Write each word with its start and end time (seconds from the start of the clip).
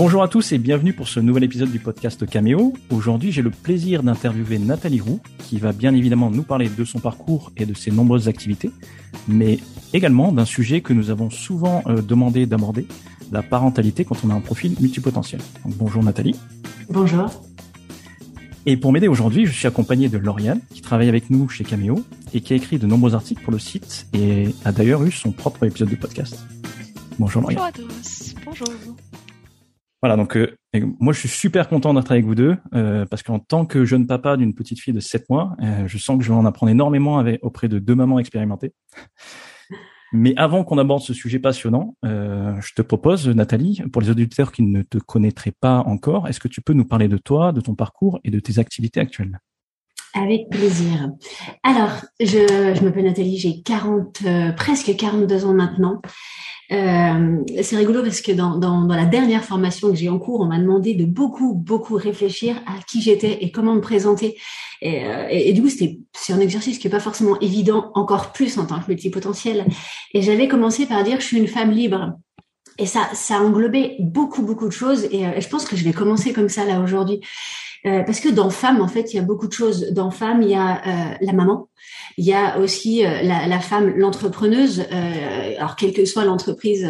Bonjour 0.00 0.22
à 0.22 0.28
tous 0.28 0.52
et 0.52 0.58
bienvenue 0.58 0.92
pour 0.92 1.08
ce 1.08 1.18
nouvel 1.18 1.42
épisode 1.42 1.72
du 1.72 1.80
podcast 1.80 2.24
Cameo. 2.24 2.72
Aujourd'hui, 2.90 3.32
j'ai 3.32 3.42
le 3.42 3.50
plaisir 3.50 4.04
d'interviewer 4.04 4.60
Nathalie 4.60 5.00
Roux, 5.00 5.18
qui 5.40 5.58
va 5.58 5.72
bien 5.72 5.92
évidemment 5.92 6.30
nous 6.30 6.44
parler 6.44 6.68
de 6.68 6.84
son 6.84 7.00
parcours 7.00 7.50
et 7.56 7.66
de 7.66 7.74
ses 7.74 7.90
nombreuses 7.90 8.28
activités, 8.28 8.70
mais 9.26 9.58
également 9.92 10.30
d'un 10.30 10.44
sujet 10.44 10.82
que 10.82 10.92
nous 10.92 11.10
avons 11.10 11.30
souvent 11.30 11.82
euh, 11.88 12.00
demandé 12.00 12.46
d'aborder, 12.46 12.86
la 13.32 13.42
parentalité 13.42 14.04
quand 14.04 14.24
on 14.24 14.30
a 14.30 14.34
un 14.34 14.40
profil 14.40 14.76
multipotentiel. 14.78 15.40
Donc, 15.64 15.74
bonjour 15.76 16.04
Nathalie. 16.04 16.36
Bonjour. 16.88 17.42
Et 18.66 18.76
pour 18.76 18.92
m'aider 18.92 19.08
aujourd'hui, 19.08 19.46
je 19.46 19.52
suis 19.52 19.66
accompagné 19.66 20.08
de 20.08 20.16
Lauriane, 20.16 20.60
qui 20.72 20.80
travaille 20.80 21.08
avec 21.08 21.28
nous 21.28 21.48
chez 21.48 21.64
Cameo 21.64 22.04
et 22.32 22.40
qui 22.40 22.52
a 22.52 22.56
écrit 22.56 22.78
de 22.78 22.86
nombreux 22.86 23.16
articles 23.16 23.42
pour 23.42 23.52
le 23.52 23.58
site 23.58 24.06
et 24.12 24.54
a 24.64 24.70
d'ailleurs 24.70 25.02
eu 25.02 25.10
son 25.10 25.32
propre 25.32 25.64
épisode 25.64 25.90
de 25.90 25.96
podcast. 25.96 26.38
Bonjour 27.18 27.42
Lauriane. 27.42 27.72
Bonjour 27.74 27.88
à 27.88 28.00
tous. 28.00 28.34
Bonjour. 28.46 28.68
Voilà, 30.00 30.16
donc 30.16 30.36
euh, 30.36 30.56
moi 31.00 31.12
je 31.12 31.18
suis 31.18 31.28
super 31.28 31.68
content 31.68 31.92
d'être 31.92 32.12
avec 32.12 32.24
vous 32.24 32.36
deux 32.36 32.56
euh, 32.74 33.04
parce 33.06 33.24
qu'en 33.24 33.40
tant 33.40 33.66
que 33.66 33.84
jeune 33.84 34.06
papa 34.06 34.36
d'une 34.36 34.54
petite 34.54 34.80
fille 34.80 34.94
de 34.94 35.00
7 35.00 35.28
mois, 35.28 35.56
euh, 35.60 35.88
je 35.88 35.98
sens 35.98 36.18
que 36.18 36.24
je 36.24 36.28
vais 36.28 36.38
en 36.38 36.46
apprendre 36.46 36.70
énormément 36.70 37.18
avec, 37.18 37.40
auprès 37.42 37.68
de 37.68 37.80
deux 37.80 37.96
mamans 37.96 38.20
expérimentées. 38.20 38.72
Mais 40.12 40.34
avant 40.36 40.64
qu'on 40.64 40.78
aborde 40.78 41.02
ce 41.02 41.12
sujet 41.12 41.38
passionnant, 41.38 41.94
je 42.02 42.74
te 42.74 42.80
propose, 42.80 43.28
Nathalie, 43.28 43.82
pour 43.92 44.00
les 44.00 44.08
auditeurs 44.08 44.52
qui 44.52 44.62
ne 44.62 44.80
te 44.80 44.96
connaîtraient 44.96 45.52
pas 45.60 45.80
encore, 45.80 46.28
est-ce 46.28 46.40
que 46.40 46.48
tu 46.48 46.62
peux 46.62 46.72
nous 46.72 46.86
parler 46.86 47.08
de 47.08 47.18
toi, 47.18 47.52
de 47.52 47.60
ton 47.60 47.74
parcours 47.74 48.18
et 48.24 48.30
de 48.30 48.40
tes 48.40 48.58
activités 48.58 49.00
actuelles? 49.00 49.38
Avec 50.20 50.48
plaisir. 50.50 51.10
Alors, 51.62 51.90
je, 52.20 52.74
je 52.74 52.84
m'appelle 52.84 53.04
Nathalie, 53.04 53.38
j'ai 53.38 53.62
40, 53.62 54.22
presque 54.56 54.94
42 54.96 55.44
ans 55.44 55.54
maintenant. 55.54 56.00
Euh, 56.70 57.38
c'est 57.62 57.76
rigolo 57.76 58.02
parce 58.02 58.20
que 58.20 58.32
dans, 58.32 58.58
dans, 58.58 58.86
la 58.86 59.06
dernière 59.06 59.42
formation 59.42 59.88
que 59.88 59.96
j'ai 59.96 60.08
en 60.08 60.18
cours, 60.18 60.40
on 60.40 60.46
m'a 60.46 60.58
demandé 60.58 60.94
de 60.94 61.06
beaucoup, 61.06 61.54
beaucoup 61.54 61.94
réfléchir 61.94 62.56
à 62.66 62.82
qui 62.86 63.00
j'étais 63.00 63.42
et 63.42 63.50
comment 63.50 63.74
me 63.74 63.80
présenter. 63.80 64.36
Et, 64.82 65.04
euh, 65.04 65.26
et, 65.30 65.52
du 65.54 65.62
coup, 65.62 65.70
c'était 65.70 65.98
c'est 66.12 66.32
un 66.32 66.40
exercice 66.40 66.78
qui 66.78 66.86
est 66.86 66.90
pas 66.90 67.00
forcément 67.00 67.40
évident, 67.40 67.90
encore 67.94 68.32
plus 68.32 68.58
en 68.58 68.66
tant 68.66 68.80
que 68.80 68.88
multipotentiel. 68.88 69.64
Et 70.12 70.20
j'avais 70.20 70.46
commencé 70.46 70.86
par 70.86 71.02
dire 71.04 71.20
je 71.20 71.26
suis 71.26 71.38
une 71.38 71.48
femme 71.48 71.70
libre. 71.70 72.12
Et 72.78 72.86
ça, 72.86 73.08
ça 73.14 73.38
a 73.38 73.40
beaucoup, 74.00 74.42
beaucoup 74.42 74.66
de 74.66 74.72
choses. 74.72 75.08
Et, 75.10 75.26
euh, 75.26 75.40
je 75.40 75.48
pense 75.48 75.64
que 75.64 75.74
je 75.74 75.84
vais 75.84 75.92
commencer 75.92 76.32
comme 76.32 76.50
ça 76.50 76.64
là 76.64 76.80
aujourd'hui. 76.80 77.20
Euh, 77.86 78.02
parce 78.02 78.20
que 78.20 78.28
dans 78.28 78.50
femme, 78.50 78.80
en 78.80 78.88
fait, 78.88 79.12
il 79.12 79.16
y 79.16 79.20
a 79.20 79.22
beaucoup 79.22 79.46
de 79.46 79.52
choses. 79.52 79.92
Dans 79.92 80.10
femme, 80.10 80.42
il 80.42 80.50
y 80.50 80.54
a 80.54 80.82
euh, 80.86 81.14
la 81.20 81.32
maman, 81.32 81.68
il 82.16 82.24
y 82.24 82.32
a 82.32 82.58
aussi 82.58 83.04
euh, 83.04 83.22
la, 83.22 83.46
la, 83.46 83.60
femme, 83.60 83.92
l'entrepreneuse. 83.96 84.84
alors, 85.56 85.76
quelle 85.76 85.92
que 85.92 86.04
soit 86.04 86.24
l'entreprise, 86.24 86.88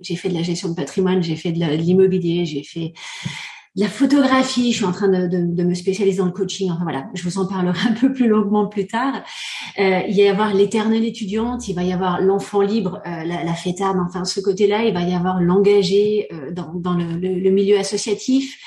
j'ai 0.00 0.16
fait 0.16 0.28
de 0.28 0.34
la 0.34 0.42
gestion 0.42 0.70
de 0.70 0.74
patrimoine, 0.74 1.22
j'ai 1.22 1.36
fait 1.36 1.52
de 1.52 1.64
l'immobilier, 1.76 2.44
j'ai 2.44 2.64
fait 2.64 2.92
de 3.76 3.82
la 3.82 3.88
photographie, 3.88 4.72
je 4.72 4.78
suis 4.78 4.84
en 4.84 4.90
train 4.90 5.08
de, 5.08 5.28
de, 5.28 5.46
de, 5.46 5.62
me 5.62 5.74
spécialiser 5.74 6.18
dans 6.18 6.26
le 6.26 6.32
coaching. 6.32 6.70
Enfin 6.72 6.82
voilà, 6.82 7.06
je 7.14 7.22
vous 7.22 7.38
en 7.38 7.46
parlerai 7.46 7.78
un 7.88 7.92
peu 7.92 8.12
plus 8.12 8.26
longuement 8.26 8.66
plus 8.66 8.86
tard. 8.86 9.22
Euh, 9.78 10.00
il 10.08 10.16
va 10.16 10.22
y 10.22 10.28
avoir 10.28 10.54
l'éternelle 10.54 11.04
étudiante, 11.04 11.68
il 11.68 11.74
va 11.74 11.84
y 11.84 11.92
avoir 11.92 12.20
l'enfant 12.20 12.62
libre, 12.62 13.00
euh, 13.06 13.24
la, 13.24 13.44
la 13.44 13.54
fêtarde, 13.54 13.98
enfin 14.00 14.24
ce 14.24 14.40
côté-là, 14.40 14.84
il 14.84 14.94
va 14.94 15.02
y 15.02 15.14
avoir 15.14 15.40
l'engagé 15.40 16.28
euh, 16.32 16.50
dans, 16.50 16.72
dans 16.74 16.94
le, 16.94 17.04
le, 17.04 17.38
le, 17.38 17.50
milieu 17.50 17.78
associatif. 17.78 18.58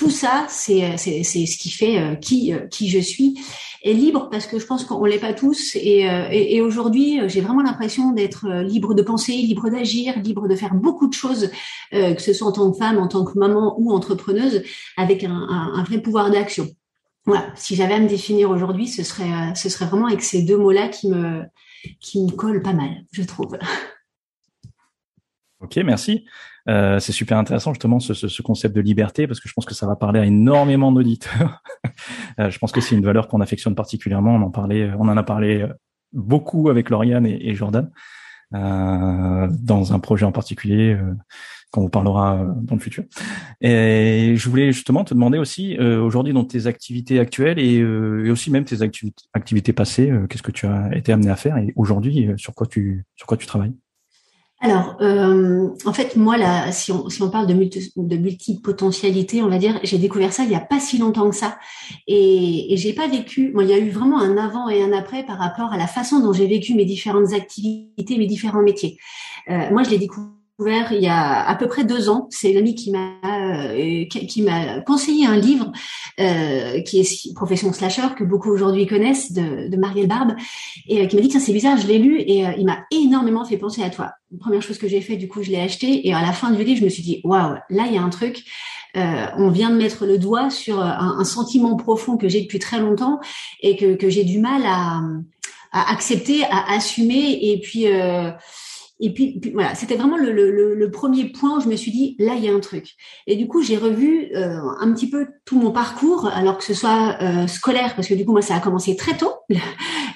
Tout 0.00 0.08
ça, 0.08 0.46
c'est 0.48 0.96
c'est 0.96 1.22
ce 1.22 1.58
qui 1.58 1.70
fait 1.70 1.98
euh, 1.98 2.14
qui 2.14 2.54
euh, 2.54 2.66
qui 2.68 2.88
je 2.88 2.98
suis 2.98 3.38
et 3.82 3.92
libre 3.92 4.30
parce 4.30 4.46
que 4.46 4.58
je 4.58 4.64
pense 4.64 4.82
qu'on 4.84 5.04
l'est 5.04 5.18
pas 5.18 5.34
tous 5.34 5.74
et, 5.74 6.08
euh, 6.08 6.26
et, 6.30 6.62
aujourd'hui 6.62 7.20
j'ai 7.28 7.42
vraiment 7.42 7.60
l'impression 7.60 8.12
d'être 8.12 8.48
libre 8.62 8.94
de 8.94 9.02
penser, 9.02 9.32
libre 9.32 9.68
d'agir, 9.68 10.18
libre 10.20 10.48
de 10.48 10.56
faire 10.56 10.72
beaucoup 10.72 11.06
de 11.06 11.12
choses, 11.12 11.50
que 11.92 12.18
ce 12.18 12.32
soit 12.32 12.48
en 12.48 12.52
tant 12.52 12.72
que 12.72 12.78
femme, 12.78 12.96
en 12.96 13.08
tant 13.08 13.26
que 13.26 13.38
maman 13.38 13.78
ou 13.78 13.92
entrepreneuse, 13.92 14.62
avec 14.96 15.22
un, 15.22 15.32
un, 15.32 15.74
un 15.74 15.84
vrai 15.84 16.00
pouvoir 16.00 16.30
d'action. 16.30 16.66
Voilà, 17.26 17.52
si 17.54 17.76
j'avais 17.76 17.92
à 17.92 18.00
me 18.00 18.08
définir 18.08 18.48
aujourd'hui, 18.48 18.88
ce 18.88 19.02
serait 19.02 19.54
ce 19.54 19.68
serait 19.68 19.84
vraiment 19.84 20.06
avec 20.06 20.22
ces 20.22 20.40
deux 20.44 20.56
mots-là 20.56 20.88
qui 20.88 21.10
me 21.10 21.42
qui 22.00 22.24
me 22.24 22.30
collent 22.30 22.62
pas 22.62 22.72
mal, 22.72 23.04
je 23.12 23.22
trouve. 23.22 23.58
Ok, 25.60 25.76
merci. 25.84 26.24
Euh, 26.68 26.98
c'est 26.98 27.12
super 27.12 27.38
intéressant 27.38 27.72
justement 27.72 28.00
ce, 28.00 28.12
ce, 28.14 28.28
ce, 28.28 28.42
concept 28.42 28.76
de 28.76 28.80
liberté 28.80 29.26
parce 29.26 29.40
que 29.40 29.48
je 29.48 29.54
pense 29.54 29.64
que 29.64 29.74
ça 29.74 29.86
va 29.86 29.96
parler 29.96 30.20
à 30.20 30.26
énormément 30.26 30.92
d'auditeurs. 30.92 31.62
euh, 32.38 32.50
je 32.50 32.58
pense 32.58 32.72
que 32.72 32.80
c'est 32.80 32.94
une 32.94 33.04
valeur 33.04 33.28
qu'on 33.28 33.40
affectionne 33.40 33.74
particulièrement. 33.74 34.34
On 34.34 35.08
en 35.08 35.16
a 35.16 35.22
parlé 35.22 35.66
beaucoup 36.12 36.68
avec 36.68 36.90
Lauriane 36.90 37.26
et, 37.26 37.54
Jordan 37.54 37.90
euh, 38.54 39.48
dans 39.60 39.92
un 39.92 39.98
projet 39.98 40.26
en 40.26 40.32
particulier 40.32 40.94
euh, 40.94 41.14
qu'on 41.70 41.82
vous 41.82 41.88
parlera 41.88 42.44
dans 42.62 42.74
le 42.74 42.80
futur. 42.80 43.04
Et 43.60 44.34
je 44.36 44.48
voulais 44.48 44.72
justement 44.72 45.04
te 45.04 45.14
demander 45.14 45.38
aussi 45.38 45.76
euh, 45.78 46.00
aujourd'hui 46.00 46.32
dans 46.32 46.44
tes 46.44 46.66
activités 46.66 47.20
actuelles 47.20 47.60
et, 47.60 47.80
euh, 47.80 48.26
et 48.26 48.30
aussi 48.30 48.50
même 48.50 48.64
tes 48.64 48.82
activités 48.82 49.72
passées, 49.72 50.12
qu'est-ce 50.28 50.42
que 50.42 50.50
tu 50.50 50.66
as 50.66 50.96
été 50.96 51.12
amené 51.12 51.30
à 51.30 51.36
faire 51.36 51.56
et 51.58 51.72
aujourd'hui 51.76 52.30
sur 52.36 52.54
quoi 52.54 52.66
tu 52.66 53.04
sur 53.14 53.26
quoi 53.26 53.36
tu 53.36 53.46
travailles? 53.46 53.74
Alors, 54.62 54.96
euh, 55.00 55.70
en 55.86 55.92
fait, 55.94 56.16
moi, 56.16 56.36
là, 56.36 56.70
si 56.70 56.92
on, 56.92 57.08
si 57.08 57.22
on 57.22 57.30
parle 57.30 57.46
de, 57.46 57.54
multi, 57.54 57.92
de 57.96 58.16
multipotentialité, 58.16 59.42
on 59.42 59.48
va 59.48 59.56
dire, 59.56 59.80
j'ai 59.84 59.96
découvert 59.96 60.34
ça 60.34 60.42
il 60.42 60.50
n'y 60.50 60.54
a 60.54 60.60
pas 60.60 60.78
si 60.78 60.98
longtemps 60.98 61.30
que 61.30 61.36
ça. 61.36 61.58
Et, 62.06 62.72
et 62.72 62.76
j'ai 62.76 62.92
pas 62.92 63.08
vécu, 63.08 63.52
moi, 63.54 63.64
il 63.64 63.70
y 63.70 63.72
a 63.72 63.78
eu 63.78 63.88
vraiment 63.88 64.20
un 64.20 64.36
avant 64.36 64.68
et 64.68 64.82
un 64.82 64.92
après 64.92 65.24
par 65.24 65.38
rapport 65.38 65.72
à 65.72 65.78
la 65.78 65.86
façon 65.86 66.20
dont 66.20 66.34
j'ai 66.34 66.46
vécu 66.46 66.74
mes 66.74 66.84
différentes 66.84 67.32
activités, 67.32 68.18
mes 68.18 68.26
différents 68.26 68.62
métiers. 68.62 68.98
Euh, 69.48 69.70
moi, 69.70 69.82
je 69.82 69.90
l'ai 69.90 69.98
découvert 69.98 70.28
il 70.68 71.00
y 71.00 71.08
a 71.08 71.48
à 71.48 71.54
peu 71.54 71.66
près 71.66 71.84
deux 71.84 72.08
ans. 72.08 72.26
C'est 72.30 72.52
l'ami 72.52 72.74
qui 72.74 72.90
m'a 72.90 73.12
euh, 73.24 74.04
qui 74.06 74.42
m'a 74.42 74.80
conseillé 74.80 75.26
un 75.26 75.36
livre 75.36 75.72
euh, 76.18 76.80
qui 76.82 77.00
est 77.00 77.34
Profession 77.34 77.72
slasher 77.72 78.14
que 78.16 78.24
beaucoup 78.24 78.50
aujourd'hui 78.50 78.86
connaissent 78.86 79.32
de, 79.32 79.68
de 79.68 79.76
Marielle 79.76 80.08
Barbe 80.08 80.32
et 80.86 81.02
euh, 81.02 81.06
qui 81.06 81.16
m'a 81.16 81.22
dit 81.22 81.30
ça 81.30 81.40
c'est 81.40 81.52
bizarre. 81.52 81.78
Je 81.78 81.86
l'ai 81.86 81.98
lu 81.98 82.20
et 82.20 82.46
euh, 82.46 82.52
il 82.58 82.66
m'a 82.66 82.84
énormément 82.90 83.44
fait 83.44 83.56
penser 83.56 83.82
à 83.82 83.90
toi. 83.90 84.10
première 84.38 84.62
chose 84.62 84.78
que 84.78 84.88
j'ai 84.88 85.00
fait, 85.00 85.16
du 85.16 85.28
coup, 85.28 85.42
je 85.42 85.50
l'ai 85.50 85.60
acheté 85.60 86.06
et 86.06 86.12
à 86.12 86.20
la 86.22 86.32
fin 86.32 86.50
du 86.50 86.62
livre, 86.62 86.80
je 86.80 86.84
me 86.84 86.90
suis 86.90 87.02
dit 87.02 87.20
waouh, 87.24 87.54
là 87.70 87.86
il 87.86 87.94
y 87.94 87.98
a 87.98 88.02
un 88.02 88.10
truc. 88.10 88.44
Euh, 88.96 89.26
on 89.36 89.50
vient 89.50 89.70
de 89.70 89.76
mettre 89.76 90.04
le 90.04 90.18
doigt 90.18 90.50
sur 90.50 90.80
un, 90.80 91.16
un 91.18 91.24
sentiment 91.24 91.76
profond 91.76 92.16
que 92.16 92.28
j'ai 92.28 92.40
depuis 92.40 92.58
très 92.58 92.80
longtemps 92.80 93.20
et 93.60 93.76
que, 93.76 93.94
que 93.94 94.10
j'ai 94.10 94.24
du 94.24 94.40
mal 94.40 94.62
à, 94.66 95.00
à 95.72 95.92
accepter, 95.92 96.42
à 96.44 96.72
assumer 96.72 97.38
et 97.40 97.60
puis 97.60 97.86
euh, 97.86 98.30
et 99.02 99.14
puis, 99.14 99.40
voilà, 99.54 99.74
c'était 99.74 99.96
vraiment 99.96 100.18
le, 100.18 100.30
le, 100.30 100.74
le, 100.74 100.90
premier 100.90 101.24
point 101.24 101.56
où 101.56 101.60
je 101.62 101.68
me 101.68 101.76
suis 101.76 101.90
dit, 101.90 102.16
là, 102.18 102.34
il 102.36 102.44
y 102.44 102.48
a 102.48 102.52
un 102.52 102.60
truc. 102.60 102.96
Et 103.26 103.36
du 103.36 103.48
coup, 103.48 103.62
j'ai 103.62 103.78
revu 103.78 104.30
euh, 104.34 104.60
un 104.78 104.92
petit 104.92 105.08
peu 105.08 105.26
tout 105.46 105.58
mon 105.58 105.70
parcours, 105.70 106.28
alors 106.28 106.58
que 106.58 106.64
ce 106.64 106.74
soit 106.74 107.16
euh, 107.22 107.46
scolaire, 107.46 107.94
parce 107.96 108.08
que 108.08 108.14
du 108.14 108.26
coup, 108.26 108.32
moi, 108.32 108.42
ça 108.42 108.56
a 108.56 108.60
commencé 108.60 108.96
très 108.96 109.16
tôt, 109.16 109.32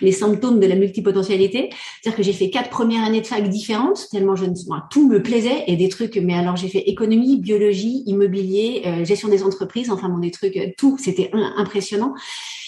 les 0.03 0.12
symptômes 0.12 0.61
de 0.61 0.67
la 0.67 0.77
multipotentialité. 0.77 1.71
C'est-à-dire 2.03 2.17
que 2.17 2.22
j'ai 2.22 2.34
fait 2.34 2.50
quatre 2.50 2.69
premières 2.69 3.05
années 3.05 3.22
de 3.22 3.27
fac 3.27 3.49
différentes, 3.49 4.06
tellement 4.11 4.37
je, 4.37 4.45
moi, 4.67 4.84
tout 4.91 5.09
me 5.09 5.22
plaisait, 5.22 5.65
et 5.66 5.77
des 5.77 5.89
trucs, 5.89 6.16
mais 6.16 6.34
alors 6.34 6.56
j'ai 6.56 6.69
fait 6.69 6.81
économie, 6.81 7.39
biologie, 7.39 8.03
immobilier, 8.05 8.83
euh, 8.84 9.05
gestion 9.06 9.28
des 9.28 9.43
entreprises, 9.43 9.91
enfin, 9.91 10.11
bon, 10.11 10.19
des 10.19 10.31
trucs, 10.31 10.59
euh, 10.59 10.66
tout, 10.77 10.99
c'était 10.99 11.31
impressionnant. 11.33 12.12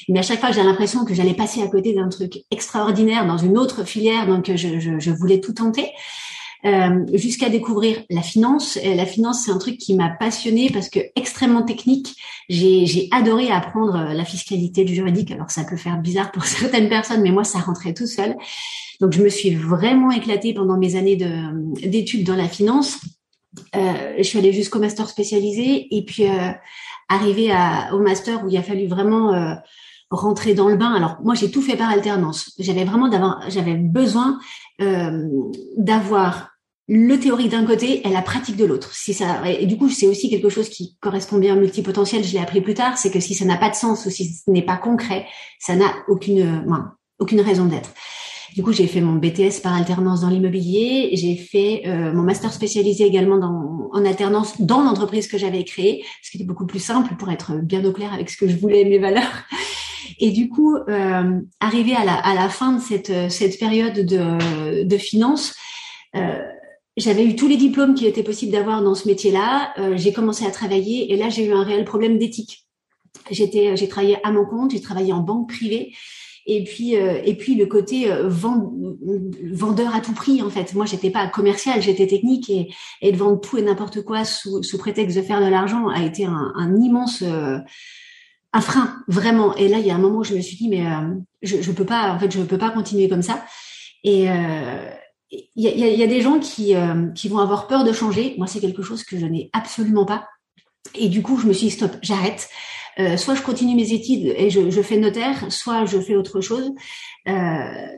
Mais 0.08 0.20
à 0.20 0.22
chaque 0.22 0.40
fois, 0.40 0.52
j'ai 0.52 0.62
l'impression 0.62 1.04
que 1.04 1.14
j'allais 1.14 1.34
passer 1.34 1.62
à 1.62 1.68
côté 1.68 1.92
d'un 1.92 2.08
truc 2.08 2.44
extraordinaire 2.50 3.26
dans 3.26 3.38
une 3.38 3.58
autre 3.58 3.84
filière, 3.84 4.26
donc 4.26 4.50
je, 4.54 4.78
je, 4.78 4.98
je 4.98 5.10
voulais 5.10 5.40
tout 5.40 5.52
tenter. 5.52 5.90
Euh, 6.64 7.04
jusqu'à 7.12 7.48
découvrir 7.48 8.02
la 8.10 8.22
finance. 8.22 8.76
La 8.82 9.06
finance, 9.06 9.44
c'est 9.44 9.52
un 9.52 9.58
truc 9.58 9.78
qui 9.78 9.94
m'a 9.94 10.08
passionnée 10.08 10.70
parce 10.70 10.88
que 10.88 10.98
extrêmement 11.14 11.62
technique. 11.62 12.16
J'ai 12.48 13.08
adoré 13.12 13.50
apprendre 13.50 14.12
la 14.12 14.24
fiscalité 14.24 14.84
du 14.84 14.94
juridique. 14.94 15.30
Alors 15.30 15.50
ça 15.50 15.64
peut 15.64 15.76
faire 15.76 15.98
bizarre 15.98 16.32
pour 16.32 16.44
certaines 16.46 16.88
personnes, 16.88 17.22
mais 17.22 17.30
moi, 17.30 17.44
ça 17.44 17.58
rentrait 17.58 17.94
tout 17.94 18.06
seul. 18.06 18.34
Donc 19.00 19.12
je 19.12 19.22
me 19.22 19.28
suis 19.28 19.54
vraiment 19.54 20.10
éclatée 20.10 20.54
pendant 20.54 20.78
mes 20.78 20.96
années 20.96 21.16
d'études 21.16 22.26
dans 22.26 22.36
la 22.36 22.48
finance. 22.48 22.98
Euh, 23.74 24.14
je 24.18 24.22
suis 24.22 24.38
allée 24.38 24.52
jusqu'au 24.52 24.78
master 24.78 25.08
spécialisé 25.08 25.94
et 25.94 26.04
puis 26.04 26.28
euh, 26.28 26.50
arrivé 27.08 27.50
à, 27.52 27.94
au 27.94 28.00
master 28.00 28.44
où 28.44 28.48
il 28.48 28.56
a 28.56 28.62
fallu 28.62 28.86
vraiment 28.86 29.32
euh, 29.32 29.54
rentrer 30.10 30.54
dans 30.54 30.68
le 30.68 30.76
bain. 30.76 30.92
Alors 30.92 31.16
moi 31.24 31.34
j'ai 31.34 31.50
tout 31.50 31.62
fait 31.62 31.76
par 31.76 31.90
alternance. 31.90 32.52
J'avais 32.58 32.84
vraiment 32.84 33.08
d'avoir, 33.08 33.48
j'avais 33.48 33.74
besoin 33.74 34.38
euh, 34.80 35.24
d'avoir 35.76 36.50
le 36.88 37.16
théorique 37.16 37.50
d'un 37.50 37.66
côté 37.66 38.06
et 38.06 38.10
la 38.10 38.22
pratique 38.22 38.56
de 38.56 38.64
l'autre. 38.64 38.94
Si 38.94 39.12
ça 39.12 39.48
et 39.48 39.66
du 39.66 39.76
coup 39.76 39.90
c'est 39.90 40.06
aussi 40.06 40.30
quelque 40.30 40.48
chose 40.48 40.68
qui 40.68 40.96
correspond 41.00 41.38
bien 41.38 41.56
au 41.56 41.60
multipotentiel. 41.60 42.24
Je 42.24 42.32
l'ai 42.32 42.40
appris 42.40 42.60
plus 42.60 42.74
tard, 42.74 42.98
c'est 42.98 43.10
que 43.10 43.20
si 43.20 43.34
ça 43.34 43.44
n'a 43.44 43.56
pas 43.56 43.70
de 43.70 43.74
sens 43.74 44.06
ou 44.06 44.10
si 44.10 44.26
ce 44.26 44.50
n'est 44.50 44.64
pas 44.64 44.76
concret, 44.76 45.26
ça 45.58 45.74
n'a 45.74 45.92
aucune 46.08 46.64
aucune 47.18 47.40
raison 47.40 47.64
d'être. 47.64 47.90
Du 48.54 48.62
coup, 48.62 48.72
j'ai 48.72 48.86
fait 48.86 49.02
mon 49.02 49.16
BTS 49.16 49.60
par 49.62 49.74
alternance 49.74 50.22
dans 50.22 50.30
l'immobilier. 50.30 51.10
J'ai 51.12 51.36
fait 51.36 51.82
euh, 51.86 52.12
mon 52.14 52.22
master 52.22 52.52
spécialisé 52.52 53.04
également 53.04 53.36
dans, 53.36 53.90
en 53.92 54.04
alternance 54.04 54.60
dans 54.60 54.82
l'entreprise 54.82 55.26
que 55.26 55.36
j'avais 55.36 55.62
créée, 55.64 56.04
ce 56.22 56.30
qui 56.30 56.38
était 56.38 56.46
beaucoup 56.46 56.66
plus 56.66 56.78
simple 56.78 57.16
pour 57.16 57.30
être 57.30 57.56
bien 57.62 57.84
au 57.84 57.92
clair 57.92 58.14
avec 58.14 58.30
ce 58.30 58.36
que 58.38 58.48
je 58.48 58.56
voulais, 58.56 58.84
mes 58.84 58.98
valeurs. 58.98 59.44
Et 60.18 60.30
du 60.30 60.48
coup, 60.48 60.76
euh, 60.76 61.40
arrivé 61.60 61.94
à 61.94 62.04
la, 62.04 62.14
à 62.14 62.34
la 62.34 62.48
fin 62.48 62.72
de 62.72 62.80
cette, 62.80 63.30
cette 63.30 63.58
période 63.58 63.94
de, 63.94 64.84
de 64.84 64.98
finance, 64.98 65.54
euh, 66.14 66.42
j'avais 66.96 67.24
eu 67.24 67.36
tous 67.36 67.48
les 67.48 67.56
diplômes 67.56 67.94
qui 67.94 68.06
étaient 68.06 68.22
possibles 68.22 68.52
d'avoir 68.52 68.82
dans 68.82 68.94
ce 68.94 69.06
métier-là. 69.06 69.74
j'ai 69.96 70.12
commencé 70.12 70.46
à 70.46 70.50
travailler 70.50 71.12
et 71.12 71.16
là 71.16 71.28
j'ai 71.28 71.44
eu 71.44 71.52
un 71.52 71.62
réel 71.62 71.84
problème 71.84 72.18
d'éthique. 72.18 72.66
J'étais, 73.30 73.76
j'ai 73.76 73.88
travaillé 73.88 74.18
à 74.24 74.32
mon 74.32 74.46
compte, 74.46 74.70
j'ai 74.70 74.80
travaillé 74.80 75.12
en 75.12 75.20
banque 75.20 75.50
privée 75.50 75.92
et 76.46 76.62
puis 76.64 76.96
euh, 76.96 77.20
et 77.24 77.34
puis 77.34 77.56
le 77.56 77.66
côté 77.66 78.10
euh, 78.10 78.28
vendeur 78.28 79.94
à 79.94 80.00
tout 80.00 80.12
prix 80.12 80.42
en 80.42 80.50
fait. 80.50 80.74
Moi, 80.74 80.86
j'étais 80.86 81.10
pas 81.10 81.26
commercial, 81.26 81.82
j'étais 81.82 82.06
technique 82.06 82.48
et, 82.48 82.72
et 83.02 83.12
de 83.12 83.16
vendre 83.16 83.40
tout 83.40 83.58
et 83.58 83.62
n'importe 83.62 84.02
quoi 84.02 84.24
sous, 84.24 84.62
prétexte 84.78 85.16
de 85.16 85.22
faire 85.22 85.40
de 85.40 85.48
l'argent 85.48 85.88
a 85.88 86.04
été 86.04 86.24
un, 86.24 86.76
immense 86.80 87.22
euh, 87.22 87.58
un 88.56 88.60
frein 88.60 89.02
vraiment. 89.06 89.54
Et 89.56 89.68
là, 89.68 89.78
il 89.78 89.86
y 89.86 89.90
a 89.90 89.94
un 89.94 89.98
moment 89.98 90.18
où 90.18 90.24
je 90.24 90.34
me 90.34 90.40
suis 90.40 90.56
dit 90.56 90.68
mais 90.68 90.84
je 91.42 91.60
je 91.62 91.72
peux 91.72 91.84
pas 91.84 92.12
en 92.12 92.18
fait 92.18 92.30
je 92.30 92.40
peux 92.42 92.58
pas 92.58 92.70
continuer 92.70 93.08
comme 93.08 93.22
ça. 93.22 93.44
Et 94.02 94.28
il 95.30 95.62
y, 95.62 96.02
a, 96.02 96.06
des 96.06 96.20
gens 96.20 96.38
qui, 96.38 96.74
qui 97.14 97.28
vont 97.28 97.38
avoir 97.38 97.66
peur 97.66 97.84
de 97.84 97.92
changer. 97.92 98.34
Moi, 98.38 98.46
c'est 98.46 98.60
quelque 98.60 98.82
chose 98.82 99.02
que 99.02 99.18
je 99.18 99.26
n'ai 99.26 99.50
absolument 99.52 100.06
pas. 100.06 100.26
Et 100.94 101.08
du 101.08 101.22
coup, 101.22 101.38
je 101.38 101.46
me 101.46 101.52
suis 101.52 101.68
dit, 101.68 101.72
stop, 101.72 101.96
j'arrête. 102.02 102.48
Euh, 102.98 103.16
soit 103.16 103.34
je 103.34 103.42
continue 103.42 103.74
mes 103.74 103.92
études 103.92 104.34
et 104.36 104.48
je, 104.48 104.70
je, 104.70 104.80
fais 104.80 104.96
notaire, 104.96 105.52
soit 105.52 105.84
je 105.84 105.98
fais 105.98 106.16
autre 106.16 106.40
chose. 106.40 106.72
Euh, 107.28 107.32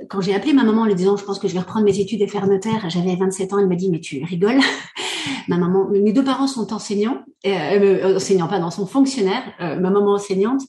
quand 0.09 0.21
j'ai 0.21 0.35
appelé 0.35 0.53
ma 0.53 0.65
maman 0.65 0.83
en 0.83 0.85
lui 0.87 0.95
disant 0.95 1.17
je 1.17 1.25
pense 1.25 1.39
que 1.39 1.49
je 1.49 1.53
vais 1.53 1.61
reprendre 1.61 1.85
mes 1.85 2.01
études 2.01 2.23
et 2.23 2.27
faire 2.27 2.47
notaire, 2.47 2.89
j'avais 2.89 3.15
27 3.15 3.53
ans, 3.53 3.59
elle 3.59 3.69
m'a 3.69 3.77
dit 3.77 3.91
mais 3.91 4.01
tu 4.01 4.25
rigoles. 4.25 4.61
ma 5.49 5.59
maman, 5.59 5.89
mes 5.91 6.13
deux 6.13 6.25
parents 6.25 6.47
sont 6.47 6.73
enseignants, 6.73 7.23
euh, 7.47 7.51
euh 7.51 8.17
enseignants 8.17 8.49
pas, 8.49 8.59
dans 8.59 8.71
sont 8.71 8.87
fonctionnaires. 8.87 9.43
Euh, 9.61 9.79
ma 9.79 9.91
maman 9.91 10.15
enseignante. 10.15 10.63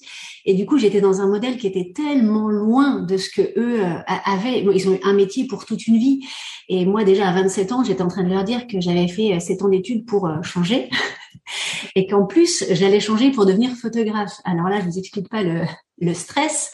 Et 0.46 0.54
du 0.54 0.66
coup, 0.66 0.78
j'étais 0.78 1.02
dans 1.02 1.22
un 1.22 1.28
modèle 1.28 1.58
qui 1.58 1.68
était 1.68 1.92
tellement 1.94 2.50
loin 2.50 3.02
de 3.02 3.18
ce 3.18 3.30
que 3.30 3.42
eux 3.60 3.82
avaient. 4.08 4.64
Ils 4.74 4.90
ont 4.90 4.94
eu 4.94 5.00
un 5.04 5.14
métier 5.14 5.46
pour 5.48 5.66
toute 5.66 5.86
une 5.86 5.98
vie. 5.98 6.22
Et 6.70 6.86
moi, 6.86 7.04
déjà 7.04 7.28
à 7.28 7.34
27 7.34 7.72
ans, 7.72 7.84
j'étais 7.84 8.02
en 8.02 8.08
train 8.08 8.24
de 8.24 8.30
leur 8.30 8.44
dire 8.44 8.66
que 8.68 8.80
j'avais 8.80 9.08
fait 9.08 9.40
7 9.40 9.64
ans 9.64 9.70
d'études 9.70 10.06
pour 10.06 10.30
changer 10.42 10.90
et 11.96 12.08
qu'en 12.08 12.26
plus 12.26 12.66
j'allais 12.72 13.00
changer 13.00 13.32
pour 13.32 13.46
devenir 13.46 13.72
photographe. 13.72 14.34
Alors 14.44 14.70
là, 14.70 14.80
je 14.80 14.86
vous 14.86 14.98
explique 14.98 15.30
pas 15.30 15.44
le, 15.44 15.62
le 16.02 16.14
stress. 16.14 16.72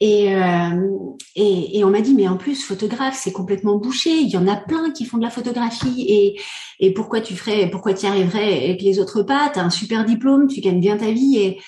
Et, 0.00 0.34
euh, 0.34 0.88
et, 1.34 1.78
et, 1.78 1.84
on 1.84 1.90
m'a 1.90 2.00
dit, 2.00 2.14
mais 2.14 2.28
en 2.28 2.36
plus, 2.36 2.64
photographe, 2.64 3.18
c'est 3.18 3.32
complètement 3.32 3.76
bouché. 3.76 4.10
Il 4.10 4.28
y 4.28 4.36
en 4.36 4.48
a 4.48 4.56
plein 4.56 4.90
qui 4.90 5.04
font 5.04 5.18
de 5.18 5.22
la 5.22 5.30
photographie. 5.30 6.04
Et, 6.08 6.40
et 6.80 6.92
pourquoi 6.92 7.20
tu 7.20 7.34
ferais, 7.34 7.70
pourquoi 7.70 7.94
tu 7.94 8.06
arriverais 8.06 8.70
et 8.70 8.76
les 8.76 8.98
autres 8.98 9.22
pas? 9.22 9.50
Tu 9.52 9.58
as 9.58 9.64
un 9.64 9.70
super 9.70 10.04
diplôme, 10.04 10.48
tu 10.48 10.60
gagnes 10.60 10.80
bien 10.80 10.96
ta 10.96 11.10
vie. 11.10 11.38
Et, 11.38 11.60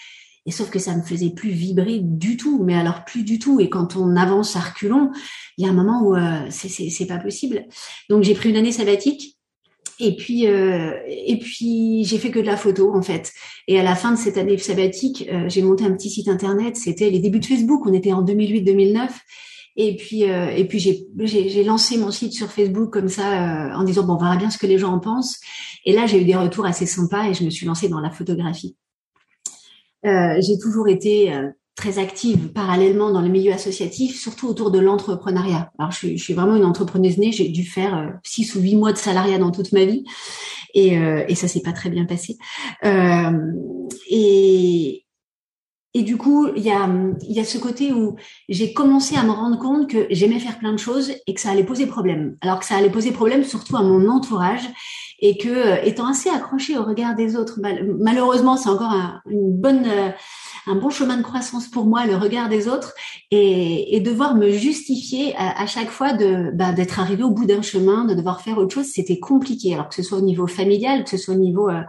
et 0.46 0.50
sauf 0.50 0.68
que 0.70 0.78
ça 0.78 0.94
me 0.94 1.02
faisait 1.02 1.30
plus 1.30 1.50
vibrer 1.50 2.00
du 2.02 2.36
tout, 2.36 2.62
mais 2.62 2.74
alors 2.74 3.04
plus 3.04 3.24
du 3.24 3.38
tout. 3.38 3.60
Et 3.60 3.70
quand 3.70 3.96
on 3.96 4.14
avance 4.14 4.56
à 4.56 4.60
reculons, 4.60 5.10
il 5.56 5.64
y 5.64 5.68
a 5.68 5.70
un 5.70 5.74
moment 5.74 6.02
où 6.02 6.14
euh, 6.14 6.46
c'est 6.50 7.06
pas 7.06 7.18
possible. 7.18 7.64
Donc 8.10 8.24
j'ai 8.24 8.34
pris 8.34 8.50
une 8.50 8.56
année 8.56 8.72
sabbatique 8.72 9.33
et 10.00 10.16
puis, 10.16 10.46
euh, 10.48 10.92
et 11.06 11.38
puis 11.38 12.04
j'ai 12.04 12.18
fait 12.18 12.30
que 12.30 12.40
de 12.40 12.46
la 12.46 12.56
photo 12.56 12.94
en 12.94 13.02
fait. 13.02 13.32
Et 13.68 13.78
à 13.78 13.82
la 13.82 13.94
fin 13.94 14.12
de 14.12 14.18
cette 14.18 14.36
année 14.36 14.58
sabbatique, 14.58 15.28
euh, 15.32 15.48
j'ai 15.48 15.62
monté 15.62 15.84
un 15.84 15.92
petit 15.92 16.10
site 16.10 16.28
internet. 16.28 16.76
C'était 16.76 17.10
les 17.10 17.20
débuts 17.20 17.40
de 17.40 17.46
Facebook. 17.46 17.86
On 17.86 17.92
était 17.92 18.12
en 18.12 18.24
2008-2009. 18.24 19.10
Et 19.76 19.96
puis, 19.96 20.30
euh, 20.30 20.50
et 20.50 20.64
puis 20.66 20.78
j'ai, 20.78 21.64
lancé 21.64 21.96
mon 21.96 22.10
site 22.10 22.32
sur 22.32 22.50
Facebook 22.50 22.92
comme 22.92 23.08
ça, 23.08 23.76
en 23.76 23.82
disant 23.84 24.04
bon, 24.04 24.14
on 24.14 24.18
verra 24.18 24.36
bien 24.36 24.50
ce 24.50 24.58
que 24.58 24.66
les 24.66 24.78
gens 24.78 24.92
en 24.92 25.00
pensent. 25.00 25.40
Et 25.84 25.92
là, 25.92 26.06
j'ai 26.06 26.20
eu 26.20 26.24
des 26.24 26.36
retours 26.36 26.66
assez 26.66 26.86
sympas 26.86 27.28
et 27.28 27.34
je 27.34 27.44
me 27.44 27.50
suis 27.50 27.66
lancée 27.66 27.88
dans 27.88 28.00
la 28.00 28.10
photographie. 28.10 28.76
j'ai 30.04 30.58
toujours 30.60 30.88
été 30.88 31.32
très 31.74 31.98
active 31.98 32.52
parallèlement 32.52 33.10
dans 33.10 33.20
le 33.20 33.28
milieu 33.28 33.52
associatif, 33.52 34.18
surtout 34.18 34.46
autour 34.48 34.70
de 34.70 34.78
l'entrepreneuriat. 34.78 35.70
Alors, 35.78 35.90
je 35.90 35.96
suis, 35.96 36.18
je 36.18 36.22
suis, 36.22 36.34
vraiment 36.34 36.56
une 36.56 36.64
entrepreneuse 36.64 37.18
née. 37.18 37.32
J'ai 37.32 37.48
dû 37.48 37.64
faire 37.64 37.96
euh, 37.96 38.06
six 38.22 38.54
ou 38.54 38.60
huit 38.60 38.76
mois 38.76 38.92
de 38.92 38.98
salariat 38.98 39.38
dans 39.38 39.50
toute 39.50 39.72
ma 39.72 39.84
vie, 39.84 40.04
et, 40.74 40.98
euh, 40.98 41.24
et 41.28 41.34
ça 41.34 41.48
s'est 41.48 41.62
pas 41.62 41.72
très 41.72 41.90
bien 41.90 42.04
passé. 42.04 42.36
Euh, 42.84 43.32
et 44.08 45.04
et 45.96 46.02
du 46.02 46.16
coup, 46.16 46.48
il 46.56 46.64
y 46.64 46.72
a, 46.72 46.88
y 47.22 47.38
a 47.38 47.44
ce 47.44 47.56
côté 47.56 47.92
où 47.92 48.16
j'ai 48.48 48.72
commencé 48.72 49.16
à 49.16 49.22
me 49.22 49.30
rendre 49.30 49.60
compte 49.60 49.88
que 49.88 50.08
j'aimais 50.10 50.40
faire 50.40 50.58
plein 50.58 50.72
de 50.72 50.78
choses 50.78 51.12
et 51.28 51.34
que 51.34 51.40
ça 51.40 51.50
allait 51.50 51.62
poser 51.62 51.86
problème. 51.86 52.36
Alors 52.40 52.58
que 52.58 52.64
ça 52.64 52.74
allait 52.74 52.90
poser 52.90 53.12
problème 53.12 53.44
surtout 53.44 53.76
à 53.76 53.82
mon 53.82 54.08
entourage 54.08 54.68
et 55.20 55.38
que, 55.38 55.48
euh, 55.48 55.82
étant 55.84 56.08
assez 56.08 56.28
accroché 56.28 56.76
au 56.76 56.82
regard 56.82 57.14
des 57.14 57.36
autres, 57.36 57.60
malheureusement, 58.00 58.56
c'est 58.56 58.68
encore 58.68 58.92
une 59.30 59.56
bonne 59.56 59.86
un 60.66 60.76
bon 60.76 60.90
chemin 60.90 61.16
de 61.16 61.22
croissance 61.22 61.68
pour 61.68 61.86
moi, 61.86 62.06
le 62.06 62.16
regard 62.16 62.48
des 62.48 62.68
autres, 62.68 62.94
et, 63.30 63.96
et 63.96 64.00
devoir 64.00 64.34
me 64.34 64.50
justifier 64.50 65.34
à, 65.36 65.66
chaque 65.66 65.90
fois 65.90 66.12
de 66.12 66.50
bah, 66.54 66.72
d'être 66.72 67.00
arrivé 67.00 67.22
au 67.22 67.30
bout 67.30 67.46
d'un 67.46 67.62
chemin, 67.62 68.04
de 68.04 68.14
devoir 68.14 68.40
faire 68.40 68.58
autre 68.58 68.74
chose, 68.74 68.86
c'était 68.86 69.18
compliqué. 69.18 69.74
Alors 69.74 69.88
que 69.88 69.94
ce 69.94 70.02
soit 70.02 70.18
au 70.18 70.22
niveau 70.22 70.46
familial, 70.46 71.04
que 71.04 71.10
ce 71.10 71.16
soit 71.16 71.34
au 71.34 71.38
niveau 71.38 71.68
euh, 71.68 71.82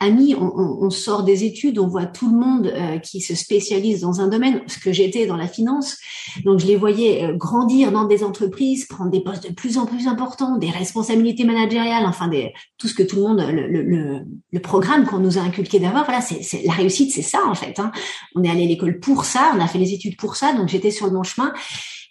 ami, 0.00 0.34
on, 0.34 0.52
on, 0.56 0.86
on, 0.86 0.90
sort 0.90 1.24
des 1.24 1.44
études, 1.44 1.78
on 1.78 1.88
voit 1.88 2.06
tout 2.06 2.30
le 2.30 2.36
monde 2.36 2.66
euh, 2.66 2.98
qui 2.98 3.20
se 3.20 3.34
spécialise 3.34 4.00
dans 4.00 4.20
un 4.20 4.28
domaine, 4.28 4.62
ce 4.66 4.78
que 4.78 4.92
j'étais 4.92 5.26
dans 5.26 5.36
la 5.36 5.48
finance. 5.48 5.96
Donc 6.44 6.60
je 6.60 6.66
les 6.66 6.76
voyais 6.76 7.24
euh, 7.24 7.36
grandir 7.36 7.92
dans 7.92 8.04
des 8.04 8.22
entreprises, 8.22 8.86
prendre 8.86 9.10
des 9.10 9.20
postes 9.20 9.48
de 9.48 9.52
plus 9.54 9.78
en 9.78 9.86
plus 9.86 10.06
importants, 10.06 10.58
des 10.58 10.70
responsabilités 10.70 11.44
managériales, 11.44 12.04
enfin 12.06 12.28
des, 12.28 12.52
tout 12.78 12.88
ce 12.88 12.94
que 12.94 13.02
tout 13.02 13.16
le 13.16 13.22
monde, 13.22 13.46
le, 13.50 13.66
le, 13.66 14.20
le 14.52 14.60
programme 14.60 15.06
qu'on 15.06 15.18
nous 15.18 15.38
a 15.38 15.42
inculqué 15.42 15.78
d'avoir. 15.78 16.04
Voilà, 16.04 16.20
c'est 16.20 16.62
la 16.64 16.72
réussite, 16.72 17.12
c'est 17.12 17.22
ça 17.22 17.40
en 17.46 17.54
fait. 17.54 17.78
Hein 17.78 17.92
on 18.34 18.44
est 18.44 18.50
allé 18.50 18.64
à 18.64 18.66
l'école 18.66 19.00
pour 19.00 19.24
ça, 19.24 19.52
on 19.54 19.60
a 19.60 19.66
fait 19.66 19.78
les 19.78 19.92
études 19.92 20.16
pour 20.16 20.36
ça, 20.36 20.52
donc 20.52 20.68
j'étais 20.68 20.90
sur 20.90 21.06
le 21.06 21.12
bon 21.12 21.22
chemin. 21.22 21.52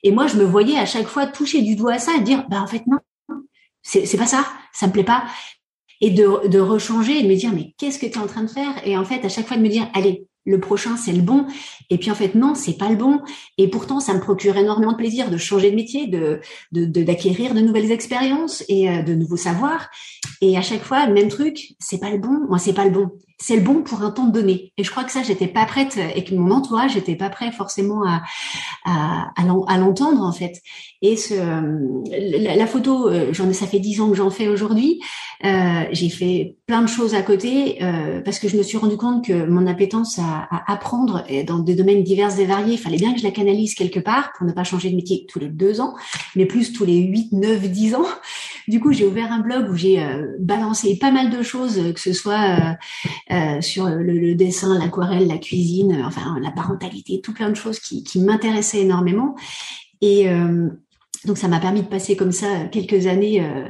Et 0.04 0.12
moi, 0.12 0.28
je 0.28 0.38
me 0.38 0.44
voyais 0.44 0.78
à 0.78 0.86
chaque 0.86 1.08
fois 1.08 1.28
toucher 1.28 1.62
du 1.62 1.76
doigt 1.76 1.94
à 1.94 2.00
ça 2.00 2.14
et 2.18 2.22
dire, 2.22 2.46
bah 2.50 2.62
en 2.62 2.68
fait 2.68 2.84
non, 2.88 2.98
c'est 3.84 4.18
pas 4.18 4.28
ça, 4.28 4.46
ça 4.74 4.88
me 4.88 4.92
plaît 4.92 5.04
pas. 5.04 5.26
Et 6.02 6.10
de, 6.10 6.48
de 6.48 6.60
rechanger 6.60 7.20
et 7.20 7.24
de 7.24 7.28
me 7.28 7.36
dire, 7.36 7.52
mais 7.54 7.76
qu'est-ce 7.78 8.00
que 8.00 8.08
tu 8.08 8.14
es 8.14 8.18
en 8.18 8.28
train 8.28 8.44
de 8.44 8.50
faire? 8.50 8.74
Et 8.86 8.98
en 8.98 9.06
fait, 9.06 9.24
à 9.24 9.30
chaque 9.30 9.48
fois 9.48 9.58
de 9.58 9.62
me 9.62 9.70
dire, 9.70 9.88
allez, 9.94 10.26
le 10.46 10.60
prochain 10.60 10.98
c'est 10.98 11.12
le 11.12 11.22
bon. 11.22 11.46
Et 11.90 11.98
puis 11.98 12.10
en 12.12 12.16
fait 12.16 12.36
non 12.36 12.56
c'est 12.56 12.78
pas 12.78 12.90
le 12.90 12.96
bon. 12.96 13.22
Et 13.58 13.68
pourtant 13.70 14.00
ça 14.00 14.14
me 14.14 14.20
procure 14.20 14.58
énormément 14.58 14.94
de 14.94 14.98
plaisir 14.98 15.30
de 15.30 15.38
changer 15.38 15.72
de 15.72 15.76
métier 15.76 16.08
de 16.08 16.42
d'acquérir 16.72 17.54
de, 17.54 17.60
de, 17.60 17.66
nouvelles 17.66 17.92
expériences 17.92 18.64
et 18.68 18.90
euh, 18.90 19.04
de 19.04 19.14
nouveaux 19.14 19.38
savoirs. 19.38 19.90
Et 20.42 20.58
à 20.58 20.62
chaque 20.62 20.84
fois 20.84 21.08
même 21.08 21.30
truc 21.30 21.76
c'est 21.80 22.00
pas 22.00 22.10
le 22.10 22.18
bon. 22.18 22.46
Moi 22.48 22.58
c'est 22.58 22.74
pas 22.74 22.86
le 22.86 22.92
bon 22.92 23.12
c'est 23.42 23.56
le 23.56 23.62
bon 23.62 23.82
pour 23.82 24.02
un 24.04 24.12
temps 24.12 24.28
donné. 24.28 24.72
Et 24.78 24.84
je 24.84 24.92
crois 24.92 25.04
que 25.04 25.12
ça 25.12 25.24
j'étais 25.24 25.48
pas 25.48 25.66
prête 25.66 26.00
et 26.16 26.24
que 26.24 26.36
mon 26.36 26.52
entourage 26.52 26.96
n'était 26.96 27.16
pas 27.16 27.30
prêt 27.30 27.52
forcément 27.52 28.06
à 28.06 28.22
à, 28.86 29.78
l'entendre 29.78 30.22
en 30.24 30.32
fait. 30.32 30.62
Et 31.02 31.18
ce 31.18 31.34
la, 32.56 32.68
photo 32.68 33.10
euh, 33.10 33.30
j'en 33.32 33.52
ça 33.54 33.68
fait 33.68 33.80
dix 33.80 34.02
ans 34.02 34.10
que 34.10 34.16
j'en 34.16 34.30
fais 34.30 34.48
aujourd'hui. 34.48 35.02
Euh, 35.44 35.84
j'ai 35.92 36.10
fait 36.10 36.56
plein 36.68 36.82
de 36.82 36.88
choses 36.88 37.16
à 37.16 37.22
côté 37.22 37.80
euh, 37.82 38.22
parce 38.22 38.40
que 38.40 38.48
je 38.48 38.58
me 38.58 38.64
suis 38.64 38.78
rendu 38.78 38.98
compte 38.98 39.26
que 39.26 39.46
mon 39.46 39.66
appétence 39.68 40.20
à, 40.20 40.48
à, 40.50 40.72
apprendre 40.72 41.24
dans 41.48 41.60
des 41.60 41.76
domaines 41.76 42.04
divers 42.04 42.40
et 42.40 42.46
variés, 42.46 42.74
il 42.74 42.80
fallait 42.80 42.98
bien 42.98 43.14
que 43.14 43.20
je 43.20 43.24
la 43.24 43.32
canalise 43.32 43.74
quelque 43.74 44.00
part 44.00 44.32
pour 44.38 44.46
ne 44.46 44.54
pas 44.54 44.64
changer 44.64 44.90
de 44.90 44.96
métier 44.96 45.26
tous 45.28 45.40
les 45.40 45.48
deux 45.48 45.82
ans, 45.82 45.96
mais 46.36 46.46
plus 46.46 46.74
tous 46.74 46.86
les 46.86 46.98
huit, 46.98 47.32
neuf, 47.32 47.62
dix 47.70 47.96
ans. 47.96 48.06
Du 48.68 48.80
coup, 48.80 48.92
j'ai 48.92 49.06
ouvert 49.06 49.32
un 49.32 49.40
blog 49.40 49.70
où 49.70 49.76
j'ai 49.76 50.02
euh, 50.02 50.36
balancé 50.40 50.98
pas 50.98 51.12
mal 51.12 51.30
de 51.30 51.42
choses, 51.42 51.94
que 51.94 52.00
ce 52.00 52.14
soit 52.14 52.76
euh, 53.32 53.62
sur 53.62 53.88
le, 53.88 54.36
dessin, 54.36 54.78
l'aquarelle, 54.78 55.28
la 55.28 55.38
cuisine, 55.38 56.04
enfin 56.06 56.38
la 56.42 56.52
parentalité, 56.52 57.22
tout 57.22 57.34
plein 57.34 57.50
de 57.50 57.56
choses 57.56 57.80
qui, 57.80 58.04
m'intéressaient 58.20 58.82
énormément. 58.82 59.36
Et 60.02 60.28
donc 61.26 61.38
ça 61.38 61.48
m'a 61.48 61.60
permis 61.60 61.82
de 61.84 61.88
passer 61.88 62.16
comme 62.16 62.32
ça 62.32 62.66
quelques 62.72 63.06
années. 63.06 63.42
Euh, 63.42 63.68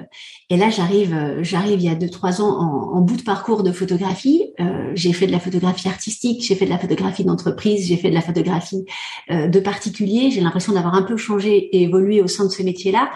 et 0.49 0.55
là 0.55 0.69
j'arrive, 0.69 1.13
euh, 1.13 1.43
j'arrive 1.43 1.81
il 1.81 1.85
y 1.85 1.89
a 1.89 1.95
deux 1.95 2.09
trois 2.09 2.41
ans 2.41 2.57
en, 2.93 3.01
bout 3.01 3.17
de 3.17 3.23
parcours 3.23 3.63
de 3.63 3.71
photographie. 3.73 4.53
Euh, 4.59 4.91
j'ai 4.93 5.11
fait 5.11 5.27
de 5.27 5.33
la 5.33 5.39
photographie 5.39 5.89
artistique, 5.89 6.43
j'ai 6.43 6.55
fait 6.55 6.65
de 6.65 6.69
la 6.69 6.77
photographie 6.77 7.25
d'entreprise, 7.25 7.87
j'ai 7.87 7.97
fait 7.97 8.09
de 8.09 8.15
la 8.15 8.21
photographie 8.21 8.85
de 9.29 9.59
particulier. 9.59 10.31
J'ai 10.31 10.41
l'impression 10.41 10.73
d'avoir 10.73 10.95
un 10.95 11.03
peu 11.03 11.17
changé 11.17 11.57
et 11.57 11.83
évolué 11.83 12.21
au 12.21 12.27
sein 12.27 12.45
de 12.45 12.51
ce 12.51 12.63
métier-là. 12.63 13.11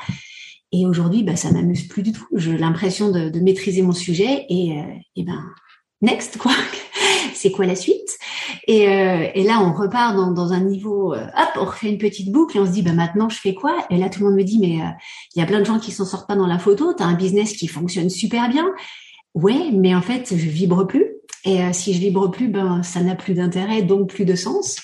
Et 0.71 0.85
aujourd'hui, 0.85 1.23
bah, 1.23 1.35
ça 1.35 1.51
m'amuse 1.51 1.87
plus 1.87 2.03
du 2.03 2.11
tout. 2.11 2.27
J'ai 2.33 2.57
l'impression 2.57 3.11
de, 3.11 3.29
de, 3.29 3.39
maîtriser 3.39 3.81
mon 3.81 3.93
sujet 3.93 4.45
et, 4.49 4.77
et 5.15 5.23
ben 5.23 5.43
next 6.01 6.37
quoi. 6.37 6.51
C'est 7.33 7.51
quoi 7.51 7.65
la 7.65 7.75
suite? 7.75 8.17
Et, 8.67 8.87
euh, 8.87 9.27
et, 9.33 9.43
là, 9.43 9.61
on 9.61 9.73
repart 9.73 10.15
dans, 10.15 10.31
dans 10.31 10.53
un 10.53 10.61
niveau, 10.61 11.13
euh, 11.13 11.25
hop, 11.25 11.49
on 11.57 11.65
refait 11.65 11.89
une 11.89 11.97
petite 11.97 12.31
boucle 12.31 12.57
et 12.57 12.59
on 12.59 12.65
se 12.65 12.71
dit, 12.71 12.81
bah 12.81 12.93
maintenant, 12.93 13.29
je 13.29 13.37
fais 13.37 13.53
quoi? 13.53 13.85
Et 13.89 13.97
là, 13.97 14.09
tout 14.09 14.21
le 14.21 14.27
monde 14.27 14.35
me 14.35 14.43
dit, 14.43 14.59
mais 14.59 14.81
euh, 14.81 14.89
il 15.35 15.39
y 15.39 15.43
a 15.43 15.45
plein 15.45 15.59
de 15.59 15.65
gens 15.65 15.79
qui 15.79 15.91
s'en 15.91 16.05
sortent 16.05 16.27
pas 16.27 16.35
dans 16.35 16.47
la 16.47 16.59
photo. 16.59 16.93
Tu 16.93 17.03
as 17.03 17.05
un 17.05 17.13
business 17.13 17.53
qui 17.53 17.67
fonctionne 17.67 18.09
super 18.09 18.49
bien. 18.49 18.65
Ouais, 19.33 19.69
mais 19.73 19.93
en 19.93 20.01
fait, 20.01 20.29
je 20.35 20.49
vibre 20.49 20.87
plus. 20.87 21.05
Et 21.43 21.61
si 21.73 21.93
je 21.93 21.99
vibre 21.99 22.31
plus, 22.31 22.47
ben 22.47 22.81
ça 22.81 23.01
n'a 23.01 23.13
plus 23.13 23.35
d'intérêt, 23.35 23.83
donc 23.83 24.09
plus 24.09 24.25
de 24.25 24.33
sens. 24.33 24.77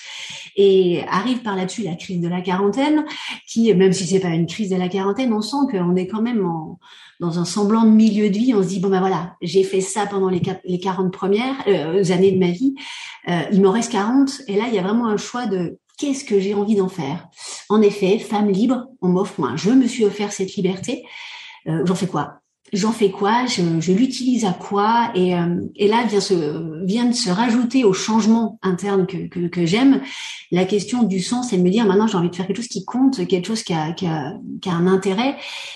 Et 0.56 1.04
arrive 1.08 1.40
par 1.40 1.56
là-dessus 1.56 1.84
la 1.84 1.96
crise 1.96 2.20
de 2.20 2.28
la 2.28 2.42
quarantaine, 2.42 3.06
qui, 3.48 3.74
même 3.74 3.94
si 3.94 4.06
c'est 4.06 4.20
pas 4.20 4.30
une 4.30 4.48
crise 4.48 4.70
de 4.70 4.76
la 4.76 4.90
quarantaine, 4.90 5.34
on 5.34 5.42
sent 5.42 5.58
qu'on 5.72 5.96
est 5.96 6.08
quand 6.08 6.22
même 6.22 6.46
en, 6.46 6.80
dans 7.20 7.40
un 7.40 7.46
semblant 7.46 7.84
de 7.84 7.92
milieu 7.92 8.30
de 8.30 8.38
vie. 8.38 8.54
On 8.54 8.64
se 8.64 8.68
dit 8.68 8.80
bon 8.80 8.90
ben 8.90 9.00
voilà, 9.00 9.36
j'ai 9.42 9.64
fait 9.64 9.82
ça 9.82 10.06
pendant 10.08 10.30
les, 10.30 10.42
les 10.66 10.80
40 10.80 11.14
premières 11.14 11.56
euh, 11.68 12.04
années 12.12 12.32
de 12.32 12.40
ma 12.40 12.52
vie. 12.52 12.76
Euh, 13.28 13.44
il 13.52 13.62
m'en 13.62 13.72
reste 13.72 13.92
40. 13.92 14.42
Et 14.48 14.56
là, 14.56 14.66
il 14.68 14.74
y 14.74 14.80
a 14.80 14.82
vraiment 14.82 15.08
un 15.08 15.18
choix 15.18 15.46
de 15.46 15.80
qu'est-ce 15.98 16.26
que 16.26 16.40
j'ai 16.40 16.54
envie 16.54 16.76
d'en 16.76 16.90
faire. 16.90 17.28
En 17.70 17.82
effet, 17.82 18.18
femme 18.18 18.50
libre, 18.50 18.88
on 19.02 19.10
m'offre 19.10 19.40
moi. 19.40 19.54
Je 19.56 19.70
me 19.70 19.88
suis 19.88 20.04
offert 20.04 20.32
cette 20.32 20.56
liberté. 20.56 21.06
Euh, 21.68 21.86
j'en 21.86 21.96
fais 21.96 22.08
quoi? 22.08 22.42
J'en 22.74 22.92
fais 22.92 23.12
quoi 23.12 23.46
Je, 23.46 23.92
l'utilise 23.92 24.46
à 24.46 24.54
quoi 24.54 25.12
et, 25.16 25.36
euh, 25.36 25.56
là 25.80 26.04
vient, 26.06 26.20
se, 26.20 26.86
vient 26.86 27.06
de 27.06 27.14
se 27.14 27.30
rajouter 27.30 27.84
au 27.84 27.94
changement 27.94 28.60
interne 28.62 29.06
que, 29.06 29.48
que, 29.48 29.66
j'aime. 29.66 30.02
La 30.52 30.66
question 30.66 31.04
du 31.04 31.20
sens 31.20 31.54
et 31.54 31.58
de 31.58 31.64
me 31.64 31.70
dire 31.70 31.86
maintenant 31.86 32.08
j'ai 32.08 32.18
envie 32.18 32.30
de 32.30 32.36
faire 32.36 32.48
quelque 32.48 32.58
chose 32.58 32.68
qui 32.68 32.86
compte, 32.86 33.26
quelque 33.28 33.48
chose 33.48 33.64
qui 33.64 33.74
a, 33.74 33.92
qui 33.92 34.06
a, 34.06 34.34
qui 34.62 34.70
a 34.70 34.74
un 34.74 34.88
intérêt 34.88 35.36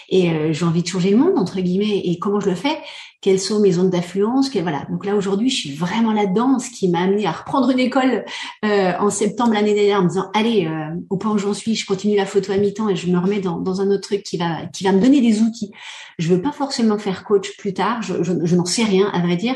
et 0.10 0.32
euh, 0.32 0.54
j'ai 0.54 0.66
envie 0.66 0.84
de 0.84 0.88
changer 0.88 1.12
le 1.12 1.18
monde 1.18 1.38
entre 1.38 1.60
guillemets 1.60 2.02
et 2.06 2.18
comment 2.20 2.40
je 2.40 2.50
le 2.50 2.56
fais? 2.56 2.78
Quelles 3.26 3.40
sont 3.40 3.60
mes 3.60 3.72
zones 3.72 3.90
d'affluence, 3.90 4.52
voilà. 4.52 4.86
Donc 4.92 5.04
là 5.04 5.16
aujourd'hui, 5.16 5.50
je 5.50 5.56
suis 5.56 5.72
vraiment 5.72 6.14
là-dedans, 6.14 6.60
ce 6.60 6.70
qui 6.70 6.90
m'a 6.90 7.00
amené 7.00 7.26
à 7.26 7.32
reprendre 7.32 7.72
une 7.72 7.80
école 7.80 8.24
euh, 8.64 8.94
en 9.00 9.10
septembre 9.10 9.56
l'année 9.56 9.74
dernière 9.74 10.02
en 10.02 10.04
me 10.04 10.10
disant 10.10 10.30
allez, 10.36 10.68
euh, 10.68 10.96
au 11.10 11.18
point 11.18 11.32
où 11.32 11.40
j'en 11.40 11.56
suis, 11.56 11.74
je 11.74 11.88
continue 11.88 12.16
la 12.16 12.28
photo 12.28 12.52
à 12.52 12.58
mi-temps 12.58 12.88
et 12.88 12.96
je 12.96 13.08
me 13.08 13.18
remets 13.18 13.40
dans, 13.40 13.82
un 13.82 13.90
autre 13.90 14.02
truc 14.02 14.22
qui 14.22 14.38
va 14.38 14.68
qui 14.68 14.84
va 14.84 14.92
me 14.92 15.02
donner 15.02 15.22
des 15.22 15.42
outils. 15.42 15.72
Je 16.20 16.32
veux 16.36 16.40
pas 16.40 16.52
forcément 16.52 17.00
faire 17.00 17.24
coach 17.24 17.58
plus 17.58 17.74
tard, 17.74 18.04
je, 18.04 18.22
je, 18.22 18.34
je 18.44 18.56
n'en 18.56 18.66
sais 18.66 18.84
rien 18.84 19.10
à 19.12 19.22
vrai 19.22 19.38
dire, 19.38 19.56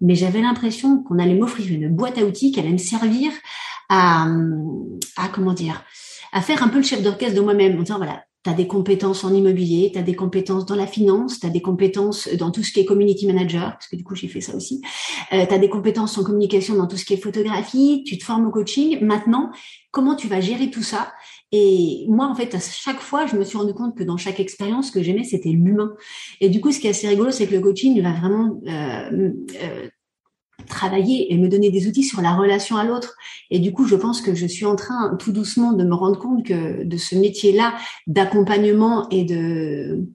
mais 0.00 0.14
j'avais 0.14 0.40
l'impression 0.40 1.02
qu'on 1.02 1.18
allait 1.18 1.34
m'offrir 1.34 1.72
une 1.72 1.88
boîte 1.88 2.18
à 2.18 2.22
outils 2.22 2.52
qui 2.52 2.60
allait 2.60 2.70
me 2.70 2.78
servir 2.78 3.32
à, 3.88 4.28
à 5.16 5.26
comment 5.34 5.54
dire 5.54 5.82
à 6.32 6.40
faire 6.40 6.62
un 6.62 6.68
peu 6.68 6.76
le 6.76 6.84
chef 6.84 7.02
d'orchestre 7.02 7.34
de 7.34 7.40
moi-même 7.40 7.76
en 7.78 7.82
disant 7.82 7.96
voilà 7.96 8.22
tu 8.50 8.56
des 8.56 8.66
compétences 8.66 9.24
en 9.24 9.32
immobilier, 9.32 9.90
tu 9.92 9.98
as 9.98 10.02
des 10.02 10.14
compétences 10.14 10.66
dans 10.66 10.74
la 10.76 10.86
finance, 10.86 11.40
tu 11.40 11.46
as 11.46 11.50
des 11.50 11.62
compétences 11.62 12.28
dans 12.36 12.50
tout 12.50 12.62
ce 12.62 12.72
qui 12.72 12.80
est 12.80 12.84
community 12.84 13.26
manager, 13.26 13.72
parce 13.72 13.88
que 13.88 13.96
du 13.96 14.04
coup 14.04 14.14
j'ai 14.14 14.28
fait 14.28 14.40
ça 14.40 14.54
aussi, 14.54 14.80
euh, 15.32 15.46
tu 15.46 15.54
as 15.54 15.58
des 15.58 15.68
compétences 15.68 16.16
en 16.18 16.24
communication 16.24 16.74
dans 16.76 16.86
tout 16.86 16.96
ce 16.96 17.04
qui 17.04 17.14
est 17.14 17.18
photographie, 17.18 18.02
tu 18.06 18.18
te 18.18 18.24
formes 18.24 18.46
au 18.46 18.50
coaching. 18.50 18.98
Maintenant, 19.00 19.50
comment 19.90 20.14
tu 20.14 20.28
vas 20.28 20.40
gérer 20.40 20.70
tout 20.70 20.82
ça? 20.82 21.12
Et 21.50 22.04
moi, 22.08 22.26
en 22.26 22.34
fait, 22.34 22.54
à 22.54 22.60
chaque 22.60 23.00
fois, 23.00 23.26
je 23.26 23.36
me 23.36 23.44
suis 23.44 23.56
rendu 23.56 23.72
compte 23.72 23.96
que 23.96 24.04
dans 24.04 24.18
chaque 24.18 24.38
expérience, 24.38 24.88
ce 24.88 24.92
que 24.92 25.02
j'aimais, 25.02 25.24
c'était 25.24 25.48
l'humain. 25.48 25.94
Et 26.40 26.50
du 26.50 26.60
coup, 26.60 26.72
ce 26.72 26.78
qui 26.78 26.86
est 26.88 26.90
assez 26.90 27.08
rigolo, 27.08 27.30
c'est 27.30 27.46
que 27.46 27.54
le 27.54 27.60
coaching 27.60 28.00
va 28.02 28.12
vraiment 28.12 28.60
euh, 28.66 29.32
euh, 29.62 29.88
travailler 30.68 31.32
et 31.32 31.36
me 31.36 31.48
donner 31.48 31.70
des 31.70 31.86
outils 31.86 32.04
sur 32.04 32.20
la 32.20 32.34
relation 32.34 32.76
à 32.76 32.84
l'autre. 32.84 33.16
Et 33.50 33.58
du 33.58 33.72
coup, 33.72 33.86
je 33.86 33.96
pense 33.96 34.20
que 34.20 34.34
je 34.34 34.46
suis 34.46 34.66
en 34.66 34.76
train 34.76 35.16
tout 35.18 35.32
doucement 35.32 35.72
de 35.72 35.84
me 35.84 35.94
rendre 35.94 36.18
compte 36.18 36.44
que 36.44 36.84
de 36.84 36.96
ce 36.96 37.14
métier-là 37.14 37.74
d'accompagnement 38.06 39.08
et 39.10 39.24
de, 39.24 40.06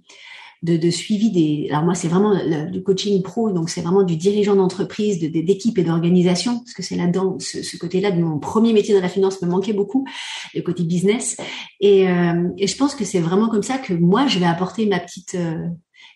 de, 0.64 0.78
de, 0.78 0.90
suivi 0.90 1.30
des. 1.30 1.68
Alors 1.70 1.84
moi, 1.84 1.94
c'est 1.94 2.08
vraiment 2.08 2.34
du 2.72 2.82
coaching 2.84 3.22
pro, 3.22 3.52
donc 3.52 3.70
c'est 3.70 3.82
vraiment 3.82 4.04
du 4.04 4.16
dirigeant 4.16 4.56
d'entreprise, 4.56 5.20
d'équipe 5.20 5.78
et 5.78 5.84
d'organisation, 5.84 6.60
parce 6.60 6.74
que 6.74 6.82
c'est 6.82 6.96
là-dedans, 6.96 7.38
ce, 7.40 7.62
ce 7.62 7.78
côté-là 7.78 8.12
de 8.12 8.22
mon 8.22 8.40
premier 8.40 8.72
métier 8.72 8.94
dans 8.96 9.02
la 9.02 9.10
finance 9.10 9.42
me 9.42 9.48
manquait 9.48 9.74
beaucoup, 9.74 10.06
le 10.56 10.62
côté 10.62 10.84
business. 10.84 11.38
Et, 11.82 12.08
euh, 12.08 12.50
et 12.58 12.68
je 12.68 12.78
pense 12.78 12.96
que 12.96 13.04
c'est 13.04 13.20
vraiment 13.20 13.50
comme 13.50 13.64
ça 13.64 13.78
que 13.78 13.94
moi, 13.94 14.28
je 14.28 14.40
vais 14.40 14.46
apporter 14.46 14.86
ma 14.86 15.00
petite 15.00 15.36
euh, 15.36 15.68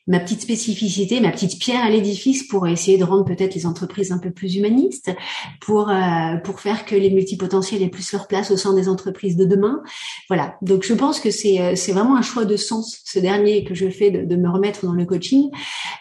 ma 0.08 0.20
petite 0.20 0.42
spécificité, 0.42 1.20
ma 1.20 1.32
petite 1.32 1.60
pierre 1.60 1.84
à 1.84 1.90
l'édifice 1.90 2.48
pour 2.48 2.68
essayer 2.68 2.98
de 2.98 3.04
rendre 3.04 3.26
peut-être 3.26 3.56
les 3.56 3.66
entreprises 3.66 4.12
un 4.12 4.18
peu 4.18 4.32
plus 4.32 4.56
humanistes, 4.56 5.12
pour 5.60 5.90
euh, 5.90 6.38
pour 6.44 6.60
faire 6.62 6.86
que 6.86 6.96
les 6.96 7.10
multipotentiels 7.10 7.82
aient 7.82 7.90
plus 7.90 8.12
leur 8.14 8.28
place 8.28 8.52
au 8.52 8.58
sein 8.58 8.74
des 8.74 8.88
entreprises 8.90 9.36
de 9.36 9.46
demain. 9.46 9.82
Voilà. 10.30 10.56
Donc 10.62 10.84
je 10.84 10.94
pense 10.94 11.20
que 11.20 11.32
c'est 11.32 11.60
euh, 11.62 11.76
c'est 11.76 11.92
vraiment 11.92 12.16
un 12.16 12.22
choix 12.22 12.46
de 12.46 12.56
sens 12.56 13.02
ce 13.04 13.20
dernier 13.20 13.64
que 13.64 13.76
je 13.76 13.90
fais 13.90 14.12
de, 14.12 14.24
de 14.24 14.36
me 14.36 14.50
remettre 14.50 14.86
dans 14.86 14.94
le 14.94 15.06
coaching, 15.06 15.50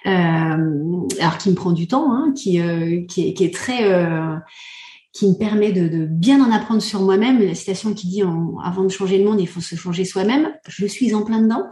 euh, 0.07 0.11
alors 1.21 1.39
qui 1.39 1.51
me 1.51 1.55
prend 1.55 1.73
du 1.73 1.89
temps, 1.89 2.13
hein, 2.13 2.33
qui 2.37 2.61
euh, 2.61 3.03
qui 3.09 3.29
est, 3.29 3.35
qui 3.35 3.45
est 3.45 3.55
très 3.55 3.85
qui 5.17 5.27
me 5.29 5.35
permet 5.35 5.73
de, 5.73 5.89
de, 5.89 6.05
bien 6.05 6.45
en 6.45 6.53
apprendre 6.53 6.83
sur 6.83 7.01
moi-même. 7.01 7.41
La 7.41 7.55
citation 7.55 7.95
qui 7.95 8.07
dit 8.07 8.23
en, 8.23 8.59
avant 8.63 8.85
de 8.85 8.91
changer 8.91 9.17
le 9.17 9.25
monde, 9.25 9.41
il 9.41 9.49
faut 9.49 9.63
se 9.63 9.75
changer 9.75 10.05
soi-même. 10.05 10.53
Je 10.69 10.85
suis 10.85 11.15
en 11.15 11.25
plein 11.25 11.41
dedans. 11.41 11.65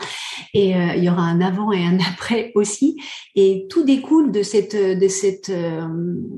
Et 0.55 0.75
euh, 0.75 0.95
il 0.97 1.05
y 1.05 1.11
aura 1.11 1.23
un 1.23 1.43
avant 1.43 1.71
et 1.71 1.85
un 1.85 1.99
après 1.99 2.53
aussi. 2.55 2.97
Et 3.35 3.67
tout 3.69 3.85
découle 3.85 4.33
de 4.33 4.43
cette 4.43 4.77
de 4.77 5.09
cette 5.09 5.51
euh, 5.51 5.87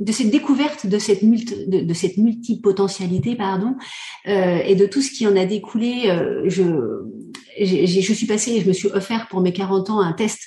de 0.01 0.13
cette 0.13 0.31
découverte 0.31 0.87
de 0.87 0.99
cette 0.99 1.23
multi, 1.23 1.55
de, 1.69 2.21
multipotentialité, 2.21 3.37
pardon, 3.37 3.75
euh, 4.27 4.59
et 4.65 4.75
de 4.75 4.87
tout 4.87 5.03
ce 5.03 5.13
qui 5.13 5.27
en 5.27 5.37
a 5.37 5.45
découlé. 5.45 6.05
Euh, 6.09 6.43
je 6.47 6.65
je 7.59 8.13
suis 8.13 8.27
passée, 8.27 8.61
je 8.61 8.69
me 8.69 8.73
suis 8.73 8.89
offert 8.89 9.29
pour 9.29 9.41
mes 9.41 9.53
40 9.53 9.91
ans 9.91 10.01
un 10.01 10.13
test 10.13 10.41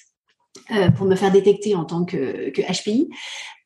pour 0.95 1.07
me 1.07 1.15
faire 1.15 1.31
détecter 1.31 1.73
en 1.73 1.83
tant 1.83 2.05
que, 2.05 2.51
que 2.51 2.61
HPI 2.61 3.09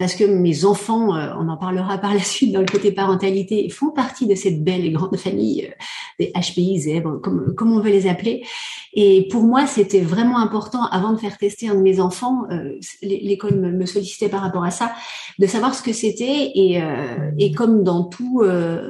parce 0.03 0.15
que 0.15 0.25
mes 0.25 0.65
enfants, 0.65 1.15
euh, 1.15 1.33
on 1.39 1.47
en 1.47 1.55
parlera 1.55 1.97
par 1.97 2.13
la 2.13 2.19
suite 2.19 2.51
dans 2.51 2.59
le 2.59 2.65
côté 2.65 2.91
parentalité, 2.91 3.69
font 3.69 3.91
partie 3.91 4.27
de 4.27 4.35
cette 4.35 4.61
belle 4.61 4.83
et 4.83 4.91
grande 4.91 5.15
famille 5.15 5.65
euh, 5.65 5.71
des 6.19 6.33
HPI, 6.33 6.77
zèbres, 6.77 7.21
comme, 7.21 7.71
on 7.71 7.79
veut 7.79 7.89
les 7.89 8.05
appeler. 8.05 8.43
Et 8.93 9.29
pour 9.31 9.43
moi, 9.43 9.65
c'était 9.65 10.01
vraiment 10.01 10.39
important, 10.39 10.83
avant 10.87 11.13
de 11.13 11.17
faire 11.17 11.37
tester 11.37 11.69
un 11.69 11.75
de 11.75 11.79
mes 11.79 12.01
enfants, 12.01 12.43
euh, 12.51 12.77
l'école 13.01 13.55
me, 13.55 13.85
sollicitait 13.85 14.27
par 14.27 14.41
rapport 14.41 14.65
à 14.65 14.71
ça, 14.71 14.93
de 15.39 15.47
savoir 15.47 15.73
ce 15.73 15.81
que 15.81 15.93
c'était. 15.93 16.51
Et, 16.53 17.51
comme 17.53 17.83
dans 17.83 18.03
tout, 18.03 18.43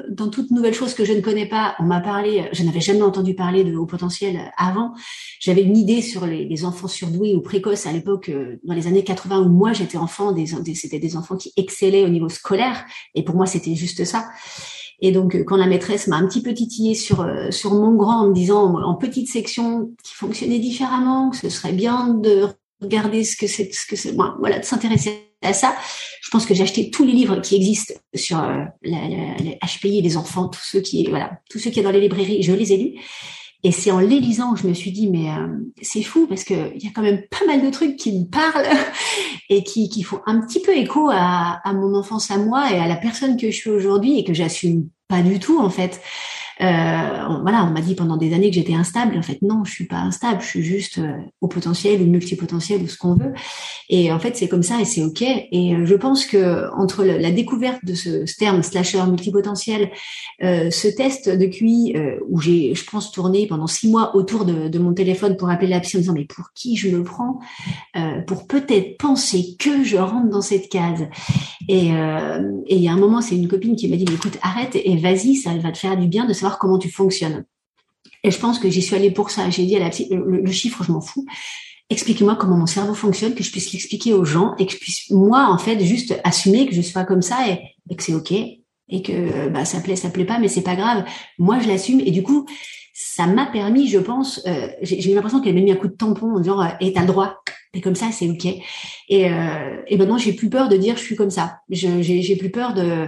dans 0.09 0.29
toute 0.29 0.51
nouvelle 0.51 0.73
chose 0.73 0.93
que 0.93 1.05
je 1.05 1.13
ne 1.13 1.21
connais 1.21 1.47
pas, 1.47 1.75
on 1.79 1.83
m'a 1.83 2.01
parlé, 2.01 2.49
je 2.51 2.63
n'avais 2.63 2.81
jamais 2.81 3.01
entendu 3.01 3.33
parler 3.33 3.63
de 3.63 3.75
haut 3.75 3.85
potentiel 3.85 4.51
avant. 4.57 4.93
J'avais 5.39 5.61
une 5.61 5.77
idée 5.77 6.01
sur 6.01 6.25
les, 6.25 6.45
les, 6.45 6.65
enfants 6.65 6.87
surdoués 6.87 7.33
ou 7.35 7.41
précoces 7.41 7.85
à 7.85 7.93
l'époque, 7.93 8.29
dans 8.63 8.73
les 8.73 8.87
années 8.87 9.03
80 9.03 9.39
où 9.39 9.49
moi 9.49 9.71
j'étais 9.73 9.97
enfant, 9.97 10.33
des, 10.33 10.47
des 10.61 10.75
c'était 10.75 10.99
des 11.03 11.17
enfants 11.17 11.37
qui 11.37 11.51
excellaient 11.57 12.03
au 12.03 12.09
niveau 12.09 12.29
scolaire. 12.29 12.85
Et 13.15 13.23
pour 13.23 13.35
moi, 13.35 13.45
c'était 13.45 13.75
juste 13.75 14.05
ça. 14.05 14.29
Et 14.99 15.11
donc, 15.11 15.43
quand 15.45 15.57
la 15.57 15.67
maîtresse 15.67 16.07
m'a 16.07 16.15
un 16.15 16.27
petit 16.27 16.41
peu 16.41 16.53
titillé 16.53 16.95
sur 16.95 17.21
euh, 17.21 17.51
sur 17.51 17.73
mon 17.73 17.93
grand 17.95 18.21
en 18.21 18.29
me 18.29 18.33
disant 18.33 18.81
en 18.81 18.95
petite 18.95 19.29
section 19.29 19.91
qui 20.03 20.13
fonctionnait 20.13 20.59
différemment, 20.59 21.29
que 21.29 21.37
ce 21.37 21.49
serait 21.49 21.73
bien 21.73 22.09
de 22.09 22.47
regarder 22.81 23.23
ce 23.23 23.35
que 23.35 23.47
c'est, 23.47 23.73
ce 23.73 23.85
que 23.85 23.95
c'est, 23.95 24.11
voilà, 24.11 24.59
de 24.59 24.65
s'intéresser 24.65 25.33
à 25.41 25.53
ça. 25.53 25.75
Je 26.21 26.29
pense 26.29 26.45
que 26.45 26.53
j'ai 26.53 26.63
acheté 26.63 26.89
tous 26.89 27.03
les 27.03 27.13
livres 27.13 27.41
qui 27.41 27.55
existent 27.55 27.93
sur 28.15 28.41
euh, 28.41 28.63
les 28.81 29.57
HPI, 29.61 30.01
les 30.01 30.17
enfants, 30.17 30.47
tous 30.47 30.63
ceux 30.63 30.79
qui, 30.79 31.09
voilà, 31.09 31.39
tous 31.49 31.59
ceux 31.59 31.69
qui 31.69 31.79
sont 31.79 31.83
dans 31.83 31.91
les 31.91 32.01
librairies, 32.01 32.41
je 32.41 32.53
les 32.53 32.73
ai 32.73 32.77
lus. 32.77 32.99
Et 33.65 33.71
c'est 33.71 33.91
en 33.91 33.99
les 33.99 34.19
lisant 34.19 34.53
que 34.53 34.59
je 34.59 34.67
me 34.67 34.73
suis 34.73 34.91
dit, 34.91 35.09
mais 35.09 35.29
euh, 35.29 35.47
c'est 35.81 36.03
fou 36.03 36.27
parce 36.27 36.43
que 36.43 36.75
il 36.75 36.83
y 36.83 36.87
a 36.87 36.91
quand 36.93 37.01
même 37.01 37.21
pas 37.29 37.45
mal 37.47 37.61
de 37.61 37.69
trucs 37.69 37.95
qui 37.95 38.19
me 38.19 38.25
parlent 38.25 38.67
et 39.49 39.63
qui, 39.63 39.89
qui 39.89 40.03
font 40.03 40.19
un 40.25 40.41
petit 40.41 40.61
peu 40.61 40.75
écho 40.75 41.09
à, 41.09 41.61
à 41.63 41.73
mon 41.73 41.95
enfance 41.95 42.29
à 42.29 42.37
moi 42.37 42.71
et 42.71 42.77
à 42.77 42.87
la 42.87 42.97
personne 42.97 43.37
que 43.37 43.49
je 43.51 43.55
suis 43.55 43.69
aujourd'hui 43.69 44.19
et 44.19 44.23
que 44.25 44.33
j'assume 44.33 44.89
pas 45.07 45.21
du 45.21 45.39
tout 45.39 45.59
en 45.59 45.69
fait. 45.69 46.01
Euh, 46.63 47.37
voilà, 47.41 47.65
on 47.65 47.71
m'a 47.71 47.81
dit 47.81 47.95
pendant 47.95 48.15
des 48.15 48.33
années 48.33 48.49
que 48.49 48.55
j'étais 48.55 48.73
instable. 48.73 49.17
En 49.17 49.21
fait, 49.21 49.41
non, 49.41 49.63
je 49.65 49.71
suis 49.71 49.85
pas 49.85 49.97
instable. 49.97 50.41
Je 50.41 50.47
suis 50.47 50.63
juste 50.63 50.97
euh, 50.99 51.17
au 51.41 51.47
potentiel 51.47 52.01
ou 52.01 52.05
multipotentiel 52.05 52.81
ou 52.81 52.87
ce 52.87 52.97
qu'on 52.97 53.15
veut. 53.15 53.33
Et 53.89 54.11
en 54.11 54.19
fait, 54.19 54.37
c'est 54.37 54.47
comme 54.47 54.63
ça 54.63 54.79
et 54.79 54.85
c'est 54.85 55.03
ok. 55.03 55.21
Et 55.21 55.75
euh, 55.75 55.85
je 55.85 55.95
pense 55.95 56.25
que 56.25 56.71
entre 56.77 57.03
la 57.03 57.31
découverte 57.31 57.83
de 57.83 57.95
ce, 57.95 58.23
terme 58.37 58.63
slasher 58.63 59.03
multipotentiel, 59.07 59.91
ce 60.41 60.87
test 60.87 61.29
de 61.29 61.45
QI 61.45 61.93
où 62.29 62.41
j'ai, 62.41 62.73
je 62.73 62.83
pense, 62.85 63.11
tourné 63.11 63.47
pendant 63.47 63.67
six 63.67 63.89
mois 63.89 64.15
autour 64.15 64.45
de, 64.45 64.77
mon 64.79 64.93
téléphone 64.93 65.37
pour 65.37 65.49
appeler 65.49 65.69
la 65.69 65.79
psy 65.79 65.97
en 65.97 65.99
disant 65.99 66.13
mais 66.13 66.25
pour 66.25 66.51
qui 66.53 66.75
je 66.75 66.89
me 66.89 67.03
prends 67.03 67.39
pour 68.27 68.47
peut-être 68.47 68.97
penser 68.97 69.55
que 69.59 69.83
je 69.83 69.97
rentre 69.97 70.29
dans 70.29 70.41
cette 70.41 70.69
case. 70.69 71.07
Et 71.69 71.87
il 71.87 72.79
y 72.81 72.87
a 72.87 72.91
un 72.91 72.97
moment, 72.97 73.21
c'est 73.21 73.35
une 73.35 73.47
copine 73.47 73.75
qui 73.75 73.87
m'a 73.87 73.95
dit 73.95 74.05
mais 74.07 74.15
écoute, 74.15 74.37
arrête 74.41 74.75
et 74.75 74.97
vas-y, 74.97 75.35
ça 75.35 75.55
va 75.57 75.71
te 75.71 75.77
faire 75.77 75.97
du 75.97 76.07
bien 76.07 76.25
de 76.25 76.33
savoir 76.33 76.52
comment 76.59 76.77
tu 76.77 76.89
fonctionnes. 76.89 77.45
Et 78.23 78.31
je 78.31 78.39
pense 78.39 78.59
que 78.59 78.69
j'y 78.69 78.81
suis 78.81 78.95
allée 78.95 79.11
pour 79.11 79.29
ça. 79.29 79.49
J'ai 79.49 79.65
dit 79.65 79.75
à 79.75 79.79
la 79.79 79.89
psy, 79.89 80.07
le, 80.11 80.51
chiffre, 80.51 80.83
je 80.83 80.91
m'en 80.91 81.01
fous. 81.01 81.25
Expliquez-moi 81.89 82.35
comment 82.35 82.57
mon 82.57 82.65
cerveau 82.65 82.93
fonctionne, 82.93 83.35
que 83.35 83.43
je 83.43 83.51
puisse 83.51 83.71
l'expliquer 83.73 84.13
aux 84.13 84.23
gens 84.23 84.55
et 84.57 84.65
que 84.65 84.71
je 84.71 84.77
puisse, 84.77 85.09
moi, 85.11 85.47
en 85.49 85.57
fait, 85.57 85.83
juste 85.83 86.19
assumer 86.23 86.65
que 86.67 86.73
je 86.73 86.81
suis 86.81 86.93
comme 87.05 87.21
ça 87.21 87.47
et, 87.47 87.95
que 87.95 88.03
c'est 88.03 88.13
OK 88.13 88.31
et 88.31 89.01
que 89.01 89.49
bah, 89.49 89.65
ça 89.65 89.79
plaît, 89.81 89.95
ça 89.95 90.09
plaît 90.09 90.25
pas, 90.25 90.39
mais 90.39 90.47
c'est 90.47 90.61
pas 90.61 90.75
grave. 90.75 91.05
Moi, 91.37 91.59
je 91.59 91.67
l'assume 91.67 91.99
et 91.99 92.11
du 92.11 92.23
coup, 92.23 92.45
ça 92.93 93.25
m'a 93.25 93.47
permis, 93.47 93.87
je 93.87 93.97
pense, 93.97 94.41
euh, 94.47 94.67
j'ai 94.81 95.11
eu 95.11 95.15
l'impression 95.15 95.41
qu'elle 95.41 95.55
m'a 95.55 95.61
mis 95.61 95.71
un 95.71 95.75
coup 95.75 95.87
de 95.87 95.93
tampon 95.93 96.35
en 96.35 96.39
disant 96.39 96.61
euh, 96.61 96.67
"Et 96.79 96.93
t'as 96.93 97.01
le 97.01 97.07
droit." 97.07 97.41
Et 97.73 97.81
comme 97.81 97.95
ça, 97.95 98.11
c'est 98.11 98.29
ok. 98.29 98.45
Et, 98.45 99.31
euh, 99.31 99.81
et 99.87 99.97
maintenant, 99.97 100.19
j'ai 100.19 100.33
plus 100.33 100.49
peur 100.49 100.69
de 100.69 100.77
dire 100.77 100.95
je 100.95 101.01
suis 101.01 101.15
comme 101.15 101.31
ça. 101.31 101.59
J'ai 101.69 102.35
plus 102.35 102.51
peur 102.51 102.75
de 102.75 103.07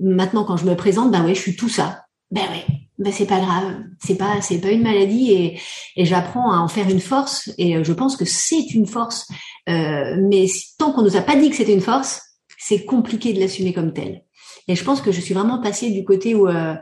maintenant 0.00 0.44
quand 0.44 0.56
je 0.56 0.66
me 0.66 0.74
présente, 0.74 1.12
ben 1.12 1.24
ouais, 1.24 1.34
je 1.34 1.40
suis 1.40 1.56
tout 1.56 1.68
ça. 1.68 2.04
Ben 2.30 2.42
ouais, 2.42 2.64
ben 2.98 3.12
c'est 3.12 3.26
pas 3.26 3.40
grave, 3.40 3.82
c'est 3.98 4.16
pas 4.16 4.40
c'est 4.40 4.60
pas 4.60 4.70
une 4.70 4.82
maladie 4.82 5.32
et, 5.32 5.60
et 5.96 6.04
j'apprends 6.04 6.52
à 6.52 6.58
en 6.58 6.68
faire 6.68 6.88
une 6.88 7.00
force 7.00 7.50
et 7.58 7.76
euh, 7.76 7.84
je 7.84 7.92
pense 7.92 8.16
que 8.16 8.24
c'est 8.24 8.72
une 8.72 8.86
force. 8.86 9.26
Euh, 9.68 10.16
mais 10.28 10.46
tant 10.78 10.92
qu'on 10.92 11.02
nous 11.02 11.16
a 11.16 11.22
pas 11.22 11.36
dit 11.36 11.50
que 11.50 11.56
c'était 11.56 11.74
une 11.74 11.80
force, 11.80 12.22
c'est 12.58 12.84
compliqué 12.84 13.32
de 13.32 13.40
l'assumer 13.40 13.72
comme 13.72 13.92
telle. 13.92 14.22
Et 14.68 14.76
je 14.76 14.84
pense 14.84 15.00
que 15.00 15.10
je 15.10 15.20
suis 15.20 15.34
vraiment 15.34 15.60
passée 15.60 15.90
du 15.90 16.04
côté 16.04 16.34
où 16.36 16.46
euh, 16.46 16.74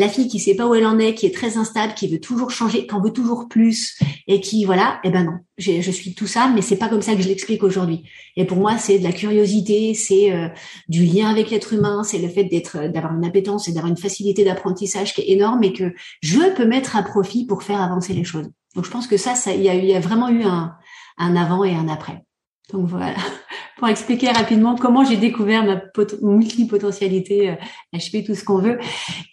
la 0.00 0.08
fille 0.08 0.28
qui 0.28 0.40
sait 0.40 0.56
pas 0.56 0.66
où 0.66 0.74
elle 0.74 0.86
en 0.86 0.98
est, 0.98 1.14
qui 1.14 1.26
est 1.26 1.34
très 1.34 1.56
instable, 1.56 1.94
qui 1.94 2.08
veut 2.08 2.20
toujours 2.20 2.50
changer, 2.50 2.86
qui 2.86 2.94
en 2.94 3.00
veut 3.00 3.12
toujours 3.12 3.48
plus, 3.48 3.98
et 4.26 4.40
qui 4.40 4.64
voilà, 4.64 5.00
eh 5.04 5.10
ben 5.10 5.24
non, 5.24 5.38
je 5.58 5.90
suis 5.90 6.14
tout 6.14 6.26
ça, 6.26 6.50
mais 6.52 6.62
c'est 6.62 6.76
pas 6.76 6.88
comme 6.88 7.02
ça 7.02 7.14
que 7.14 7.22
je 7.22 7.28
l'explique 7.28 7.62
aujourd'hui. 7.62 8.02
Et 8.36 8.44
pour 8.44 8.56
moi, 8.56 8.78
c'est 8.78 8.98
de 8.98 9.04
la 9.04 9.12
curiosité, 9.12 9.94
c'est 9.94 10.32
euh, 10.32 10.48
du 10.88 11.04
lien 11.04 11.28
avec 11.28 11.50
l'être 11.50 11.72
humain, 11.72 12.02
c'est 12.02 12.18
le 12.18 12.28
fait 12.28 12.44
d'être, 12.44 12.78
euh, 12.78 12.88
d'avoir 12.88 13.14
une 13.14 13.24
appétence 13.24 13.68
et 13.68 13.72
d'avoir 13.72 13.90
une 13.90 13.98
facilité 13.98 14.44
d'apprentissage 14.44 15.14
qui 15.14 15.20
est 15.20 15.30
énorme 15.30 15.62
et 15.62 15.72
que 15.72 15.92
je 16.22 16.54
peux 16.54 16.66
mettre 16.66 16.96
à 16.96 17.02
profit 17.02 17.46
pour 17.46 17.62
faire 17.62 17.80
avancer 17.80 18.14
les 18.14 18.24
choses. 18.24 18.48
Donc 18.74 18.84
je 18.84 18.90
pense 18.90 19.06
que 19.06 19.16
ça, 19.16 19.34
ça, 19.34 19.52
il 19.52 19.62
y 19.62 19.68
a, 19.68 19.74
y 19.74 19.98
vraiment 20.00 20.28
eu 20.28 20.44
un, 20.44 20.74
un 21.18 21.36
avant 21.36 21.64
et 21.64 21.74
un 21.74 21.88
après. 21.88 22.24
Donc 22.72 22.86
voilà, 22.86 23.16
pour 23.80 23.88
expliquer 23.88 24.28
rapidement 24.28 24.76
comment 24.76 25.04
j'ai 25.04 25.16
découvert 25.16 25.64
ma 25.64 25.80
multipotentialité, 26.20 27.56
HP, 27.94 28.26
tout 28.26 28.34
ce 28.34 28.44
qu'on 28.44 28.58
veut, 28.58 28.78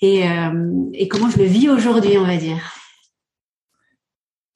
et, 0.02 0.24
et 0.94 1.08
comment 1.10 1.30
je 1.30 1.38
le 1.38 1.44
vis 1.44 1.70
aujourd'hui, 1.70 2.18
on 2.18 2.26
va 2.26 2.38
dire. 2.38 2.58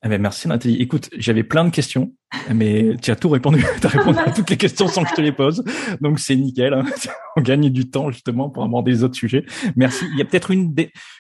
Eh 0.03 0.10
ben 0.10 0.20
merci 0.20 0.48
Nathalie. 0.48 0.81
Écoute, 0.81 1.10
j'avais 1.15 1.43
plein 1.43 1.63
de 1.63 1.70
questions, 1.70 2.12
mais 2.51 2.96
tu 3.03 3.12
as 3.12 3.15
tout 3.15 3.29
répondu. 3.29 3.63
Tu 3.81 3.86
as 3.86 3.89
répondu 3.89 4.17
à 4.17 4.31
toutes 4.31 4.50
les 4.50 4.58
questions 4.58 4.88
sans 4.88 5.03
que 5.03 5.10
je 5.10 5.15
te 5.15 5.22
les 5.22 5.31
pose. 5.31 5.63
Donc 6.01 6.20
c'est 6.20 6.36
nickel. 6.36 6.74
Hein. 6.74 6.86
On 7.38 7.41
gagne 7.41 7.70
du 7.70 7.89
temps 7.89 8.10
justement 8.10 8.50
pour 8.50 8.63
aborder 8.63 8.91
les 8.91 9.03
autres 9.03 9.15
sujets. 9.15 9.46
Merci. 9.75 10.05
Il 10.13 10.17
y 10.17 10.22
a 10.22 10.25
peut-être 10.25 10.50
une, 10.50 10.74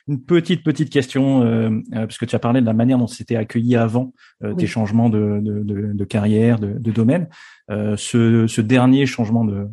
une 0.07 0.21
petite 0.23 0.63
petite 0.63 0.89
question, 0.89 1.43
euh, 1.43 1.69
euh, 1.69 2.07
parce 2.07 2.17
que 2.17 2.25
tu 2.25 2.35
as 2.35 2.39
parlé 2.39 2.59
de 2.59 2.65
la 2.65 2.73
manière 2.73 2.97
dont 2.97 3.07
c'était 3.07 3.35
accueilli 3.35 3.75
avant 3.75 4.13
euh, 4.43 4.55
tes 4.55 4.65
changements 4.67 5.09
de, 5.09 5.39
de, 5.41 5.61
de, 5.61 5.93
de 5.93 6.05
carrière, 6.05 6.57
de, 6.59 6.73
de 6.73 6.91
domaine. 6.91 7.27
Euh, 7.69 7.95
ce, 7.97 8.47
ce 8.47 8.61
dernier 8.61 9.05
changement 9.05 9.45
de, 9.45 9.67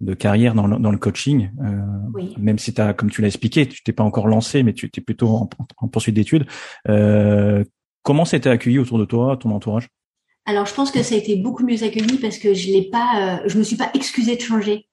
de 0.00 0.14
carrière 0.14 0.54
dans 0.54 0.66
le, 0.66 0.78
dans 0.78 0.92
le 0.92 0.98
coaching, 0.98 1.50
euh, 1.62 1.80
oui. 2.14 2.34
même 2.38 2.58
si 2.58 2.72
as, 2.80 2.94
comme 2.94 3.10
tu 3.10 3.20
l'as 3.20 3.28
expliqué, 3.28 3.66
tu 3.66 3.82
t'es 3.82 3.92
pas 3.92 4.04
encore 4.04 4.28
lancé, 4.28 4.62
mais 4.62 4.72
tu 4.72 4.90
es 4.96 5.00
plutôt 5.00 5.28
en, 5.28 5.48
en 5.78 5.88
poursuite 5.88 6.14
d'études. 6.14 6.46
Euh, 6.88 7.64
Comment 8.04 8.26
c'était 8.26 8.50
accueilli 8.50 8.78
autour 8.78 8.98
de 8.98 9.06
toi, 9.06 9.36
ton 9.38 9.50
entourage? 9.50 9.88
Alors, 10.44 10.66
je 10.66 10.74
pense 10.74 10.90
que 10.90 11.02
ça 11.02 11.14
a 11.14 11.18
été 11.18 11.36
beaucoup 11.36 11.64
mieux 11.64 11.82
accueilli 11.82 12.18
parce 12.18 12.36
que 12.36 12.52
je 12.52 12.66
l'ai 12.68 12.82
pas, 12.90 13.38
euh, 13.38 13.42
je 13.46 13.56
me 13.58 13.64
suis 13.64 13.76
pas 13.76 13.90
excusée 13.94 14.36
de 14.36 14.42
changer. 14.42 14.86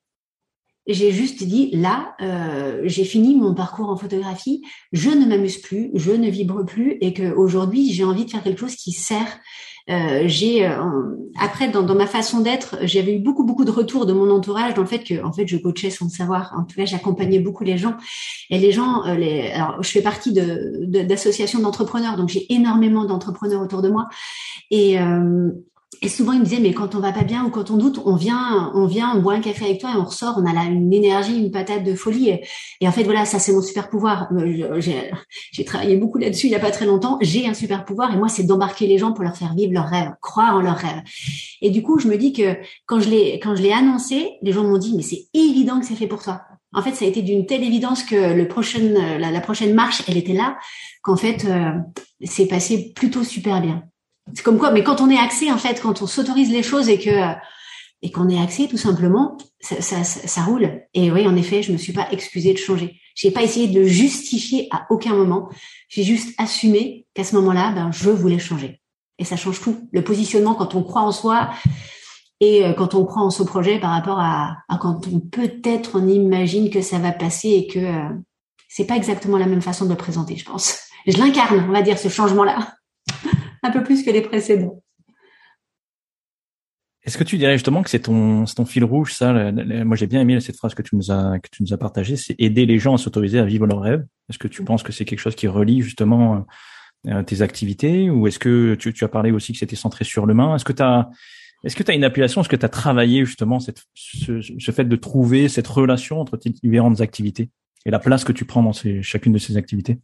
J'ai 0.87 1.11
juste 1.11 1.43
dit 1.43 1.71
là, 1.73 2.15
euh, 2.21 2.81
j'ai 2.85 3.03
fini 3.03 3.35
mon 3.35 3.53
parcours 3.53 3.89
en 3.89 3.97
photographie, 3.97 4.63
je 4.93 5.09
ne 5.09 5.25
m'amuse 5.25 5.59
plus, 5.59 5.91
je 5.93 6.11
ne 6.11 6.29
vibre 6.29 6.65
plus, 6.65 6.97
et 7.01 7.13
que 7.13 7.33
aujourd'hui 7.33 7.91
j'ai 7.91 8.03
envie 8.03 8.25
de 8.25 8.31
faire 8.31 8.41
quelque 8.41 8.61
chose 8.61 8.75
qui 8.75 8.91
sert 8.93 9.39
euh, 9.91 10.23
j'ai 10.25 10.65
euh, 10.65 10.77
après 11.37 11.69
dans, 11.69 11.81
dans, 11.81 11.95
ma 11.95 12.07
façon 12.07 12.39
d'être, 12.39 12.77
j'avais 12.83 13.15
eu 13.15 13.19
beaucoup 13.19 13.43
beaucoup 13.43 13.65
de 13.65 13.71
retours 13.71 14.05
de 14.05 14.13
mon 14.13 14.29
entourage 14.31 14.73
dans 14.73 14.81
le 14.81 14.87
fait 14.87 15.03
que 15.03 15.23
en 15.23 15.33
fait 15.33 15.47
je 15.47 15.57
coachais 15.57 15.89
sans 15.89 16.05
le 16.05 16.11
savoir. 16.11 16.53
En 16.57 16.63
tout 16.63 16.75
cas, 16.75 16.85
j'accompagnais 16.85 17.39
beaucoup 17.39 17.63
les 17.63 17.77
gens 17.77 17.95
et 18.49 18.57
les 18.57 18.71
gens. 18.71 19.05
Euh, 19.05 19.15
les, 19.15 19.49
alors, 19.51 19.83
je 19.83 19.89
fais 19.91 20.01
partie 20.01 20.31
de 20.31 20.85
d'associations 21.03 21.59
d'entrepreneurs, 21.59 22.15
donc 22.15 22.29
j'ai 22.29 22.51
énormément 22.53 23.05
d'entrepreneurs 23.05 23.61
autour 23.61 23.81
de 23.81 23.89
moi 23.89 24.07
et 24.69 24.97
et 26.01 26.07
souvent, 26.07 26.31
ils 26.31 26.39
me 26.39 26.45
disaient, 26.45 26.61
mais 26.61 26.73
quand 26.73 26.95
on 26.95 26.99
va 26.99 27.11
pas 27.11 27.23
bien 27.23 27.43
ou 27.43 27.49
quand 27.49 27.69
on 27.69 27.75
doute, 27.75 27.99
on 28.05 28.15
vient, 28.15 28.71
on 28.73 28.85
vient, 28.85 29.13
on 29.13 29.21
boit 29.21 29.33
un 29.33 29.41
café 29.41 29.65
avec 29.65 29.81
toi 29.81 29.91
et 29.93 29.97
on 29.97 30.05
ressort, 30.05 30.35
on 30.37 30.45
a 30.45 30.53
là 30.53 30.63
une 30.63 30.91
énergie, 30.93 31.37
une 31.37 31.51
patate 31.51 31.83
de 31.83 31.93
folie. 31.95 32.29
Et, 32.79 32.87
en 32.87 32.91
fait, 32.93 33.03
voilà, 33.03 33.25
ça 33.25 33.39
c'est 33.39 33.51
mon 33.51 33.61
super 33.61 33.89
pouvoir. 33.89 34.29
Euh, 34.31 34.79
j'ai 34.79 35.65
travaillé 35.65 35.97
beaucoup 35.97 36.17
là-dessus 36.17 36.47
il 36.47 36.51
y 36.51 36.55
a 36.55 36.59
pas 36.59 36.71
très 36.71 36.85
longtemps. 36.85 37.17
J'ai 37.21 37.45
un 37.45 37.53
super 37.53 37.83
pouvoir 37.83 38.13
et 38.13 38.17
moi, 38.17 38.29
c'est 38.29 38.43
d'embarquer 38.43 38.87
les 38.87 38.97
gens 38.97 39.11
pour 39.11 39.25
leur 39.25 39.35
faire 39.35 39.53
vivre 39.53 39.73
leurs 39.73 39.89
rêves, 39.89 40.11
croire 40.21 40.55
en 40.55 40.61
leurs 40.61 40.77
rêves. 40.77 41.01
Et 41.61 41.69
du 41.71 41.83
coup, 41.83 41.99
je 41.99 42.07
me 42.07 42.17
dis 42.17 42.31
que 42.31 42.55
quand 42.85 43.01
je 43.01 43.09
l'ai, 43.09 43.39
quand 43.39 43.55
je 43.55 43.61
l'ai 43.61 43.73
annoncé, 43.73 44.37
les 44.41 44.53
gens 44.53 44.63
m'ont 44.63 44.77
dit, 44.77 44.95
mais 44.95 45.03
c'est 45.03 45.27
évident 45.33 45.79
que 45.81 45.85
c'est 45.85 45.95
fait 45.95 46.07
pour 46.07 46.23
toi. 46.23 46.41
En 46.73 46.81
fait, 46.81 46.93
ça 46.93 47.03
a 47.03 47.07
été 47.09 47.21
d'une 47.21 47.45
telle 47.45 47.65
évidence 47.65 48.03
que 48.03 48.33
le 48.33 48.47
prochain, 48.47 48.79
la, 49.19 49.29
la 49.29 49.41
prochaine 49.41 49.73
marche, 49.73 50.03
elle 50.07 50.17
était 50.17 50.33
là, 50.33 50.57
qu'en 51.03 51.17
fait, 51.17 51.43
euh, 51.45 51.71
c'est 52.23 52.47
passé 52.47 52.93
plutôt 52.95 53.25
super 53.25 53.61
bien. 53.61 53.83
C'est 54.33 54.43
comme 54.43 54.57
quoi, 54.57 54.71
mais 54.71 54.83
quand 54.83 55.01
on 55.01 55.09
est 55.09 55.17
axé, 55.17 55.51
en 55.51 55.57
fait, 55.57 55.81
quand 55.81 56.01
on 56.01 56.07
s'autorise 56.07 56.51
les 56.51 56.63
choses 56.63 56.89
et 56.89 56.99
que 56.99 57.35
et 58.03 58.11
qu'on 58.11 58.29
est 58.29 58.41
axé, 58.41 58.67
tout 58.67 58.77
simplement, 58.77 59.37
ça, 59.59 59.79
ça, 59.81 60.03
ça, 60.03 60.41
roule. 60.41 60.81
Et 60.95 61.11
oui, 61.11 61.27
en 61.27 61.35
effet, 61.35 61.61
je 61.61 61.71
me 61.71 61.77
suis 61.77 61.93
pas 61.93 62.07
excusée 62.11 62.53
de 62.53 62.57
changer. 62.57 62.99
J'ai 63.13 63.29
pas 63.29 63.43
essayé 63.43 63.67
de 63.67 63.79
le 63.79 63.87
justifier 63.87 64.67
à 64.71 64.87
aucun 64.89 65.13
moment. 65.13 65.49
J'ai 65.87 66.03
juste 66.03 66.33
assumé 66.39 67.05
qu'à 67.13 67.23
ce 67.23 67.35
moment-là, 67.35 67.71
ben, 67.73 67.91
je 67.91 68.09
voulais 68.09 68.39
changer. 68.39 68.81
Et 69.19 69.23
ça 69.23 69.35
change 69.35 69.61
tout. 69.61 69.87
Le 69.91 70.03
positionnement 70.03 70.55
quand 70.55 70.73
on 70.73 70.81
croit 70.81 71.03
en 71.03 71.11
soi 71.11 71.51
et 72.39 72.65
euh, 72.65 72.73
quand 72.73 72.95
on 72.95 73.05
croit 73.05 73.21
en 73.21 73.29
ce 73.29 73.43
projet 73.43 73.79
par 73.79 73.91
rapport 73.91 74.19
à, 74.19 74.57
à 74.67 74.77
quand 74.77 75.07
on 75.07 75.19
peut-être 75.19 75.99
on 75.99 76.07
imagine 76.07 76.71
que 76.71 76.81
ça 76.81 76.97
va 76.97 77.11
passer 77.11 77.49
et 77.49 77.67
que 77.67 77.77
euh, 77.77 78.09
c'est 78.67 78.85
pas 78.85 78.95
exactement 78.95 79.37
la 79.37 79.45
même 79.45 79.61
façon 79.61 79.85
de 79.85 79.91
le 79.91 79.95
présenter, 79.95 80.35
je 80.37 80.45
pense. 80.45 80.79
Je 81.05 81.17
l'incarne, 81.17 81.65
on 81.69 81.71
va 81.71 81.83
dire, 81.83 81.99
ce 81.99 82.09
changement-là 82.09 82.57
un 83.63 83.71
peu 83.71 83.83
plus 83.83 84.03
que 84.03 84.11
les 84.11 84.21
précédents. 84.21 84.81
Est-ce 87.03 87.17
que 87.17 87.23
tu 87.23 87.37
dirais 87.37 87.53
justement 87.53 87.81
que 87.81 87.89
c'est 87.89 88.01
ton, 88.01 88.45
ton 88.45 88.65
fil 88.65 88.83
rouge, 88.83 89.13
ça 89.13 89.33
Moi, 89.51 89.95
j'ai 89.95 90.05
bien 90.05 90.21
aimé 90.21 90.39
cette 90.39 90.57
phrase 90.57 90.75
que 90.75 90.83
tu 90.83 90.95
nous 90.95 91.11
as 91.11 91.39
que 91.39 91.49
tu 91.51 91.63
nous 91.63 91.73
as 91.73 91.77
partagée, 91.77 92.15
c'est 92.15 92.35
aider 92.37 92.67
les 92.67 92.77
gens 92.77 92.93
à 92.93 92.97
s'autoriser 92.97 93.39
à 93.39 93.45
vivre 93.45 93.65
leurs 93.65 93.81
rêves. 93.81 94.05
Est-ce 94.29 94.37
que 94.37 94.47
tu 94.47 94.63
penses 94.63 94.83
que 94.83 94.91
c'est 94.91 95.05
quelque 95.05 95.19
chose 95.19 95.35
qui 95.35 95.47
relie 95.47 95.81
justement 95.81 96.45
euh, 97.07 97.23
tes 97.23 97.41
activités, 97.41 98.11
ou 98.11 98.27
est-ce 98.27 98.37
que 98.37 98.75
tu, 98.75 98.93
tu, 98.93 99.03
as 99.03 99.07
parlé 99.07 99.31
aussi 99.31 99.53
que 99.53 99.57
c'était 99.57 99.75
centré 99.75 100.05
sur 100.05 100.27
l'humain? 100.27 100.55
Est-ce 100.55 100.65
que 100.65 100.73
tu 100.73 100.83
as 100.83 101.09
est-ce 101.63 101.75
que 101.75 101.83
tu 101.83 101.91
as 101.91 101.95
une 101.95 102.03
appellation? 102.03 102.41
Est-ce 102.41 102.49
que 102.49 102.55
tu 102.55 102.65
as 102.65 102.69
travaillé 102.69 103.25
justement 103.25 103.59
cette, 103.59 103.83
ce, 103.93 104.41
ce, 104.41 104.71
fait 104.71 104.85
de 104.85 104.95
trouver 104.95 105.47
cette 105.47 105.67
relation 105.67 106.19
entre 106.19 106.37
tes 106.37 106.49
différentes 106.49 107.01
activités 107.01 107.49
et 107.85 107.91
la 107.91 107.99
place 107.99 108.23
que 108.23 108.31
tu 108.31 108.45
prends 108.45 108.63
dans 108.63 108.73
ces, 108.73 109.01
chacune 109.03 109.33
de 109.33 109.37
ces 109.37 109.57
activités? 109.57 109.99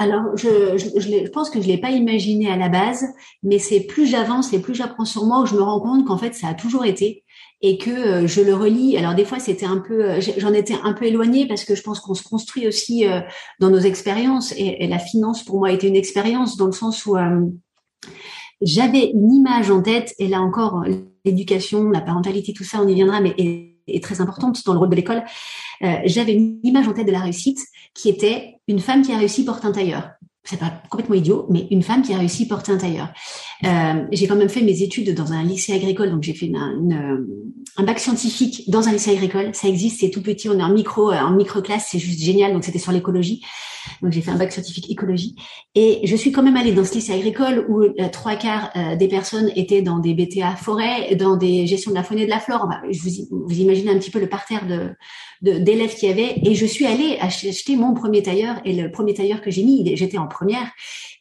Alors, 0.00 0.34
je, 0.34 0.78
je, 0.78 0.98
je, 0.98 1.28
pense 1.28 1.50
que 1.50 1.60
je 1.60 1.66
l'ai 1.66 1.76
pas 1.76 1.90
imaginé 1.90 2.50
à 2.50 2.56
la 2.56 2.70
base, 2.70 3.04
mais 3.42 3.58
c'est 3.58 3.80
plus 3.80 4.06
j'avance 4.06 4.50
et 4.54 4.62
plus 4.62 4.74
j'apprends 4.74 5.04
sur 5.04 5.26
moi 5.26 5.42
où 5.42 5.46
je 5.46 5.54
me 5.54 5.60
rends 5.60 5.78
compte 5.78 6.06
qu'en 6.06 6.16
fait 6.16 6.34
ça 6.34 6.48
a 6.48 6.54
toujours 6.54 6.86
été 6.86 7.22
et 7.60 7.76
que 7.76 7.90
euh, 7.90 8.26
je 8.26 8.40
le 8.40 8.54
relis. 8.54 8.96
Alors 8.96 9.14
des 9.14 9.26
fois 9.26 9.38
c'était 9.38 9.66
un 9.66 9.76
peu, 9.76 10.12
euh, 10.12 10.20
j'en 10.38 10.54
étais 10.54 10.72
un 10.82 10.94
peu 10.94 11.04
éloignée 11.04 11.46
parce 11.46 11.66
que 11.66 11.74
je 11.74 11.82
pense 11.82 12.00
qu'on 12.00 12.14
se 12.14 12.22
construit 12.22 12.66
aussi 12.66 13.06
euh, 13.06 13.20
dans 13.60 13.68
nos 13.68 13.78
expériences 13.78 14.54
et, 14.56 14.86
la 14.86 14.98
finance 14.98 15.44
pour 15.44 15.58
moi 15.58 15.70
été 15.70 15.86
une 15.88 15.96
expérience 15.96 16.56
dans 16.56 16.64
le 16.64 16.72
sens 16.72 17.04
où 17.04 17.16
j'avais 18.62 19.10
une 19.10 19.34
image 19.34 19.70
en 19.70 19.82
tête 19.82 20.14
et 20.18 20.28
là 20.28 20.40
encore 20.40 20.82
l'éducation, 21.26 21.90
la 21.90 22.00
parentalité, 22.00 22.54
tout 22.54 22.64
ça 22.64 22.80
on 22.82 22.88
y 22.88 22.94
viendra, 22.94 23.20
mais 23.20 23.34
est, 23.86 24.02
très 24.02 24.20
importante 24.20 24.64
dans 24.64 24.72
le 24.72 24.78
rôle 24.78 24.90
de 24.90 24.96
l'école. 24.96 25.24
j'avais 26.04 26.34
une 26.34 26.58
image 26.62 26.88
en 26.88 26.92
tête 26.92 27.06
de 27.06 27.12
la 27.12 27.20
réussite 27.20 27.60
qui 27.94 28.08
était 28.08 28.56
une 28.68 28.80
femme 28.80 29.02
qui 29.02 29.12
a 29.12 29.18
réussi 29.18 29.44
porte 29.44 29.64
un 29.64 29.72
tailleur. 29.72 30.10
C'est 30.44 30.58
pas 30.58 30.72
complètement 30.88 31.16
idiot, 31.16 31.46
mais 31.50 31.66
une 31.70 31.82
femme 31.82 32.02
qui 32.02 32.14
a 32.14 32.18
réussi 32.18 32.48
porte 32.48 32.68
un 32.70 32.78
tailleur. 32.78 33.12
Euh, 33.64 34.06
j'ai 34.12 34.26
quand 34.26 34.36
même 34.36 34.48
fait 34.48 34.62
mes 34.62 34.82
études 34.82 35.14
dans 35.14 35.32
un 35.32 35.42
lycée 35.42 35.72
agricole, 35.72 36.10
donc 36.10 36.22
j'ai 36.22 36.34
fait 36.34 36.46
une, 36.46 37.26
un 37.76 37.82
bac 37.82 37.98
scientifique 37.98 38.68
dans 38.68 38.88
un 38.88 38.92
lycée 38.92 39.12
agricole. 39.12 39.50
Ça 39.52 39.68
existe, 39.68 40.00
c'est 40.00 40.10
tout 40.10 40.22
petit, 40.22 40.48
on 40.48 40.58
est 40.58 40.62
en 40.62 40.72
micro, 40.72 41.12
en 41.12 41.32
micro 41.32 41.60
classe, 41.60 41.88
c'est 41.90 41.98
juste 41.98 42.20
génial. 42.20 42.52
Donc 42.52 42.64
c'était 42.64 42.78
sur 42.78 42.92
l'écologie. 42.92 43.42
Donc 44.02 44.12
j'ai 44.12 44.20
fait 44.20 44.30
un 44.30 44.36
bac 44.36 44.52
scientifique 44.52 44.90
écologie. 44.90 45.34
Et 45.74 46.00
je 46.04 46.16
suis 46.16 46.32
quand 46.32 46.42
même 46.42 46.56
allée 46.56 46.72
dans 46.72 46.84
ce 46.84 46.94
lycée 46.94 47.12
agricole 47.12 47.66
où 47.68 47.82
euh, 47.82 48.08
trois 48.12 48.36
quarts 48.36 48.70
euh, 48.76 48.96
des 48.96 49.08
personnes 49.08 49.50
étaient 49.56 49.82
dans 49.82 49.98
des 49.98 50.14
BTA 50.14 50.56
forêt, 50.56 51.14
dans 51.16 51.36
des 51.36 51.66
gestions 51.66 51.90
de 51.90 51.96
la 51.96 52.02
faune 52.02 52.18
et 52.18 52.24
de 52.24 52.30
la 52.30 52.40
flore. 52.40 52.68
vous, 52.90 53.10
vous 53.46 53.58
imaginez 53.58 53.90
un 53.90 53.98
petit 53.98 54.10
peu 54.10 54.20
le 54.20 54.28
parterre 54.28 54.66
de 54.66 54.90
d'élèves 55.42 55.94
qu'il 55.94 56.08
y 56.08 56.12
avait. 56.12 56.34
Et 56.44 56.54
je 56.54 56.66
suis 56.66 56.86
allée 56.86 57.16
acheter 57.20 57.76
mon 57.76 57.94
premier 57.94 58.22
tailleur 58.22 58.56
et 58.64 58.74
le 58.74 58.90
premier 58.90 59.14
tailleur 59.14 59.40
que 59.40 59.50
j'ai 59.50 59.62
mis, 59.62 59.96
j'étais 59.96 60.18
en 60.18 60.26
première 60.26 60.70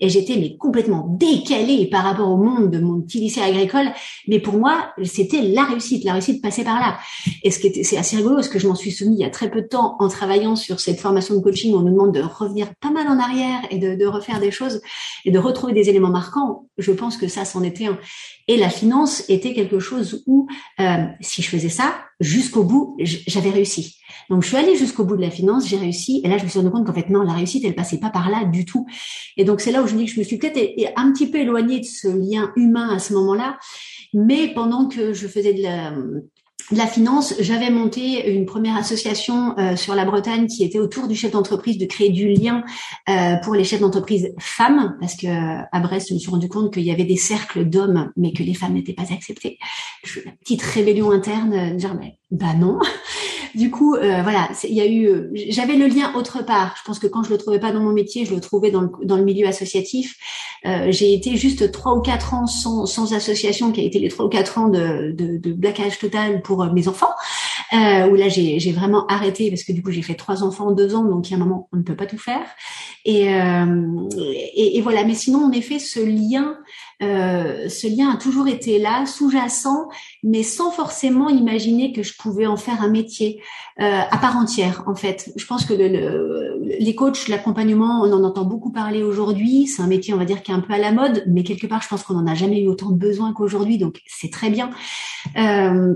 et 0.02 0.10
j'étais 0.10 0.38
mais 0.38 0.58
complètement 0.58 1.08
décalée 1.18 1.88
par 1.88 2.04
rapport 2.04 2.29
au 2.30 2.38
monde 2.38 2.72
de 2.72 2.80
mon 2.80 3.02
petit 3.02 3.20
lycée 3.20 3.42
agricole. 3.42 3.92
Mais 4.28 4.40
pour 4.40 4.56
moi, 4.56 4.94
c'était 5.04 5.42
la 5.42 5.64
réussite. 5.64 6.04
La 6.04 6.14
réussite 6.14 6.42
passait 6.42 6.64
par 6.64 6.80
là. 6.80 6.98
Et 7.44 7.52
ce 7.52 7.60
qui 7.60 7.68
était, 7.68 7.84
c'est 7.84 7.98
assez 7.98 8.18
rigolo 8.18 8.36
parce 8.36 8.50
que 8.50 8.60
je 8.60 8.68
m'en 8.68 8.76
suis 8.76 8.92
soumis 8.92 9.16
il 9.16 9.22
y 9.22 9.26
a 9.26 9.30
très 9.30 9.50
peu 9.50 9.62
de 9.62 9.68
temps 9.68 9.96
en 10.00 10.08
travaillant 10.08 10.56
sur 10.56 10.80
cette 10.80 11.00
formation 11.00 11.36
de 11.36 11.42
coaching. 11.42 11.74
On 11.76 11.82
nous 11.82 11.92
demande 11.92 12.14
de 12.14 12.22
revenir 12.22 12.74
pas 12.82 12.92
mal 12.92 13.08
en 13.08 13.20
arrière 13.20 13.62
et 13.70 13.78
de, 13.78 14.06
refaire 14.06 14.40
des 14.40 14.52
choses 14.52 14.82
et 15.26 15.32
de 15.32 15.40
retrouver 15.40 15.74
des 15.74 15.90
éléments 15.90 16.10
marquants. 16.10 16.68
Je 16.78 16.92
pense 16.92 17.18
que 17.18 17.28
ça, 17.28 17.46
c'en 17.46 17.64
était 17.64 17.86
un. 17.86 17.98
Et 18.48 18.58
la 18.58 18.70
finance 18.70 19.24
était 19.30 19.54
quelque 19.54 19.80
chose 19.80 20.24
où, 20.26 20.48
euh, 20.80 21.06
si 21.22 21.42
je 21.42 21.50
faisais 21.50 21.70
ça 21.70 21.94
jusqu'au 22.20 22.64
bout, 22.64 22.98
j'avais 23.00 23.50
réussi. 23.50 23.98
Donc, 24.30 24.44
je 24.44 24.48
suis 24.50 24.58
allée 24.58 24.76
jusqu'au 24.76 25.06
bout 25.06 25.16
de 25.16 25.22
la 25.22 25.32
finance, 25.32 25.68
j'ai 25.68 25.78
réussi. 25.78 26.22
Et 26.24 26.30
là, 26.30 26.38
je 26.38 26.44
me 26.44 26.50
suis 26.50 26.60
rendu 26.60 26.72
compte 26.72 26.86
qu'en 26.86 26.94
fait, 26.94 27.10
non, 27.10 27.24
la 27.24 27.34
réussite, 27.34 27.64
elle 27.66 27.76
passait 27.76 28.00
pas 28.00 28.10
par 28.10 28.30
là 28.30 28.46
du 28.46 28.66
tout. 28.66 28.86
Et 29.38 29.44
donc, 29.44 29.62
c'est 29.62 29.72
là 29.72 29.82
où 29.82 29.88
je 29.88 29.96
dis 29.96 30.06
que 30.06 30.12
je 30.12 30.20
me 30.20 30.26
suis 30.26 30.38
peut-être 30.38 30.60
un 30.96 31.12
petit 31.12 31.28
peu 31.28 31.40
éloignée 31.40 31.80
de 31.80 31.86
ce 31.86 32.08
lien 32.08 32.52
humain 32.56 32.90
à 32.90 33.00
ce 33.00 33.14
moment-là. 33.14 33.58
Mais 34.14 34.54
pendant 34.54 34.88
que 34.88 35.14
je 35.14 35.28
faisais 35.28 35.54
de 35.54 35.64
la, 35.64 35.94
la 36.72 36.86
finance, 36.86 37.34
j'avais 37.40 37.72
monté 37.72 38.32
une 38.32 38.46
première 38.46 38.78
association 38.78 39.58
euh, 39.58 39.76
sur 39.76 39.96
la 39.96 40.06
Bretagne 40.06 40.48
qui 40.48 40.64
était 40.64 40.80
autour 40.80 41.08
du 41.08 41.16
chef 41.16 41.32
d'entreprise 41.32 41.78
de 41.78 41.86
créer 41.86 42.10
du 42.10 42.28
lien 42.28 42.64
euh, 43.10 43.38
pour 43.38 43.56
les 43.56 43.64
chefs 43.64 43.80
d'entreprise 43.80 44.34
femmes, 44.40 44.96
parce 45.00 45.16
que 45.16 45.28
euh, 45.28 45.64
à 45.72 45.80
Brest, 45.80 46.10
je 46.10 46.14
me 46.14 46.20
suis 46.20 46.30
rendu 46.30 46.48
compte 46.48 46.74
qu'il 46.74 46.84
y 46.84 46.92
avait 46.92 47.06
des 47.06 47.18
cercles 47.18 47.66
d'hommes, 47.66 48.12
mais 48.18 48.34
que 48.34 48.44
les 48.44 48.54
femmes 48.54 48.74
n'étaient 48.74 48.94
pas 48.94 49.12
acceptées. 49.12 49.58
Petite 50.42 50.62
rébellion 50.62 51.12
interne, 51.12 51.76
dire 51.76 51.96
mais 52.00 52.20
bah 52.30 52.54
non. 52.54 52.80
Du 53.56 53.72
coup, 53.72 53.96
euh, 53.96 54.22
voilà, 54.22 54.50
il 54.64 54.74
y 54.74 54.82
a 54.82 54.88
eu, 54.88 55.08
euh, 55.08 55.32
j'avais 55.50 55.76
le 55.76 55.88
lien 55.88 56.14
autre 56.16 56.44
part. 56.46 56.76
Je 56.78 56.84
pense 56.84 57.00
que 57.00 57.08
quand 57.08 57.24
je 57.24 57.30
le 57.30 57.38
trouvais 57.38 57.60
pas 57.60 57.72
dans 57.72 57.80
mon 57.80 57.92
métier, 57.92 58.26
je 58.26 58.34
le 58.34 58.42
trouvais 58.42 58.72
dans 58.72 58.82
le, 58.82 58.90
dans 59.04 59.18
le 59.18 59.24
milieu 59.24 59.48
associatif. 59.48 60.16
Euh, 60.66 60.92
j'ai 60.92 61.14
été 61.14 61.36
juste 61.38 61.72
trois 61.72 61.96
ou 61.96 62.02
quatre 62.02 62.34
ans 62.34 62.48
sans, 62.48 63.14
association, 63.14 63.72
qui 63.72 63.82
a 63.82 63.84
été 63.84 64.00
les 64.00 64.10
trois 64.10 64.26
ou 64.26 64.30
quatre 64.30 64.58
ans 64.58 64.68
de, 64.70 65.12
de, 65.12 65.38
de 65.38 66.00
total 66.00 66.42
pour 66.42 66.66
mes 66.74 66.88
enfants, 66.88 67.14
où 67.72 68.16
là 68.16 68.30
j'ai 68.30 68.72
vraiment 68.72 69.06
arrêté 69.08 69.50
parce 69.50 69.64
que 69.64 69.72
du 69.72 69.82
coup 69.82 69.92
j'ai 69.92 70.02
fait 70.02 70.16
trois 70.16 70.44
enfants 70.44 70.68
en 70.68 70.72
deux 70.72 70.96
ans, 70.96 71.04
donc 71.04 71.30
il 71.30 71.32
y 71.32 71.34
a 71.34 71.38
un 71.38 71.46
moment 71.46 71.70
on 71.72 71.78
ne 71.78 71.84
peut 71.84 71.96
pas 71.96 72.06
tout 72.06 72.18
faire. 72.18 72.46
Et, 73.06 73.28
et, 73.28 74.78
et 74.78 74.82
voilà, 74.82 75.04
mais 75.04 75.16
sinon 75.16 75.46
en 75.46 75.52
effet 75.52 75.80
ce 75.80 76.00
lien 76.00 76.58
euh, 77.02 77.70
ce 77.70 77.88
lien 77.88 78.10
a 78.10 78.18
toujours 78.18 78.48
été 78.48 78.80
là, 78.80 79.06
sous-jacent, 79.06 79.88
mais 80.24 80.44
sans 80.44 80.72
forcément 80.72 81.30
imaginer 81.30 81.94
que 81.94 82.04
je 82.04 82.14
pouvais 82.18 82.46
en 82.46 82.58
faire 82.58 82.82
un 82.82 82.90
métier 82.90 83.42
euh, 83.80 84.02
à 84.10 84.18
part 84.18 84.36
entière. 84.36 84.84
En 84.88 84.96
fait, 84.96 85.32
je 85.36 85.46
pense 85.46 85.66
que 85.66 85.74
le, 85.74 86.60
les 86.80 86.96
coachs, 86.96 87.28
l'accompagnement, 87.30 88.02
on 88.04 88.12
en 88.12 88.24
entend 88.24 88.44
beaucoup 88.44 88.72
parler 88.72 89.04
aujourd'hui. 89.04 89.68
C'est 89.68 89.82
un 89.82 89.88
métier, 89.88 90.14
on 90.14 90.18
va 90.18 90.26
dire, 90.26 90.44
qui 90.44 90.52
est 90.52 90.56
un 90.56 90.60
peu 90.60 90.74
à 90.74 90.78
la 90.78 90.92
mode, 90.92 91.24
mais 91.28 91.44
quelque 91.44 91.68
part, 91.68 91.82
je 91.82 91.88
pense 91.88 92.04
qu'on 92.04 92.16
n'en 92.16 92.28
a 92.28 92.36
jamais 92.36 92.62
eu 92.62 92.68
autant 92.68 92.90
de 92.90 92.98
besoin 92.98 93.34
qu'aujourd'hui, 93.34 93.78
donc 93.78 94.02
c'est 94.08 94.32
très 94.32 94.50
bien. 94.50 94.70
Euh, 95.38 95.94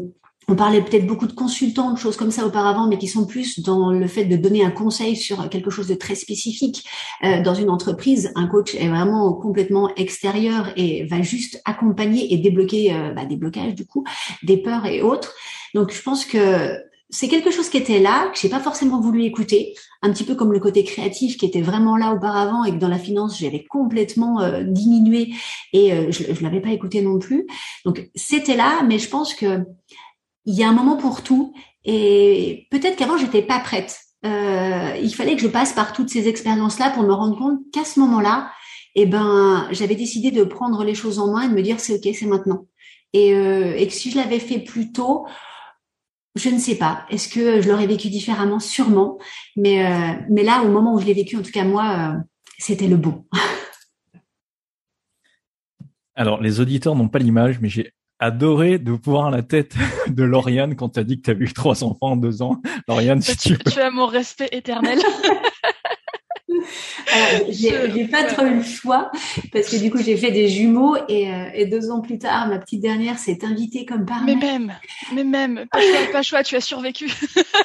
on 0.47 0.55
parlait 0.55 0.81
peut-être 0.81 1.07
beaucoup 1.07 1.27
de 1.27 1.33
consultants, 1.33 1.93
de 1.93 1.97
choses 1.97 2.17
comme 2.17 2.31
ça 2.31 2.45
auparavant, 2.45 2.87
mais 2.87 2.97
qui 2.97 3.07
sont 3.07 3.25
plus 3.25 3.59
dans 3.61 3.91
le 3.91 4.07
fait 4.07 4.25
de 4.25 4.35
donner 4.35 4.63
un 4.63 4.71
conseil 4.71 5.15
sur 5.15 5.49
quelque 5.49 5.69
chose 5.69 5.87
de 5.87 5.95
très 5.95 6.15
spécifique. 6.15 6.85
Euh, 7.23 7.41
dans 7.41 7.55
une 7.55 7.69
entreprise, 7.69 8.31
un 8.35 8.47
coach 8.47 8.75
est 8.75 8.89
vraiment 8.89 9.33
complètement 9.33 9.93
extérieur 9.95 10.71
et 10.75 11.05
va 11.05 11.21
juste 11.21 11.61
accompagner 11.65 12.33
et 12.33 12.37
débloquer 12.37 12.93
euh, 12.93 13.13
bah, 13.13 13.25
des 13.25 13.37
blocages 13.37 13.75
du 13.75 13.85
coup, 13.85 14.03
des 14.43 14.57
peurs 14.57 14.85
et 14.85 15.01
autres. 15.01 15.33
Donc 15.73 15.91
je 15.91 16.01
pense 16.01 16.25
que 16.25 16.77
c'est 17.09 17.27
quelque 17.27 17.51
chose 17.51 17.69
qui 17.69 17.77
était 17.77 17.99
là, 17.99 18.29
que 18.33 18.39
j'ai 18.39 18.49
pas 18.49 18.59
forcément 18.59 18.99
voulu 18.99 19.23
écouter, 19.23 19.75
un 20.01 20.11
petit 20.11 20.23
peu 20.23 20.35
comme 20.35 20.51
le 20.51 20.59
côté 20.59 20.83
créatif 20.83 21.37
qui 21.37 21.45
était 21.45 21.61
vraiment 21.61 21.95
là 21.95 22.11
auparavant 22.11 22.63
et 22.63 22.71
que 22.71 22.77
dans 22.77 22.87
la 22.87 22.97
finance 22.97 23.37
j'avais 23.39 23.63
complètement 23.63 24.41
euh, 24.41 24.63
diminué 24.63 25.33
et 25.73 26.11
je, 26.11 26.33
je 26.33 26.43
l'avais 26.43 26.59
pas 26.59 26.71
écouté 26.71 27.01
non 27.01 27.19
plus. 27.19 27.45
Donc 27.85 28.09
c'était 28.15 28.55
là, 28.55 28.83
mais 28.83 28.99
je 28.99 29.09
pense 29.09 29.33
que 29.35 29.63
il 30.45 30.55
y 30.55 30.63
a 30.63 30.69
un 30.69 30.73
moment 30.73 30.97
pour 30.97 31.23
tout. 31.23 31.53
Et 31.85 32.67
peut-être 32.71 32.95
qu'avant, 32.95 33.17
j'étais 33.17 33.41
pas 33.41 33.59
prête. 33.59 33.99
Euh, 34.25 34.95
il 35.01 35.13
fallait 35.13 35.35
que 35.35 35.41
je 35.41 35.47
passe 35.47 35.73
par 35.73 35.93
toutes 35.93 36.09
ces 36.09 36.27
expériences-là 36.27 36.91
pour 36.91 37.03
me 37.03 37.13
rendre 37.13 37.37
compte 37.37 37.59
qu'à 37.73 37.83
ce 37.83 37.99
moment-là, 37.99 38.51
eh 38.95 39.05
ben, 39.05 39.67
j'avais 39.71 39.95
décidé 39.95 40.31
de 40.31 40.43
prendre 40.43 40.83
les 40.83 40.95
choses 40.95 41.19
en 41.19 41.31
main 41.31 41.43
et 41.43 41.49
de 41.49 41.53
me 41.53 41.61
dire 41.61 41.79
c'est 41.79 41.95
ok, 41.95 42.15
c'est 42.15 42.25
maintenant. 42.25 42.67
Et, 43.11 43.33
euh, 43.33 43.73
que 43.85 43.91
si 43.91 44.11
je 44.11 44.17
l'avais 44.17 44.39
fait 44.39 44.59
plus 44.59 44.91
tôt, 44.91 45.25
je 46.35 46.49
ne 46.49 46.57
sais 46.57 46.75
pas. 46.75 47.05
Est-ce 47.09 47.27
que 47.27 47.61
je 47.61 47.69
l'aurais 47.69 47.85
vécu 47.85 48.09
différemment? 48.09 48.59
Sûrement. 48.59 49.19
Mais, 49.55 49.85
euh, 49.85 50.13
mais 50.29 50.43
là, 50.43 50.63
au 50.63 50.69
moment 50.69 50.95
où 50.95 50.99
je 50.99 51.05
l'ai 51.05 51.13
vécu, 51.13 51.35
en 51.35 51.41
tout 51.41 51.51
cas 51.51 51.65
moi, 51.65 52.15
c'était 52.57 52.87
le 52.87 52.97
bon. 52.97 53.25
Alors, 56.15 56.41
les 56.41 56.59
auditeurs 56.59 56.95
n'ont 56.95 57.09
pas 57.09 57.19
l'image, 57.19 57.59
mais 57.59 57.69
j'ai 57.69 57.91
adoré 58.23 58.79
de 58.79 58.91
voir 58.91 59.29
la 59.29 59.41
tête 59.41 59.75
de 60.07 60.23
Lauriane 60.23 60.75
quand 60.75 60.89
tu 60.89 60.99
as 60.99 61.03
dit 61.03 61.21
que 61.21 61.31
tu 61.31 61.31
as 61.31 61.39
eu 61.39 61.51
trois 61.51 61.83
enfants 61.83 62.11
en 62.11 62.15
deux 62.15 62.41
ans. 62.41 62.61
Lauriane, 62.87 63.21
si 63.21 63.35
tu, 63.37 63.57
tu, 63.57 63.79
as 63.79 63.91
mon 63.91 64.07
respect 64.07 64.49
éternel. 64.51 64.99
j'ai 67.49 68.07
pas 68.07 68.23
trop 68.23 68.45
eu 68.45 68.55
le 68.55 68.63
choix 68.63 69.11
parce 69.51 69.67
que 69.69 69.75
du 69.77 69.91
coup 69.91 69.97
j'ai 69.97 70.15
fait 70.15 70.31
des 70.31 70.47
jumeaux 70.47 70.95
et, 71.09 71.33
euh, 71.33 71.49
et, 71.53 71.65
deux 71.65 71.91
ans 71.91 71.99
plus 71.99 72.19
tard 72.19 72.47
ma 72.47 72.59
petite 72.59 72.81
dernière 72.81 73.17
s'est 73.17 73.43
invitée 73.43 73.85
comme 73.85 74.05
par 74.05 74.23
mais 74.23 74.35
même 74.35 74.71
mais 75.13 75.23
même 75.23 75.65
pas 75.71 75.81
choix, 75.81 76.11
pas 76.11 76.21
choix 76.21 76.43
tu 76.43 76.55
as 76.55 76.61
survécu. 76.61 77.11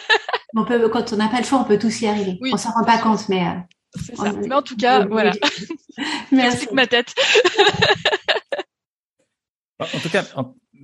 On 0.57 0.65
peut 0.65 0.89
quand 0.89 1.13
on 1.13 1.17
n'a 1.17 1.29
pas 1.29 1.39
le 1.39 1.45
choix 1.45 1.61
on 1.61 1.65
peut 1.65 1.79
tous 1.79 2.01
y 2.01 2.07
arriver. 2.07 2.39
Oui, 2.41 2.51
on 2.53 2.57
s'en 2.57 2.71
rend 2.71 2.85
pas 2.85 2.99
compte 2.99 3.29
mais 3.29 3.43
euh, 3.47 4.15
ça. 4.17 4.33
mais 4.33 4.55
en 4.55 4.63
tout 4.63 4.77
cas 4.77 5.05
voilà. 5.07 5.33
merci. 6.33 6.67
ma 6.73 6.87
tête 6.87 7.15
en 9.81 9.99
tout 10.01 10.09
cas, 10.11 10.25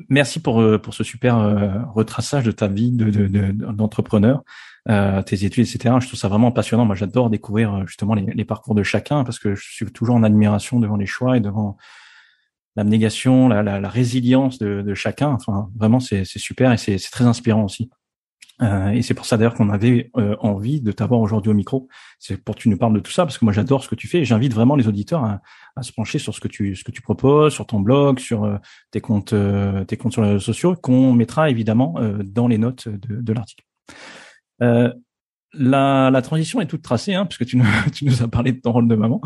merci 0.08 0.40
pour 0.40 0.60
euh, 0.60 0.78
pour 0.78 0.94
ce 0.94 1.04
super 1.04 1.38
euh, 1.38 1.82
retraçage 1.92 2.44
de 2.44 2.50
ta 2.50 2.68
vie 2.68 2.90
de 2.90 3.52
d'entrepreneur, 3.72 4.44
de, 4.86 4.92
euh, 4.92 5.22
tes 5.22 5.44
études, 5.44 5.66
etc. 5.66 5.96
Je 6.00 6.06
trouve 6.06 6.18
ça 6.18 6.28
vraiment 6.28 6.52
passionnant. 6.52 6.84
Moi, 6.84 6.94
j'adore 6.94 7.30
découvrir 7.30 7.74
euh, 7.74 7.86
justement 7.86 8.14
les, 8.14 8.26
les, 8.26 8.44
parcours 8.44 8.74
de 8.74 8.82
chacun 8.82 9.24
parce 9.24 9.38
que 9.38 9.54
je 9.54 9.64
suis 9.72 9.86
toujours 9.86 10.16
en 10.16 10.22
admiration 10.22 10.80
devant 10.80 10.96
les 10.96 11.06
choix 11.06 11.36
et 11.36 11.40
devant 11.40 11.76
l'abnégation, 12.76 13.48
la, 13.48 13.62
la, 13.62 13.80
la, 13.80 13.88
résilience 13.88 14.58
de, 14.58 14.82
de, 14.82 14.94
chacun. 14.94 15.30
Enfin, 15.30 15.70
vraiment, 15.76 16.00
c'est 16.00 16.24
super 16.24 16.72
et 16.72 16.76
c'est 16.76 16.98
très 16.98 17.24
inspirant 17.24 17.64
aussi. 17.64 17.90
Euh, 18.62 18.90
et 18.90 19.02
c'est 19.02 19.14
pour 19.14 19.26
ça 19.26 19.36
d'ailleurs 19.36 19.54
qu'on 19.54 19.70
avait 19.70 20.10
euh, 20.16 20.36
envie 20.38 20.80
de 20.80 20.92
t'avoir 20.92 21.20
aujourd'hui 21.20 21.50
au 21.50 21.54
micro. 21.54 21.88
C'est 22.18 22.36
pour 22.36 22.54
que 22.54 22.60
tu 22.60 22.68
nous 22.68 22.76
parles 22.76 22.94
de 22.94 23.00
tout 23.00 23.10
ça 23.10 23.24
parce 23.24 23.38
que 23.38 23.44
moi 23.44 23.52
j'adore 23.52 23.82
ce 23.82 23.88
que 23.88 23.96
tu 23.96 24.06
fais 24.06 24.24
j'invite 24.24 24.54
vraiment 24.54 24.76
les 24.76 24.86
auditeurs 24.86 25.24
à, 25.24 25.82
se 25.82 25.92
pencher 25.92 26.20
sur 26.20 26.34
ce 26.34 26.40
que 26.40 26.46
tu 26.46 26.76
ce 26.76 26.84
que 26.84 26.92
tu 26.92 27.02
proposes, 27.02 27.52
sur 27.52 27.66
ton 27.66 27.80
blog, 27.80 28.20
sur 28.20 28.44
euh, 28.44 28.56
tes 28.92 29.00
comptes 29.00 29.34
tes 29.88 29.96
comptes 29.96 30.12
sur 30.12 30.22
les 30.22 30.28
réseaux 30.28 30.40
sociaux 30.40 30.76
qu'on 30.76 31.12
mettra 31.12 31.50
évidemment 31.50 31.96
dans 32.24 32.46
les 32.46 32.58
notes 32.58 32.88
de, 32.88 33.20
de 33.20 33.32
l'article. 33.32 33.64
la, 34.60 36.10
la 36.10 36.22
transition 36.22 36.60
est 36.60 36.66
toute 36.66 36.82
tracée 36.82 37.14
hein, 37.14 37.26
puisque 37.26 37.46
tu 37.46 37.56
nous, 37.56 37.66
tu 37.92 38.04
nous 38.04 38.22
as 38.22 38.28
parlé 38.28 38.52
de 38.52 38.60
ton 38.60 38.72
rôle 38.72 38.88
de 38.88 38.94
maman. 38.94 39.20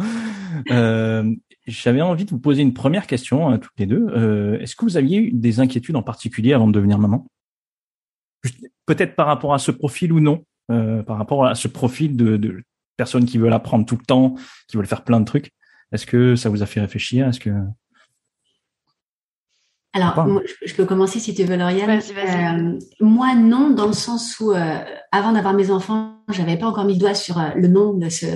J'avais 1.66 2.00
envie 2.00 2.24
de 2.24 2.30
vous 2.30 2.38
poser 2.38 2.62
une 2.62 2.72
première 2.72 3.06
question 3.06 3.50
à 3.50 3.58
toutes 3.58 3.78
les 3.78 3.84
deux. 3.84 4.58
Est-ce 4.58 4.74
que 4.74 4.86
vous 4.86 4.96
aviez 4.96 5.18
eu 5.18 5.32
des 5.32 5.60
inquiétudes 5.60 5.96
en 5.96 6.02
particulier 6.02 6.54
avant 6.54 6.66
de 6.66 6.72
devenir 6.72 6.98
maman? 6.98 7.26
Peut-être 8.86 9.16
par 9.16 9.26
rapport 9.26 9.54
à 9.54 9.58
ce 9.58 9.70
profil 9.70 10.12
ou 10.12 10.20
non, 10.20 10.44
euh, 10.70 11.02
par 11.02 11.18
rapport 11.18 11.46
à 11.46 11.54
ce 11.54 11.68
profil 11.68 12.16
de, 12.16 12.36
de 12.36 12.62
personnes 12.96 13.24
qui 13.24 13.38
veulent 13.38 13.52
apprendre 13.52 13.86
tout 13.86 13.96
le 13.96 14.04
temps, 14.04 14.34
qui 14.68 14.76
veulent 14.76 14.86
faire 14.86 15.04
plein 15.04 15.20
de 15.20 15.24
trucs. 15.24 15.52
Est-ce 15.92 16.06
que 16.06 16.36
ça 16.36 16.48
vous 16.48 16.62
a 16.62 16.66
fait 16.66 16.80
réfléchir? 16.80 17.28
Est-ce 17.28 17.40
que 17.40 17.50
alors, 19.94 20.26
moi, 20.26 20.42
je 20.64 20.74
peux 20.74 20.84
commencer 20.84 21.18
si 21.18 21.34
tu 21.34 21.44
veux, 21.44 21.56
Lauriane. 21.56 22.00
Euh, 22.00 22.78
moi, 23.00 23.34
non, 23.34 23.70
dans 23.70 23.86
le 23.86 23.92
sens 23.92 24.38
où, 24.38 24.52
euh, 24.52 24.78
avant 25.12 25.32
d'avoir 25.32 25.54
mes 25.54 25.70
enfants, 25.70 26.22
j'avais 26.28 26.56
pas 26.56 26.66
encore 26.66 26.84
mis 26.84 26.94
le 26.94 27.00
doigt 27.00 27.14
sur 27.14 27.38
euh, 27.38 27.50
le 27.56 27.68
nom 27.68 27.94
de 27.94 28.08
ce, 28.08 28.26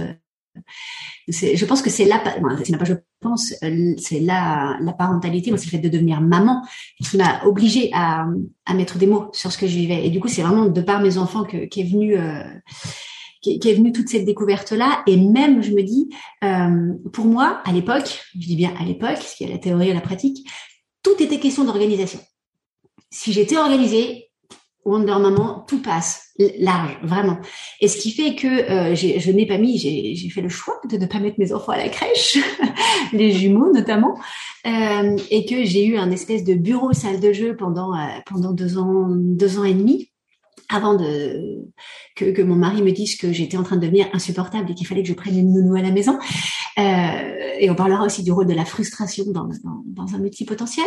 je 1.29 1.65
pense 1.65 1.83
que 1.83 1.91
c'est 1.91 2.05
la, 2.05 2.19
pas 2.19 2.35
je 2.85 2.95
pense, 3.21 3.55
euh, 3.63 3.95
c'est 3.99 4.21
la, 4.21 4.77
la 4.81 4.93
parentalité, 4.93 5.51
c'est 5.57 5.67
le 5.67 5.71
fait 5.71 5.79
de 5.79 5.89
devenir 5.89 6.21
maman 6.21 6.63
qui 7.03 7.17
m'a 7.17 7.45
obligée 7.45 7.91
à, 7.95 8.27
mettre 8.75 8.99
des 8.99 9.07
mots 9.07 9.29
sur 9.33 9.53
ce 9.53 9.59
que 9.59 9.67
je 9.67 9.77
vivais. 9.77 10.07
Et 10.07 10.11
du 10.11 10.21
coup, 10.21 10.29
c'est 10.29 10.43
vraiment 10.43 10.67
de 10.67 10.81
par 10.81 11.01
mes 11.01 11.19
enfants 11.19 11.45
que, 11.45 11.67
qui 11.67 11.81
est 11.81 11.85
venu, 11.85 12.17
euh, 12.17 12.43
qui, 13.41 13.61
est 13.63 13.75
venu 13.75 13.93
toute 13.93 14.09
cette 14.09 14.25
découverte 14.25 14.73
là. 14.73 15.03
Et 15.07 15.17
même, 15.17 15.63
je 15.63 15.73
me 15.73 15.83
dis, 15.83 16.09
euh, 16.45 16.95
pour 17.13 17.27
moi, 17.27 17.61
à 17.65 17.73
l'époque, 17.73 18.21
je 18.35 18.47
dis 18.47 18.57
bien 18.57 18.75
à 18.79 18.85
l'époque, 18.85 19.19
ce 19.19 19.37
qui 19.37 19.45
est 19.45 19.49
la 19.49 19.59
théorie 19.59 19.91
et 19.91 19.95
la 19.95 20.01
pratique, 20.01 20.47
tout 21.03 21.23
était 21.23 21.39
question 21.39 21.65
d'organisation. 21.65 22.21
Si 23.11 23.33
j'étais 23.33 23.59
organisée, 23.59 24.32
Wonder 24.85 25.17
Maman, 25.21 25.65
tout 25.69 25.81
passe 25.81 26.33
large, 26.59 26.99
vraiment. 27.03 27.39
Et 27.81 27.89
ce 27.89 27.99
qui 27.99 28.11
fait 28.11 28.35
que 28.35 28.47
euh, 28.47 28.95
je 28.95 29.31
n'ai 29.31 29.47
pas 29.47 29.59
mis, 29.59 29.79
j'ai 29.79 30.29
fait 30.31 30.41
le 30.41 30.49
choix 30.49 30.81
de 30.89 30.97
ne 30.97 31.07
pas 31.07 31.21
mettre 31.21 31.39
mes 31.39 31.53
enfants 31.53 31.73
à 31.73 31.77
la 31.77 31.89
crèche, 31.89 32.39
les 33.13 33.33
jumeaux 33.33 33.73
notamment, 33.73 34.19
euh, 34.67 35.17
et 35.31 35.47
que 35.47 35.65
j'ai 35.65 35.85
eu 35.87 35.97
un 35.97 36.11
espèce 36.11 36.43
de 36.45 36.55
bureau 36.55 36.93
salle 36.93 37.21
de 37.21 37.33
jeu 37.33 37.57
pendant 37.57 37.95
euh, 37.95 38.07
pendant 38.27 38.53
deux 38.53 38.79
ans, 38.79 39.07
deux 39.11 39.59
ans 39.59 39.65
et 39.65 39.75
demi 39.75 40.09
avant 40.69 40.95
de 40.95 41.65
que, 42.17 42.27
que, 42.33 42.43
mon 42.43 42.57
mari 42.57 42.83
me 42.83 42.93
dise 42.93 43.17
que 43.17 43.33
j'étais 43.33 43.57
en 43.57 43.63
train 43.63 43.77
de 43.77 43.83
devenir 43.83 44.09
insupportable 44.13 44.71
et 44.71 44.75
qu'il 44.75 44.87
fallait 44.87 45.03
que 45.03 45.09
je 45.09 45.15
prenne 45.15 45.39
une 45.39 45.53
nounou 45.53 45.77
à 45.77 45.83
la 45.83 45.91
maison. 45.91 46.19
Euh, 46.79 47.53
et 47.59 47.71
on 47.71 47.75
parlera 47.75 48.05
aussi 48.05 48.23
du 48.23 48.33
rôle 48.33 48.47
de 48.47 48.55
la 48.55 48.65
frustration 48.65 49.25
dans, 49.29 49.45
dans, 49.45 49.83
dans 49.85 50.15
un 50.15 50.19
multipotentiel. 50.19 50.87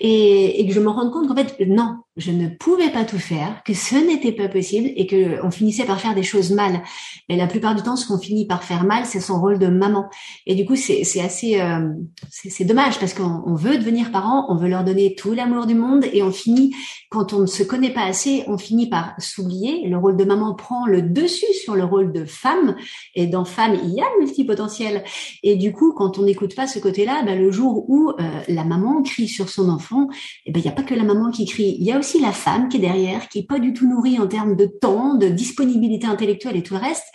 Et, 0.00 0.60
et 0.60 0.66
que 0.66 0.72
je 0.72 0.80
me 0.80 0.88
rende 0.88 1.12
compte 1.12 1.28
qu'en 1.28 1.34
fait, 1.34 1.56
non, 1.66 1.96
je 2.16 2.30
ne 2.30 2.48
pouvais 2.48 2.90
pas 2.90 3.04
tout 3.04 3.18
faire, 3.18 3.62
que 3.64 3.74
ce 3.74 3.94
n'était 3.94 4.32
pas 4.32 4.48
possible 4.48 4.90
et 4.96 5.06
que 5.06 5.44
on 5.44 5.50
finissait 5.50 5.84
par 5.84 6.00
faire 6.00 6.14
des 6.14 6.22
choses 6.22 6.50
mal. 6.50 6.82
Et 7.28 7.36
la 7.36 7.46
plupart 7.46 7.74
du 7.74 7.82
temps, 7.82 7.96
ce 7.96 8.06
qu'on 8.06 8.18
finit 8.18 8.46
par 8.46 8.64
faire 8.64 8.84
mal, 8.84 9.04
c'est 9.04 9.20
son 9.20 9.38
rôle 9.38 9.58
de 9.58 9.66
maman. 9.66 10.08
Et 10.46 10.54
du 10.54 10.64
coup, 10.64 10.76
c'est 10.76 11.02
assez, 11.20 11.60
euh, 11.60 11.92
c'est 12.30 12.64
dommage 12.64 12.98
parce 12.98 13.12
qu'on 13.12 13.54
veut 13.54 13.76
devenir 13.76 14.12
parent, 14.12 14.46
on 14.48 14.56
veut 14.56 14.68
leur 14.68 14.82
donner 14.82 15.14
tout 15.14 15.32
l'amour 15.32 15.66
du 15.66 15.74
monde 15.74 16.06
et 16.12 16.22
on 16.22 16.32
finit, 16.32 16.74
quand 17.10 17.34
on 17.34 17.40
ne 17.40 17.46
se 17.46 17.62
connaît 17.62 17.92
pas 17.92 18.04
assez, 18.04 18.44
on 18.46 18.56
finit 18.56 18.88
par 18.88 19.14
s'oublier. 19.18 19.86
Le 19.86 19.98
rôle 19.98 20.16
de 20.16 20.24
maman 20.24 20.54
prend 20.54 20.86
le 20.86 21.02
dessus 21.02 21.52
sur 21.52 21.74
le 21.74 21.84
rôle 21.84 22.12
de 22.12 22.24
femme. 22.24 22.76
Et 23.14 23.26
dans 23.26 23.44
femme, 23.44 23.76
il 23.84 23.90
y 23.90 24.00
a 24.00 24.04
le 24.18 24.24
multipotentiel. 24.24 25.04
Et 25.42 25.56
du 25.56 25.72
coup, 25.72 25.92
quand 25.92 26.18
on 26.18 26.22
n'écoute 26.22 26.54
pas 26.54 26.66
ce 26.66 26.78
côté-là, 26.78 27.22
ben, 27.24 27.38
le 27.38 27.50
jour 27.50 27.84
où 27.90 28.10
euh, 28.10 28.14
la 28.48 28.64
maman 28.64 29.02
crie 29.02 29.28
sur 29.28 29.50
son 29.50 29.68
enfant, 29.68 30.08
eh 30.46 30.52
ben, 30.52 30.60
il 30.60 30.62
n'y 30.62 30.70
a 30.70 30.74
pas 30.74 30.82
que 30.82 30.94
la 30.94 31.04
maman 31.04 31.30
qui 31.30 31.44
crie. 31.44 31.76
Y 31.78 31.92
a 31.92 31.98
la 32.20 32.32
femme 32.32 32.68
qui 32.68 32.78
est 32.78 32.80
derrière, 32.80 33.28
qui 33.28 33.40
est 33.40 33.46
pas 33.46 33.58
du 33.58 33.72
tout 33.72 33.88
nourrie 33.88 34.18
en 34.18 34.26
termes 34.26 34.56
de 34.56 34.66
temps, 34.66 35.14
de 35.14 35.28
disponibilité 35.28 36.06
intellectuelle 36.06 36.56
et 36.56 36.62
tout 36.62 36.74
le 36.74 36.80
reste. 36.80 37.06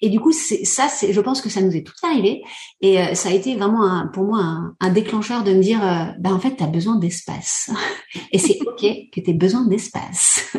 Et 0.00 0.08
du 0.08 0.18
coup, 0.18 0.32
c'est 0.32 0.64
ça, 0.64 0.88
c'est, 0.88 1.12
je 1.12 1.20
pense 1.20 1.40
que 1.40 1.48
ça 1.48 1.60
nous 1.60 1.74
est 1.76 1.86
tout 1.86 1.94
arrivé. 2.02 2.42
Et 2.80 3.00
euh, 3.00 3.14
ça 3.14 3.28
a 3.28 3.32
été 3.32 3.54
vraiment 3.54 4.08
pour 4.12 4.24
moi 4.24 4.40
un, 4.40 4.76
un, 4.80 4.90
déclencheur 4.90 5.44
de 5.44 5.52
me 5.52 5.62
dire, 5.62 5.82
euh, 5.82 6.06
ben 6.18 6.34
en 6.34 6.40
fait, 6.40 6.56
tu 6.56 6.64
as 6.64 6.66
besoin 6.66 6.96
d'espace. 6.96 7.70
et 8.32 8.38
c'est 8.38 8.58
ok 8.66 8.80
que 9.12 9.20
tu 9.20 9.30
aies 9.30 9.34
besoin 9.34 9.64
d'espace. 9.64 10.56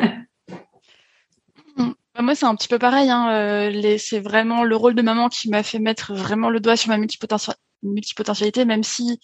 Bah, 2.14 2.22
moi, 2.22 2.36
c'est 2.36 2.46
un 2.46 2.54
petit 2.54 2.68
peu 2.68 2.78
pareil. 2.78 3.10
Hein. 3.10 3.28
Euh, 3.30 3.96
c'est 3.98 4.20
vraiment 4.20 4.62
le 4.62 4.76
rôle 4.76 4.94
de 4.94 5.02
maman 5.02 5.28
qui 5.28 5.50
m'a 5.50 5.64
fait 5.64 5.80
mettre 5.80 6.14
vraiment 6.14 6.48
le 6.48 6.60
doigt 6.60 6.76
sur 6.76 6.90
ma 6.90 6.98
multipotentialité, 7.82 8.64
même 8.64 8.84
si 8.84 9.18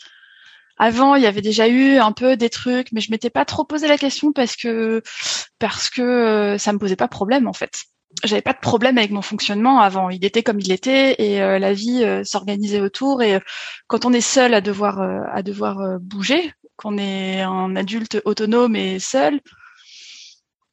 avant 0.81 1.15
il 1.15 1.23
y 1.23 1.27
avait 1.27 1.43
déjà 1.43 1.69
eu 1.69 1.99
un 1.99 2.13
peu 2.13 2.37
des 2.37 2.49
trucs, 2.49 2.91
mais 2.93 3.03
je 3.03 3.11
m'étais 3.11 3.31
pas 3.31 3.45
trop 3.45 3.65
posé 3.65 3.87
la 3.87 3.99
question 3.99 4.33
parce 4.33 4.57
que 4.57 5.03
parce 5.59 5.91
que 5.91 6.01
euh, 6.03 6.59
ça 6.59 6.73
me 6.73 6.79
posait 6.79 6.97
pas 6.97 7.07
problème 7.07 7.47
en 7.47 7.53
fait. 7.53 7.85
j'avais 8.25 8.43
pas 8.43 8.55
de 8.55 8.61
problème 8.61 8.99
avec 8.99 9.11
mon 9.11 9.23
fonctionnement 9.23 9.81
avant. 9.81 10.09
Il 10.11 10.25
était 10.25 10.43
comme 10.43 10.59
il 10.59 10.73
était 10.73 11.17
et 11.19 11.43
euh, 11.43 11.59
la 11.59 11.75
vie 11.75 12.03
euh, 12.03 12.25
s'organisait 12.25 12.81
autour. 12.81 13.23
Et 13.23 13.39
quand 13.89 14.07
on 14.07 14.13
est 14.15 14.23
seul 14.23 14.55
à 14.55 14.63
devoir 14.63 15.01
à 15.01 15.43
devoir 15.43 16.01
bouger, 16.01 16.53
qu'on 16.77 16.97
est 16.99 17.43
un 17.43 17.77
adulte 17.77 18.23
autonome 18.25 18.75
et 18.75 18.99
seul, 18.99 19.41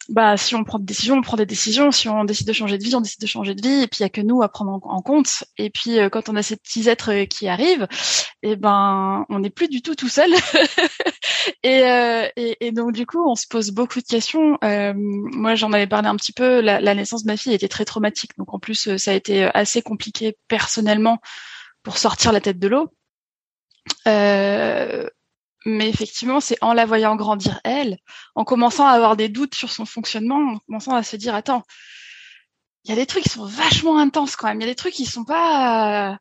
bah 0.10 0.38
si 0.38 0.56
on 0.56 0.64
prend 0.64 0.80
des 0.80 0.86
décisions, 0.86 1.16
on 1.16 1.22
prend 1.22 1.38
des 1.38 1.46
décisions. 1.46 1.92
Si 1.92 2.08
on 2.08 2.24
décide 2.26 2.48
de 2.48 2.54
changer 2.54 2.78
de 2.78 2.84
vie, 2.84 2.96
on 2.96 3.02
décide 3.02 3.22
de 3.22 3.28
changer 3.28 3.56
de 3.56 3.62
vie. 3.62 3.84
Et 3.84 3.88
puis 3.88 4.00
il 4.00 4.04
y 4.04 4.06
a 4.06 4.10
que 4.10 4.22
nous 4.22 4.42
à 4.42 4.50
prendre 4.50 4.80
en, 4.84 5.02
compte. 5.02 5.44
Et 5.58 5.70
puis 5.70 6.00
euh, 6.00 6.10
quand 6.10 6.30
on 6.30 6.36
a 6.36 6.44
ces 6.44 6.56
petits 6.56 6.88
êtres 6.90 7.12
euh, 7.12 7.26
qui 7.26 7.48
arrivent, 7.48 7.88
et 8.44 8.52
eh 8.52 8.56
ben 8.56 9.26
on 9.30 9.40
n'est 9.40 9.50
plus 9.50 9.68
du 9.68 9.82
tout 9.82 9.96
tout 9.96 10.10
seul. 10.10 10.32
Euh, 11.66 12.28
et, 12.36 12.58
et, 12.66 12.72
donc 12.72 12.92
du 12.94 13.06
coup, 13.06 13.30
on 13.30 13.36
se 13.36 13.46
pose 13.48 13.72
beaucoup 13.72 14.00
de 14.00 14.06
questions. 14.06 14.58
moi, 14.62 15.56
j'en 15.56 15.72
avais 15.74 15.88
parlé 15.88 16.08
un 16.08 16.16
petit 16.16 16.34
peu. 16.34 16.62
La, 16.62 16.80
la, 16.82 16.96
naissance 16.96 17.24
de 17.24 17.28
ma 17.32 17.38
fille 17.38 17.54
était 17.54 17.68
très 17.68 17.86
traumatique. 17.86 18.32
Donc 18.38 18.54
en 18.54 18.60
plus, 18.60 18.96
ça 18.98 19.12
a 19.12 19.14
été 19.14 19.44
assez 19.54 19.82
compliqué 19.82 20.38
personnellement 20.48 21.20
pour 21.84 21.98
sortir 21.98 22.32
la 22.32 22.42
tête 22.42 22.60
de 22.60 22.68
l'eau. 22.68 22.90
Euh, 24.08 25.10
mais 25.68 25.90
effectivement, 25.90 26.40
c'est 26.40 26.58
en 26.62 26.74
la 26.74 26.86
voyant 26.86 27.16
grandir 27.18 27.60
elle, 27.66 27.98
en 28.36 28.46
commençant 28.46 28.88
à 28.88 28.92
avoir 28.92 29.18
des 29.18 29.28
doutes 29.28 29.54
sur 29.54 29.70
son 29.70 29.86
fonctionnement, 29.86 30.54
en 30.54 30.60
commençant 30.60 30.96
à 30.96 31.04
se 31.04 31.18
dire 31.18 31.36
attends, 31.36 31.64
il 32.86 32.92
y 32.92 32.94
a 32.94 32.96
des 32.96 33.06
trucs 33.06 33.24
qui 33.24 33.30
sont 33.30 33.46
vachement 33.46 33.98
intenses 34.00 34.38
quand 34.38 34.48
même. 34.48 34.62
Il 34.62 34.64
y 34.64 34.68
a 34.68 34.72
des 34.72 34.76
trucs 34.76 34.94
qui 34.94 35.06
sont 35.06 35.26
pas 35.26 36.18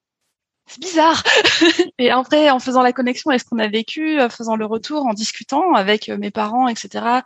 c'est 0.66 0.80
bizarre. 0.80 1.22
et 1.98 2.10
après, 2.10 2.50
en 2.50 2.58
faisant 2.58 2.82
la 2.82 2.92
connexion 2.92 3.30
avec 3.30 3.40
ce 3.42 3.46
qu'on 3.48 3.60
a 3.60 3.68
vécu, 3.68 4.20
en 4.20 4.28
faisant 4.28 4.56
le 4.56 4.66
retour, 4.66 5.06
en 5.06 5.14
discutant 5.14 5.74
avec 5.74 6.08
mes 6.08 6.32
parents, 6.32 6.66
etc., 6.66 7.20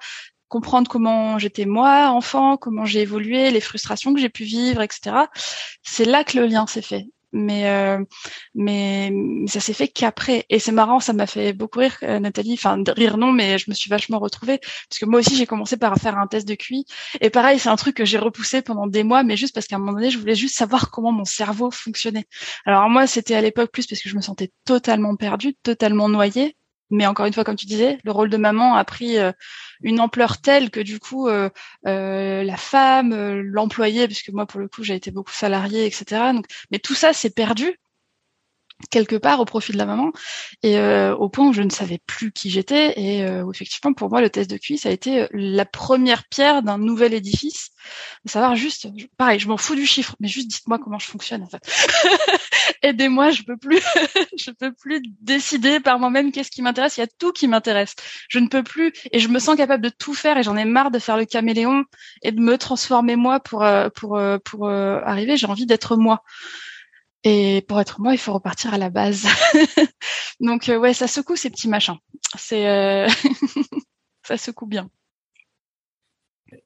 comprendre 0.49 0.91
comment 0.91 1.39
j'étais 1.39 1.65
moi, 1.65 2.09
enfant, 2.09 2.59
comment 2.59 2.85
j'ai 2.85 3.01
évolué, 3.01 3.51
les 3.51 3.61
frustrations 3.63 4.13
que 4.13 4.21
j'ai 4.21 4.29
pu 4.29 4.45
vivre, 4.45 4.83
etc. 4.83 5.17
C'est 5.83 6.05
là 6.05 6.25
que 6.25 6.39
le 6.39 6.47
lien 6.47 6.67
s'est 6.67 6.83
fait 6.83 7.07
mais 7.33 7.69
euh, 7.69 8.05
mais 8.55 9.13
ça 9.47 9.61
s'est 9.61 9.73
fait 9.73 9.89
qu'après. 9.89 10.47
Et 10.51 10.59
c'est 10.59 10.73
marrant 10.73 11.01
ça 11.01 11.13
m'a 11.13 11.27
fait 11.27 11.53
beaucoup 11.53 11.81
rire 11.81 11.97
euh, 12.03 12.19
Nathalie. 12.19 12.55
Enfin 12.55 12.83
rire 12.89 13.17
non 13.17 13.33
mais 13.33 13.59
je 13.59 13.71
me 13.71 13.75
suis 13.75 13.91
vachement 13.91 14.19
retrouvée. 14.19 14.59
Parce 14.59 14.99
que 14.99 15.07
moi 15.07 15.21
aussi 15.21 15.37
j'ai 15.37 15.47
commencé 15.47 15.77
par 15.77 15.97
faire 15.97 16.19
un 16.19 16.27
test 16.27 16.47
de 16.49 16.55
QI. 16.55 16.85
Et 17.21 17.31
pareil 17.31 17.59
c'est 17.59 17.69
un 17.69 17.77
truc 17.77 17.97
que 17.97 18.05
j'ai 18.05 18.19
repoussé 18.19 18.63
pendant 18.63 18.87
des 18.87 19.05
mois 19.05 19.23
mais 19.23 19.37
juste 19.37 19.55
parce 19.55 19.67
qu'à 19.67 19.77
un 19.77 19.79
moment 19.79 19.93
donné 19.93 20.11
je 20.11 20.19
voulais 20.19 20.35
juste 20.35 20.57
savoir 20.57 20.91
comment 20.91 21.13
mon 21.13 21.25
cerveau 21.25 21.71
fonctionnait. 21.71 22.27
Alors 22.67 22.89
moi 22.91 23.07
c'était 23.07 23.35
à 23.35 23.41
l'époque 23.41 23.71
plus 23.73 23.87
parce 23.87 24.03
que 24.03 24.09
je 24.09 24.17
me 24.17 24.21
sentais 24.23 24.51
totalement 24.65 25.17
perdue 25.17 25.55
totalement 25.63 26.09
noyée 26.09 26.57
mais 26.91 27.07
encore 27.07 27.27
une 27.27 27.33
fois, 27.33 27.45
comme 27.45 27.57
tu 27.57 27.67
disais, 27.67 27.99
le 28.05 28.13
rôle 28.13 28.31
de 28.31 28.37
maman 28.37 28.75
a 28.75 28.85
pris 28.85 29.19
euh, 29.19 29.33
une 29.81 30.01
ampleur 30.01 30.41
telle 30.41 30.71
que 30.71 30.81
du 30.81 30.99
coup, 30.99 31.29
euh, 31.29 31.49
euh, 31.87 32.43
la 32.43 32.57
femme, 32.57 33.15
l'employé, 33.41 34.07
puisque 34.07 34.31
moi 34.31 34.47
pour 34.47 34.61
le 34.61 34.69
coup 34.69 34.83
j'ai 34.83 34.95
été 34.95 35.11
beaucoup 35.11 35.33
salariée, 35.33 35.87
etc. 35.87 36.33
Donc, 36.35 36.47
mais 36.71 36.79
tout 36.79 36.95
ça 36.95 37.13
s'est 37.13 37.31
perdu 37.31 37.77
quelque 38.89 39.17
part 39.17 39.41
au 39.41 39.45
profit 39.45 39.73
de 39.73 39.79
la 39.79 39.85
maman. 39.87 40.13
Et 40.63 40.79
euh, 40.79 41.15
au 41.17 41.29
point 41.29 41.49
où 41.49 41.53
je 41.53 41.63
ne 41.63 41.71
savais 41.71 41.99
plus 42.07 42.33
qui 42.33 42.51
j'étais 42.51 42.99
et 42.99 43.25
euh, 43.25 43.51
effectivement 43.51 43.93
pour 43.93 44.09
moi 44.09 44.21
le 44.21 44.31
test 44.31 44.51
de 44.51 44.57
QI 44.57 44.79
ça 44.79 44.89
a 44.89 44.93
été 44.93 45.23
euh, 45.23 45.27
la 45.33 45.67
première 45.67 46.27
pierre 46.29 46.63
d'un 46.63 46.79
nouvel 46.79 47.13
édifice. 47.13 47.71
De 48.25 48.31
savoir 48.31 48.57
juste 48.57 48.89
pareil 49.17 49.39
je 49.39 49.49
m'en 49.49 49.57
fous 49.57 49.75
du 49.75 49.87
chiffre 49.87 50.17
mais 50.21 50.29
juste 50.29 50.49
dites-moi 50.49 50.79
comment 50.79 50.99
je 50.99 51.07
fonctionne 51.07 51.43
en 51.43 51.49
fait 51.49 51.63
aidez-moi 52.83 53.31
je 53.31 53.43
peux 53.43 53.57
plus 53.57 53.81
je 54.39 54.51
peux 54.51 54.73
plus 54.73 55.03
décider 55.21 55.81
par 55.81 55.99
moi-même 55.99 56.33
qu'est-ce 56.33 56.51
qui 56.51 56.63
m'intéresse 56.63 56.97
il 56.97 57.01
y 57.01 57.05
a 57.05 57.09
tout 57.19 57.33
qui 57.33 57.49
m'intéresse 57.49 57.95
je 58.29 58.39
ne 58.39 58.49
peux 58.49 58.63
plus 58.63 58.93
et 59.13 59.19
je 59.19 59.29
me 59.29 59.39
sens 59.39 59.57
capable 59.57 59.83
de 59.83 59.91
tout 59.91 60.15
faire 60.15 60.37
et 60.39 60.43
j'en 60.43 60.57
ai 60.57 60.65
marre 60.65 60.91
de 60.91 60.99
faire 60.99 61.17
le 61.17 61.25
caméléon 61.25 61.85
et 62.23 62.33
de 62.33 62.41
me 62.41 62.59
transformer 62.59 63.17
moi 63.17 63.41
pour 63.41 63.65
pour 63.95 64.21
pour 64.45 64.69
arriver 64.69 65.37
j'ai 65.37 65.47
envie 65.47 65.67
d'être 65.67 65.97
moi 65.97 66.23
et 67.23 67.65
pour 67.69 67.81
être 67.81 68.01
moi, 68.01 68.13
il 68.15 68.19
faut 68.19 68.33
repartir 68.33 68.73
à 68.73 68.79
la 68.79 68.91
base. 68.91 69.27
Donc 70.41 70.69
euh, 70.69 70.79
ouais, 70.79 70.95
ça 70.95 71.07
secoue 71.07 71.37
ces 71.37 71.51
petits 71.51 71.69
machins. 71.69 71.99
C'est 72.39 72.69
euh... 72.69 73.09
ça 74.23 74.39
secoue 74.39 74.67
bien. 74.67 74.91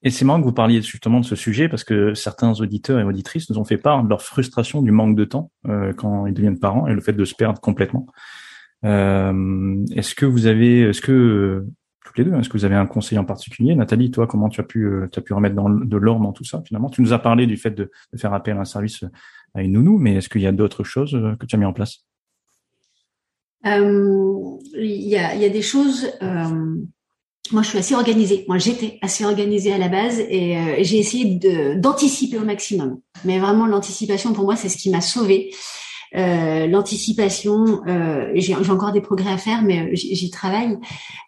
Et 0.03 0.11
c'est 0.11 0.25
marrant 0.25 0.41
que 0.41 0.45
vous 0.45 0.53
parliez 0.53 0.83
justement 0.83 1.21
de 1.21 1.25
ce 1.25 1.37
sujet 1.37 1.69
parce 1.69 1.85
que 1.85 2.15
certains 2.15 2.53
auditeurs 2.61 3.01
et 3.01 3.05
auditrices 3.05 3.51
nous 3.51 3.59
ont 3.59 3.65
fait 3.65 3.79
part 3.79 4.03
de 4.03 4.09
leur 4.09 4.23
frustration 4.23 4.83
du 4.83 4.91
manque 4.91 5.17
de 5.17 5.25
temps 5.25 5.51
euh, 5.69 5.93
quand 5.93 6.27
ils 6.27 6.35
deviennent 6.35 6.59
parents 6.59 6.87
et 6.87 6.95
le 6.95 7.01
fait 7.01 7.13
de 7.13 7.25
se 7.25 7.35
perdre 7.35 7.61
complètement. 7.61 8.07
Euh, 8.85 9.85
est-ce 9.95 10.15
que 10.15 10.27
vous 10.27 10.47
avez, 10.47 10.81
est-ce 10.83 11.01
que 11.01 11.67
toutes 12.05 12.19
les 12.19 12.25
deux, 12.25 12.35
est-ce 12.35 12.49
que 12.49 12.59
vous 12.59 12.65
avez 12.67 12.75
un 12.75 12.87
conseil 12.87 13.19
en 13.19 13.25
particulier, 13.25 13.75
Nathalie, 13.75 14.11
toi, 14.11 14.27
comment 14.27 14.49
tu 14.49 14.61
as 14.61 14.65
pu, 14.65 14.91
tu 15.11 15.19
as 15.19 15.23
pu 15.23 15.33
remettre 15.33 15.55
dans, 15.55 15.71
de 15.71 15.97
l'ordre 15.97 16.23
dans 16.23 16.33
tout 16.33 16.45
ça 16.45 16.63
finalement? 16.67 16.91
Tu 16.91 17.01
nous 17.01 17.13
as 17.13 17.19
parlé 17.19 17.47
du 17.47 17.57
fait 17.57 17.71
de, 17.71 17.91
faire 18.17 18.35
appel 18.35 18.57
à 18.57 18.61
un 18.61 18.65
service 18.65 19.05
à 19.55 19.63
une 19.63 19.73
nounou, 19.73 19.99
mais 19.99 20.17
est-ce 20.17 20.29
qu'il 20.29 20.43
y 20.43 20.47
a 20.47 20.53
d'autres 20.53 20.85
choses 20.85 21.15
euh, 21.15 21.37
que 21.37 21.47
tu 21.47 21.57
as 21.57 21.59
mis 21.59 21.65
en 21.65 21.73
place? 21.73 22.05
Euh, 23.67 24.59
Il 24.75 25.09
y, 25.09 25.17
a, 25.17 25.49
des 25.49 25.63
choses. 25.63 26.11
Euh, 27.47 27.53
moi, 27.53 27.63
je 27.63 27.69
suis 27.69 27.79
assez 27.79 27.95
organisée. 27.95 28.45
Moi, 28.49 28.59
j'étais 28.59 28.99
assez 29.03 29.25
organisée 29.25 29.73
à 29.73 29.79
la 29.79 29.89
base 29.89 30.19
et 30.19 30.83
j'ai 30.83 30.99
essayé 30.99 31.39
d'anticiper 31.77 32.39
au 32.39 32.45
maximum. 32.45 33.01
Mais 33.25 33.39
vraiment, 33.39 33.67
l'anticipation 33.67 34.33
pour 34.33 34.45
moi, 34.45 34.57
c'est 34.57 34.69
ce 34.69 34.77
qui 34.77 34.91
m'a 34.91 35.01
sauvée. 35.01 35.51
l'anticipation, 36.13 37.83
j'ai 38.35 38.55
encore 38.55 38.93
des 38.93 39.03
progrès 39.03 39.33
à 39.33 39.39
faire, 39.39 39.63
mais 39.63 39.95
j'y 39.95 40.31
travaille. 40.31 40.79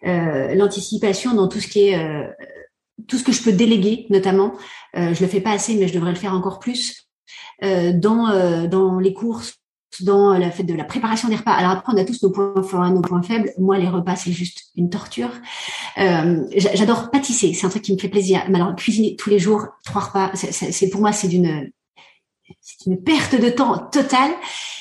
l'anticipation 0.02 1.34
dans 1.34 1.48
tout 1.48 1.60
ce 1.60 1.68
qui 1.68 1.88
est 1.88 2.28
tout 3.08 3.18
ce 3.18 3.24
que 3.24 3.32
je 3.32 3.42
peux 3.42 3.52
déléguer, 3.52 4.06
notamment. 4.08 4.54
je 4.94 5.20
le 5.20 5.28
fais 5.28 5.42
pas 5.42 5.52
assez, 5.52 5.74
mais 5.74 5.86
je 5.86 5.94
devrais 5.94 6.12
le 6.12 6.18
faire 6.18 6.32
encore 6.32 6.58
plus. 6.58 7.06
Euh, 7.64 7.92
dans 7.94 8.28
euh, 8.28 8.66
dans 8.66 8.98
les 8.98 9.14
courses 9.14 9.54
dans 10.02 10.36
la 10.36 10.50
fête 10.50 10.66
de 10.66 10.74
la 10.74 10.84
préparation 10.84 11.28
des 11.28 11.36
repas. 11.36 11.52
Alors 11.52 11.72
après, 11.72 11.92
on 11.94 11.96
a 11.96 12.04
tous 12.04 12.22
nos 12.22 12.30
points 12.30 12.62
forts 12.62 12.86
et 12.86 12.90
nos 12.90 13.02
points 13.02 13.22
faibles. 13.22 13.52
Moi, 13.58 13.78
les 13.78 13.88
repas, 13.88 14.16
c'est 14.16 14.32
juste 14.32 14.64
une 14.76 14.90
torture. 14.90 15.30
Euh, 15.98 16.44
J'adore 16.56 17.10
pâtisser, 17.10 17.52
c'est 17.52 17.66
un 17.66 17.70
truc 17.70 17.82
qui 17.82 17.92
me 17.92 17.98
fait 17.98 18.08
plaisir. 18.08 18.42
Mais 18.48 18.60
alors, 18.60 18.74
cuisiner 18.74 19.16
tous 19.16 19.30
les 19.30 19.38
jours, 19.38 19.66
trois 19.84 20.02
repas, 20.02 20.30
c'est 20.34 20.90
pour 20.90 21.00
moi, 21.00 21.12
c'est 21.12 21.28
d'une 21.28 21.70
c'est 22.60 22.86
une 22.86 23.02
perte 23.02 23.40
de 23.40 23.48
temps 23.48 23.78
totale. 23.90 24.32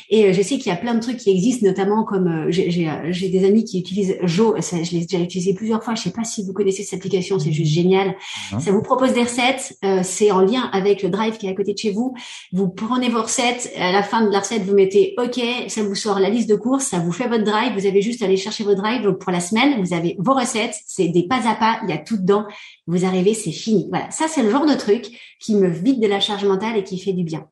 Et 0.10 0.26
euh, 0.26 0.34
je 0.34 0.42
sais 0.42 0.58
qu'il 0.58 0.68
y 0.68 0.72
a 0.72 0.76
plein 0.76 0.94
de 0.94 1.00
trucs 1.00 1.18
qui 1.18 1.32
existent, 1.32 1.66
notamment 1.66 2.04
comme 2.04 2.28
euh, 2.28 2.48
euh, 2.50 3.08
j'ai 3.10 3.30
des 3.30 3.46
amis 3.46 3.64
qui 3.64 3.80
utilisent 3.80 4.18
Jo. 4.24 4.56
Ça, 4.62 4.84
je 4.84 4.92
l'ai 4.92 5.02
déjà 5.02 5.20
utilisé 5.20 5.54
plusieurs 5.54 5.84
fois. 5.84 5.96
Je 5.96 6.04
sais 6.04 6.12
pas 6.12 6.24
si 6.24 6.44
vous 6.44 6.54
connaissez 6.54 6.84
cette 6.84 7.00
application, 7.00 7.40
c'est 7.40 7.52
juste 7.52 7.74
génial. 7.74 8.16
Ça 8.60 8.72
vous 8.72 8.82
propose 8.82 9.14
des 9.14 9.24
recettes. 9.24 9.78
c'est 10.04 10.32
en 10.32 10.42
lien 10.42 10.70
avec 10.74 11.02
le 11.02 11.10
Drive 11.10 11.38
qui 11.38 11.48
est 11.48 11.50
à 11.50 11.54
côté 11.54 11.74
de 11.74 11.78
chez 11.78 11.92
vous. 11.92 12.14
Vous 12.52 12.70
prenez 12.70 13.10
vos 13.10 13.24
recettes. 13.24 13.72
À 13.78 13.92
la 13.92 14.04
fin 14.04 14.26
de 14.26 14.32
la 14.32 14.40
recette, 14.40 14.64
vous 14.64 14.76
mettez 14.76 15.16
OK. 15.18 15.40
Ça 15.68 15.84
vous 15.84 15.96
sort 15.96 16.20
la 16.20 16.30
liste 16.30 16.50
de 16.50 16.56
courses. 16.56 16.86
Ça 16.86 17.00
vous 17.00 17.12
fait 17.12 17.28
votre 17.28 17.44
Drive. 17.44 17.74
Vous 17.74 17.86
avez 17.86 18.02
juste 18.02 18.22
à 18.22 18.26
aller 18.26 18.38
chercher 18.38 18.64
votre 18.64 18.82
Drive 18.82 19.12
pour 19.20 19.32
la 19.32 19.40
semaine. 19.40 19.82
Vous 19.84 19.94
avez 19.94 20.16
vos 20.20 20.34
recettes. 20.34 20.76
C'est 20.86 21.08
des 21.08 21.24
pas 21.24 21.48
à 21.48 21.56
pas. 21.56 21.80
Il 21.84 21.90
y 21.90 21.94
a 21.94 21.98
tout 21.98 22.18
dedans. 22.18 22.46
Vous 22.88 23.06
arrivez, 23.06 23.34
c'est 23.34 23.52
fini. 23.52 23.88
Voilà. 23.90 24.12
Ça, 24.12 24.26
c'est 24.28 24.44
le 24.44 24.52
genre 24.52 24.68
de 24.68 24.76
truc 24.76 25.08
qui 25.40 25.56
me 25.56 25.68
vide 25.68 26.02
de 26.02 26.08
la 26.08 26.20
charge 26.20 26.46
mentale 26.46 26.78
et 26.78 26.84
qui 26.84 27.00
fait 27.00 27.14
du 27.14 27.24
bien. 27.24 27.48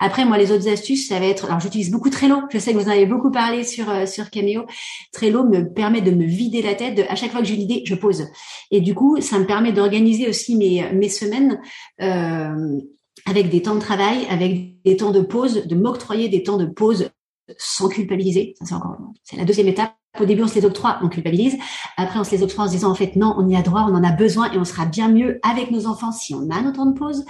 Après, 0.00 0.24
moi, 0.24 0.38
les 0.38 0.52
autres 0.52 0.68
astuces, 0.68 1.08
ça 1.08 1.18
va 1.18 1.26
être. 1.26 1.46
Alors, 1.46 1.60
j'utilise 1.60 1.90
beaucoup 1.90 2.10
Trello. 2.10 2.42
Je 2.50 2.58
sais 2.58 2.72
que 2.72 2.78
vous 2.78 2.88
en 2.88 2.92
avez 2.92 3.06
beaucoup 3.06 3.30
parlé 3.30 3.64
sur 3.64 3.88
euh, 3.90 4.06
sur 4.06 4.30
Cameo. 4.30 4.64
Trello 5.12 5.44
me 5.44 5.72
permet 5.72 6.00
de 6.00 6.10
me 6.10 6.24
vider 6.24 6.62
la 6.62 6.74
tête. 6.74 7.00
À 7.08 7.14
chaque 7.14 7.30
fois 7.30 7.40
que 7.40 7.46
j'ai 7.46 7.54
une 7.54 7.62
idée, 7.62 7.82
je 7.84 7.94
pose. 7.94 8.26
Et 8.70 8.80
du 8.80 8.94
coup, 8.94 9.20
ça 9.20 9.38
me 9.38 9.46
permet 9.46 9.72
d'organiser 9.72 10.28
aussi 10.28 10.56
mes 10.56 10.92
mes 10.92 11.08
semaines. 11.08 11.60
Euh, 12.00 12.80
avec 13.26 13.48
des 13.48 13.62
temps 13.62 13.74
de 13.74 13.80
travail, 13.80 14.26
avec 14.28 14.82
des 14.82 14.96
temps 14.96 15.10
de 15.10 15.20
pause, 15.20 15.66
de 15.66 15.74
m'octroyer 15.74 16.28
des 16.28 16.42
temps 16.42 16.58
de 16.58 16.66
pause 16.66 17.10
sans 17.56 17.88
culpabiliser. 17.88 18.54
Ça, 18.58 18.66
c'est 18.66 18.74
encore, 18.74 18.98
c'est 19.22 19.36
la 19.36 19.44
deuxième 19.44 19.68
étape. 19.68 19.94
Au 20.20 20.24
début, 20.26 20.42
on 20.44 20.48
se 20.48 20.54
les 20.54 20.64
octroie, 20.64 20.98
on 21.02 21.08
culpabilise. 21.08 21.56
Après, 21.96 22.20
on 22.20 22.24
se 22.24 22.30
les 22.30 22.42
octroie 22.42 22.64
en 22.64 22.68
se 22.68 22.72
disant, 22.72 22.90
en 22.90 22.94
fait, 22.94 23.16
non, 23.16 23.34
on 23.36 23.48
y 23.48 23.56
a 23.56 23.62
droit, 23.62 23.86
on 23.88 23.94
en 23.94 24.04
a 24.04 24.12
besoin 24.12 24.50
et 24.52 24.58
on 24.58 24.64
sera 24.64 24.86
bien 24.86 25.08
mieux 25.08 25.40
avec 25.42 25.70
nos 25.72 25.86
enfants 25.86 26.12
si 26.12 26.34
on 26.34 26.50
a 26.50 26.62
nos 26.62 26.70
temps 26.70 26.86
de 26.86 26.96
pause. 26.96 27.24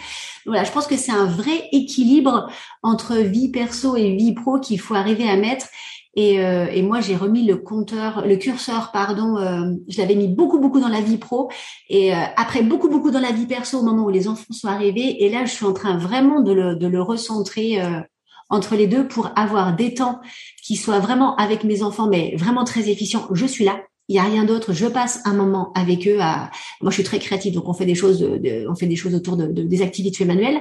Voilà, 0.45 0.65
je 0.65 0.71
pense 0.73 0.87
que 0.87 0.97
c'est 0.97 1.13
un 1.13 1.25
vrai 1.25 1.69
équilibre 1.73 2.49
entre 2.83 3.17
vie 3.17 3.51
perso 3.51 3.97
et 3.97 4.15
vie 4.15 4.35
pro 4.35 4.59
qu'il 4.59 4.79
faut 4.79 4.95
arriver 4.95 5.29
à 5.29 5.37
mettre. 5.37 5.67
Et, 6.17 6.45
euh, 6.45 6.67
et 6.67 6.83
moi, 6.83 7.01
j'ai 7.01 7.17
remis 7.17 7.45
le 7.45 7.57
compteur, 7.57 8.25
le 8.27 8.37
curseur, 8.37 8.91
pardon, 8.93 9.37
euh, 9.39 9.73
je 9.89 9.99
l'avais 9.99 10.15
mis 10.15 10.29
beaucoup, 10.29 10.61
beaucoup 10.61 10.81
dans 10.81 10.89
la 10.89 11.01
vie 11.01 11.17
pro. 11.17 11.51
Et 11.89 12.15
euh, 12.15 12.19
après, 12.37 12.63
beaucoup, 12.63 12.89
beaucoup 12.89 13.11
dans 13.11 13.21
la 13.21 13.33
vie 13.33 13.47
perso 13.47 13.79
au 13.79 13.83
moment 13.83 14.05
où 14.05 14.11
les 14.11 14.29
enfants 14.29 14.53
sont 14.53 14.69
arrivés. 14.69 15.25
Et 15.25 15.31
là, 15.31 15.45
je 15.45 15.51
suis 15.51 15.65
en 15.65 15.73
train 15.73 15.97
vraiment 15.97 16.41
de 16.41 16.53
le, 16.53 16.77
de 16.77 16.87
le 16.87 17.03
recentrer 17.03 17.83
entre 18.55 18.77
les 18.77 18.87
deux 18.87 19.07
pour 19.07 19.31
avoir 19.37 19.75
des 19.77 19.95
temps 19.95 20.21
qui 20.63 20.77
soient 20.77 21.01
vraiment 21.01 21.37
avec 21.37 21.65
mes 21.65 21.83
enfants, 21.83 22.09
mais 22.09 22.35
vraiment 22.37 22.65
très 22.65 22.89
efficients. 22.89 23.29
Je 23.33 23.47
suis 23.47 23.65
là. 23.65 23.81
Il 24.09 24.17
y 24.17 24.19
a 24.19 24.25
rien 24.25 24.45
d'autre. 24.45 24.73
Je 24.73 24.87
passe 24.87 25.21
un 25.25 25.33
moment 25.33 25.73
avec 25.75 26.07
eux. 26.07 26.19
À... 26.21 26.51
Moi, 26.83 26.91
je 26.91 26.97
suis 26.97 27.05
très 27.05 27.19
créative, 27.19 27.55
donc 27.55 27.69
on 27.69 27.73
fait 27.73 27.87
des 27.87 27.95
choses, 27.95 28.21
de, 28.21 28.67
on 28.69 28.75
fait 28.75 28.87
des 28.87 28.97
choses 28.97 29.15
autour 29.15 29.37
de, 29.37 29.47
de, 29.47 29.63
des 29.63 29.83
activités 29.83 30.25
manuelles, 30.25 30.61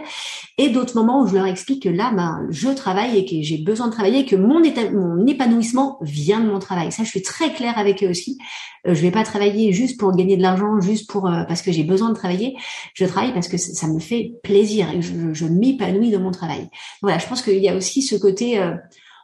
et 0.58 0.70
d'autres 0.70 0.96
moments 0.96 1.22
où 1.22 1.28
je 1.28 1.34
leur 1.34 1.46
explique 1.46 1.84
que 1.84 1.90
là, 1.90 2.12
ben, 2.16 2.46
je 2.50 2.70
travaille 2.70 3.18
et 3.18 3.26
que 3.26 3.42
j'ai 3.42 3.58
besoin 3.58 3.88
de 3.88 3.92
travailler, 3.92 4.26
que 4.26 4.36
mon, 4.36 4.64
épanouissement 5.26 5.98
vient 6.02 6.40
de 6.40 6.48
mon 6.48 6.60
travail. 6.60 6.92
Ça, 6.92 7.04
je 7.04 7.10
suis 7.10 7.22
très 7.22 7.54
claire 7.54 7.78
avec 7.78 8.04
eux 8.04 8.10
aussi. 8.10 8.38
Euh, 8.88 8.94
je 8.94 9.02
vais 9.02 9.12
pas 9.12 9.24
travailler 9.24 9.74
juste 9.74 10.00
pour 10.00 10.16
gagner 10.16 10.38
de 10.38 10.42
l'argent, 10.42 10.80
juste 10.80 11.10
pour 11.10 11.28
euh, 11.28 11.44
parce 11.46 11.62
que 11.62 11.72
j'ai 11.72 11.84
besoin 11.84 12.10
de 12.10 12.16
travailler. 12.16 12.56
Je 12.94 13.06
travaille 13.06 13.34
parce 13.34 13.48
que 13.48 13.58
ça, 13.58 13.88
me 13.88 14.00
fait 14.00 14.34
plaisir 14.44 14.90
et 14.92 15.02
je, 15.02 15.34
je 15.34 15.46
m'épanouis 15.46 16.12
dans 16.12 16.20
mon 16.20 16.32
travail. 16.32 16.70
Voilà, 17.02 17.18
je 17.18 17.28
pense 17.28 17.42
qu'il 17.42 17.60
y 17.60 17.70
a 17.70 17.76
aussi 17.76 18.02
ce 18.02 18.16
côté 18.16 18.60
euh, 18.60 18.74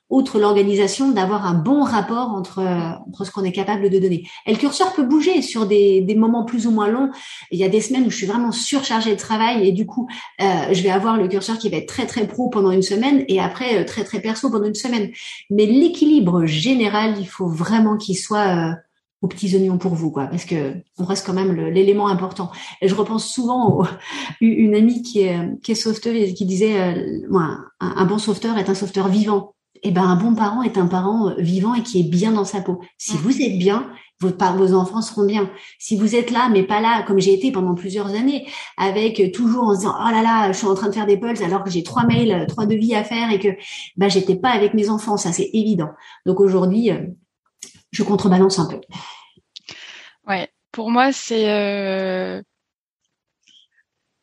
outre 0.09 0.39
l'organisation, 0.39 1.11
d'avoir 1.11 1.45
un 1.45 1.53
bon 1.53 1.83
rapport 1.83 2.29
entre, 2.29 2.59
entre 3.07 3.25
ce 3.25 3.31
qu'on 3.31 3.43
est 3.43 3.51
capable 3.51 3.89
de 3.89 3.99
donner. 3.99 4.27
Et 4.45 4.51
le 4.51 4.57
curseur 4.57 4.93
peut 4.93 5.03
bouger 5.03 5.41
sur 5.41 5.65
des, 5.65 6.01
des 6.01 6.15
moments 6.15 6.45
plus 6.45 6.67
ou 6.67 6.71
moins 6.71 6.87
longs. 6.87 7.09
Il 7.51 7.59
y 7.59 7.63
a 7.63 7.69
des 7.69 7.81
semaines 7.81 8.05
où 8.05 8.09
je 8.09 8.17
suis 8.17 8.25
vraiment 8.25 8.51
surchargée 8.51 9.11
de 9.11 9.19
travail 9.19 9.67
et 9.67 9.71
du 9.71 9.85
coup, 9.85 10.07
euh, 10.41 10.73
je 10.73 10.81
vais 10.81 10.89
avoir 10.89 11.17
le 11.17 11.27
curseur 11.27 11.57
qui 11.57 11.69
va 11.69 11.77
être 11.77 11.87
très 11.87 12.05
très 12.05 12.27
pro 12.27 12.49
pendant 12.49 12.71
une 12.71 12.81
semaine 12.81 13.23
et 13.27 13.39
après 13.39 13.79
euh, 13.79 13.85
très 13.85 14.03
très 14.03 14.21
perso 14.21 14.49
pendant 14.49 14.65
une 14.65 14.75
semaine. 14.75 15.11
Mais 15.49 15.65
l'équilibre 15.65 16.45
général, 16.45 17.15
il 17.19 17.27
faut 17.27 17.47
vraiment 17.47 17.97
qu'il 17.97 18.17
soit 18.17 18.47
euh, 18.47 18.73
aux 19.21 19.27
petits 19.27 19.55
oignons 19.55 19.77
pour 19.77 19.95
vous, 19.95 20.11
quoi, 20.11 20.27
parce 20.27 20.45
que 20.45 20.75
on 20.97 21.03
reste 21.03 21.25
quand 21.25 21.33
même 21.33 21.53
l'élément 21.53 22.07
important. 22.07 22.51
Et 22.81 22.87
je 22.87 22.95
repense 22.95 23.27
souvent 23.27 23.83
à 23.83 23.89
une 24.41 24.75
amie 24.75 25.01
qui 25.01 25.21
est, 25.21 25.39
qui 25.61 25.73
est 25.73 25.75
sauveteuse 25.75 26.29
et 26.29 26.33
qui 26.33 26.45
disait, 26.45 26.79
euh, 26.79 27.27
un, 27.33 27.69
un 27.79 28.05
bon 28.05 28.17
sauveteur 28.17 28.57
est 28.57 28.69
un 28.69 28.75
sauveteur 28.75 29.07
vivant 29.09 29.55
eh 29.83 29.91
ben, 29.91 30.03
un 30.03 30.15
bon 30.15 30.35
parent 30.35 30.61
est 30.63 30.77
un 30.77 30.87
parent 30.87 31.29
euh, 31.29 31.35
vivant 31.37 31.73
et 31.73 31.83
qui 31.83 31.99
est 31.99 32.09
bien 32.09 32.31
dans 32.31 32.45
sa 32.45 32.61
peau. 32.61 32.81
Si 32.97 33.15
vous 33.17 33.41
êtes 33.41 33.57
bien, 33.57 33.89
vos, 34.19 34.29
vos 34.29 34.73
enfants 34.73 35.01
seront 35.01 35.25
bien. 35.25 35.49
Si 35.79 35.95
vous 35.97 36.15
êtes 36.15 36.31
là, 36.31 36.49
mais 36.49 36.63
pas 36.63 36.81
là, 36.81 37.03
comme 37.03 37.19
j'ai 37.19 37.33
été 37.33 37.51
pendant 37.51 37.75
plusieurs 37.75 38.07
années, 38.07 38.47
avec 38.77 39.19
euh, 39.19 39.31
toujours 39.31 39.63
en 39.63 39.73
se 39.73 39.79
disant 39.79 39.95
oh 39.97 40.11
là 40.11 40.21
là, 40.21 40.51
je 40.51 40.57
suis 40.57 40.67
en 40.67 40.75
train 40.75 40.89
de 40.89 40.93
faire 40.93 41.05
des 41.05 41.17
pulses 41.17 41.41
alors 41.41 41.63
que 41.63 41.69
j'ai 41.69 41.83
trois 41.83 42.03
mails, 42.05 42.31
euh, 42.31 42.45
trois 42.45 42.65
devis 42.65 42.95
à 42.95 43.03
faire 43.03 43.31
et 43.31 43.39
que 43.39 43.49
ben 43.95 44.09
j'étais 44.09 44.35
pas 44.35 44.49
avec 44.49 44.73
mes 44.73 44.89
enfants, 44.89 45.17
ça 45.17 45.31
c'est 45.31 45.49
évident. 45.53 45.89
Donc 46.25 46.39
aujourd'hui, 46.39 46.91
je 47.91 48.03
contrebalance 48.03 48.59
un 48.59 48.67
peu. 48.67 48.81
Ouais, 50.27 50.49
pour 50.71 50.91
moi 50.91 51.11
c'est 51.11 51.49
euh... 51.49 52.41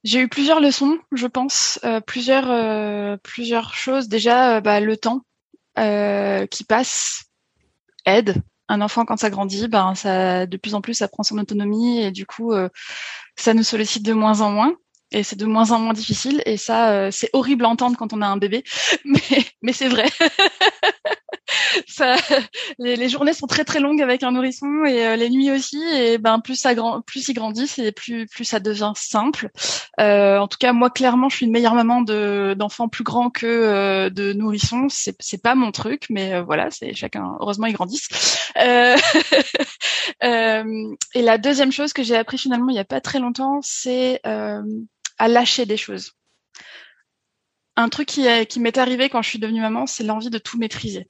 J'ai 0.04 0.20
eu 0.20 0.28
plusieurs 0.28 0.60
leçons, 0.60 0.98
je 1.10 1.26
pense, 1.26 1.80
plusieurs 2.06 3.18
plusieurs 3.22 3.74
choses. 3.74 4.06
Déjà, 4.06 4.60
bah, 4.60 4.78
le 4.78 4.96
temps. 4.96 5.22
Euh, 5.78 6.46
qui 6.46 6.64
passe 6.64 7.24
aide. 8.06 8.36
Un 8.68 8.80
enfant 8.80 9.04
quand 9.04 9.18
ça 9.18 9.30
grandit, 9.30 9.68
ben 9.68 9.94
ça 9.94 10.46
de 10.46 10.56
plus 10.56 10.74
en 10.74 10.80
plus 10.80 10.94
ça 10.94 11.06
prend 11.06 11.22
son 11.22 11.38
autonomie 11.38 12.00
et 12.00 12.10
du 12.10 12.26
coup 12.26 12.52
euh, 12.52 12.68
ça 13.36 13.54
nous 13.54 13.62
sollicite 13.62 14.04
de 14.04 14.12
moins 14.12 14.40
en 14.40 14.50
moins 14.50 14.74
et 15.12 15.22
c'est 15.22 15.36
de 15.36 15.46
moins 15.46 15.70
en 15.70 15.78
moins 15.78 15.92
difficile 15.92 16.42
et 16.46 16.56
ça 16.56 16.90
euh, 16.90 17.10
c'est 17.12 17.30
horrible 17.32 17.64
à 17.64 17.68
entendre 17.68 17.96
quand 17.96 18.12
on 18.12 18.22
a 18.22 18.26
un 18.26 18.38
bébé 18.38 18.64
mais 19.04 19.20
mais 19.62 19.72
c'est 19.72 19.88
vrai 19.88 20.06
ça, 21.86 22.16
les, 22.78 22.96
les, 22.96 23.08
journées 23.08 23.32
sont 23.32 23.46
très 23.46 23.64
très 23.64 23.80
longues 23.80 24.02
avec 24.02 24.22
un 24.22 24.32
nourrisson 24.32 24.84
et 24.84 25.06
euh, 25.06 25.16
les 25.16 25.30
nuits 25.30 25.50
aussi. 25.50 25.80
Et 25.94 26.18
ben 26.18 26.40
plus 26.40 26.56
ça 26.56 26.74
grand, 26.74 27.00
plus 27.02 27.28
il 27.28 27.34
grandit, 27.34 27.70
et 27.78 27.92
plus 27.92 28.26
plus 28.26 28.44
ça 28.44 28.60
devient 28.60 28.92
simple. 28.96 29.50
Euh, 30.00 30.38
en 30.38 30.48
tout 30.48 30.58
cas, 30.58 30.72
moi 30.72 30.90
clairement, 30.90 31.28
je 31.28 31.36
suis 31.36 31.46
une 31.46 31.52
meilleure 31.52 31.74
maman 31.74 32.02
de 32.02 32.54
d'enfants 32.58 32.88
plus 32.88 33.04
grands 33.04 33.30
que 33.30 33.46
euh, 33.46 34.10
de 34.10 34.32
nourrissons. 34.32 34.88
C'est 34.88 35.16
c'est 35.20 35.42
pas 35.42 35.54
mon 35.54 35.72
truc, 35.72 36.06
mais 36.10 36.34
euh, 36.34 36.42
voilà, 36.42 36.70
c'est 36.70 36.94
chacun. 36.94 37.36
Heureusement, 37.40 37.66
ils 37.66 37.74
grandissent. 37.74 38.08
et 40.22 41.22
la 41.22 41.38
deuxième 41.38 41.72
chose 41.72 41.92
que 41.92 42.02
j'ai 42.02 42.16
appris 42.16 42.38
finalement 42.38 42.70
il 42.70 42.76
y 42.76 42.78
a 42.78 42.84
pas 42.84 43.00
très 43.00 43.18
longtemps, 43.18 43.60
c'est 43.62 44.20
à 44.24 45.28
lâcher 45.28 45.66
des 45.66 45.76
choses 45.76 46.12
un 47.76 47.88
truc 47.90 48.08
qui, 48.08 48.26
qui 48.46 48.60
m'est 48.60 48.78
arrivé 48.78 49.08
quand 49.10 49.22
je 49.22 49.28
suis 49.28 49.38
devenue 49.38 49.60
maman, 49.60 49.86
c'est 49.86 50.04
l'envie 50.04 50.30
de 50.30 50.38
tout 50.38 50.58
maîtriser 50.58 51.08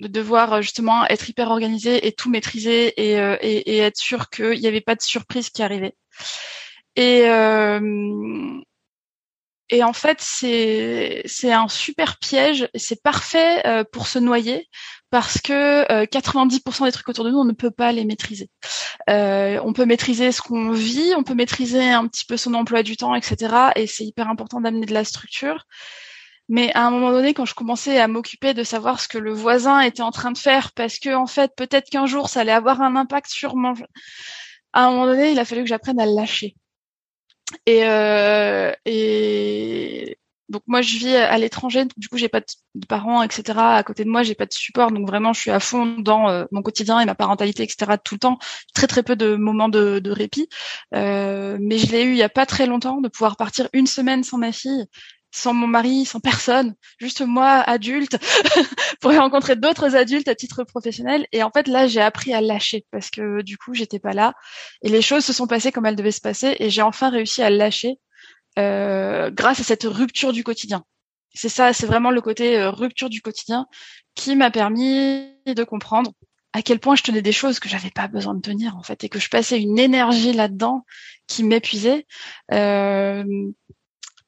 de 0.00 0.08
devoir 0.08 0.54
euh, 0.54 0.62
justement 0.62 1.06
être 1.06 1.28
hyper 1.28 1.50
organisé 1.50 2.06
et 2.06 2.12
tout 2.12 2.30
maîtriser 2.30 2.94
et, 2.96 3.20
euh, 3.20 3.36
et, 3.40 3.78
être 3.78 3.98
sûr 3.98 4.30
qu'il 4.30 4.58
n'y 4.58 4.66
avait 4.66 4.80
pas 4.80 4.94
de 4.94 5.02
surprise 5.02 5.50
qui 5.50 5.62
arrivait. 5.62 5.94
Et, 6.96 7.28
euh, 7.28 8.60
et 9.68 9.84
en 9.84 9.92
fait, 9.92 10.18
c'est 10.20 11.52
un 11.52 11.68
super 11.68 12.18
piège. 12.18 12.68
C'est 12.74 13.00
parfait 13.02 13.62
pour 13.92 14.08
se 14.08 14.18
noyer 14.18 14.68
parce 15.10 15.40
que 15.40 16.04
90% 16.06 16.86
des 16.86 16.92
trucs 16.92 17.08
autour 17.08 17.24
de 17.24 17.30
nous, 17.30 17.38
on 17.38 17.44
ne 17.44 17.52
peut 17.52 17.70
pas 17.70 17.92
les 17.92 18.04
maîtriser. 18.04 18.50
on 19.06 19.72
peut 19.72 19.86
maîtriser 19.86 20.32
ce 20.32 20.42
qu'on 20.42 20.72
vit, 20.72 21.14
on 21.16 21.22
peut 21.22 21.34
maîtriser 21.34 21.88
un 21.88 22.08
petit 22.08 22.24
peu 22.24 22.36
son 22.36 22.54
emploi 22.54 22.82
du 22.82 22.96
temps, 22.96 23.14
etc. 23.14 23.70
Et 23.76 23.86
c'est 23.86 24.04
hyper 24.04 24.28
important 24.28 24.60
d'amener 24.60 24.86
de 24.86 24.94
la 24.94 25.04
structure. 25.04 25.66
Mais 26.50 26.72
à 26.74 26.84
un 26.84 26.90
moment 26.90 27.12
donné, 27.12 27.32
quand 27.32 27.44
je 27.46 27.54
commençais 27.54 28.00
à 28.00 28.08
m'occuper 28.08 28.54
de 28.54 28.64
savoir 28.64 29.00
ce 29.00 29.06
que 29.06 29.18
le 29.18 29.32
voisin 29.32 29.80
était 29.80 30.02
en 30.02 30.10
train 30.10 30.32
de 30.32 30.38
faire, 30.38 30.72
parce 30.72 30.98
que 30.98 31.14
en 31.14 31.28
fait, 31.28 31.52
peut-être 31.56 31.88
qu'un 31.88 32.06
jour, 32.06 32.28
ça 32.28 32.40
allait 32.40 32.50
avoir 32.50 32.82
un 32.82 32.96
impact 32.96 33.30
sur 33.30 33.54
mon... 33.54 33.74
À 34.72 34.86
un 34.86 34.90
moment 34.90 35.06
donné, 35.06 35.30
il 35.30 35.38
a 35.38 35.44
fallu 35.44 35.62
que 35.62 35.68
j'apprenne 35.68 36.00
à 36.00 36.06
le 36.06 36.14
lâcher. 36.14 36.56
Et, 37.66 37.84
euh, 37.84 38.72
et 38.84 40.18
donc 40.48 40.62
moi, 40.66 40.82
je 40.82 40.96
vis 40.98 41.14
à 41.14 41.38
l'étranger, 41.38 41.84
du 41.96 42.08
coup, 42.08 42.18
j'ai 42.18 42.28
pas 42.28 42.40
de 42.40 42.86
parents, 42.88 43.22
etc. 43.22 43.56
À 43.56 43.84
côté 43.84 44.04
de 44.04 44.10
moi, 44.10 44.24
j'ai 44.24 44.34
pas 44.34 44.46
de 44.46 44.52
support, 44.52 44.90
donc 44.90 45.06
vraiment, 45.06 45.32
je 45.32 45.40
suis 45.40 45.50
à 45.52 45.60
fond 45.60 45.98
dans 45.98 46.28
euh, 46.30 46.46
mon 46.50 46.62
quotidien 46.62 46.98
et 46.98 47.04
ma 47.06 47.14
parentalité, 47.14 47.62
etc. 47.62 47.92
Tout 48.04 48.16
le 48.16 48.20
temps, 48.20 48.38
très 48.74 48.88
très 48.88 49.04
peu 49.04 49.14
de 49.14 49.36
moments 49.36 49.68
de, 49.68 50.00
de 50.00 50.10
répit. 50.10 50.48
Euh, 50.96 51.58
mais 51.60 51.78
je 51.78 51.92
l'ai 51.92 52.02
eu 52.02 52.10
il 52.10 52.16
y 52.16 52.24
a 52.24 52.28
pas 52.28 52.46
très 52.46 52.66
longtemps 52.66 53.00
de 53.00 53.08
pouvoir 53.08 53.36
partir 53.36 53.68
une 53.72 53.86
semaine 53.86 54.24
sans 54.24 54.38
ma 54.38 54.50
fille 54.50 54.86
sans 55.30 55.54
mon 55.54 55.66
mari, 55.66 56.04
sans 56.04 56.20
personne, 56.20 56.74
juste 56.98 57.20
moi, 57.20 57.60
adulte, 57.60 58.18
pour 59.00 59.12
rencontrer 59.12 59.56
d'autres 59.56 59.96
adultes 59.96 60.28
à 60.28 60.34
titre 60.34 60.64
professionnel. 60.64 61.26
Et 61.32 61.42
en 61.42 61.50
fait, 61.50 61.68
là, 61.68 61.86
j'ai 61.86 62.00
appris 62.00 62.32
à 62.32 62.40
lâcher 62.40 62.86
parce 62.90 63.10
que 63.10 63.42
du 63.42 63.56
coup, 63.56 63.74
j'étais 63.74 63.98
pas 63.98 64.12
là 64.12 64.34
et 64.82 64.88
les 64.88 65.02
choses 65.02 65.24
se 65.24 65.32
sont 65.32 65.46
passées 65.46 65.72
comme 65.72 65.86
elles 65.86 65.96
devaient 65.96 66.10
se 66.10 66.20
passer 66.20 66.56
et 66.58 66.70
j'ai 66.70 66.82
enfin 66.82 67.10
réussi 67.10 67.42
à 67.42 67.50
lâcher 67.50 67.98
euh, 68.58 69.30
grâce 69.30 69.60
à 69.60 69.64
cette 69.64 69.84
rupture 69.84 70.32
du 70.32 70.42
quotidien. 70.44 70.84
C'est 71.32 71.48
ça, 71.48 71.72
c'est 71.72 71.86
vraiment 71.86 72.10
le 72.10 72.20
côté 72.20 72.58
euh, 72.58 72.70
rupture 72.70 73.08
du 73.08 73.22
quotidien 73.22 73.66
qui 74.14 74.34
m'a 74.34 74.50
permis 74.50 75.28
de 75.46 75.64
comprendre 75.64 76.12
à 76.52 76.62
quel 76.62 76.80
point 76.80 76.96
je 76.96 77.02
tenais 77.02 77.22
des 77.22 77.32
choses 77.32 77.60
que 77.60 77.68
j'avais 77.68 77.90
pas 77.90 78.08
besoin 78.08 78.34
de 78.34 78.40
tenir 78.40 78.76
en 78.76 78.82
fait 78.82 79.04
et 79.04 79.08
que 79.08 79.20
je 79.20 79.28
passais 79.28 79.60
une 79.60 79.78
énergie 79.78 80.32
là-dedans 80.32 80.84
qui 81.28 81.44
m'épuisait. 81.44 82.06
Euh, 82.52 83.24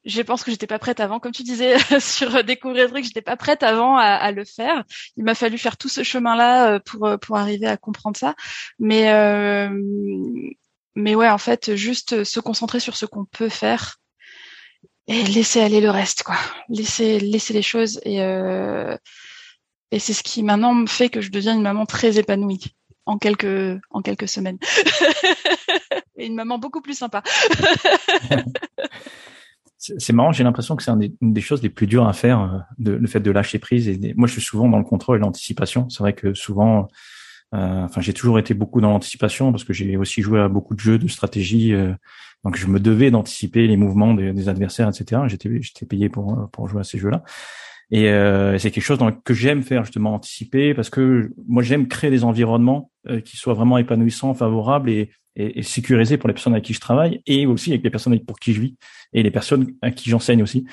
je 0.05 0.23
pense 0.23 0.43
que 0.43 0.51
j'étais 0.51 0.67
pas 0.67 0.79
prête 0.79 1.01
avant, 1.01 1.21
comme 1.21 1.33
tu 1.33 1.43
disais 1.43 1.77
sur 2.01 2.43
découvrir 2.45 2.85
le 2.85 2.91
truc, 2.91 3.05
j'étais 3.05 3.23
pas 3.23 3.37
prête 3.37 3.63
avant 3.63 3.97
à, 3.97 4.05
à, 4.05 4.33
le 4.33 4.45
faire. 4.45 4.85
Il 5.17 5.25
m'a 5.25 5.35
fallu 5.35 5.59
faire 5.59 5.77
tout 5.77 5.89
ce 5.89 6.03
chemin-là 6.03 6.75
euh, 6.75 6.79
pour 6.81 7.07
euh, 7.07 7.17
pour 7.17 7.37
arriver 7.37 7.67
à 7.67 7.77
comprendre 7.77 8.17
ça. 8.17 8.35
Mais 8.79 9.13
euh, 9.13 9.69
mais 10.95 11.15
ouais, 11.15 11.29
en 11.29 11.39
fait, 11.39 11.75
juste 11.75 12.25
se 12.25 12.41
concentrer 12.41 12.81
sur 12.81 12.97
ce 12.97 13.07
qu'on 13.07 13.25
peut 13.25 13.49
faire 13.49 13.99
et 15.07 15.23
laisser 15.23 15.61
aller 15.61 15.81
le 15.81 15.91
reste, 15.91 16.23
quoi. 16.23 16.37
Laisser 16.69 17.21
laisser 17.21 17.53
les 17.53 17.63
choses 17.63 18.01
et 18.05 18.23
euh, 18.23 18.97
et 19.91 19.99
c'est 19.99 20.15
ce 20.15 20.23
qui 20.23 20.43
maintenant 20.43 20.75
me 20.75 20.87
fait 20.87 21.09
que 21.11 21.21
je 21.21 21.31
deviens 21.31 21.55
une 21.55 21.63
maman 21.63 21.87
très 21.87 22.19
épanouie 22.19 22.75
en 23.07 23.19
quelques 23.19 23.81
en 23.91 24.03
quelques 24.03 24.29
semaines 24.29 24.59
et 26.17 26.27
une 26.27 26.35
maman 26.35 26.59
beaucoup 26.59 26.81
plus 26.81 26.99
sympa. 26.99 27.23
c'est 29.83 30.13
marrant, 30.13 30.31
j'ai 30.31 30.45
l'impression 30.45 30.77
que 30.77 30.83
c'est 30.85 30.93
une 30.93 31.33
des 31.33 31.41
choses 31.41 31.61
les 31.61 31.69
plus 31.69 31.89
dures 31.89 32.07
à 32.07 32.13
faire, 32.13 32.65
euh, 32.79 32.99
le 32.99 33.07
fait 33.09 33.19
de 33.19 33.31
lâcher 33.33 33.59
prise. 33.59 33.89
Et 33.89 34.15
moi, 34.17 34.29
je 34.29 34.33
suis 34.33 34.43
souvent 34.43 34.69
dans 34.69 34.79
le 34.79 34.85
contrôle 34.85 35.17
et 35.17 35.21
l'anticipation. 35.21 35.89
C'est 35.89 35.99
vrai 35.99 36.13
que 36.13 36.35
souvent, 36.35 36.87
euh, 37.55 37.83
enfin, 37.83 38.01
j'ai 38.01 38.13
toujours 38.13 38.39
été 38.39 38.55
beaucoup 38.55 38.81
dans 38.81 38.91
l'anticipation 38.91 39.51
parce 39.51 39.65
que 39.65 39.73
j'ai 39.73 39.97
aussi 39.97 40.23
joué 40.23 40.41
à 40.41 40.49
beaucoup 40.49 40.77
de 40.77 40.81
jeux 40.81 40.99
de 40.99 41.09
stratégie. 41.09 41.75
Euh, 41.75 41.93
donc, 42.45 42.57
je 42.57 42.69
me 42.69 42.79
devais 42.79 43.11
d'anticiper 43.11 43.67
les 43.67 43.77
mouvements 43.77 44.15
des, 44.15 44.33
des 44.33 44.49
adversaires, 44.49 44.89
etc. 44.89 45.23
J'étais, 45.27 45.51
j'étais 45.61 45.87
payé 45.87 46.09
pour 46.09 46.49
pour 46.53 46.69
jouer 46.69 46.81
à 46.83 46.85
ces 46.85 46.99
jeux-là. 46.99 47.25
Et 47.93 48.09
euh, 48.09 48.59
c'est 48.59 48.71
quelque 48.71 48.83
chose 48.83 48.99
que 49.23 49.35
j'aime 49.35 49.63
faire 49.63 49.85
justement 49.85 50.15
anticiper 50.15 50.73
parce 50.73 50.89
que 50.89 51.31
moi 51.47 51.63
j'aime 51.63 51.89
créer 51.89 52.11
des 52.11 52.25
environnements 52.25 52.91
euh, 53.09 53.21
qui 53.21 53.37
soient 53.37 53.53
vraiment 53.53 53.77
épanouissants, 53.77 54.33
favorables 54.33 54.89
et, 54.89 55.11
et, 55.37 55.59
et, 55.59 55.63
sécurisés 55.63 56.17
pour 56.17 56.27
les 56.27 56.33
personnes 56.33 56.55
avec 56.55 56.65
qui 56.65 56.73
je 56.73 56.81
travaille 56.81 57.21
et 57.27 57.45
aussi 57.45 57.71
avec 57.71 57.85
les 57.85 57.91
personnes 57.91 58.19
pour 58.21 58.39
qui 58.39 58.55
je 58.55 58.63
vis 58.63 58.77
et 59.13 59.23
les 59.23 59.31
personnes 59.31 59.75
à 59.83 59.91
qui 59.91 60.09
j'enseigne 60.09 60.43
aussi. 60.43 60.65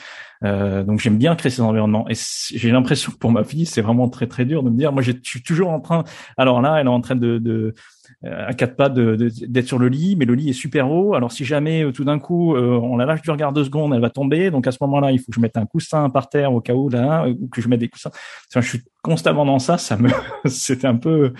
Euh, 0.46 0.86
donc 0.86 1.02
j'aime 1.02 1.18
bien 1.18 1.36
créer 1.36 1.52
ces 1.52 1.62
environnements 1.62 2.08
et 2.08 2.14
j'ai 2.16 2.72
l'impression 2.72 3.12
que 3.12 3.18
pour 3.18 3.32
ma 3.32 3.44
fille 3.44 3.66
c'est 3.66 3.82
vraiment 3.82 4.08
très 4.08 4.28
très 4.28 4.46
dur 4.46 4.64
de 4.64 4.70
me 4.70 4.78
dire 4.78 4.94
moi 4.94 5.02
je 5.02 5.12
suis 5.22 5.44
toujours 5.44 5.72
en 5.72 5.82
train 5.82 6.06
alors 6.38 6.62
là 6.62 6.78
elle 6.80 6.88
est 6.88 6.90
en 6.90 7.02
train 7.02 7.18
de, 7.18 7.38
de 7.38 7.76
à 8.24 8.54
quatre 8.54 8.76
pas 8.76 8.90
d'être 8.90 9.68
sur 9.68 9.80
le 9.80 9.88
lit, 9.88 10.16
mais 10.16 10.26
le 10.26 10.34
lit 10.34 10.50
est 10.50 10.54
super 10.54 10.92
haut. 10.92 11.14
Alors 11.14 11.32
si 11.32 11.46
jamais 11.46 11.92
tout 11.94 12.04
d'un 12.04 12.20
coup 12.20 12.56
on 12.56 12.98
la 12.98 13.06
lâche 13.06 13.22
du 13.22 13.32
regard 13.32 13.54
deux 13.54 13.64
secondes, 13.64 13.94
elle 13.94 14.02
va 14.02 14.10
tomber. 14.10 14.52
Donc 14.52 14.68
à 14.68 14.72
ce 14.72 14.78
moment-là, 14.82 15.12
il 15.12 15.20
faut 15.20 15.28
que 15.28 15.36
je 15.36 15.40
mette 15.40 15.58
un 15.58 15.66
coussin 15.66 16.10
par 16.10 16.30
terre 16.30 16.54
au 16.54 16.62
cas 16.62 16.74
où 16.74 16.90
là, 16.90 17.28
ou 17.28 17.48
que 17.48 17.62
je 17.62 17.68
mette 17.68 17.80
des 17.80 17.90
coussins. 17.90 18.12
Enfin, 18.50 18.62
je 18.62 18.68
suis 18.70 18.82
constamment 19.02 19.46
dans 19.46 19.60
ça. 19.60 19.78
Ça 19.78 19.98
me, 19.98 20.10
c'était 20.46 20.88
un 20.88 20.98
peu, 20.98 21.34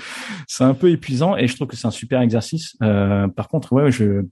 c'est 0.48 0.64
un 0.64 0.74
peu 0.74 0.90
épuisant 0.90 1.36
et 1.36 1.48
je 1.48 1.56
trouve 1.56 1.68
que 1.68 1.76
c'est 1.76 1.88
un 1.88 1.92
super 1.92 2.22
exercice. 2.22 2.78
par 2.80 3.48
contre, 3.50 3.74
ouais, 3.74 3.92
je 3.92 4.24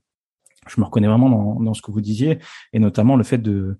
je 0.68 0.80
me 0.80 0.84
reconnais 0.84 1.08
vraiment 1.08 1.30
dans, 1.30 1.60
dans 1.60 1.74
ce 1.74 1.82
que 1.82 1.90
vous 1.90 2.00
disiez 2.00 2.38
et 2.72 2.78
notamment 2.78 3.16
le 3.16 3.24
fait 3.24 3.38
de 3.38 3.78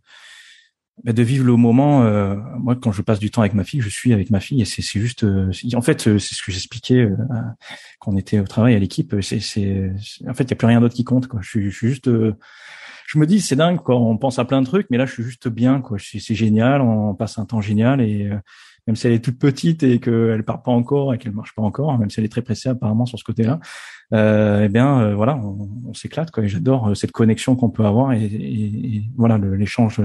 bah, 1.04 1.12
de 1.12 1.22
vivre 1.22 1.44
le 1.44 1.56
moment. 1.56 2.02
Euh, 2.02 2.34
moi, 2.58 2.76
quand 2.76 2.92
je 2.92 3.02
passe 3.02 3.18
du 3.18 3.30
temps 3.30 3.42
avec 3.42 3.54
ma 3.54 3.64
fille, 3.64 3.80
je 3.80 3.88
suis 3.88 4.12
avec 4.12 4.30
ma 4.30 4.40
fille 4.40 4.60
et 4.60 4.64
c'est 4.64 4.82
juste. 4.82 5.24
Euh, 5.24 5.50
en 5.74 5.82
fait, 5.82 6.02
c'est 6.02 6.34
ce 6.34 6.42
que 6.42 6.50
j'expliquais 6.50 7.02
euh, 7.02 7.16
quand 8.00 8.12
on 8.12 8.16
était 8.16 8.40
au 8.40 8.44
travail 8.44 8.74
à 8.74 8.78
l'équipe. 8.78 9.14
C'est, 9.20 9.40
c'est, 9.40 9.92
en 10.28 10.34
fait, 10.34 10.44
il 10.44 10.50
y 10.50 10.52
a 10.54 10.56
plus 10.56 10.66
rien 10.66 10.80
d'autre 10.80 10.94
qui 10.94 11.04
compte. 11.04 11.28
Quoi. 11.28 11.40
Je 11.42 11.48
suis, 11.48 11.70
je 11.70 11.76
suis 11.76 11.88
juste. 11.88 12.10
je 12.10 13.18
me 13.18 13.26
dis, 13.26 13.40
c'est 13.40 13.56
dingue. 13.56 13.78
Quoi. 13.78 13.96
On 13.96 14.16
pense 14.16 14.38
à 14.38 14.44
plein 14.44 14.60
de 14.60 14.66
trucs, 14.66 14.88
mais 14.90 14.98
là, 14.98 15.06
je 15.06 15.12
suis 15.12 15.22
juste 15.22 15.48
bien. 15.48 15.82
C'est, 15.98 16.34
génial. 16.34 16.80
On 16.80 17.14
passe 17.14 17.38
un 17.38 17.44
temps 17.44 17.60
génial 17.60 18.00
et 18.00 18.30
même 18.88 18.96
si 18.96 19.06
elle 19.06 19.12
est 19.12 19.24
toute 19.24 19.38
petite 19.38 19.82
et 19.82 20.00
qu'elle 20.00 20.42
part 20.44 20.62
pas 20.62 20.72
encore 20.72 21.12
et 21.12 21.18
qu'elle 21.18 21.32
marche 21.32 21.54
pas 21.54 21.62
encore, 21.62 21.96
même 21.98 22.08
si 22.10 22.20
elle 22.20 22.26
est 22.26 22.30
très 22.30 22.40
pressée 22.40 22.70
apparemment 22.70 23.04
sur 23.04 23.18
ce 23.18 23.24
côté-là, 23.24 23.60
euh, 24.14 24.62
eh 24.64 24.68
bien 24.70 25.14
voilà, 25.14 25.36
on, 25.36 25.92
s'éclate 25.92 26.30
j'adore 26.46 26.96
cette 26.96 27.12
connexion 27.12 27.54
qu'on 27.54 27.68
peut 27.68 27.84
avoir 27.84 28.14
et, 28.14 28.24
et, 28.24 28.96
et 28.96 29.04
voilà 29.14 29.36
l'échange 29.36 30.00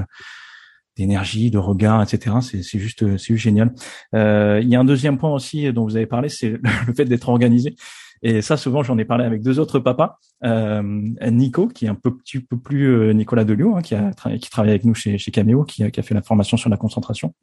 d'énergie, 0.95 1.51
de 1.51 1.57
regard, 1.57 2.01
etc. 2.01 2.37
C'est 2.41 2.79
juste, 2.79 3.17
c'est 3.17 3.33
juste 3.33 3.43
génial. 3.43 3.73
Euh, 4.13 4.59
il 4.61 4.69
y 4.69 4.75
a 4.75 4.79
un 4.79 4.85
deuxième 4.85 5.17
point 5.17 5.33
aussi 5.33 5.71
dont 5.73 5.83
vous 5.83 5.95
avez 5.95 6.05
parlé, 6.05 6.29
c'est 6.29 6.49
le 6.87 6.93
fait 6.93 7.05
d'être 7.05 7.29
organisé. 7.29 7.75
Et 8.25 8.41
ça, 8.41 8.55
souvent, 8.55 8.83
j'en 8.83 8.97
ai 8.97 9.03
parlé 9.03 9.25
avec 9.25 9.41
deux 9.41 9.59
autres 9.59 9.79
papas. 9.79 10.17
Euh, 10.45 10.81
Nico, 11.29 11.67
qui 11.67 11.85
est 11.85 11.89
un 11.89 11.95
peu, 11.95 12.15
petit 12.15 12.39
peu 12.39 12.57
plus 12.57 12.85
euh, 12.85 13.11
Nicolas 13.11 13.43
Delio, 13.43 13.75
hein, 13.75 13.81
qui, 13.81 13.95
a 13.95 14.11
qui 14.39 14.49
travaille 14.49 14.71
avec 14.71 14.85
nous 14.85 14.95
chez, 14.95 15.17
chez 15.17 15.29
Cameo, 15.29 15.65
qui 15.65 15.83
a, 15.83 15.91
qui 15.91 15.99
a 15.99 16.03
fait 16.03 16.13
la 16.13 16.21
formation 16.21 16.55
sur 16.55 16.69
la 16.69 16.77
concentration, 16.77 17.33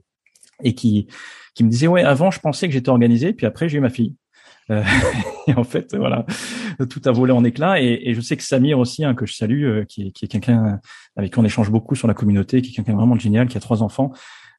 et 0.64 0.74
qui, 0.74 1.07
qui 1.55 1.64
me 1.64 1.70
disait, 1.70 1.86
ouais, 1.86 2.03
avant, 2.03 2.30
je 2.30 2.40
pensais 2.40 2.66
que 2.66 2.72
j'étais 2.72 2.88
organisé, 2.88 3.34
puis 3.34 3.46
après, 3.46 3.68
j'ai 3.68 3.76
eu 3.76 3.80
ma 3.80 3.90
fille. 3.90 4.16
Euh, 4.70 4.82
et 5.46 5.55
en 5.55 5.64
fait, 5.64 5.94
voilà, 5.94 6.24
tout 6.85 7.01
a 7.05 7.12
volé 7.12 7.33
en 7.33 7.45
éclats. 7.45 7.81
Et, 7.81 8.14
je 8.14 8.20
sais 8.20 8.37
que 8.37 8.43
Samir 8.43 8.78
aussi, 8.78 9.05
hein, 9.05 9.14
que 9.14 9.26
je 9.26 9.35
salue, 9.35 9.64
euh, 9.64 9.85
qui 9.85 10.09
est, 10.09 10.11
qui 10.11 10.24
est 10.24 10.28
quelqu'un 10.28 10.81
avec 11.16 11.33
qui 11.33 11.39
on 11.39 11.45
échange 11.45 11.70
beaucoup 11.70 11.95
sur 11.95 12.09
la 12.09 12.14
communauté, 12.14 12.62
qui 12.62 12.70
est 12.70 12.74
quelqu'un 12.74 12.97
vraiment 12.97 13.18
génial, 13.18 13.49
qui 13.49 13.57
a 13.57 13.61
trois 13.61 13.83
enfants. 13.83 14.12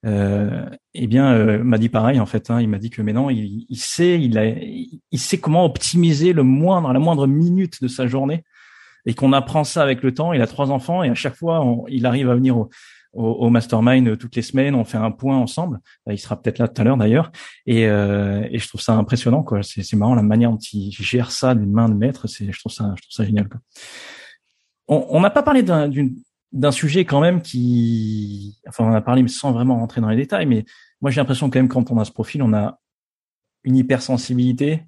Euh, 0.06 0.66
eh 0.96 1.06
bien, 1.06 1.34
euh, 1.34 1.64
m'a 1.64 1.78
dit 1.78 1.90
pareil 1.90 2.20
en 2.20 2.26
fait. 2.26 2.50
Hein, 2.50 2.62
il 2.62 2.68
m'a 2.68 2.80
dit 2.80 2.90
que 2.90 3.02
maintenant, 3.02 3.30
il, 3.30 3.66
il, 3.70 3.78
sait, 3.78 4.20
il, 4.20 5.00
il 5.12 5.20
sait 5.20 5.38
comment 5.38 5.66
optimiser 5.66 6.34
le 6.34 6.44
moindre, 6.44 6.92
la 6.92 7.00
moindre 7.00 7.28
minute 7.28 7.82
de 7.82 7.88
sa 7.88 8.08
journée, 8.08 8.44
et 9.06 9.14
qu'on 9.14 9.34
apprend 9.34 9.64
ça 9.64 9.84
avec 9.84 10.02
le 10.04 10.14
temps. 10.14 10.34
Il 10.34 10.42
a 10.42 10.48
trois 10.48 10.72
enfants 10.72 11.04
et 11.04 11.10
à 11.10 11.16
chaque 11.16 11.36
fois, 11.36 11.64
il 11.90 12.06
arrive 12.06 12.30
à 12.30 12.36
venir 12.36 12.58
au, 12.58 12.70
au, 13.14 13.24
au, 13.24 13.50
mastermind 13.50 14.08
euh, 14.08 14.16
toutes 14.16 14.36
les 14.36 14.42
semaines. 14.42 14.76
On 14.76 14.86
fait 14.86 14.98
un 14.98 15.12
point 15.12 15.38
ensemble. 15.38 15.80
Euh, 16.08 16.14
il 16.14 16.18
sera 16.18 16.42
peut-être 16.42 16.60
là 16.60 16.68
tout 16.68 16.82
à 16.82 16.86
l'heure 16.86 16.98
d'ailleurs. 16.98 17.32
Et, 17.66 17.88
euh, 17.88 18.48
et, 18.52 18.60
je 18.60 18.68
trouve 18.68 18.82
ça 18.82 18.94
impressionnant. 18.94 19.44
quoi. 19.44 19.62
C'est 19.64 19.94
marrant 19.94 20.16
la 20.16 20.24
manière 20.24 20.52
dont 20.52 20.58
il 20.58 20.92
gère 20.92 21.32
ça 21.32 21.56
d'une 21.56 21.72
main 21.72 21.90
de 21.90 21.96
maître. 21.96 22.28
C'est, 22.28 22.52
je 22.52 22.60
trouve 22.60 22.72
ça, 22.72 22.94
je 22.96 23.02
trouve 23.02 23.12
ça 23.12 23.26
génial. 23.26 23.50
Quoi. 23.50 23.60
On 24.88 25.22
n'a 25.22 25.30
pas 25.30 25.44
parlé 25.44 25.64
d'un 25.64 26.72
sujet 26.72 27.06
quand 27.06 27.22
même 27.22 27.42
qui, 27.42 28.60
enfin, 28.68 28.84
on 28.84 28.94
a 28.94 29.02
parlé 29.02 29.26
sans 29.30 29.54
vraiment 29.54 29.78
rentrer 29.78 30.02
dans 30.02 30.10
les 30.10 30.18
détails. 30.18 30.46
Mais 30.46 30.66
moi, 31.00 31.12
j'ai 31.12 31.22
l'impression 31.22 31.50
quand 31.50 31.60
même 31.60 31.70
quand 31.70 31.92
on 31.92 32.00
a 32.00 32.04
ce 32.04 32.12
profil, 32.12 32.44
on 32.44 32.54
a 32.54 32.78
une 33.64 33.78
hypersensibilité 33.78 34.84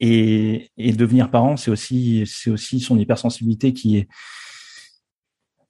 et, 0.00 0.70
et 0.76 0.92
devenir 0.92 1.30
parent, 1.30 1.56
c'est 1.56 1.72
aussi, 1.72 2.24
c'est 2.26 2.50
aussi 2.50 2.78
son 2.78 2.96
hypersensibilité 2.98 3.72
qui 3.72 3.96
est 3.96 4.08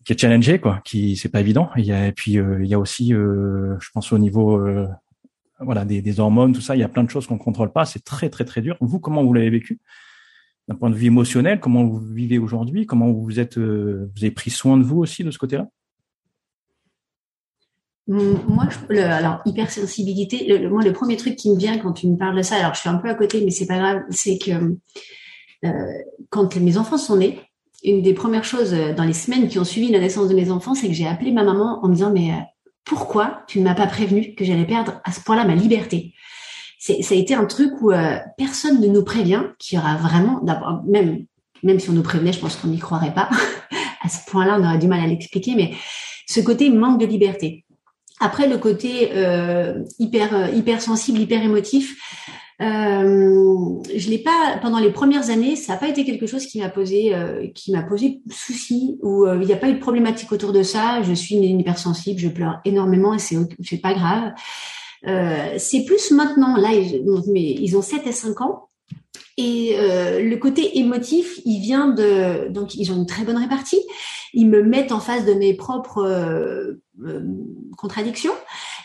qui 0.08 0.14
est 0.14 0.18
challengé 0.18 0.58
quoi 0.58 0.80
qui 0.86 1.16
c'est 1.16 1.28
pas 1.28 1.40
évident 1.40 1.68
il 1.76 1.84
y 1.84 1.92
a, 1.92 2.06
et 2.06 2.12
puis 2.12 2.38
euh, 2.38 2.64
il 2.64 2.66
y 2.66 2.72
a 2.72 2.78
aussi 2.78 3.12
euh, 3.12 3.76
je 3.78 3.90
pense 3.92 4.10
au 4.10 4.16
niveau 4.16 4.56
euh, 4.56 4.88
voilà 5.60 5.84
des, 5.84 6.18
hormones 6.18 6.54
tout 6.54 6.62
ça 6.62 6.76
il 6.76 6.78
y 6.78 6.82
a 6.82 6.88
plein 6.88 7.04
de 7.04 7.10
choses 7.10 7.26
qu'on 7.26 7.36
contrôle 7.36 7.70
pas 7.72 7.84
c'est 7.84 8.02
très 8.02 8.30
très 8.30 8.46
très 8.46 8.62
dur 8.62 8.78
vous 8.80 9.00
comment 9.00 9.22
vous 9.22 9.34
l'avez 9.34 9.50
vécu? 9.50 9.80
D'un 10.66 10.76
point 10.76 10.88
de 10.88 10.94
vue 10.94 11.08
émotionnel 11.08 11.60
comment 11.60 11.84
vous 11.84 11.98
vivez 11.98 12.38
aujourd'hui? 12.38 12.86
Comment 12.86 13.12
vous 13.12 13.38
êtes 13.38 13.58
vous 13.58 14.08
avez 14.18 14.30
pris 14.30 14.50
soin 14.50 14.78
de 14.78 14.82
vous 14.82 14.98
aussi 14.98 15.24
de 15.24 15.30
ce 15.30 15.38
côté-là? 15.38 15.68
Moi, 18.06 18.66
je, 18.70 18.94
le, 18.94 19.02
alors 19.02 19.42
hypersensibilité. 19.44 20.46
Le, 20.46 20.70
moi, 20.70 20.82
le 20.82 20.94
premier 20.94 21.18
truc 21.18 21.36
qui 21.36 21.50
me 21.50 21.58
vient 21.58 21.76
quand 21.78 21.92
tu 21.92 22.06
me 22.06 22.16
parles 22.16 22.36
de 22.36 22.42
ça, 22.42 22.56
alors 22.56 22.72
je 22.72 22.80
suis 22.80 22.88
un 22.88 22.96
peu 22.96 23.08
à 23.08 23.14
côté, 23.14 23.42
mais 23.44 23.50
c'est 23.50 23.66
pas 23.66 23.76
grave. 23.76 24.02
C'est 24.10 24.38
que 24.38 24.76
quand 26.30 26.56
mes 26.56 26.78
enfants 26.78 26.96
sont 26.96 27.16
nés, 27.16 27.38
une 27.84 28.02
des 28.02 28.14
premières 28.14 28.44
choses 28.44 28.74
euh, 28.74 28.92
dans 28.92 29.04
les 29.04 29.12
semaines 29.12 29.48
qui 29.48 29.58
ont 29.58 29.64
suivi 29.64 29.90
la 29.90 30.00
naissance 30.00 30.28
de 30.28 30.34
mes 30.34 30.50
enfants, 30.50 30.74
c'est 30.74 30.88
que 30.88 30.94
j'ai 30.94 31.06
appelé 31.06 31.32
ma 31.32 31.44
maman 31.44 31.80
en 31.82 31.88
me 31.88 31.94
disant 31.94 32.10
mais 32.12 32.30
euh, 32.30 32.40
pourquoi 32.84 33.42
tu 33.46 33.60
ne 33.60 33.64
m'as 33.64 33.74
pas 33.74 33.86
prévenu 33.86 34.34
que 34.34 34.44
j'allais 34.44 34.64
perdre 34.64 35.00
à 35.04 35.12
ce 35.12 35.20
point-là 35.20 35.44
ma 35.44 35.54
liberté? 35.54 36.14
Ça 36.80 36.94
a 36.94 37.18
été 37.18 37.34
un 37.34 37.44
truc 37.44 37.72
où 37.80 37.90
euh, 37.90 38.18
personne 38.36 38.80
ne 38.80 38.86
nous 38.86 39.04
prévient 39.04 39.42
qu'il 39.58 39.76
y 39.76 39.80
aura 39.80 39.96
vraiment, 39.96 40.40
même 40.86 41.26
même 41.64 41.80
si 41.80 41.90
on 41.90 41.92
nous 41.92 42.02
prévenait, 42.04 42.32
je 42.32 42.38
pense 42.38 42.54
qu'on 42.54 42.68
n'y 42.68 42.78
croirait 42.78 43.12
pas. 43.12 43.28
à 44.00 44.08
ce 44.08 44.30
point-là, 44.30 44.56
on 44.60 44.64
aurait 44.64 44.78
du 44.78 44.86
mal 44.86 45.00
à 45.00 45.08
l'expliquer, 45.08 45.56
mais 45.56 45.72
ce 46.26 46.38
côté 46.38 46.70
manque 46.70 47.00
de 47.00 47.06
liberté. 47.06 47.64
Après, 48.20 48.48
le 48.48 48.58
côté 48.58 49.10
euh, 49.14 49.82
hyper 49.98 50.54
hyper 50.54 50.80
sensible, 50.80 51.18
hyper 51.18 51.42
émotif, 51.42 51.96
euh, 52.60 53.80
je 53.96 54.10
l'ai 54.10 54.18
pas 54.18 54.58
pendant 54.60 54.80
les 54.80 54.90
premières 54.90 55.30
années, 55.30 55.54
ça 55.54 55.74
n'a 55.74 55.78
pas 55.78 55.88
été 55.88 56.04
quelque 56.04 56.26
chose 56.26 56.44
qui 56.46 56.58
m'a 56.58 56.68
posé 56.68 57.14
euh, 57.14 57.46
qui 57.54 57.70
m'a 57.70 57.82
posé 57.82 58.20
souci 58.30 58.98
ou 59.02 59.26
euh, 59.26 59.38
il 59.40 59.46
n'y 59.46 59.52
a 59.52 59.56
pas 59.56 59.68
eu 59.68 59.74
de 59.74 59.78
problématique 59.78 60.32
autour 60.32 60.52
de 60.52 60.64
ça. 60.64 61.02
Je 61.02 61.12
suis 61.12 61.36
une 61.36 61.60
hypersensible, 61.60 62.18
je 62.18 62.28
pleure 62.28 62.58
énormément 62.64 63.14
et 63.14 63.20
c'est 63.20 63.36
c'est 63.62 63.78
pas 63.78 63.94
grave. 63.94 64.32
Euh, 65.06 65.54
c'est 65.56 65.84
plus 65.84 66.10
maintenant 66.10 66.56
là, 66.56 66.72
ils, 66.72 67.04
mais 67.28 67.42
ils 67.44 67.76
ont 67.76 67.82
7 67.82 68.06
et 68.08 68.12
5 68.12 68.40
ans. 68.40 68.68
Et 69.36 69.76
euh, 69.78 70.20
le 70.20 70.36
côté 70.36 70.78
émotif, 70.78 71.38
il 71.44 71.60
vient 71.60 71.86
de 71.86 72.48
donc 72.48 72.74
ils 72.74 72.90
ont 72.90 72.96
une 72.96 73.06
très 73.06 73.22
bonne 73.22 73.38
répartie. 73.38 73.80
Ils 74.34 74.48
me 74.48 74.64
mettent 74.64 74.90
en 74.90 74.98
face 74.98 75.24
de 75.24 75.32
mes 75.32 75.54
propres 75.54 76.76
contradictions. 77.76 78.34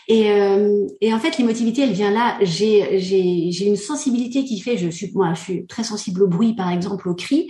Et, 0.08 0.30
euh, 0.30 0.86
et 1.00 1.14
en 1.14 1.18
fait, 1.18 1.38
l'émotivité, 1.38 1.82
elle 1.82 1.92
vient 1.92 2.10
là. 2.10 2.38
J'ai, 2.42 3.66
une 3.66 3.76
sensibilité 3.76 4.44
qui 4.44 4.60
fait, 4.60 4.76
je 4.76 4.88
suis, 4.88 5.10
moi, 5.14 5.34
je 5.34 5.40
suis 5.40 5.66
très 5.66 5.84
sensible 5.84 6.22
au 6.22 6.28
bruit, 6.28 6.54
par 6.54 6.70
exemple, 6.70 7.08
au 7.08 7.14
cri. 7.14 7.48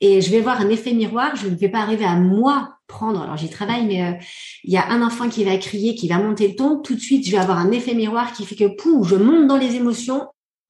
Et 0.00 0.22
je 0.22 0.30
vais 0.30 0.40
voir 0.40 0.60
un 0.60 0.70
effet 0.70 0.92
miroir. 0.92 1.36
Je 1.36 1.48
ne 1.48 1.54
vais 1.54 1.68
pas 1.68 1.80
arriver 1.80 2.06
à 2.06 2.16
moi 2.16 2.76
prendre. 2.86 3.20
Alors 3.20 3.36
j'y 3.36 3.48
travaille, 3.48 3.86
mais 3.86 4.02
euh, 4.02 4.12
il 4.64 4.72
y 4.72 4.78
a 4.78 4.88
un 4.90 5.02
enfant 5.02 5.28
qui 5.28 5.44
va 5.44 5.56
crier, 5.58 5.94
qui 5.94 6.08
va 6.08 6.18
monter 6.18 6.48
le 6.48 6.56
ton. 6.56 6.78
Tout 6.78 6.94
de 6.94 7.00
suite, 7.00 7.26
je 7.26 7.32
vais 7.32 7.38
avoir 7.38 7.58
un 7.58 7.70
effet 7.70 7.94
miroir 7.94 8.32
qui 8.32 8.44
fait 8.44 8.56
que 8.56 8.76
pou, 8.76 9.04
je 9.04 9.16
monte 9.16 9.46
dans 9.46 9.58
les 9.58 9.76
émotions 9.76 10.22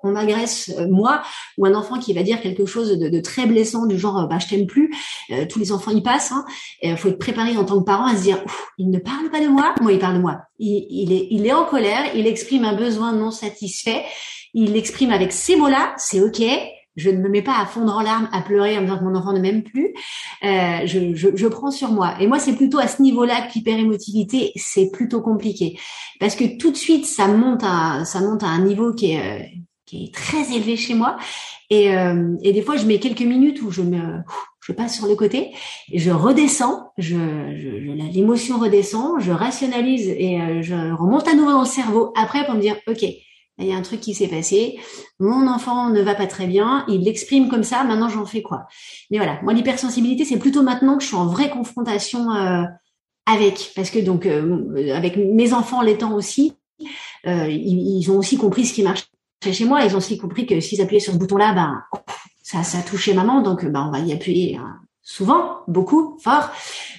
on 0.02 0.12
m'agresse 0.12 0.70
euh, 0.78 0.88
moi 0.88 1.22
ou 1.58 1.66
un 1.66 1.74
enfant 1.74 1.98
qui 1.98 2.12
va 2.12 2.22
dire 2.22 2.40
quelque 2.40 2.66
chose 2.66 2.98
de, 2.98 3.20
très 3.20 3.46
blessant 3.46 3.86
du 3.86 3.98
genre 3.98 4.26
bah 4.28 4.38
je 4.38 4.48
t'aime 4.48 4.66
plus 4.66 4.94
euh, 5.30 5.44
tous 5.48 5.58
les 5.58 5.72
enfants 5.72 5.90
y 5.90 6.02
passent 6.02 6.32
hein. 6.32 6.44
il 6.82 6.96
faut 6.96 7.08
être 7.08 7.18
préparé 7.18 7.56
en 7.56 7.64
tant 7.64 7.78
que 7.78 7.84
parent 7.84 8.06
à 8.06 8.16
se 8.16 8.22
dire 8.22 8.42
il 8.78 8.90
ne 8.90 8.98
parle 8.98 9.30
pas 9.30 9.40
de 9.40 9.48
moi 9.48 9.74
moi 9.80 9.92
il 9.92 9.98
parle 9.98 10.16
de 10.16 10.20
moi 10.20 10.38
il, 10.58 11.12
est 11.12 11.28
il 11.30 11.46
est 11.46 11.52
en 11.52 11.64
colère 11.64 12.14
il 12.14 12.26
exprime 12.26 12.64
un 12.64 12.74
besoin 12.74 13.12
non 13.12 13.30
satisfait 13.30 14.04
il 14.54 14.72
l'exprime 14.72 15.12
avec 15.12 15.32
ces 15.32 15.56
mots 15.56 15.68
là 15.68 15.94
c'est 15.96 16.20
ok 16.20 16.42
je 16.96 17.10
ne 17.10 17.18
me 17.18 17.28
mets 17.28 17.42
pas 17.42 17.58
à 17.58 17.66
fondre 17.66 17.94
en 17.94 18.02
larmes, 18.02 18.28
à 18.32 18.42
pleurer 18.42 18.76
en 18.76 18.80
me 18.80 18.86
disant 18.86 18.98
que 18.98 19.04
mon 19.04 19.14
enfant 19.14 19.32
ne 19.32 19.40
m'aime 19.40 19.62
plus. 19.62 19.94
Euh, 20.44 20.80
je, 20.84 21.14
je, 21.14 21.28
je, 21.34 21.46
prends 21.46 21.70
sur 21.70 21.92
moi. 21.92 22.14
Et 22.20 22.26
moi, 22.26 22.38
c'est 22.38 22.54
plutôt 22.54 22.78
à 22.78 22.88
ce 22.88 23.00
niveau-là 23.00 23.42
que 23.42 23.54
l'hyper-émotivité, 23.54 24.52
c'est 24.56 24.90
plutôt 24.90 25.20
compliqué. 25.22 25.78
Parce 26.18 26.34
que 26.34 26.58
tout 26.58 26.70
de 26.70 26.76
suite, 26.76 27.06
ça 27.06 27.28
monte 27.28 27.62
à, 27.64 28.04
ça 28.04 28.20
monte 28.20 28.42
à 28.42 28.48
un 28.48 28.62
niveau 28.64 28.92
qui 28.92 29.12
est, 29.12 29.52
qui 29.90 30.04
est 30.04 30.14
très 30.14 30.54
élevé 30.54 30.76
chez 30.76 30.94
moi. 30.94 31.16
Et, 31.68 31.94
euh, 31.96 32.36
et, 32.42 32.52
des 32.52 32.62
fois, 32.62 32.76
je 32.76 32.86
mets 32.86 32.98
quelques 32.98 33.22
minutes 33.22 33.60
où 33.62 33.70
je 33.70 33.82
me, 33.82 34.20
je 34.60 34.72
passe 34.72 34.96
sur 34.96 35.06
le 35.06 35.16
côté 35.16 35.52
et 35.90 35.98
je 35.98 36.10
redescends, 36.10 36.92
je, 36.96 37.16
je, 37.16 37.68
l'émotion 38.12 38.58
redescend, 38.58 39.20
je 39.20 39.32
rationalise 39.32 40.08
et 40.08 40.40
euh, 40.40 40.62
je 40.62 40.74
remonte 40.74 41.26
à 41.26 41.34
nouveau 41.34 41.50
dans 41.50 41.60
le 41.60 41.66
cerveau 41.66 42.12
après 42.16 42.44
pour 42.46 42.54
me 42.54 42.60
dire, 42.60 42.76
ok, 42.86 43.02
il 43.02 43.66
y 43.66 43.72
a 43.72 43.76
un 43.76 43.82
truc 43.82 44.00
qui 44.00 44.14
s'est 44.14 44.28
passé, 44.28 44.78
mon 45.18 45.46
enfant 45.46 45.90
ne 45.90 46.00
va 46.00 46.14
pas 46.14 46.26
très 46.26 46.46
bien, 46.46 46.84
il 46.88 47.02
l'exprime 47.02 47.48
comme 47.48 47.64
ça, 47.64 47.84
maintenant 47.84 48.08
j'en 48.08 48.24
fais 48.24 48.42
quoi? 48.42 48.66
Mais 49.10 49.18
voilà, 49.18 49.38
moi 49.42 49.52
l'hypersensibilité, 49.52 50.24
c'est 50.24 50.38
plutôt 50.38 50.62
maintenant 50.62 50.96
que 50.96 51.02
je 51.02 51.08
suis 51.08 51.16
en 51.16 51.26
vraie 51.26 51.50
confrontation 51.50 52.32
euh, 52.32 52.62
avec, 53.26 53.72
parce 53.76 53.90
que 53.90 53.98
donc 53.98 54.26
avec 54.26 55.16
mes 55.18 55.52
enfants 55.52 55.82
l'étant 55.82 56.14
aussi, 56.14 56.54
ils, 57.26 57.98
ils, 58.00 58.10
ont 58.10 58.16
aussi 58.16 58.38
compris 58.38 58.64
ce 58.64 58.72
qui 58.72 58.82
marche 58.82 59.09
chez 59.42 59.64
moi, 59.64 59.84
ils 59.84 59.94
ont 59.94 59.98
aussi 59.98 60.18
compris 60.18 60.46
que 60.46 60.60
s'ils 60.60 60.80
appuyaient 60.80 61.00
sur 61.00 61.12
ce 61.12 61.18
bouton-là, 61.18 61.52
ben, 61.54 61.82
ça, 62.42 62.62
ça 62.62 62.82
touchait 62.82 63.14
maman, 63.14 63.42
donc 63.42 63.64
ben, 63.64 63.86
on 63.86 63.90
va 63.90 64.00
y 64.00 64.12
appuyer 64.12 64.56
hein, 64.56 64.80
souvent, 65.02 65.60
beaucoup, 65.66 66.18
fort, 66.22 66.50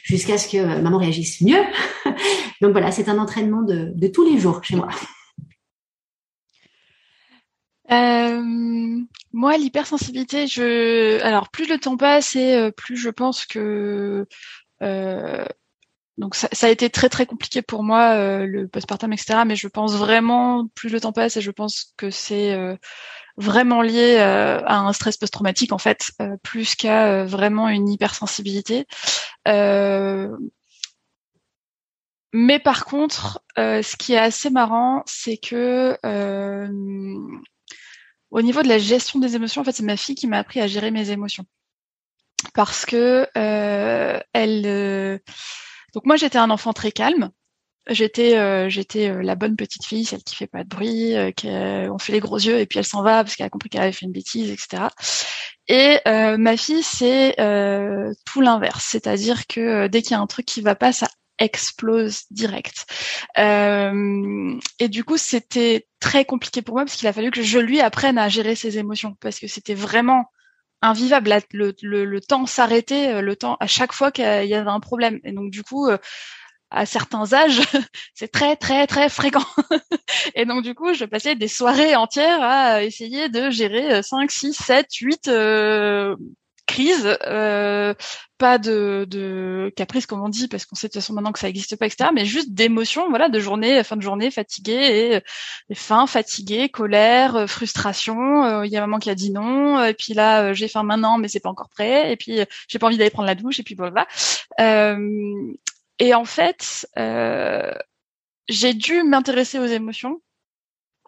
jusqu'à 0.03 0.37
ce 0.37 0.47
que 0.47 0.81
maman 0.81 0.97
réagisse 0.97 1.41
mieux. 1.41 1.63
donc 2.61 2.71
voilà, 2.71 2.91
c'est 2.91 3.09
un 3.09 3.17
entraînement 3.17 3.61
de, 3.61 3.91
de, 3.95 4.07
tous 4.07 4.25
les 4.25 4.39
jours 4.39 4.63
chez 4.63 4.75
moi. 4.75 4.89
Euh, 7.91 9.01
Moi, 9.33 9.57
l'hypersensibilité, 9.57 10.47
je, 10.47 11.21
alors 11.21 11.49
plus 11.49 11.67
le 11.67 11.77
temps 11.77 11.97
passe 11.97 12.35
et 12.35 12.71
plus 12.75 12.97
je 12.97 13.09
pense 13.09 13.45
que 13.45 14.25
euh, 14.81 15.45
donc 16.17 16.35
ça, 16.35 16.47
ça, 16.51 16.67
a 16.67 16.69
été 16.69 16.89
très 16.89 17.09
très 17.09 17.25
compliqué 17.25 17.61
pour 17.61 17.83
moi 17.83 18.13
euh, 18.15 18.45
le 18.45 18.67
postpartum 18.67 19.13
etc. 19.13 19.39
Mais 19.45 19.55
je 19.55 19.67
pense 19.67 19.95
vraiment 19.95 20.67
plus 20.75 20.89
le 20.89 20.99
temps 20.99 21.13
passe 21.13 21.37
et 21.37 21.41
je 21.41 21.51
pense 21.51 21.93
que 21.97 22.09
c'est 22.11 22.53
euh, 22.53 22.75
vraiment 23.37 23.81
lié 23.81 24.17
euh, 24.19 24.61
à 24.65 24.79
un 24.79 24.93
stress 24.93 25.17
post-traumatique 25.17 25.71
en 25.71 25.77
fait, 25.77 26.11
plus 26.43 26.75
qu'à 26.75 27.23
vraiment 27.25 27.69
une 27.69 27.89
hypersensibilité. 27.89 28.85
mais 32.33 32.59
par 32.59 32.85
contre, 32.85 33.41
ce 33.57 33.95
qui 33.97 34.13
est 34.13 34.17
assez 34.17 34.49
marrant, 34.49 35.03
c'est 35.05 35.37
que 35.37 35.97
au 38.31 38.41
niveau 38.41 38.61
de 38.63 38.67
la 38.67 38.77
gestion 38.77 39.19
des 39.19 39.35
émotions, 39.35 39.61
en 39.61 39.65
fait, 39.65 39.73
c'est 39.73 39.83
ma 39.83 39.97
fille 39.97 40.15
qui 40.15 40.27
m'a 40.27 40.37
appris 40.37 40.61
à 40.61 40.67
gérer 40.67 40.91
mes 40.91 41.09
émotions 41.11 41.45
parce 42.53 42.85
que 42.85 43.27
elle 44.33 45.21
donc 45.93 46.05
moi 46.05 46.15
j'étais 46.15 46.37
un 46.37 46.49
enfant 46.49 46.73
très 46.73 46.91
calme. 46.91 47.31
J'étais 47.87 48.37
euh, 48.37 48.69
j'étais 48.69 49.09
euh, 49.09 49.23
la 49.23 49.33
bonne 49.33 49.55
petite 49.55 49.85
fille, 49.85 50.05
celle 50.05 50.21
qui 50.21 50.35
fait 50.35 50.47
pas 50.47 50.63
de 50.63 50.69
bruit, 50.69 51.15
euh, 51.15 51.31
qui 51.31 51.47
on 51.47 51.97
fait 51.97 52.13
les 52.13 52.19
gros 52.19 52.37
yeux 52.37 52.59
et 52.59 52.67
puis 52.67 52.77
elle 52.77 52.85
s'en 52.85 53.01
va 53.01 53.23
parce 53.23 53.35
qu'elle 53.35 53.47
a 53.47 53.49
compris 53.49 53.69
qu'elle 53.69 53.81
avait 53.81 53.91
fait 53.91 54.05
une 54.05 54.11
bêtise, 54.11 54.51
etc. 54.51 54.83
Et 55.67 55.97
ma 56.05 56.57
fille 56.57 56.83
c'est 56.83 57.35
tout 58.25 58.41
l'inverse, 58.41 58.85
c'est-à-dire 58.85 59.47
que 59.47 59.87
dès 59.87 60.01
qu'il 60.01 60.11
y 60.11 60.13
a 60.15 60.19
un 60.19 60.27
truc 60.27 60.45
qui 60.45 60.61
va 60.61 60.75
pas, 60.75 60.91
ça 60.93 61.07
explose 61.39 62.23
direct. 62.29 62.85
et 63.37 64.89
du 64.89 65.03
coup, 65.03 65.17
c'était 65.17 65.87
très 65.99 66.25
compliqué 66.25 66.61
pour 66.61 66.75
moi 66.75 66.85
parce 66.85 66.97
qu'il 66.97 67.07
a 67.07 67.13
fallu 67.13 67.31
que 67.31 67.41
je 67.41 67.57
lui 67.57 67.81
apprenne 67.81 68.17
à 68.17 68.29
gérer 68.29 68.55
ses 68.55 68.77
émotions 68.77 69.15
parce 69.21 69.39
que 69.39 69.47
c'était 69.47 69.75
vraiment 69.75 70.25
invivable. 70.81 71.33
Le, 71.53 72.19
temps 72.19 72.45
s'arrêtait, 72.45 73.15
euh, 73.15 73.21
le 73.21 73.35
temps 73.35 73.57
à 73.59 73.67
chaque 73.67 73.93
fois 73.93 74.11
qu'il 74.11 74.25
y 74.25 74.53
avait 74.53 74.69
un 74.69 74.79
problème. 74.79 75.19
Et 75.23 75.31
donc 75.31 75.51
du 75.51 75.63
coup, 75.63 75.87
euh, 75.87 75.97
à 76.69 76.85
certains 76.85 77.33
âges, 77.33 77.61
c'est 78.13 78.31
très 78.31 78.55
très 78.55 78.87
très 78.87 79.09
fréquent. 79.09 79.45
et 80.35 80.45
donc 80.45 80.63
du 80.63 80.75
coup, 80.75 80.93
je 80.93 81.05
passais 81.05 81.35
des 81.35 81.47
soirées 81.47 81.95
entières 81.95 82.41
à 82.41 82.83
essayer 82.83 83.29
de 83.29 83.49
gérer 83.49 84.03
5, 84.03 84.31
6, 84.31 84.53
7, 84.53 84.87
8 84.95 85.29
crise, 86.71 87.17
euh, 87.27 87.93
pas 88.37 88.57
de, 88.57 89.05
de 89.09 89.71
caprice 89.75 90.05
comme 90.05 90.21
on 90.21 90.29
dit, 90.29 90.47
parce 90.47 90.65
qu'on 90.65 90.75
sait 90.75 90.87
de 90.87 90.93
toute 90.93 91.01
façon 91.01 91.13
maintenant 91.13 91.31
que 91.31 91.39
ça 91.39 91.47
n'existe 91.47 91.75
pas, 91.75 91.85
etc. 91.85 92.11
Mais 92.13 92.25
juste 92.25 92.53
d'émotions, 92.53 93.09
voilà, 93.09 93.29
de 93.29 93.39
journée, 93.39 93.83
fin 93.83 93.97
de 93.97 94.01
journée, 94.01 94.31
fatiguée, 94.31 94.73
et, 94.73 95.21
et 95.69 95.75
faim, 95.75 96.07
fatiguée, 96.07 96.69
colère, 96.69 97.35
euh, 97.35 97.47
frustration. 97.47 98.45
Euh, 98.45 98.65
il 98.65 98.71
y 98.71 98.77
a 98.77 98.81
maman 98.81 98.99
qui 98.99 99.09
a 99.09 99.15
dit 99.15 99.31
non, 99.31 99.83
et 99.83 99.93
puis 99.93 100.13
là 100.13 100.53
j'ai 100.53 100.67
faim 100.67 100.83
maintenant, 100.83 101.17
mais 101.17 101.27
c'est 101.27 101.41
pas 101.41 101.49
encore 101.49 101.69
prêt, 101.69 102.11
et 102.11 102.17
puis 102.17 102.39
j'ai 102.67 102.79
pas 102.79 102.87
envie 102.87 102.97
d'aller 102.97 103.09
prendre 103.09 103.27
la 103.27 103.35
douche, 103.35 103.59
et 103.59 103.63
puis 103.63 103.75
voilà. 103.75 104.07
et 105.99 106.13
en 106.13 106.25
fait, 106.25 106.87
j'ai 108.49 108.73
dû 108.73 109.03
m'intéresser 109.03 109.59
aux 109.59 109.65
émotions 109.65 110.21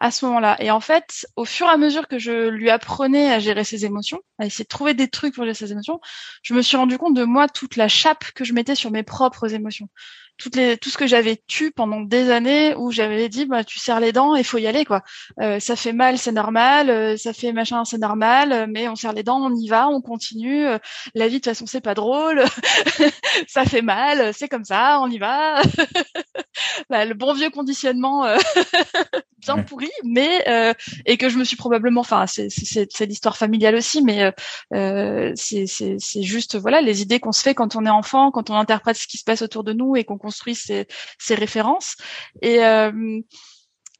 à 0.04 0.10
ce 0.10 0.26
moment-là. 0.26 0.62
Et 0.62 0.70
en 0.70 0.80
fait, 0.80 1.26
au 1.34 1.46
fur 1.46 1.66
et 1.66 1.70
à 1.70 1.78
mesure 1.78 2.08
que 2.08 2.18
je 2.18 2.48
lui 2.50 2.68
apprenais 2.68 3.32
à 3.32 3.38
gérer 3.38 3.64
ses 3.64 3.86
émotions, 3.86 4.20
à 4.38 4.44
essayer 4.44 4.64
de 4.64 4.68
trouver 4.68 4.92
des 4.92 5.08
trucs 5.08 5.34
pour 5.34 5.44
gérer 5.44 5.54
ses 5.54 5.72
émotions, 5.72 5.98
je 6.42 6.52
me 6.52 6.60
suis 6.60 6.76
rendu 6.76 6.98
compte 6.98 7.14
de 7.14 7.24
moi 7.24 7.48
toute 7.48 7.76
la 7.76 7.88
chape 7.88 8.30
que 8.32 8.44
je 8.44 8.52
mettais 8.52 8.74
sur 8.74 8.90
mes 8.90 9.02
propres 9.02 9.54
émotions 9.54 9.88
toutes 10.36 10.56
les, 10.56 10.76
tout 10.76 10.90
ce 10.90 10.98
que 10.98 11.06
j'avais 11.06 11.40
tué 11.46 11.70
pendant 11.70 12.00
des 12.00 12.30
années 12.30 12.74
où 12.74 12.90
j'avais 12.90 13.28
dit 13.28 13.46
bah 13.46 13.62
tu 13.62 13.78
serres 13.78 14.00
les 14.00 14.12
dents 14.12 14.34
il 14.34 14.44
faut 14.44 14.58
y 14.58 14.66
aller 14.66 14.84
quoi. 14.84 15.02
Euh, 15.40 15.60
ça 15.60 15.76
fait 15.76 15.92
mal 15.92 16.18
c'est 16.18 16.32
normal. 16.32 16.90
Euh, 16.90 17.16
ça 17.16 17.32
fait 17.32 17.52
machin 17.52 17.84
c'est 17.84 17.98
normal. 17.98 18.52
Euh, 18.52 18.66
mais 18.68 18.88
on 18.88 18.96
serre 18.96 19.12
les 19.12 19.22
dents 19.22 19.40
on 19.40 19.54
y 19.54 19.68
va 19.68 19.88
on 19.88 20.00
continue. 20.00 20.66
La 21.14 21.28
vie 21.28 21.34
de 21.34 21.38
toute 21.38 21.44
façon 21.46 21.66
c'est 21.66 21.80
pas 21.80 21.94
drôle. 21.94 22.42
Ça 23.48 23.64
fait 23.64 23.82
mal 23.82 24.32
c'est 24.34 24.48
comme 24.48 24.64
ça 24.64 24.98
on 25.00 25.08
y 25.08 25.18
va. 25.18 25.62
Bah, 26.88 27.04
le 27.04 27.14
bon 27.14 27.32
vieux 27.32 27.50
conditionnement 27.50 28.24
bien 29.38 29.58
pourri 29.62 29.90
mais 30.04 30.44
et 31.04 31.16
que 31.16 31.28
je 31.28 31.36
me 31.36 31.44
suis 31.44 31.56
probablement 31.56 32.00
enfin 32.00 32.26
c'est 32.26 32.48
c'est 32.48 33.06
l'histoire 33.06 33.36
familiale 33.36 33.74
aussi 33.74 34.02
mais 34.02 34.32
c'est 35.34 35.66
c'est 35.66 36.22
juste 36.22 36.56
voilà 36.56 36.80
les 36.80 37.02
idées 37.02 37.18
qu'on 37.18 37.32
se 37.32 37.42
fait 37.42 37.54
quand 37.54 37.74
on 37.74 37.84
est 37.86 37.90
enfant 37.90 38.30
quand 38.30 38.50
on 38.50 38.54
interprète 38.54 38.96
ce 38.96 39.08
qui 39.08 39.18
se 39.18 39.24
passe 39.24 39.42
autour 39.42 39.64
de 39.64 39.72
nous 39.72 39.96
et 39.96 40.04
qu'on 40.04 40.18
construit 40.24 40.54
ces, 40.54 40.86
références. 41.34 41.96
Et, 42.42 42.64
euh, 42.64 43.20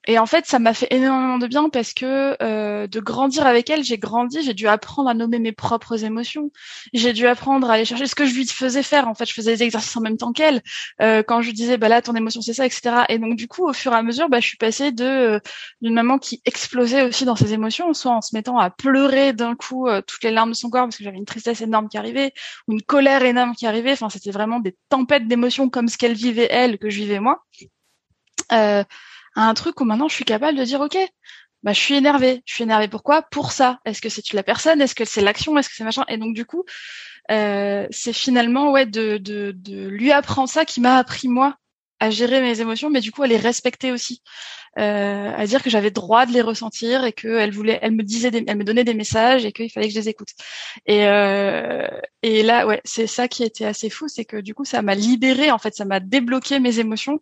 et 0.07 0.19
en 0.19 0.27
fait, 0.27 0.47
ça 0.47 0.59
m'a 0.59 0.75
fait 0.75 0.89
énormément 0.91 1.39
de 1.39 1.47
bien 1.47 1.69
parce 1.71 1.95
que 1.95 2.37
euh, 2.43 2.87
de 2.87 3.01
grandir 3.01 3.47
avec 3.47 3.71
elle, 3.71 3.83
j'ai 3.83 3.97
grandi, 3.97 4.43
j'ai 4.43 4.53
dû 4.53 4.69
apprendre 4.69 5.09
à 5.09 5.15
nommer 5.15 5.39
mes 5.39 5.53
propres 5.53 6.05
émotions. 6.05 6.51
J'ai 6.93 7.13
dû 7.13 7.27
apprendre 7.27 7.71
à 7.71 7.75
aller 7.75 7.85
chercher 7.87 8.07
ce 8.07 8.15
que 8.15 8.27
je 8.27 8.35
lui 8.35 8.47
faisais 8.47 8.83
faire. 8.83 9.09
En 9.09 9.15
fait, 9.15 9.27
je 9.27 9.33
faisais 9.33 9.57
des 9.57 9.63
exercices 9.63 9.97
en 9.97 10.03
même 10.03 10.19
temps 10.19 10.33
qu'elle. 10.33 10.63
Euh, 11.01 11.23
quand 11.23 11.41
je 11.41 11.49
lui 11.49 11.55
disais, 11.55 11.79
bah 11.79 11.89
là, 11.89 12.03
ton 12.03 12.15
émotion, 12.15 12.43
c'est 12.43 12.53
ça, 12.53 12.67
etc. 12.67 13.05
Et 13.09 13.19
donc, 13.19 13.37
du 13.37 13.49
coup, 13.49 13.67
au 13.67 13.73
fur 13.73 13.93
et 13.93 13.97
à 13.97 14.03
mesure, 14.03 14.29
bah, 14.29 14.41
je 14.41 14.47
suis 14.47 14.59
passée 14.59 14.93
de 14.93 15.41
d'une 15.81 15.95
maman 15.95 16.19
qui 16.19 16.43
explosait 16.45 17.03
aussi 17.03 17.25
dans 17.25 17.37
ses 17.37 17.53
émotions, 17.55 17.93
soit 17.95 18.13
en 18.13 18.21
se 18.21 18.37
mettant 18.37 18.59
à 18.59 18.71
pleurer 18.71 19.33
d'un 19.33 19.55
coup 19.55 19.89
toutes 20.07 20.23
les 20.23 20.31
larmes 20.31 20.51
de 20.51 20.57
son 20.57 20.71
corps 20.71 20.85
parce 20.85 20.97
que 20.97 21.05
j'avais 21.05 21.17
une 21.17 21.25
tristesse 21.25 21.61
énorme 21.63 21.89
qui 21.89 21.99
arrivait, 21.99 22.33
ou 22.69 22.73
une 22.73 22.83
colère 22.83 23.23
énorme 23.23 23.55
qui 23.55 23.67
arrivait. 23.67 23.93
Enfin, 23.93 24.09
c'était 24.11 24.31
vraiment 24.31 24.61
des 24.61 24.77
tempêtes 24.89 25.27
d'émotions 25.27 25.71
comme 25.71 25.89
ce 25.89 25.97
qu'elle 25.97 26.15
vivait 26.15 26.49
elle, 26.51 26.79
que 26.79 26.91
je 26.91 26.99
vivais 26.99 27.21
moi. 27.21 27.43
Euh, 28.53 28.85
un 29.37 29.55
truc 29.55 29.81
où 29.81 29.85
maintenant 29.85 30.09
je 30.09 30.15
suis 30.15 30.25
capable 30.25 30.59
de 30.59 30.65
dire 30.65 30.81
ok, 30.81 30.97
bah 31.65 31.73
je 31.73 31.81
suis 31.81 31.95
énervée. 31.95 32.43
Je 32.45 32.55
suis 32.55 32.65
énervée 32.65 32.89
pourquoi? 32.89 33.23
Pour 33.23 33.51
ça. 33.53 33.81
Est-ce 33.87 34.03
que 34.03 34.11
c'est 34.11 34.33
la 34.35 34.43
personne? 34.43 34.81
Est-ce 34.83 34.95
que 34.95 35.05
c'est 35.05 35.23
l'action? 35.23 35.57
Est-ce 35.59 35.71
que 35.71 35.75
c'est 35.75 35.85
machin? 35.85 36.05
Et 36.09 36.19
donc 36.19 36.35
du 36.35 36.45
coup, 36.45 36.65
euh, 37.31 37.87
c'est 37.91 38.13
finalement 38.13 38.71
ouais 38.71 38.87
de, 38.87 39.17
de, 39.19 39.89
lui 39.89 40.13
apprendre 40.13 40.49
ça 40.49 40.65
qui 40.67 40.81
m'a 40.81 40.97
appris 40.99 41.29
moi 41.29 41.57
à 42.01 42.11
gérer 42.11 42.41
mes 42.43 42.61
émotions, 42.61 42.91
mais 42.91 43.01
du 43.01 43.13
coup 43.13 43.23
à 43.23 43.27
les 43.27 43.39
respecter 43.39 43.93
aussi, 43.93 44.21
euh, 44.79 45.33
à 45.35 45.47
dire 45.47 45.63
que 45.63 45.71
j'avais 45.71 45.91
droit 45.91 46.27
de 46.27 46.33
les 46.33 46.43
ressentir 46.43 47.05
et 47.05 47.13
qu'elle 47.13 47.53
voulait, 47.53 47.79
elle 47.81 47.93
me 47.93 48.03
disait, 48.03 48.31
elle 48.47 48.59
me 48.59 48.65
donnait 48.65 48.85
des 48.85 48.95
messages 48.95 49.47
et 49.47 49.53
qu'il 49.53 49.71
fallait 49.71 49.87
que 49.89 49.95
je 49.95 50.01
les 50.01 50.09
écoute. 50.11 50.31
Et 50.87 51.07
euh, 51.07 51.89
et 52.23 52.43
là 52.43 52.67
ouais, 52.67 52.83
c'est 52.85 53.07
ça 53.07 53.29
qui 53.29 53.43
était 53.43 53.65
assez 53.65 53.89
fou, 53.89 54.07
c'est 54.09 54.27
que 54.27 54.37
du 54.37 54.55
coup 54.55 54.67
ça 54.67 54.83
m'a 54.83 54.95
libéré 54.95 55.51
en 55.51 55.59
fait, 55.59 55.75
ça 55.75 55.87
m'a 55.87 56.01
débloqué 56.01 56.61
mes 56.61 56.79
émotions 56.79 57.21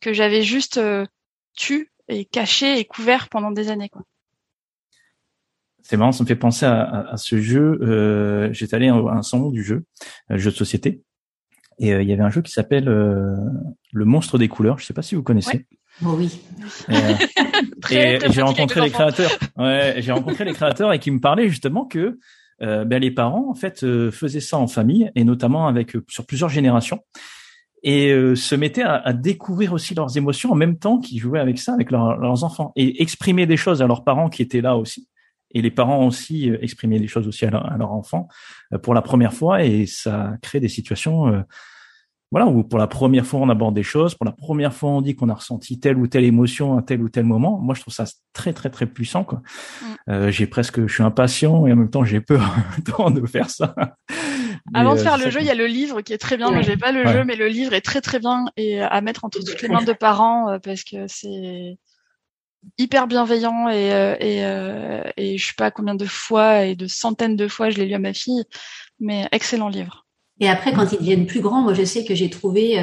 que 0.00 0.12
j'avais 0.12 0.42
juste 0.42 0.78
euh, 0.78 1.06
tu 1.54 1.90
et 2.08 2.24
caché 2.24 2.78
et 2.78 2.84
couvert 2.84 3.28
pendant 3.28 3.50
des 3.50 3.70
années. 3.70 3.88
Quoi. 3.88 4.02
C'est 5.82 5.96
marrant, 5.96 6.12
ça 6.12 6.22
me 6.22 6.28
fait 6.28 6.36
penser 6.36 6.66
à, 6.66 7.08
à, 7.10 7.16
ce 7.16 7.40
jeu. 7.40 7.78
Euh, 7.82 8.52
J'étais 8.52 8.76
allé 8.76 8.88
à 8.88 8.94
un 8.94 9.22
salon 9.22 9.50
du 9.50 9.62
jeu, 9.62 9.84
un 10.28 10.36
jeu 10.36 10.50
de 10.50 10.56
société, 10.56 11.02
et 11.78 11.92
euh, 11.92 12.02
il 12.02 12.08
y 12.08 12.12
avait 12.12 12.22
un 12.22 12.30
jeu 12.30 12.42
qui 12.42 12.52
s'appelle 12.52 12.88
euh, 12.88 13.34
Le 13.92 14.04
Monstre 14.04 14.38
des 14.38 14.48
couleurs. 14.48 14.78
Je 14.78 14.86
sais 14.86 14.94
pas 14.94 15.02
si 15.02 15.14
vous 15.14 15.22
connaissez. 15.22 15.66
Oh 16.04 16.14
oui. 16.16 16.40
Euh, 16.90 17.14
et, 17.90 18.18
j'ai 18.30 18.42
rencontré 18.42 18.80
les 18.80 18.90
créateurs. 18.90 19.30
Ouais, 19.56 19.96
j'ai 19.98 20.12
rencontré 20.12 20.44
les 20.44 20.52
créateurs 20.52 20.92
et 20.92 20.98
qui 20.98 21.10
me 21.10 21.20
parlaient 21.20 21.48
justement 21.48 21.84
que 21.84 22.18
ben, 22.60 22.98
les 22.98 23.10
parents 23.10 23.50
en 23.50 23.54
fait 23.54 23.80
faisaient 24.10 24.40
ça 24.40 24.56
en 24.56 24.66
famille 24.66 25.10
et 25.14 25.24
notamment 25.24 25.66
avec 25.66 25.92
sur 26.08 26.24
plusieurs 26.24 26.48
générations 26.48 27.00
et 27.84 28.10
euh, 28.10 28.34
se 28.34 28.54
mettaient 28.54 28.82
à, 28.82 29.12
découvrir 29.12 29.74
aussi 29.74 29.94
leurs 29.94 30.16
émotions 30.16 30.50
en 30.50 30.54
même 30.54 30.78
temps 30.78 30.98
qu'ils 30.98 31.20
jouaient 31.20 31.38
avec 31.38 31.58
ça 31.58 31.74
avec 31.74 31.90
leurs 31.90 32.42
enfants 32.42 32.72
et 32.76 33.02
exprimer 33.02 33.46
des 33.46 33.58
choses 33.58 33.82
à 33.82 33.86
leurs 33.86 34.02
parents 34.04 34.30
qui 34.30 34.42
étaient 34.42 34.62
là 34.62 34.76
aussi. 34.76 35.06
Et 35.56 35.62
les 35.62 35.70
parents 35.70 36.04
aussi 36.04 36.50
euh, 36.50 36.58
exprimer 36.62 36.98
des 36.98 37.06
choses 37.06 37.28
aussi 37.28 37.44
à, 37.44 37.50
leurs 37.50 37.92
enfants 37.92 38.26
euh, 38.72 38.78
pour 38.78 38.94
la 38.94 39.02
première 39.02 39.34
fois 39.34 39.62
et 39.62 39.84
ça 39.84 40.32
crée 40.40 40.60
des 40.60 40.68
situations 40.68 41.44
voilà 42.32 42.48
où 42.48 42.64
pour 42.64 42.78
la 42.78 42.86
première 42.86 43.26
fois 43.26 43.40
on 43.40 43.50
aborde 43.50 43.74
des 43.74 43.82
choses 43.82 44.14
pour 44.14 44.24
la 44.24 44.32
première 44.32 44.72
fois 44.72 44.90
on 44.90 45.02
dit 45.02 45.14
qu'on 45.14 45.28
a 45.28 45.34
ressenti 45.34 45.78
telle 45.78 45.98
ou 45.98 46.06
telle 46.06 46.24
émotion 46.24 46.78
à 46.78 46.82
tel 46.82 47.02
ou 47.02 47.10
tel 47.10 47.24
moment. 47.24 47.60
Moi 47.60 47.74
je 47.74 47.82
trouve 47.82 47.92
ça 47.92 48.06
très 48.32 48.54
très 48.54 48.70
très 48.70 48.86
puissant 48.86 49.24
quoi. 49.24 49.42
Mm. 50.08 50.30
j'ai 50.30 50.46
presque 50.46 50.86
je 50.86 50.92
suis 50.92 51.02
impatient 51.02 51.66
et 51.66 51.72
en 51.74 51.76
même 51.76 51.90
temps 51.90 52.02
j'ai 52.02 52.22
peur 52.22 52.56
de 53.10 53.26
faire 53.26 53.50
ça 53.50 53.74
avant 54.72 54.94
de 54.94 55.00
faire 55.00 55.18
le 55.18 55.28
jeu, 55.30 55.40
il 55.40 55.46
y 55.46 55.50
a 55.50 55.54
le 55.54 55.66
livre 55.66 56.00
qui 56.00 56.12
est 56.12 56.18
très 56.18 56.36
bien. 56.36 56.50
Moi, 56.50 56.62
j'ai 56.62 56.76
pas 56.76 56.92
le 56.92 57.06
jeu, 57.06 57.24
mais 57.24 57.36
le 57.36 57.48
livre 57.48 57.74
est 57.74 57.82
très 57.82 58.00
très 58.00 58.18
bien 58.18 58.46
et 58.56 58.80
à 58.80 59.00
mettre 59.02 59.24
entre 59.24 59.40
toutes 59.40 59.60
les 59.60 59.68
mains 59.68 59.82
de 59.82 59.92
parents 59.92 60.48
euh, 60.48 60.58
parce 60.58 60.84
que 60.84 61.06
c'est 61.06 61.76
hyper 62.78 63.06
bienveillant 63.06 63.68
et 63.68 63.92
euh, 63.92 64.16
et, 64.20 64.44
euh, 64.46 65.02
et 65.18 65.36
je 65.36 65.46
sais 65.46 65.52
pas 65.56 65.70
combien 65.70 65.94
de 65.94 66.06
fois 66.06 66.64
et 66.64 66.76
de 66.76 66.86
centaines 66.86 67.36
de 67.36 67.46
fois 67.46 67.68
je 67.68 67.76
l'ai 67.76 67.86
lu 67.86 67.94
à 67.94 67.98
ma 67.98 68.14
fille, 68.14 68.42
mais 69.00 69.28
excellent 69.32 69.68
livre. 69.68 70.06
Et 70.40 70.48
après, 70.48 70.72
quand 70.72 70.90
ils 70.90 70.98
deviennent 70.98 71.26
plus 71.26 71.40
grands, 71.40 71.62
moi, 71.62 71.74
je 71.74 71.84
sais 71.84 72.04
que 72.04 72.16
j'ai 72.16 72.28
trouvé 72.28 72.76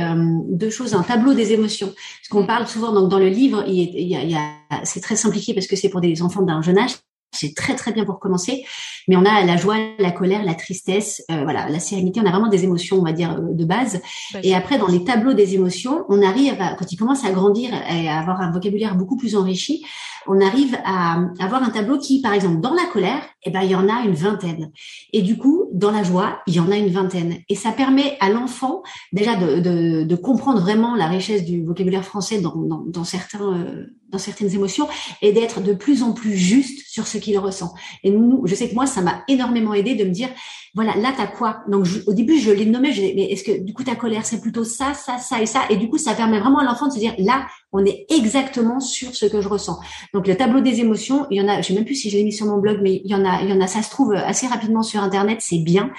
deux 0.47 0.69
choses, 0.69 0.93
un 0.93 1.03
tableau 1.03 1.33
des 1.33 1.51
émotions. 1.51 1.87
Parce 1.87 2.29
qu'on 2.29 2.45
parle 2.45 2.65
souvent, 2.65 2.93
donc 2.93 3.09
dans 3.09 3.19
le 3.19 3.27
livre, 3.27 3.65
il 3.67 3.73
y 4.07 4.15
a, 4.15 4.21
il 4.23 4.31
y 4.31 4.35
a 4.35 4.51
c'est 4.85 5.01
très 5.01 5.17
simplifié 5.17 5.53
parce 5.53 5.67
que 5.67 5.75
c'est 5.75 5.89
pour 5.89 5.99
des 5.99 6.21
enfants 6.21 6.43
d'un 6.43 6.61
jeune 6.61 6.77
âge 6.77 6.93
c'est 7.31 7.55
très 7.55 7.75
très 7.75 7.91
bien 7.91 8.05
pour 8.05 8.19
commencer. 8.19 8.65
Mais 9.07 9.15
on 9.15 9.25
a 9.25 9.43
la 9.43 9.57
joie, 9.57 9.77
la 9.99 10.11
colère, 10.11 10.43
la 10.43 10.53
tristesse, 10.53 11.23
euh, 11.31 11.43
voilà, 11.43 11.69
la 11.69 11.79
sérénité. 11.79 12.19
On 12.19 12.25
a 12.25 12.31
vraiment 12.31 12.49
des 12.49 12.63
émotions, 12.63 12.97
on 12.99 13.03
va 13.03 13.13
dire, 13.13 13.31
euh, 13.33 13.53
de 13.53 13.65
base. 13.65 14.01
Bah, 14.33 14.39
et 14.43 14.53
après, 14.53 14.77
dans 14.77 14.87
les 14.87 15.03
tableaux 15.03 15.33
des 15.33 15.55
émotions, 15.55 16.05
on 16.09 16.21
arrive, 16.21 16.55
à, 16.59 16.75
quand 16.75 16.91
ils 16.91 16.97
commencent 16.97 17.25
à 17.25 17.31
grandir 17.31 17.73
et 17.89 18.09
à 18.09 18.19
avoir 18.19 18.41
un 18.41 18.51
vocabulaire 18.51 18.95
beaucoup 18.95 19.17
plus 19.17 19.35
enrichi, 19.35 19.85
on 20.27 20.39
arrive 20.41 20.77
à 20.85 21.19
avoir 21.39 21.63
un 21.63 21.69
tableau 21.69 21.97
qui, 21.97 22.21
par 22.21 22.33
exemple, 22.33 22.61
dans 22.61 22.73
la 22.73 22.85
colère, 22.85 23.21
eh 23.43 23.49
ben, 23.49 23.61
il 23.61 23.71
y 23.71 23.75
en 23.75 23.89
a 23.89 24.03
une 24.03 24.13
vingtaine. 24.13 24.71
Et 25.13 25.21
du 25.21 25.37
coup, 25.37 25.69
dans 25.73 25.91
la 25.91 26.03
joie, 26.03 26.41
il 26.47 26.55
y 26.55 26.59
en 26.59 26.71
a 26.71 26.77
une 26.77 26.89
vingtaine. 26.89 27.37
Et 27.49 27.55
ça 27.55 27.71
permet 27.71 28.17
à 28.19 28.29
l'enfant 28.29 28.83
déjà 29.11 29.35
de, 29.35 29.59
de, 29.59 30.03
de, 30.03 30.15
comprendre 30.15 30.61
vraiment 30.61 30.95
la 30.95 31.07
richesse 31.07 31.43
du 31.43 31.63
vocabulaire 31.63 32.05
français 32.05 32.39
dans, 32.39 32.55
dans, 32.55 32.83
dans 32.85 33.03
certains, 33.03 33.53
euh, 33.53 33.85
dans 34.09 34.19
certaines 34.19 34.53
émotions 34.53 34.87
et 35.21 35.31
d'être 35.31 35.61
de 35.61 35.73
plus 35.73 36.03
en 36.03 36.11
plus 36.11 36.35
juste 36.35 36.87
sur 36.87 37.07
ce 37.07 37.17
qu'il 37.17 37.37
ressent. 37.39 37.73
Et 38.03 38.11
nous, 38.11 38.45
je 38.45 38.53
sais 38.53 38.69
que 38.69 38.75
moi, 38.75 38.85
ça 38.85 39.01
m'a 39.01 39.23
énormément 39.27 39.73
aidé 39.73 39.95
de 39.95 40.03
me 40.03 40.11
dire, 40.11 40.29
voilà, 40.73 40.95
là, 40.95 41.13
t'as 41.15 41.27
quoi? 41.27 41.63
Donc, 41.67 41.87
au 42.07 42.13
début, 42.13 42.39
je 42.39 42.51
l'ai 42.51 42.65
nommé, 42.65 42.93
je, 42.93 43.01
mais 43.01 43.31
est-ce 43.31 43.43
que 43.43 43.63
du 43.63 43.73
coup, 43.73 43.83
ta 43.83 43.95
colère, 43.95 44.25
c'est 44.25 44.39
plutôt 44.39 44.63
ça, 44.63 44.93
ça, 44.93 45.17
ça 45.17 45.41
et 45.41 45.45
ça? 45.45 45.63
Et 45.69 45.77
du 45.77 45.89
coup, 45.89 45.97
ça 45.97 46.13
permet 46.13 46.39
vraiment 46.39 46.59
à 46.59 46.63
l'enfant 46.63 46.87
de 46.87 46.93
se 46.93 46.99
dire, 46.99 47.13
là, 47.17 47.47
on 47.71 47.85
est 47.85 48.05
exactement 48.09 48.79
sur 48.79 49.15
ce 49.15 49.25
que 49.25 49.41
je 49.41 49.47
ressens. 49.47 49.79
Donc, 50.13 50.27
le 50.27 50.35
tableau 50.35 50.61
des 50.61 50.79
émotions, 50.79 51.25
il 51.29 51.37
y 51.37 51.41
en 51.41 51.47
a, 51.47 51.61
je 51.61 51.67
sais 51.67 51.73
même 51.73 51.85
plus 51.85 51.95
si 51.95 52.09
je 52.09 52.17
l'ai 52.17 52.23
mis 52.23 52.33
sur 52.33 52.45
mon 52.45 52.57
blog, 52.57 52.79
mais 52.81 53.01
il 53.03 53.09
y 53.09 53.15
en 53.15 53.25
a, 53.25 53.41
il 53.41 53.49
y 53.49 53.53
en 53.53 53.61
a, 53.61 53.67
ça 53.67 53.81
se 53.81 53.89
trouve 53.89 54.13
assez 54.13 54.47
rapidement 54.47 54.83
sur 54.83 55.01
Internet, 55.01 55.39
c'est 55.41 55.59
bien. 55.59 55.91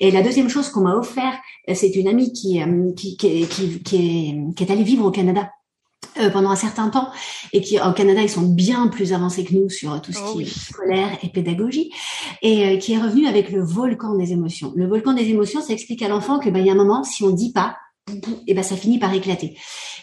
Et 0.00 0.10
la 0.10 0.22
deuxième 0.22 0.48
chose 0.48 0.68
qu'on 0.70 0.80
m'a 0.80 0.94
offert, 0.94 1.38
c'est 1.74 1.94
une 1.94 2.08
amie 2.08 2.32
qui, 2.32 2.62
euh, 2.62 2.92
qui, 2.96 3.16
qui, 3.16 3.46
qui, 3.46 3.82
qui 3.82 3.96
est, 3.96 4.54
qui 4.54 4.64
est 4.64 4.72
allée 4.72 4.84
vivre 4.84 5.04
au 5.04 5.10
Canada 5.10 5.50
euh, 6.20 6.30
pendant 6.30 6.50
un 6.50 6.56
certain 6.56 6.88
temps 6.88 7.10
et 7.52 7.60
qui 7.60 7.78
au 7.78 7.92
Canada 7.92 8.22
ils 8.22 8.30
sont 8.30 8.42
bien 8.42 8.88
plus 8.88 9.12
avancés 9.12 9.44
que 9.44 9.54
nous 9.54 9.68
sur 9.68 10.00
tout 10.00 10.12
ce 10.12 10.18
oh 10.24 10.32
qui 10.32 10.42
est 10.42 10.46
scolaire 10.46 11.18
et 11.22 11.28
pédagogie 11.28 11.92
et 12.42 12.66
euh, 12.66 12.76
qui 12.76 12.94
est 12.94 12.98
revenu 12.98 13.26
avec 13.26 13.50
le 13.50 13.62
volcan 13.62 14.16
des 14.16 14.32
émotions. 14.32 14.72
Le 14.74 14.86
volcan 14.86 15.12
des 15.12 15.28
émotions, 15.28 15.60
ça 15.60 15.72
explique 15.72 16.02
à 16.02 16.08
l'enfant 16.08 16.38
que 16.38 16.50
ben 16.50 16.60
il 16.60 16.66
y 16.66 16.70
a 16.70 16.72
un 16.72 16.76
moment 16.76 17.04
si 17.04 17.22
on 17.24 17.30
dit 17.30 17.52
pas 17.52 17.76
et 18.46 18.54
ben 18.54 18.62
ça 18.62 18.76
finit 18.76 18.98
par 18.98 19.12
éclater. 19.12 19.56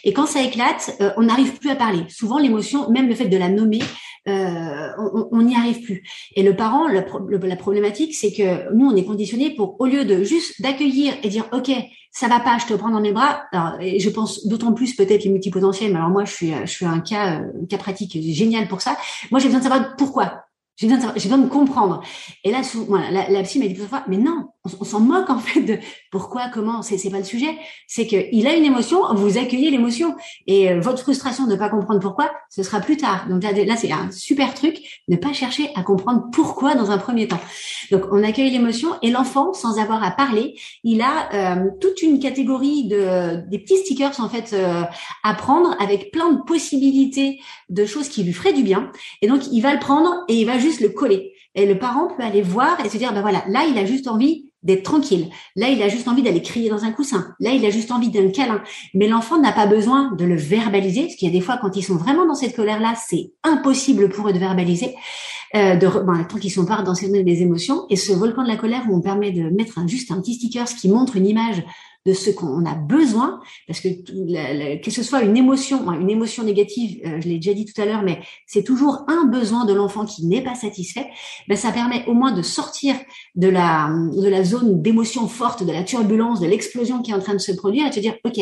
Et 0.06 0.12
quand 0.12 0.26
ça 0.26 0.40
éclate, 0.40 0.96
euh, 1.00 1.10
on 1.16 1.24
n'arrive 1.24 1.58
plus 1.58 1.68
à 1.68 1.74
parler. 1.74 2.04
Souvent 2.08 2.38
l'émotion, 2.38 2.88
même 2.90 3.08
le 3.08 3.14
fait 3.16 3.26
de 3.28 3.36
la 3.36 3.48
nommer, 3.48 3.82
euh, 4.28 4.88
on 5.32 5.42
n'y 5.42 5.56
arrive 5.56 5.82
plus. 5.82 6.04
Et 6.36 6.44
le 6.44 6.54
parent, 6.54 6.86
la 6.86 7.56
problématique, 7.56 8.14
c'est 8.14 8.32
que 8.32 8.72
nous, 8.72 8.86
on 8.86 8.94
est 8.94 9.04
conditionné 9.04 9.50
pour, 9.50 9.74
au 9.80 9.86
lieu 9.86 10.04
de 10.04 10.22
juste 10.22 10.62
d'accueillir 10.62 11.12
et 11.24 11.28
dire, 11.28 11.46
OK, 11.52 11.72
ça 12.12 12.28
va 12.28 12.38
pas, 12.38 12.56
je 12.58 12.66
te 12.66 12.74
prends 12.74 12.90
dans 12.90 13.00
mes 13.00 13.12
bras. 13.12 13.42
Et 13.80 13.98
je 13.98 14.08
pense 14.08 14.46
d'autant 14.46 14.72
plus 14.72 14.94
peut-être 14.94 15.24
les 15.24 15.30
multipotentiels. 15.30 15.90
Mais 15.90 15.98
alors 15.98 16.10
moi, 16.10 16.24
je 16.24 16.32
suis, 16.32 16.52
je 16.64 16.70
suis 16.70 16.86
un 16.86 17.00
cas, 17.00 17.40
un 17.40 17.66
cas 17.68 17.78
pratique 17.78 18.16
génial 18.32 18.68
pour 18.68 18.82
ça. 18.82 18.96
Moi, 19.32 19.40
j'ai 19.40 19.46
besoin 19.48 19.58
de 19.58 19.64
savoir 19.64 19.96
pourquoi. 19.96 20.45
J'ai 20.76 20.88
besoin, 20.88 21.12
j'ai 21.16 21.28
besoin 21.28 21.38
de 21.38 21.48
comprendre. 21.48 22.02
Et 22.44 22.50
là, 22.50 22.60
voilà, 22.88 23.10
la, 23.10 23.30
la 23.30 23.42
psy 23.42 23.58
m'a 23.58 23.66
dit 23.66 23.72
plusieurs 23.72 23.88
fois, 23.88 24.04
mais 24.08 24.18
non, 24.18 24.48
on, 24.80 24.84
s'en 24.84 25.00
moque 25.00 25.30
en 25.30 25.38
fait 25.38 25.60
de 25.60 25.78
pourquoi, 26.10 26.48
comment, 26.52 26.82
c'est, 26.82 27.10
pas 27.10 27.18
le 27.18 27.24
sujet. 27.24 27.56
C'est 27.86 28.06
que 28.06 28.16
il 28.32 28.46
a 28.46 28.54
une 28.54 28.64
émotion, 28.64 29.00
vous 29.14 29.38
accueillez 29.38 29.70
l'émotion. 29.70 30.14
Et 30.46 30.70
euh, 30.70 30.80
votre 30.80 31.02
frustration 31.02 31.46
de 31.46 31.52
ne 31.52 31.56
pas 31.56 31.68
comprendre 31.68 32.00
pourquoi, 32.00 32.30
ce 32.50 32.62
sera 32.62 32.80
plus 32.80 32.96
tard. 32.96 33.26
Donc 33.28 33.42
là, 33.42 33.52
là, 33.52 33.76
c'est 33.76 33.92
un 33.92 34.10
super 34.10 34.54
truc, 34.54 35.02
ne 35.08 35.16
pas 35.16 35.32
chercher 35.32 35.70
à 35.74 35.82
comprendre 35.82 36.24
pourquoi 36.32 36.74
dans 36.74 36.90
un 36.90 36.98
premier 36.98 37.28
temps. 37.28 37.40
Donc 37.90 38.04
on 38.10 38.22
accueille 38.22 38.50
l'émotion 38.50 38.90
et 39.02 39.10
l'enfant, 39.10 39.52
sans 39.52 39.78
avoir 39.78 40.02
à 40.02 40.10
parler, 40.10 40.58
il 40.84 41.00
a 41.00 41.32
euh, 41.32 41.70
toute 41.80 42.02
une 42.02 42.18
catégorie 42.18 42.88
de 42.88 43.46
des 43.48 43.58
petits 43.58 43.78
stickers 43.78 44.18
en 44.20 44.28
fait 44.28 44.52
euh, 44.52 44.82
à 45.22 45.34
prendre 45.34 45.76
avec 45.80 46.10
plein 46.10 46.32
de 46.32 46.42
possibilités 46.42 47.40
de 47.68 47.86
choses 47.86 48.08
qui 48.08 48.24
lui 48.24 48.32
feraient 48.32 48.52
du 48.52 48.62
bien. 48.62 48.90
Et 49.22 49.28
donc 49.28 49.46
il 49.52 49.60
va 49.60 49.72
le 49.72 49.80
prendre 49.80 50.24
et 50.28 50.34
il 50.34 50.46
va 50.46 50.58
juste 50.58 50.65
le 50.80 50.88
coller. 50.90 51.32
Et 51.54 51.66
le 51.66 51.78
parent 51.78 52.08
peut 52.14 52.22
aller 52.22 52.42
voir 52.42 52.78
et 52.84 52.88
se 52.88 52.98
dire, 52.98 53.12
ben 53.12 53.22
voilà, 53.22 53.42
là, 53.48 53.64
il 53.68 53.78
a 53.78 53.86
juste 53.86 54.08
envie 54.08 54.50
d'être 54.62 54.82
tranquille. 54.82 55.30
Là, 55.54 55.68
il 55.68 55.82
a 55.82 55.88
juste 55.88 56.08
envie 56.08 56.22
d'aller 56.22 56.42
crier 56.42 56.68
dans 56.68 56.84
un 56.84 56.92
coussin. 56.92 57.34
Là, 57.40 57.52
il 57.52 57.64
a 57.64 57.70
juste 57.70 57.92
envie 57.92 58.10
d'un 58.10 58.30
câlin. 58.30 58.60
Mais 58.94 59.08
l'enfant 59.08 59.40
n'a 59.40 59.52
pas 59.52 59.66
besoin 59.66 60.12
de 60.12 60.24
le 60.24 60.36
verbaliser, 60.36 61.02
parce 61.02 61.14
qu'il 61.14 61.28
y 61.28 61.30
a 61.30 61.32
des 61.32 61.40
fois, 61.40 61.58
quand 61.60 61.76
ils 61.76 61.82
sont 61.82 61.96
vraiment 61.96 62.26
dans 62.26 62.34
cette 62.34 62.54
colère-là, 62.54 62.94
c'est 62.96 63.32
impossible 63.44 64.08
pour 64.08 64.28
eux 64.28 64.32
de 64.32 64.38
verbaliser, 64.38 64.94
euh, 65.54 65.76
de, 65.76 65.86
ben, 65.86 66.24
tant 66.24 66.38
qu'ils 66.38 66.50
sont 66.50 66.66
pas 66.66 66.82
dans 66.82 66.94
des 66.94 67.42
émotions. 67.42 67.86
Et 67.90 67.96
ce 67.96 68.12
volcan 68.12 68.42
de 68.42 68.48
la 68.48 68.56
colère 68.56 68.82
où 68.88 68.96
on 68.96 69.00
permet 69.00 69.30
de 69.30 69.48
mettre 69.50 69.78
un, 69.78 69.86
juste 69.86 70.10
un 70.10 70.20
petit 70.20 70.34
sticker, 70.34 70.66
ce 70.66 70.74
qui 70.74 70.88
montre 70.88 71.16
une 71.16 71.26
image 71.26 71.62
de 72.06 72.12
ce 72.12 72.30
qu'on 72.30 72.64
a 72.64 72.74
besoin, 72.74 73.40
parce 73.66 73.80
que 73.80 73.88
que 74.80 74.90
ce 74.90 75.02
soit 75.02 75.22
une 75.22 75.36
émotion, 75.36 75.90
une 75.92 76.08
émotion 76.08 76.44
négative, 76.44 77.00
euh, 77.04 77.20
je 77.20 77.28
l'ai 77.28 77.36
déjà 77.36 77.52
dit 77.52 77.64
tout 77.64 77.78
à 77.80 77.84
l'heure, 77.84 78.02
mais 78.02 78.20
c'est 78.46 78.62
toujours 78.62 79.04
un 79.08 79.24
besoin 79.24 79.64
de 79.64 79.74
l'enfant 79.74 80.06
qui 80.06 80.24
n'est 80.26 80.42
pas 80.42 80.54
satisfait. 80.54 81.08
Ben 81.48 81.56
ça 81.56 81.72
permet 81.72 82.04
au 82.06 82.14
moins 82.14 82.32
de 82.32 82.42
sortir 82.42 82.94
de 83.34 83.48
la 83.48 83.90
de 83.90 84.28
la 84.28 84.44
zone 84.44 84.80
d'émotion 84.80 85.26
forte, 85.26 85.64
de 85.64 85.72
la 85.72 85.82
turbulence, 85.82 86.40
de 86.40 86.46
l'explosion 86.46 87.02
qui 87.02 87.10
est 87.10 87.14
en 87.14 87.20
train 87.20 87.34
de 87.34 87.38
se 87.38 87.52
produire, 87.52 87.86
et 87.86 87.90
te 87.90 88.00
dire 88.00 88.14
ok, 88.24 88.38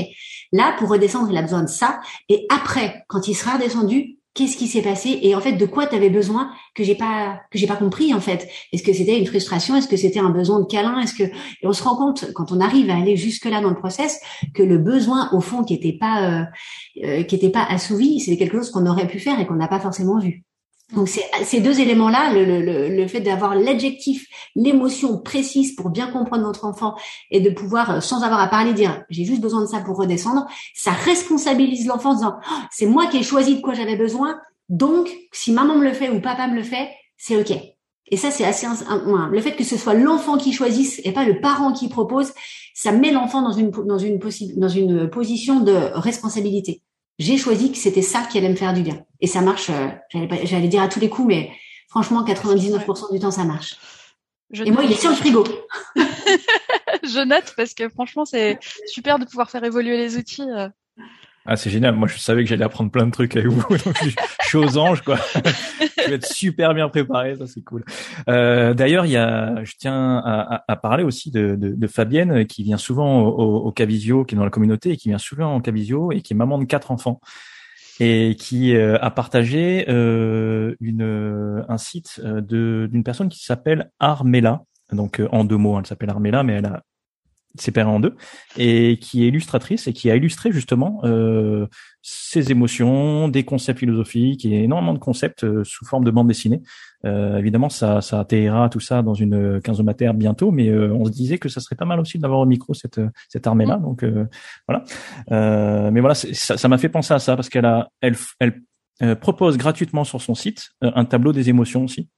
là 0.52 0.74
pour 0.78 0.90
redescendre, 0.90 1.30
il 1.30 1.36
a 1.36 1.42
besoin 1.42 1.62
de 1.62 1.68
ça, 1.68 2.00
et 2.28 2.46
après, 2.50 3.04
quand 3.08 3.26
il 3.28 3.34
sera 3.34 3.56
redescendu, 3.56 4.18
qu'est-ce 4.34 4.56
qui 4.56 4.66
s'est 4.66 4.82
passé 4.82 5.18
et 5.22 5.34
en 5.34 5.40
fait 5.40 5.52
de 5.52 5.66
quoi 5.66 5.86
tu 5.86 6.10
besoin 6.10 6.50
que 6.74 6.84
j'ai 6.84 6.96
pas 6.96 7.40
que 7.50 7.58
j'ai 7.58 7.66
pas 7.66 7.76
compris 7.76 8.12
en 8.12 8.20
fait. 8.20 8.48
Est-ce 8.72 8.82
que 8.82 8.92
c'était 8.92 9.18
une 9.18 9.26
frustration? 9.26 9.76
Est-ce 9.76 9.88
que 9.88 9.96
c'était 9.96 10.18
un 10.18 10.30
besoin 10.30 10.60
de 10.60 10.66
câlin? 10.66 10.98
Est-ce 11.00 11.14
que 11.14 11.22
et 11.22 11.66
on 11.66 11.72
se 11.72 11.82
rend 11.82 11.96
compte 11.96 12.32
quand 12.34 12.52
on 12.52 12.60
arrive 12.60 12.90
à 12.90 12.96
aller 12.96 13.16
jusque 13.16 13.46
là 13.46 13.60
dans 13.60 13.70
le 13.70 13.76
process 13.76 14.20
que 14.54 14.62
le 14.62 14.78
besoin 14.78 15.30
au 15.32 15.40
fond 15.40 15.64
qui 15.64 15.74
était 15.74 15.96
pas 15.98 16.28
euh, 16.28 16.44
euh, 17.04 17.22
qui 17.22 17.34
était 17.36 17.50
pas 17.50 17.64
assouvi 17.64 18.20
c'est 18.20 18.36
quelque 18.36 18.56
chose 18.56 18.70
qu'on 18.70 18.86
aurait 18.86 19.06
pu 19.06 19.18
faire 19.18 19.38
et 19.40 19.46
qu'on 19.46 19.54
n'a 19.54 19.68
pas 19.68 19.80
forcément 19.80 20.18
vu 20.18 20.44
donc 20.92 21.08
ces 21.08 21.60
deux 21.60 21.80
éléments-là, 21.80 22.34
le, 22.34 22.44
le, 22.44 22.88
le, 22.94 23.08
fait 23.08 23.20
d'avoir 23.20 23.54
l'adjectif, 23.54 24.26
l'émotion 24.54 25.18
précise 25.18 25.74
pour 25.74 25.88
bien 25.88 26.08
comprendre 26.08 26.44
votre 26.44 26.66
enfant 26.66 26.94
et 27.30 27.40
de 27.40 27.48
pouvoir, 27.50 27.90
euh, 27.90 28.00
sans 28.00 28.22
avoir 28.22 28.40
à 28.40 28.48
parler, 28.48 28.74
dire 28.74 29.02
j'ai 29.08 29.24
juste 29.24 29.40
besoin 29.40 29.62
de 29.62 29.66
ça 29.66 29.80
pour 29.80 29.96
redescendre, 29.96 30.46
ça 30.74 30.92
responsabilise 30.92 31.86
l'enfant 31.86 32.10
en 32.10 32.14
disant 32.14 32.36
oh, 32.38 32.54
c'est 32.70 32.86
moi 32.86 33.06
qui 33.06 33.16
ai 33.16 33.22
choisi 33.22 33.56
de 33.56 33.60
quoi 33.62 33.72
j'avais 33.72 33.96
besoin, 33.96 34.38
donc 34.68 35.10
si 35.32 35.52
maman 35.52 35.76
me 35.76 35.84
le 35.84 35.94
fait 35.94 36.10
ou 36.10 36.20
papa 36.20 36.48
me 36.48 36.56
le 36.56 36.62
fait, 36.62 36.90
c'est 37.16 37.36
ok. 37.36 37.56
Et 38.08 38.18
ça 38.18 38.30
c'est 38.30 38.44
assez 38.44 38.66
le 38.66 39.40
fait 39.40 39.56
que 39.56 39.64
ce 39.64 39.78
soit 39.78 39.94
l'enfant 39.94 40.36
qui 40.36 40.52
choisisse 40.52 41.00
et 41.04 41.12
pas 41.12 41.24
le 41.24 41.40
parent 41.40 41.72
qui 41.72 41.88
propose, 41.88 42.32
ça 42.74 42.92
met 42.92 43.10
l'enfant 43.10 43.40
dans 43.40 43.52
une 43.52 43.70
dans 43.70 43.98
une 43.98 44.18
dans 44.56 44.68
une 44.68 45.08
position 45.08 45.60
de 45.60 45.72
responsabilité 45.94 46.82
j'ai 47.18 47.38
choisi 47.38 47.70
que 47.72 47.78
c'était 47.78 48.02
ça 48.02 48.22
qui 48.22 48.38
allait 48.38 48.48
me 48.48 48.56
faire 48.56 48.72
du 48.72 48.82
bien. 48.82 49.04
Et 49.20 49.26
ça 49.26 49.40
marche, 49.40 49.70
euh, 49.70 49.88
j'allais 50.44 50.68
dire 50.68 50.82
à 50.82 50.88
tous 50.88 51.00
les 51.00 51.08
coups, 51.08 51.28
mais 51.28 51.52
franchement, 51.88 52.24
99% 52.24 53.12
du 53.12 53.20
temps, 53.20 53.30
ça 53.30 53.44
marche. 53.44 53.76
et 54.52 54.70
moi, 54.70 54.84
il 54.84 54.92
est 54.92 55.00
sur 55.00 55.10
le 55.10 55.16
frigo. 55.16 55.44
je 55.96 57.24
note 57.24 57.54
parce 57.56 57.74
que 57.74 57.88
franchement, 57.88 58.24
c'est 58.24 58.58
super 58.86 59.18
de 59.18 59.24
pouvoir 59.24 59.50
faire 59.50 59.64
évoluer 59.64 59.96
les 59.96 60.16
outils. 60.16 60.48
Euh. 61.46 61.52
Ah, 61.52 61.56
c'est 61.56 61.70
génial. 61.70 61.94
Moi, 61.94 62.08
je 62.08 62.18
savais 62.18 62.42
que 62.42 62.48
j'allais 62.48 62.64
apprendre 62.64 62.90
plein 62.90 63.06
de 63.06 63.10
trucs 63.10 63.36
avec 63.36 63.48
vous. 63.48 63.66
Donc, 63.84 63.96
je, 64.02 64.10
suis 64.46 64.58
aux 64.58 64.78
anges, 64.78 65.02
quoi. 65.02 65.16
je 65.34 66.08
vais 66.08 66.14
être 66.14 66.26
super 66.26 66.74
bien 66.74 66.88
préparé. 66.88 67.36
Ça, 67.36 67.46
c'est 67.46 67.62
cool. 67.62 67.84
Euh, 68.28 68.74
D'ailleurs, 68.74 69.06
il 69.06 69.12
y 69.12 69.16
a, 69.16 69.62
je 69.64 69.74
tiens 69.78 70.18
à, 70.24 70.64
à, 70.66 70.76
parler 70.76 71.04
aussi 71.04 71.30
de, 71.30 71.56
de, 71.56 71.70
de, 71.70 71.86
Fabienne, 71.86 72.46
qui 72.46 72.62
vient 72.62 72.78
souvent 72.78 73.22
au, 73.22 73.66
au 73.66 73.72
Cavisio, 73.72 74.24
qui 74.24 74.34
est 74.34 74.38
dans 74.38 74.44
la 74.44 74.50
communauté 74.50 74.90
et 74.90 74.96
qui 74.96 75.08
vient 75.08 75.18
souvent 75.18 75.56
au 75.56 75.60
Cavisio 75.60 76.12
et 76.12 76.20
qui 76.22 76.32
est 76.32 76.36
maman 76.36 76.58
de 76.58 76.64
quatre 76.64 76.90
enfants 76.90 77.20
et 78.00 78.36
qui 78.38 78.74
euh, 78.74 78.98
a 79.00 79.10
partagé 79.10 79.86
euh, 79.88 80.74
une, 80.80 81.64
un 81.68 81.78
site 81.78 82.20
euh, 82.24 82.40
d'une 82.86 83.04
personne 83.04 83.28
qui 83.28 83.44
s'appelle 83.44 83.90
Armella. 84.00 84.64
Donc, 84.92 85.22
en 85.32 85.44
deux 85.44 85.56
mots, 85.56 85.78
elle 85.78 85.86
s'appelle 85.86 86.10
Armella, 86.10 86.42
mais 86.42 86.54
elle 86.54 86.66
a 86.66 86.82
séparée 87.58 87.90
en 87.90 88.00
deux, 88.00 88.16
et 88.56 88.98
qui 88.98 89.24
est 89.24 89.28
illustratrice 89.28 89.86
et 89.86 89.92
qui 89.92 90.10
a 90.10 90.16
illustré 90.16 90.52
justement 90.52 91.00
euh, 91.04 91.66
ses 92.02 92.50
émotions, 92.50 93.28
des 93.28 93.44
concepts 93.44 93.78
philosophiques 93.78 94.44
et 94.44 94.64
énormément 94.64 94.92
de 94.92 94.98
concepts 94.98 95.44
euh, 95.44 95.62
sous 95.64 95.84
forme 95.84 96.04
de 96.04 96.10
bande 96.10 96.28
dessinée. 96.28 96.62
Euh, 97.04 97.38
évidemment, 97.38 97.68
ça, 97.68 98.00
ça 98.00 98.20
atterrira 98.20 98.68
tout 98.68 98.80
ça 98.80 99.02
dans 99.02 99.14
une 99.14 99.60
quinzomataire 99.62 100.14
bientôt, 100.14 100.50
mais 100.50 100.68
euh, 100.68 100.92
on 100.92 101.04
se 101.04 101.10
disait 101.10 101.38
que 101.38 101.48
ça 101.48 101.60
serait 101.60 101.76
pas 101.76 101.84
mal 101.84 102.00
aussi 102.00 102.18
d'avoir 102.18 102.40
au 102.40 102.46
micro 102.46 102.74
cette 102.74 103.00
cette 103.28 103.46
armée-là. 103.46 103.76
Donc 103.76 104.02
euh, 104.02 104.26
voilà. 104.66 104.84
mais 105.90 106.00
voilà, 106.00 106.14
ça 106.14 106.68
m'a 106.68 106.78
fait 106.78 106.88
penser 106.88 107.14
à 107.14 107.18
ça 107.18 107.36
parce 107.36 107.48
qu'elle 107.48 107.66
a, 107.66 107.88
elle, 108.00 108.16
elle 108.40 109.16
propose 109.18 109.58
gratuitement 109.58 110.04
sur 110.04 110.20
son 110.20 110.34
site 110.34 110.70
un 110.80 111.04
tableau 111.04 111.32
des 111.32 111.48
émotions 111.48 111.84
aussi 111.84 112.08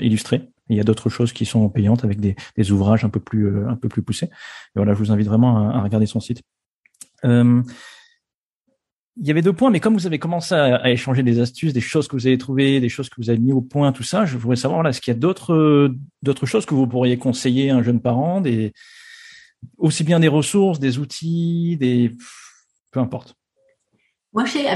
illustré 0.00 0.51
il 0.68 0.76
y 0.76 0.80
a 0.80 0.84
d'autres 0.84 1.10
choses 1.10 1.32
qui 1.32 1.44
sont 1.44 1.68
payantes 1.68 2.04
avec 2.04 2.20
des, 2.20 2.70
ouvrages 2.70 3.04
un 3.04 3.08
peu 3.08 3.20
plus 3.20 3.46
euh, 3.46 3.68
un 3.68 3.76
peu 3.76 3.88
plus 3.88 4.02
poussés. 4.02 4.26
Et 4.26 4.76
voilà, 4.76 4.94
je 4.94 4.98
vous 4.98 5.10
invite 5.10 5.26
vraiment 5.26 5.70
à, 5.70 5.82
regarder 5.82 6.06
son 6.06 6.20
site. 6.20 6.42
Euh, 7.24 7.62
il 9.18 9.26
y 9.26 9.30
avait 9.30 9.42
deux 9.42 9.52
points, 9.52 9.70
mais 9.70 9.80
comme 9.80 9.94
vous 9.94 10.06
avez 10.06 10.18
commencé 10.18 10.54
à, 10.54 10.90
échanger 10.90 11.22
des 11.22 11.40
astuces, 11.40 11.74
des 11.74 11.82
choses 11.82 12.08
que 12.08 12.16
vous 12.16 12.26
avez 12.26 12.38
trouvées, 12.38 12.80
des 12.80 12.88
choses 12.88 13.10
que 13.10 13.16
vous 13.18 13.28
avez 13.28 13.38
mis 13.38 13.52
au 13.52 13.60
point, 13.60 13.92
tout 13.92 14.02
ça, 14.02 14.24
je 14.24 14.38
voudrais 14.38 14.56
savoir, 14.56 14.78
voilà, 14.78 14.90
est-ce 14.90 15.02
qu'il 15.02 15.12
y 15.12 15.16
a 15.16 15.20
d'autres 15.20 15.94
d'autres 16.22 16.46
choses 16.46 16.64
que 16.64 16.74
vous 16.74 16.86
pourriez 16.86 17.18
conseiller 17.18 17.70
à 17.70 17.76
un 17.76 17.82
jeune 17.82 18.00
parent, 18.00 18.42
aussi 19.76 20.02
bien 20.02 20.18
des 20.18 20.28
ressources, 20.28 20.80
des 20.80 20.98
outils, 20.98 21.76
des 21.78 22.10
peu 22.90 23.00
importe. 23.00 23.34
Moi, 24.32 24.46
je 24.46 24.52
sais, 24.52 24.66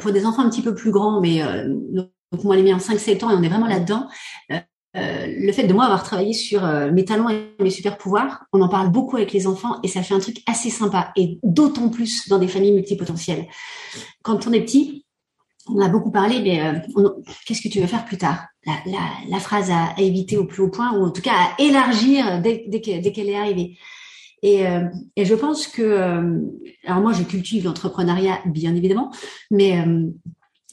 pour 0.00 0.12
des 0.12 0.24
enfants 0.24 0.42
un 0.42 0.48
petit 0.48 0.62
peu 0.62 0.74
plus 0.74 0.90
grands, 0.90 1.20
mais 1.20 1.42
euh, 1.42 1.68
donc 2.32 2.44
moi 2.44 2.56
les 2.56 2.62
miens 2.62 2.78
5-7 2.78 3.24
ans 3.24 3.30
et 3.30 3.34
on 3.34 3.42
est 3.42 3.48
vraiment 3.48 3.66
là-dedans. 3.66 4.08
Euh, 4.50 4.58
euh, 4.94 5.26
le 5.26 5.52
fait 5.52 5.66
de 5.66 5.72
moi 5.72 5.84
avoir 5.84 6.02
travaillé 6.02 6.34
sur 6.34 6.64
euh, 6.64 6.90
mes 6.90 7.04
talents 7.06 7.30
et 7.30 7.48
mes 7.60 7.70
super 7.70 7.96
pouvoirs, 7.96 8.44
on 8.52 8.60
en 8.60 8.68
parle 8.68 8.90
beaucoup 8.90 9.16
avec 9.16 9.32
les 9.32 9.46
enfants 9.46 9.80
et 9.82 9.88
ça 9.88 10.02
fait 10.02 10.12
un 10.12 10.18
truc 10.18 10.42
assez 10.46 10.68
sympa 10.68 11.12
et 11.16 11.38
d'autant 11.42 11.88
plus 11.88 12.28
dans 12.28 12.38
des 12.38 12.48
familles 12.48 12.72
multipotentielles. 12.72 13.46
Quand 14.22 14.46
on 14.46 14.52
est 14.52 14.60
petit, 14.60 15.06
on 15.66 15.80
a 15.80 15.88
beaucoup 15.88 16.10
parlé, 16.10 16.42
mais 16.42 16.60
euh, 16.60 16.74
qu'est-ce 17.46 17.62
que 17.62 17.68
tu 17.68 17.80
veux 17.80 17.86
faire 17.86 18.04
plus 18.04 18.18
tard? 18.18 18.46
La, 18.66 19.38
phrase 19.38 19.70
à, 19.70 19.94
éviter 19.98 20.36
au 20.36 20.44
plus 20.44 20.62
haut 20.62 20.68
point, 20.68 20.92
ou 20.92 21.04
en 21.04 21.10
tout 21.10 21.22
cas 21.22 21.32
à 21.32 21.62
élargir 21.62 22.42
dès, 22.42 22.80
qu'elle 22.80 23.28
est 23.28 23.38
arrivée. 23.38 23.78
Et, 24.42 24.66
euh, 24.66 24.84
et, 25.16 25.24
je 25.24 25.34
pense 25.34 25.68
que, 25.68 26.42
alors 26.84 27.00
moi, 27.00 27.12
je 27.12 27.22
cultive 27.22 27.64
l'entrepreneuriat, 27.64 28.40
bien 28.46 28.74
évidemment, 28.74 29.12
mais 29.52 29.84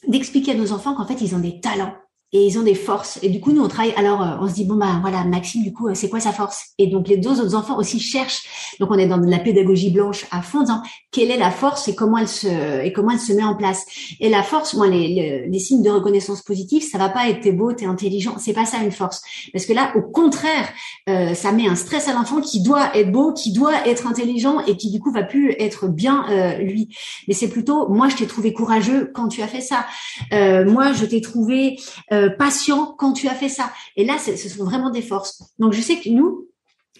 d'expliquer 0.07 0.53
à 0.53 0.55
nos 0.55 0.71
enfants 0.71 0.95
qu'en 0.95 1.05
fait, 1.05 1.21
ils 1.21 1.35
ont 1.35 1.39
des 1.39 1.59
talents 1.59 1.93
et 2.31 2.45
ils 2.45 2.59
ont 2.59 2.63
des 2.63 2.75
forces. 2.75 3.17
Et 3.23 3.29
du 3.29 3.39
coup, 3.39 3.51
nous, 3.51 3.63
on 3.63 3.67
travaille. 3.67 3.93
Alors, 3.95 4.21
euh, 4.21 4.37
on 4.39 4.47
se 4.47 4.53
dit 4.53 4.65
bon 4.65 4.75
bah 4.75 4.99
voilà, 5.01 5.23
Maxime, 5.23 5.63
du 5.63 5.73
coup, 5.73 5.87
euh, 5.87 5.95
c'est 5.95 6.09
quoi 6.09 6.19
sa 6.19 6.31
force? 6.31 6.67
Et 6.77 6.87
donc, 6.87 7.07
les 7.07 7.17
deux 7.17 7.41
autres 7.41 7.55
enfants 7.55 7.77
aussi 7.77 7.99
cherchent. 7.99 8.75
Donc, 8.79 8.91
on 8.91 8.97
est 8.99 9.07
dans 9.07 9.17
de 9.17 9.29
la 9.29 9.39
pédagogie 9.39 9.89
blanche 9.89 10.25
à 10.29 10.43
fond, 10.43 10.61
disant 10.61 10.83
quelle 11.11 11.31
est 11.31 11.37
la 11.37 11.49
force 11.49 11.87
et 11.87 11.95
comment 11.95 12.19
elle 12.19 12.27
se 12.27 12.83
et 12.83 12.93
comment 12.93 13.11
elle 13.11 13.19
se 13.19 13.33
met 13.33 13.43
en 13.43 13.55
place? 13.55 13.83
Et 14.19 14.29
la 14.29 14.43
force, 14.43 14.75
moi, 14.75 14.87
les, 14.87 15.47
les, 15.49 15.59
signes 15.59 15.81
de 15.81 15.89
reconnaissance 15.89 16.43
positive, 16.43 16.83
ça 16.83 16.99
va 16.99 17.09
pas 17.09 17.29
être 17.29 17.41
t'es 17.41 17.51
beau, 17.51 17.73
t'es 17.73 17.85
intelligent. 17.85 18.35
C'est 18.37 18.53
pas 18.53 18.65
ça 18.65 18.77
une 18.77 18.91
force. 18.91 19.21
Parce 19.51 19.65
que 19.65 19.73
là, 19.73 19.91
au 19.95 20.01
contraire, 20.03 20.69
euh, 21.09 21.33
ça 21.33 21.51
met 21.51 21.67
un 21.67 21.75
stress 21.75 22.07
à 22.07 22.13
l'enfant 22.13 22.41
qui 22.41 22.61
doit 22.61 22.95
être 22.95 23.11
beau, 23.11 23.33
qui 23.33 23.51
doit 23.53 23.87
être 23.87 24.05
intelligent 24.05 24.59
et 24.67 24.77
qui 24.77 24.91
du 24.91 24.99
coup 24.99 25.11
va 25.11 25.23
plus 25.23 25.55
être 25.57 25.87
bien 25.87 26.25
lui. 26.59 26.95
Mais 27.27 27.33
c'est 27.33 27.49
plutôt 27.49 27.89
moi, 27.89 28.07
je 28.07 28.17
t'ai 28.17 28.27
trouvé 28.27 28.53
courageux 28.53 29.11
quand 29.15 29.29
tu 29.29 29.41
as 29.41 29.47
fait 29.47 29.61
ça. 29.61 29.87
moi, 30.31 30.93
je 30.93 31.05
t'ai 31.05 31.21
trouvé 31.21 31.77
euh, 32.18 32.18
patient 32.27 32.95
quand 32.97 33.13
tu 33.13 33.27
as 33.27 33.35
fait 33.35 33.49
ça. 33.49 33.71
Et 33.95 34.05
là, 34.05 34.17
ce 34.17 34.35
sont 34.35 34.65
vraiment 34.65 34.89
des 34.89 35.01
forces. 35.01 35.53
Donc, 35.59 35.73
je 35.73 35.81
sais 35.81 35.99
que 35.99 36.09
nous, 36.09 36.47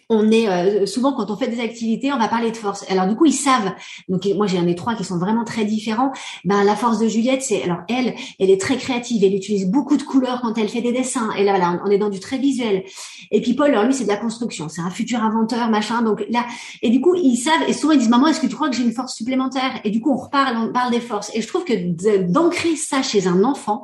on 0.10 0.32
est 0.32 0.50
euh, 0.50 0.86
souvent 0.88 1.14
quand 1.14 1.30
on 1.30 1.38
fait 1.38 1.48
des 1.48 1.62
activités, 1.62 2.12
on 2.12 2.18
va 2.18 2.28
parler 2.28 2.50
de 2.50 2.58
force. 2.58 2.84
Alors 2.90 3.08
du 3.08 3.16
coup, 3.16 3.26
ils 3.26 3.34
savent. 3.34 3.74
Donc 4.08 4.28
moi 4.36 4.48
j'ai 4.48 4.58
un 4.58 4.64
des 4.64 4.76
trois 4.76 4.96
qui 4.96 5.04
sont 5.04 5.20
vraiment 5.20 5.44
très 5.44 5.66
différents. 5.66 6.12
Ben 6.46 6.64
la 6.64 6.76
force 6.76 6.98
de 7.00 7.08
Juliette, 7.08 7.44
c'est 7.44 7.62
alors 7.64 7.80
elle, 7.88 8.16
elle 8.40 8.50
est 8.50 8.60
très 8.60 8.78
créative, 8.78 9.24
elle 9.24 9.36
utilise 9.36 9.68
beaucoup 9.68 9.98
de 9.98 10.04
couleurs 10.04 10.42
quand 10.42 10.58
elle 10.58 10.68
fait 10.68 10.82
des 10.82 10.92
dessins. 10.92 11.30
Et 11.38 11.44
là 11.44 11.52
voilà, 11.52 11.80
on 11.86 11.92
est 11.92 12.00
dans 12.00 12.10
du 12.10 12.20
très 12.20 12.40
visuel. 12.40 12.84
Et 13.32 13.42
puis 13.42 13.54
Paul, 13.54 13.70
alors 13.70 13.84
lui 13.84 13.94
c'est 13.94 14.06
de 14.06 14.10
la 14.10 14.18
construction, 14.18 14.68
c'est 14.68 14.82
un 14.82 14.90
futur 14.90 15.22
inventeur, 15.24 15.70
machin. 15.70 16.02
Donc 16.02 16.26
là, 16.30 16.46
et 16.82 16.90
du 16.90 17.02
coup 17.02 17.14
ils 17.16 17.38
savent 17.38 17.68
et 17.68 17.74
souvent 17.74 17.94
ils 17.94 18.00
disent 18.00 18.10
maman, 18.10 18.28
est-ce 18.28 18.40
que 18.40 18.48
tu 18.48 18.56
crois 18.56 18.70
que 18.70 18.76
j'ai 18.76 18.84
une 18.84 18.94
force 18.94 19.14
supplémentaire? 19.14 19.80
Et 19.84 19.92
du 19.92 20.02
coup 20.02 20.12
on 20.12 20.18
reparle, 20.18 20.58
on 20.58 20.74
parle 20.74 20.92
des 20.92 21.02
forces. 21.02 21.30
Et 21.36 21.42
je 21.44 21.48
trouve 21.48 21.66
que 21.66 22.22
d'ancrer 22.24 22.76
ça 22.76 23.04
chez 23.04 23.28
un 23.28 23.44
enfant, 23.44 23.84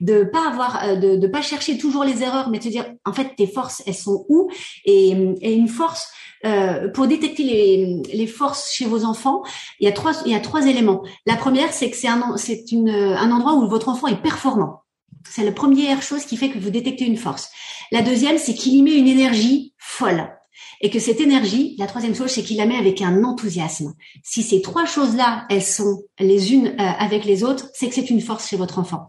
de 0.00 0.24
pas 0.24 0.48
avoir, 0.48 0.84
euh, 0.84 0.96
de, 0.96 1.16
de 1.16 1.26
pas 1.26 1.42
chercher 1.42 1.76
toujours 1.76 2.04
les 2.04 2.22
erreurs, 2.22 2.48
mais 2.48 2.58
de 2.58 2.64
se 2.64 2.70
dire 2.70 2.86
en 3.04 3.12
fait 3.12 3.34
tes 3.36 3.46
forces 3.46 3.82
elles 3.86 3.94
sont 3.94 4.24
où? 4.30 4.48
Et, 4.86 5.10
et 5.42 5.65
force 5.68 6.08
euh, 6.44 6.88
pour 6.88 7.06
détecter 7.06 7.42
les, 7.42 8.02
les, 8.12 8.26
forces 8.26 8.72
chez 8.72 8.84
vos 8.84 9.04
enfants, 9.04 9.42
il 9.80 9.86
y 9.86 9.88
a 9.88 9.92
trois, 9.92 10.12
il 10.26 10.32
y 10.32 10.34
a 10.34 10.40
trois 10.40 10.66
éléments. 10.66 11.02
La 11.24 11.36
première, 11.36 11.72
c'est 11.72 11.90
que 11.90 11.96
c'est 11.96 12.08
un, 12.08 12.36
c'est 12.36 12.72
une, 12.72 12.90
un 12.90 13.30
endroit 13.30 13.54
où 13.54 13.66
votre 13.68 13.88
enfant 13.88 14.06
est 14.06 14.22
performant. 14.22 14.82
C'est 15.28 15.44
la 15.44 15.52
première 15.52 16.02
chose 16.02 16.24
qui 16.24 16.36
fait 16.36 16.50
que 16.50 16.58
vous 16.58 16.70
détectez 16.70 17.04
une 17.04 17.16
force. 17.16 17.50
La 17.90 18.02
deuxième, 18.02 18.38
c'est 18.38 18.54
qu'il 18.54 18.74
y 18.74 18.82
met 18.82 18.94
une 18.94 19.08
énergie 19.08 19.74
folle. 19.78 20.30
Et 20.80 20.90
que 20.90 20.98
cette 20.98 21.20
énergie, 21.20 21.74
la 21.78 21.86
troisième 21.86 22.14
chose, 22.14 22.30
c'est 22.30 22.42
qu'il 22.42 22.58
la 22.58 22.66
met 22.66 22.76
avec 22.76 23.00
un 23.00 23.24
enthousiasme. 23.24 23.94
Si 24.22 24.42
ces 24.42 24.60
trois 24.60 24.84
choses-là, 24.84 25.46
elles 25.48 25.62
sont 25.62 26.02
les 26.18 26.52
unes 26.52 26.68
euh, 26.78 26.92
avec 26.98 27.24
les 27.24 27.44
autres, 27.44 27.70
c'est 27.72 27.88
que 27.88 27.94
c'est 27.94 28.10
une 28.10 28.20
force 28.20 28.48
chez 28.48 28.56
votre 28.56 28.78
enfant. 28.78 29.08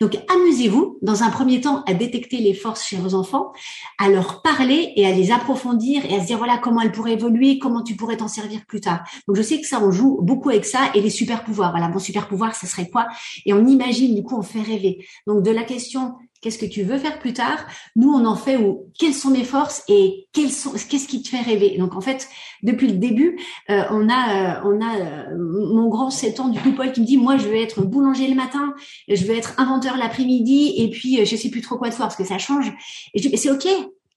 Donc, 0.00 0.16
amusez-vous, 0.32 0.98
dans 1.02 1.22
un 1.22 1.30
premier 1.30 1.60
temps, 1.60 1.82
à 1.86 1.94
détecter 1.94 2.38
les 2.38 2.54
forces 2.54 2.86
chez 2.86 2.96
vos 2.96 3.14
enfants, 3.14 3.52
à 3.98 4.08
leur 4.08 4.42
parler 4.42 4.92
et 4.96 5.06
à 5.06 5.12
les 5.12 5.30
approfondir 5.30 6.04
et 6.04 6.16
à 6.16 6.20
se 6.20 6.26
dire, 6.26 6.38
voilà, 6.38 6.58
comment 6.58 6.80
elles 6.80 6.92
pourraient 6.92 7.14
évoluer, 7.14 7.58
comment 7.58 7.82
tu 7.82 7.96
pourrais 7.96 8.16
t'en 8.16 8.28
servir 8.28 8.64
plus 8.66 8.80
tard. 8.80 9.04
Donc, 9.26 9.36
je 9.36 9.42
sais 9.42 9.60
que 9.60 9.66
ça, 9.66 9.82
on 9.82 9.90
joue 9.90 10.18
beaucoup 10.22 10.50
avec 10.50 10.64
ça 10.64 10.90
et 10.94 11.00
les 11.00 11.10
super 11.10 11.44
pouvoirs. 11.44 11.70
Voilà, 11.70 11.88
mon 11.88 11.98
super 11.98 12.28
pouvoir, 12.28 12.54
ce 12.54 12.66
serait 12.66 12.88
quoi? 12.88 13.08
Et 13.46 13.52
on 13.52 13.66
imagine, 13.66 14.14
du 14.14 14.22
coup, 14.22 14.36
on 14.36 14.42
fait 14.42 14.62
rêver. 14.62 15.06
Donc, 15.26 15.42
de 15.42 15.50
la 15.50 15.64
question, 15.64 16.14
Qu'est-ce 16.40 16.58
que 16.58 16.66
tu 16.66 16.82
veux 16.82 16.98
faire 16.98 17.18
plus 17.18 17.32
tard? 17.32 17.66
Nous, 17.96 18.10
on 18.10 18.24
en 18.24 18.36
fait 18.36 18.56
où 18.56 18.86
quelles 18.98 19.14
sont 19.14 19.30
mes 19.30 19.44
forces 19.44 19.82
et 19.88 20.28
qu'est-ce 20.32 21.08
qui 21.08 21.22
te 21.22 21.28
fait 21.28 21.40
rêver? 21.40 21.76
Donc 21.78 21.96
en 21.96 22.00
fait, 22.00 22.28
depuis 22.62 22.86
le 22.86 22.94
début, 22.94 23.40
euh, 23.70 23.82
on 23.90 24.08
a 24.08 24.58
euh, 24.58 24.60
on 24.64 24.80
a 24.80 24.96
euh, 24.98 25.36
mon 25.36 25.88
grand 25.88 26.10
7 26.10 26.40
ans 26.40 26.48
du 26.48 26.60
coup 26.60 26.72
Paul 26.72 26.92
qui 26.92 27.00
me 27.00 27.06
dit 27.06 27.16
moi 27.16 27.36
je 27.36 27.48
veux 27.48 27.56
être 27.56 27.82
boulanger 27.82 28.28
le 28.28 28.34
matin, 28.34 28.74
je 29.08 29.24
veux 29.24 29.34
être 29.34 29.54
inventeur 29.58 29.96
l'après-midi 29.96 30.74
et 30.76 30.90
puis 30.90 31.24
je 31.24 31.36
sais 31.36 31.50
plus 31.50 31.60
trop 31.60 31.76
quoi 31.76 31.88
de 31.88 31.94
faire 31.94 32.06
parce 32.06 32.16
que 32.16 32.24
ça 32.24 32.38
change. 32.38 32.72
Et 33.14 33.22
je 33.22 33.28
dis 33.28 33.36
c'est 33.36 33.50
OK, 33.50 33.66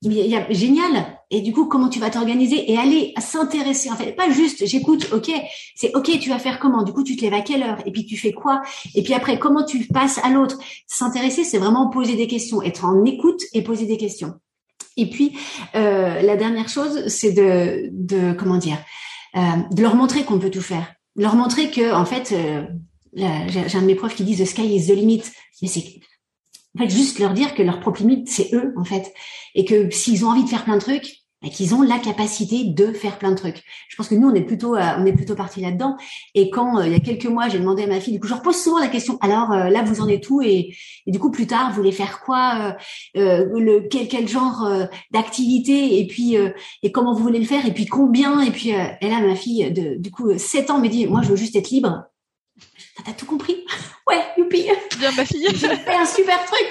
y 0.02 0.36
a, 0.36 0.52
génial. 0.52 1.18
Et 1.30 1.42
du 1.42 1.54
coup, 1.54 1.66
comment 1.66 1.88
tu 1.88 2.00
vas 2.00 2.10
t'organiser 2.10 2.72
et 2.72 2.78
aller 2.78 3.14
s'intéresser? 3.20 3.90
En 3.90 3.96
fait, 3.96 4.14
pas 4.14 4.30
juste 4.30 4.66
j'écoute, 4.66 5.08
ok, 5.14 5.32
c'est 5.76 5.96
ok, 5.96 6.20
tu 6.20 6.30
vas 6.30 6.40
faire 6.40 6.60
comment? 6.60 6.84
Du 6.84 6.92
coup, 6.92 7.04
tu 7.04 7.16
te 7.16 7.22
lèves 7.22 7.34
à 7.34 7.42
quelle 7.42 7.64
heure? 7.64 7.78
Et 7.86 7.92
puis 7.92 8.06
tu 8.06 8.18
fais 8.18 8.34
quoi? 8.34 8.62
Et 8.96 9.04
puis 9.04 9.14
après, 9.14 9.40
comment 9.40 9.64
tu 9.64 9.86
passes 9.88 10.20
à 10.24 10.30
l'autre? 10.30 10.58
S'intéresser, 10.88 11.44
c'est 11.44 11.58
vraiment 11.58 11.90
poser 11.90 12.16
des 12.16 12.28
questions, 12.28 12.62
être 12.62 12.84
en 12.86 13.06
écoute 13.06 13.42
et 13.54 13.62
poser 13.62 13.86
des 13.86 13.98
questions. 13.98 14.34
Et 14.98 15.10
puis 15.10 15.38
euh, 15.76 16.22
la 16.22 16.36
dernière 16.36 16.68
chose, 16.68 17.08
c'est 17.08 17.32
de, 17.32 17.90
de 17.92 18.34
comment 18.34 18.58
dire, 18.58 18.78
euh, 19.38 19.40
de 19.72 19.82
leur 19.82 19.96
montrer 19.96 20.24
qu'on 20.24 20.40
peut 20.40 20.52
tout 20.52 20.62
faire, 20.62 20.94
leur 21.16 21.36
montrer 21.36 21.72
que 21.72 21.94
en 21.94 22.06
fait, 22.06 22.34
euh, 22.34 22.64
j'ai 23.14 23.78
un 23.78 23.82
de 23.82 23.86
mes 23.86 23.96
profs 23.96 24.16
qui 24.16 24.24
dit 24.24 24.36
the 24.36 24.46
sky 24.46 24.76
is 24.76 24.88
the 24.88 24.96
limit, 24.96 25.24
mais 25.62 25.68
c'est 25.68 25.84
en 26.76 26.84
fait, 26.84 26.90
juste 26.90 27.20
leur 27.20 27.34
dire 27.34 27.54
que 27.54 27.64
leur 27.64 27.80
propre 27.80 28.02
limite, 28.02 28.30
c'est 28.30 28.54
eux, 28.54 28.74
en 28.78 28.86
fait. 28.86 29.14
Et 29.56 29.66
que 29.66 29.90
s'ils 29.90 30.26
ont 30.26 30.30
envie 30.30 30.44
de 30.44 30.50
faire 30.50 30.64
plein 30.64 30.76
de 30.76 30.82
trucs, 30.82 31.22
bah, 31.42 31.50
qu'ils 31.50 31.74
ont 31.74 31.82
la 31.82 31.98
capacité 31.98 32.66
de 32.66 32.94
faire 32.94 33.18
plein 33.18 33.32
de 33.32 33.36
trucs. 33.36 33.64
Je 33.90 33.96
pense 33.96 34.08
que 34.08 34.14
nous, 34.14 34.30
on 34.30 34.36
est 34.36 34.44
plutôt, 34.44 34.76
euh, 34.76 34.94
on 35.00 35.06
est 35.08 35.14
plutôt 35.14 35.34
parti 35.34 35.60
là-dedans. 35.60 35.98
Et 36.36 36.52
quand, 36.52 36.78
euh, 36.78 36.86
il 36.86 36.92
y 36.92 36.96
a 36.96 37.00
quelques 37.00 37.26
mois, 37.26 37.50
j'ai 37.50 37.58
demandé 37.58 37.82
à 37.82 37.88
ma 37.88 38.00
fille, 38.00 38.14
du 38.14 38.20
coup, 38.20 38.28
je 38.28 38.36
repose 38.36 38.62
souvent 38.62 38.78
la 38.78 38.90
question, 38.90 39.18
alors 39.22 39.52
euh, 39.52 39.70
là, 39.70 39.82
vous 39.82 40.02
en 40.02 40.08
êtes 40.08 40.30
où? 40.30 40.44
Et, 40.44 40.76
du 41.08 41.18
coup, 41.18 41.32
plus 41.32 41.48
tard, 41.48 41.70
vous 41.70 41.78
voulez 41.78 41.92
faire 41.92 42.22
quoi 42.22 42.78
le, 43.16 43.88
quel, 43.90 44.08
quel 44.08 44.28
genre 44.28 44.70
d'activité? 45.10 46.00
Et 46.00 46.06
puis, 46.06 46.36
et 46.84 46.92
comment 46.92 47.14
vous 47.14 47.24
voulez 47.24 47.40
le 47.40 47.46
faire? 47.46 47.66
Et 47.66 47.74
puis, 47.74 47.88
combien? 47.88 48.42
Et 48.42 48.52
puis, 48.52 48.70
et 48.70 49.10
là, 49.10 49.20
ma 49.22 49.36
fille, 49.36 49.72
de, 49.72 49.96
du 49.96 50.12
coup, 50.12 50.38
7 50.38 50.70
ans, 50.70 50.80
me 50.80 50.88
dit, 50.88 51.08
moi, 51.08 51.22
je 51.24 51.30
veux 51.30 51.36
juste 51.36 51.56
être 51.56 51.72
libre. 51.72 52.04
T'as 53.04 53.14
tout 53.14 53.26
compris? 53.26 53.66
Ouais, 54.08 54.22
youpi 54.38 54.68
Bien, 55.00 55.12
ma 55.16 55.26
fille 55.26 55.48
J'ai 55.54 55.76
fait 55.76 55.96
un 55.96 56.06
super 56.06 56.44
truc 56.46 56.68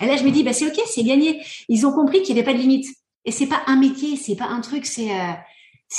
Et 0.00 0.06
là, 0.06 0.16
je 0.16 0.24
me 0.24 0.30
dis, 0.30 0.42
bah 0.42 0.52
c'est 0.52 0.66
ok, 0.66 0.80
c'est 0.86 1.04
gagné. 1.04 1.44
Ils 1.68 1.86
ont 1.86 1.92
compris 1.92 2.22
qu'il 2.22 2.34
n'y 2.34 2.40
avait 2.40 2.50
pas 2.50 2.56
de 2.56 2.62
limite. 2.62 2.86
Et 3.24 3.30
c'est 3.30 3.46
pas 3.46 3.62
un 3.66 3.76
métier, 3.76 4.16
c'est 4.16 4.36
pas 4.36 4.46
un 4.46 4.60
truc, 4.60 4.86
c'est... 4.86 5.10
Euh, 5.10 5.32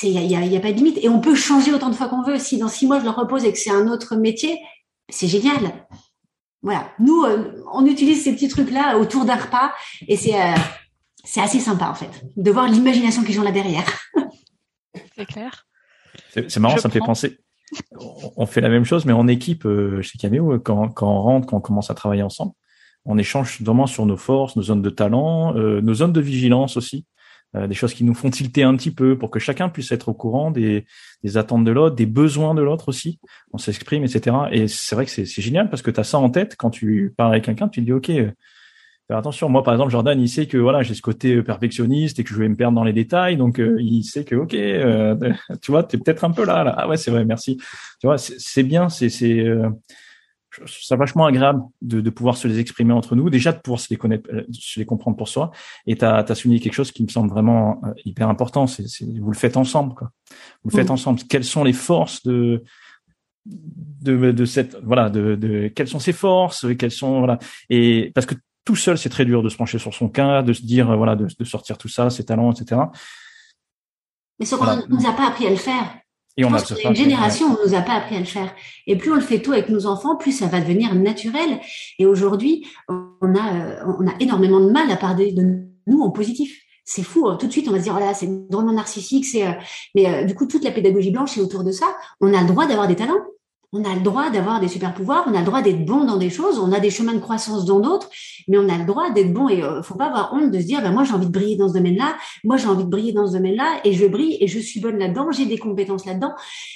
il 0.01 0.09
y 0.09 0.35
a, 0.35 0.43
y 0.43 0.57
a, 0.57 0.59
pas 0.59 0.71
de 0.71 0.77
limite. 0.77 0.97
Et 1.03 1.07
on 1.07 1.19
peut 1.19 1.35
changer 1.35 1.71
autant 1.71 1.89
de 1.89 1.95
fois 1.95 2.07
qu'on 2.07 2.23
veut. 2.23 2.39
Si 2.39 2.57
dans 2.57 2.67
six 2.67 2.87
mois, 2.87 2.99
je 2.99 3.03
le 3.03 3.11
repose 3.11 3.45
et 3.45 3.53
que 3.53 3.59
c'est 3.59 3.69
un 3.69 3.87
autre 3.87 4.15
métier, 4.15 4.59
c'est 5.07 5.27
génial. 5.27 5.85
Voilà. 6.63 6.91
Nous, 6.97 7.23
euh, 7.23 7.63
on 7.71 7.85
utilise 7.85 8.23
ces 8.23 8.33
petits 8.33 8.47
trucs-là 8.47 8.97
autour 8.97 9.23
d'un 9.25 9.35
repas 9.35 9.71
et 10.07 10.17
c'est 10.17 10.33
euh, 10.33 10.55
c'est 11.23 11.41
assez 11.41 11.59
sympa, 11.59 11.87
en 11.89 11.93
fait, 11.93 12.09
de 12.35 12.51
voir 12.51 12.67
l'imagination 12.67 13.23
qui 13.23 13.33
joue 13.33 13.43
là 13.43 13.51
derrière. 13.51 13.85
C'est 15.15 15.25
clair. 15.25 15.67
C'est 16.33 16.57
marrant, 16.57 16.77
ça 16.77 16.87
me 16.87 16.93
fait 16.93 16.99
penser 16.99 17.37
on 18.37 18.45
fait 18.45 18.61
la 18.61 18.69
même 18.69 18.85
chose, 18.85 19.05
mais 19.05 19.13
en 19.13 19.27
équipe 19.27 19.65
euh, 19.65 20.01
chez 20.01 20.17
Cameo, 20.17 20.59
quand, 20.59 20.89
quand 20.89 21.07
on 21.07 21.21
rentre, 21.21 21.47
quand 21.47 21.57
on 21.57 21.61
commence 21.61 21.89
à 21.89 21.93
travailler 21.93 22.23
ensemble, 22.23 22.53
on 23.05 23.17
échange 23.17 23.61
vraiment 23.61 23.87
sur 23.87 24.05
nos 24.05 24.17
forces, 24.17 24.55
nos 24.55 24.63
zones 24.63 24.81
de 24.81 24.89
talent, 24.89 25.55
euh, 25.55 25.81
nos 25.81 25.93
zones 25.93 26.13
de 26.13 26.21
vigilance 26.21 26.77
aussi, 26.77 27.05
euh, 27.55 27.67
des 27.67 27.73
choses 27.75 27.93
qui 27.93 28.03
nous 28.03 28.13
font 28.13 28.29
tilter 28.29 28.63
un 28.63 28.75
petit 28.75 28.91
peu 28.91 29.17
pour 29.17 29.29
que 29.29 29.39
chacun 29.39 29.69
puisse 29.69 29.91
être 29.91 30.09
au 30.09 30.13
courant 30.13 30.51
des, 30.51 30.85
des 31.23 31.37
attentes 31.37 31.65
de 31.65 31.71
l'autre, 31.71 31.95
des 31.95 32.05
besoins 32.05 32.55
de 32.55 32.61
l'autre 32.61 32.89
aussi. 32.89 33.19
On 33.51 33.57
s'exprime, 33.57 34.03
etc. 34.03 34.35
Et 34.51 34.67
c'est 34.67 34.95
vrai 34.95 35.05
que 35.05 35.11
c'est 35.11 35.25
génial 35.25 35.69
parce 35.69 35.81
que 35.81 35.91
tu 35.91 35.99
as 35.99 36.03
ça 36.03 36.17
en 36.17 36.29
tête 36.29 36.55
quand 36.57 36.69
tu 36.69 37.13
parles 37.15 37.33
avec 37.33 37.43
quelqu'un, 37.43 37.67
tu 37.67 37.81
te 37.81 37.85
dis, 37.85 37.91
OK, 37.91 38.11
faire 39.13 39.19
attention. 39.19 39.47
Moi, 39.47 39.61
par 39.61 39.75
exemple, 39.75 39.91
Jordan, 39.91 40.19
il 40.19 40.27
sait 40.27 40.47
que 40.47 40.57
voilà, 40.57 40.81
j'ai 40.81 40.95
ce 40.95 41.01
côté 41.01 41.35
euh, 41.35 41.43
perfectionniste 41.43 42.19
et 42.19 42.23
que 42.23 42.31
je 42.31 42.35
vais 42.35 42.49
me 42.49 42.55
perdre 42.55 42.75
dans 42.75 42.83
les 42.83 42.93
détails. 42.93 43.37
Donc, 43.37 43.59
euh, 43.59 43.77
il 43.79 44.03
sait 44.03 44.25
que 44.25 44.35
ok, 44.35 44.55
euh, 44.55 45.15
tu 45.61 45.71
vois, 45.71 45.83
t'es 45.83 45.99
peut-être 45.99 46.23
un 46.23 46.31
peu 46.31 46.43
là, 46.45 46.63
là. 46.63 46.73
Ah 46.75 46.87
ouais, 46.87 46.97
c'est 46.97 47.11
vrai, 47.11 47.23
merci. 47.23 47.57
Tu 47.99 48.07
vois, 48.07 48.17
c'est 48.17 48.63
bien, 48.63 48.89
c'est 48.89 49.09
c'est 49.09 49.45
ça 50.67 50.95
vachement 50.95 51.25
agréable 51.25 51.63
de, 51.81 51.99
de, 51.99 52.09
pouvoir 52.11 52.37
se 52.37 52.47
les 52.47 52.59
exprimer 52.59 52.93
entre 52.93 53.15
nous, 53.15 53.31
déjà 53.31 53.51
de 53.51 53.57
pouvoir 53.57 53.79
se 53.79 53.87
les 53.89 53.97
connaître, 53.97 54.29
se 54.51 54.79
les 54.79 54.85
comprendre 54.85 55.17
pour 55.17 55.27
soi. 55.27 55.51
Et 55.87 55.95
tu 55.95 56.05
as, 56.05 56.35
souligné 56.35 56.59
quelque 56.59 56.73
chose 56.73 56.91
qui 56.91 57.01
me 57.03 57.07
semble 57.07 57.29
vraiment 57.29 57.81
hyper 58.05 58.29
important, 58.29 58.67
c'est 58.67 58.85
vous 59.19 59.31
le 59.31 59.37
faites 59.37 59.57
ensemble. 59.57 59.95
Quoi. 59.95 60.11
Vous 60.63 60.69
le 60.69 60.75
faites 60.75 60.89
mmh. 60.89 60.93
ensemble. 60.93 61.21
Quelles 61.27 61.43
sont 61.43 61.63
les 61.63 61.73
forces 61.73 62.23
de 62.23 62.63
de, 63.45 64.31
de 64.31 64.45
cette 64.45 64.77
voilà 64.83 65.09
de, 65.09 65.35
de 65.35 65.69
quelles 65.69 65.87
sont 65.87 65.99
ses 65.99 66.13
forces, 66.13 66.65
quelles 66.77 66.91
sont 66.91 67.19
voilà 67.19 67.39
et 67.69 68.11
parce 68.13 68.27
que 68.27 68.35
tout 68.65 68.75
seul, 68.75 68.97
c'est 68.97 69.09
très 69.09 69.25
dur 69.25 69.43
de 69.43 69.49
se 69.49 69.57
pencher 69.57 69.77
sur 69.77 69.93
son 69.93 70.09
cas, 70.09 70.41
de 70.41 70.53
se 70.53 70.61
dire, 70.61 70.89
euh, 70.89 70.95
voilà, 70.95 71.15
de, 71.15 71.27
sortir 71.43 71.77
tout 71.77 71.89
ça, 71.89 72.09
ses 72.09 72.25
talents, 72.25 72.51
etc. 72.51 72.81
Mais 74.39 74.45
ce 74.45 74.55
qu'on 74.55 74.65
ne 74.65 74.87
nous 74.87 75.07
a 75.07 75.13
pas 75.13 75.27
appris 75.27 75.47
à 75.47 75.49
le 75.49 75.55
faire. 75.55 75.97
Et 76.35 76.45
on 76.45 76.53
a 76.53 76.63
une 76.83 76.95
génération, 76.95 77.45
on 77.45 77.67
nous 77.67 77.75
a 77.75 77.81
pas 77.81 77.93
appris 77.93 78.15
à 78.15 78.19
le 78.19 78.25
faire. 78.25 78.55
Et 78.87 78.97
plus 78.97 79.11
on 79.11 79.15
le 79.15 79.21
fait 79.21 79.39
tôt 79.39 79.51
avec 79.51 79.69
nos 79.69 79.85
enfants, 79.85 80.15
plus 80.15 80.31
ça 80.31 80.47
va 80.47 80.61
devenir 80.61 80.95
naturel. 80.95 81.59
Et 81.99 82.07
aujourd'hui, 82.07 82.65
on 82.89 83.35
a, 83.35 83.55
euh, 83.55 83.93
on 83.99 84.07
a 84.07 84.13
énormément 84.19 84.59
de 84.59 84.71
mal 84.71 84.89
à 84.89 84.97
parler 84.97 85.31
de 85.31 85.67
nous 85.85 86.01
en 86.01 86.09
positif. 86.09 86.59
C'est 86.85 87.03
fou. 87.03 87.31
Tout 87.37 87.47
de 87.47 87.51
suite, 87.51 87.67
on 87.67 87.71
va 87.71 87.77
se 87.77 87.83
dire, 87.83 87.93
oh 87.95 87.99
là, 87.99 88.13
c'est 88.15 88.27
drôlement 88.49 88.73
narcissique. 88.73 89.25
C'est, 89.25 89.45
euh, 89.45 89.51
mais 89.93 90.25
du 90.25 90.33
coup, 90.33 90.47
toute 90.47 90.63
la 90.63 90.71
pédagogie 90.71 91.11
blanche 91.11 91.37
est 91.37 91.41
autour 91.41 91.63
de 91.63 91.71
ça. 91.71 91.85
On 92.19 92.33
a 92.33 92.41
le 92.41 92.47
droit 92.47 92.65
d'avoir 92.65 92.87
des 92.87 92.95
talents 92.95 93.21
on 93.73 93.83
a 93.83 93.95
le 93.95 94.01
droit 94.01 94.29
d'avoir 94.29 94.59
des 94.59 94.67
super 94.67 94.93
pouvoirs, 94.93 95.25
on 95.27 95.33
a 95.33 95.39
le 95.39 95.45
droit 95.45 95.63
d'être 95.63 95.83
bon 95.83 96.05
dans 96.05 96.17
des 96.17 96.29
choses, 96.29 96.59
on 96.59 96.71
a 96.71 96.79
des 96.79 96.91
chemins 96.91 97.13
de 97.13 97.19
croissance 97.19 97.65
dans 97.65 97.79
d'autres, 97.79 98.07
mais 98.47 98.59
on 98.59 98.69
a 98.69 98.77
le 98.77 98.85
droit 98.85 99.09
d'être 99.09 99.33
bon 99.33 99.49
et 99.49 99.63
euh, 99.63 99.81
faut 99.81 99.95
pas 99.95 100.05
avoir 100.05 100.31
honte 100.33 100.51
de 100.51 100.59
se 100.59 100.65
dire 100.65 100.81
ben 100.83 100.91
moi 100.91 101.03
j'ai 101.03 101.13
envie 101.13 101.25
de 101.25 101.31
briller 101.31 101.55
dans 101.55 101.67
ce 101.67 101.73
domaine-là, 101.73 102.15
moi 102.43 102.57
j'ai 102.57 102.67
envie 102.67 102.83
de 102.83 102.89
briller 102.89 103.13
dans 103.13 103.25
ce 103.25 103.33
domaine-là 103.33 103.81
et 103.83 103.93
je 103.93 104.05
brille 104.05 104.37
et 104.39 104.47
je 104.47 104.59
suis 104.59 104.79
bonne 104.79 104.99
là-dedans, 104.99 105.31
j'ai 105.31 105.47
des 105.47 105.57
compétences 105.57 106.05
là-dedans 106.05 106.33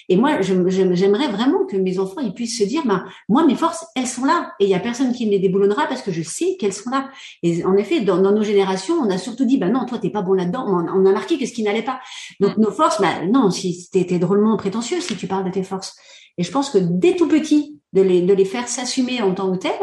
et 0.10 0.18
moi 0.18 0.42
j'aimerais 0.42 1.28
vraiment 1.28 1.66
que 1.66 1.78
mes 1.78 2.00
enfants 2.00 2.22
ils 2.22 2.34
puissent 2.34 2.58
se 2.58 2.64
dire 2.64 2.84
ben 2.84 3.06
moi 3.30 3.46
mes 3.46 3.56
forces 3.56 3.86
elles 3.96 4.08
sont 4.08 4.26
là 4.26 4.54
et 4.60 4.64
il 4.64 4.70
y 4.70 4.76
a 4.76 4.80
personne 4.80 5.14
qui 5.14 5.28
me 5.28 5.32
les 5.32 5.40
déboulonnera 5.40 5.86
parce 5.86 6.02
que 6.02 6.12
je 6.12 6.24
sais 6.24 6.58
qu'elles 6.60 6.74
sont 6.74 6.90
là. 6.90 7.10
Et 7.44 7.64
en 7.64 7.78
effet 7.78 8.02
dans, 8.02 8.18
nos 8.18 8.44
générations 8.44 8.96
on 8.96 9.10
a 9.12 9.20
surtout 9.20 9.46
dit 9.46 9.60
ben 9.60 9.72
non 9.72 9.86
toi 9.86 10.00
t'es 10.00 10.10
pas 10.10 10.24
bon 10.24 10.34
là-dedans, 10.34 10.66
on, 10.68 11.06
a 11.06 11.12
marqué 11.12 11.38
que 11.38 11.46
ce 11.46 11.54
qui 11.54 11.62
n'allait 11.62 11.84
pas. 11.84 12.00
Donc 12.40 12.58
nos 12.58 12.72
forces 12.72 13.00
ben 13.00 13.32
non 13.32 13.52
si 13.52 13.88
t'es 13.92 14.18
drôlement 14.18 14.58
prétentieux 14.58 15.00
si 15.00 15.16
tu 15.16 15.28
parles 15.28 15.46
de 15.46 15.52
tes 15.52 15.64
forces. 15.64 15.96
Et 16.38 16.44
je 16.44 16.52
pense 16.52 16.70
que 16.70 16.78
dès 16.78 17.16
tout 17.16 17.28
petit, 17.28 17.78
de 17.94 18.02
les, 18.02 18.22
de 18.22 18.34
les 18.34 18.46
faire 18.46 18.68
s'assumer 18.68 19.22
en 19.22 19.34
tant 19.34 19.52
que 19.52 19.58
tel 19.58 19.80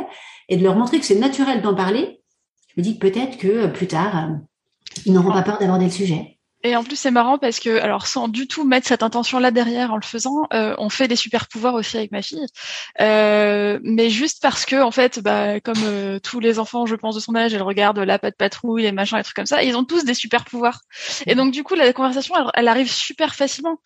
et 0.48 0.56
de 0.56 0.62
leur 0.62 0.76
montrer 0.76 0.98
que 1.00 1.06
c'est 1.06 1.18
naturel 1.18 1.62
d'en 1.62 1.74
parler, 1.74 2.20
je 2.68 2.80
me 2.80 2.82
dis 2.82 2.98
que 2.98 3.08
peut-être 3.08 3.38
que 3.38 3.48
euh, 3.48 3.68
plus 3.68 3.86
tard, 3.86 4.16
euh, 4.16 4.34
ils 5.06 5.12
n'auront 5.12 5.32
pas 5.32 5.42
peur 5.42 5.58
d'aborder 5.58 5.86
le 5.86 5.90
sujet. 5.90 6.33
Et 6.64 6.76
en 6.76 6.82
plus, 6.82 6.96
c'est 6.96 7.10
marrant 7.10 7.36
parce 7.36 7.60
que, 7.60 7.78
alors, 7.78 8.06
sans 8.06 8.26
du 8.26 8.48
tout 8.48 8.64
mettre 8.64 8.88
cette 8.88 9.02
intention-là 9.02 9.50
derrière 9.50 9.92
en 9.92 9.96
le 9.96 10.02
faisant, 10.02 10.46
euh, 10.54 10.74
on 10.78 10.88
fait 10.88 11.08
des 11.08 11.14
super 11.14 11.46
pouvoirs 11.46 11.74
aussi 11.74 11.98
avec 11.98 12.10
ma 12.10 12.22
fille. 12.22 12.46
Euh, 13.02 13.78
mais 13.82 14.08
juste 14.08 14.40
parce 14.40 14.64
que, 14.64 14.80
en 14.80 14.90
fait, 14.90 15.20
bah, 15.20 15.60
comme 15.60 15.82
euh, 15.84 16.18
tous 16.20 16.40
les 16.40 16.58
enfants, 16.58 16.86
je 16.86 16.94
pense, 16.94 17.16
de 17.16 17.20
son 17.20 17.34
âge, 17.34 17.52
elle 17.52 17.62
regarde 17.62 17.98
la 17.98 18.18
patte 18.18 18.38
patrouille, 18.38 18.82
les 18.82 18.92
machins, 18.92 19.18
les 19.18 19.24
trucs 19.24 19.36
comme 19.36 19.44
ça, 19.44 19.62
ils 19.62 19.76
ont 19.76 19.84
tous 19.84 20.06
des 20.06 20.14
super 20.14 20.46
pouvoirs. 20.46 20.80
Et 21.26 21.34
donc, 21.34 21.52
du 21.52 21.64
coup, 21.64 21.74
la 21.74 21.92
conversation, 21.92 22.34
elle, 22.54 22.68
arrive 22.68 22.90
super 22.90 23.34
facilement. 23.34 23.78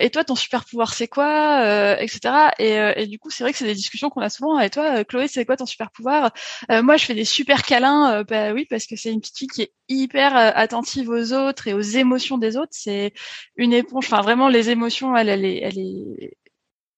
et 0.00 0.10
toi, 0.10 0.24
ton 0.24 0.34
super 0.34 0.64
pouvoir, 0.64 0.94
c'est 0.94 1.06
quoi, 1.06 1.96
etc. 2.00 2.34
Et, 2.58 2.72
et, 2.96 3.06
du 3.06 3.20
coup, 3.20 3.30
c'est 3.30 3.44
vrai 3.44 3.52
que 3.52 3.58
c'est 3.58 3.66
des 3.66 3.74
discussions 3.74 4.10
qu'on 4.10 4.20
a 4.20 4.30
souvent. 4.30 4.58
Et 4.58 4.68
toi, 4.68 5.04
Chloé, 5.04 5.28
c'est 5.28 5.44
quoi 5.44 5.56
ton 5.56 5.66
super 5.66 5.92
pouvoir? 5.92 6.32
Moi, 6.68 6.96
je 6.96 7.04
fais 7.04 7.14
des 7.14 7.24
super 7.24 7.62
câlins. 7.62 8.24
bah 8.24 8.52
oui, 8.52 8.66
parce 8.68 8.86
que 8.86 8.96
c'est 8.96 9.12
une 9.12 9.20
petite 9.20 9.38
fille 9.38 9.48
qui 9.48 9.62
est 9.62 9.72
hyper 9.88 10.34
attentive 10.34 11.08
aux 11.10 11.32
autres 11.32 11.68
et 11.68 11.74
aux 11.74 11.80
émotions 11.80 12.15
des 12.38 12.56
autres, 12.56 12.72
c'est 12.72 13.12
une 13.56 13.72
éponge. 13.72 14.06
Enfin, 14.06 14.22
vraiment, 14.22 14.48
les 14.48 14.70
émotions, 14.70 15.16
elle, 15.16 15.28
elle 15.28 15.44
est, 15.44 15.58
elle 15.58 15.78
est, 15.78 16.36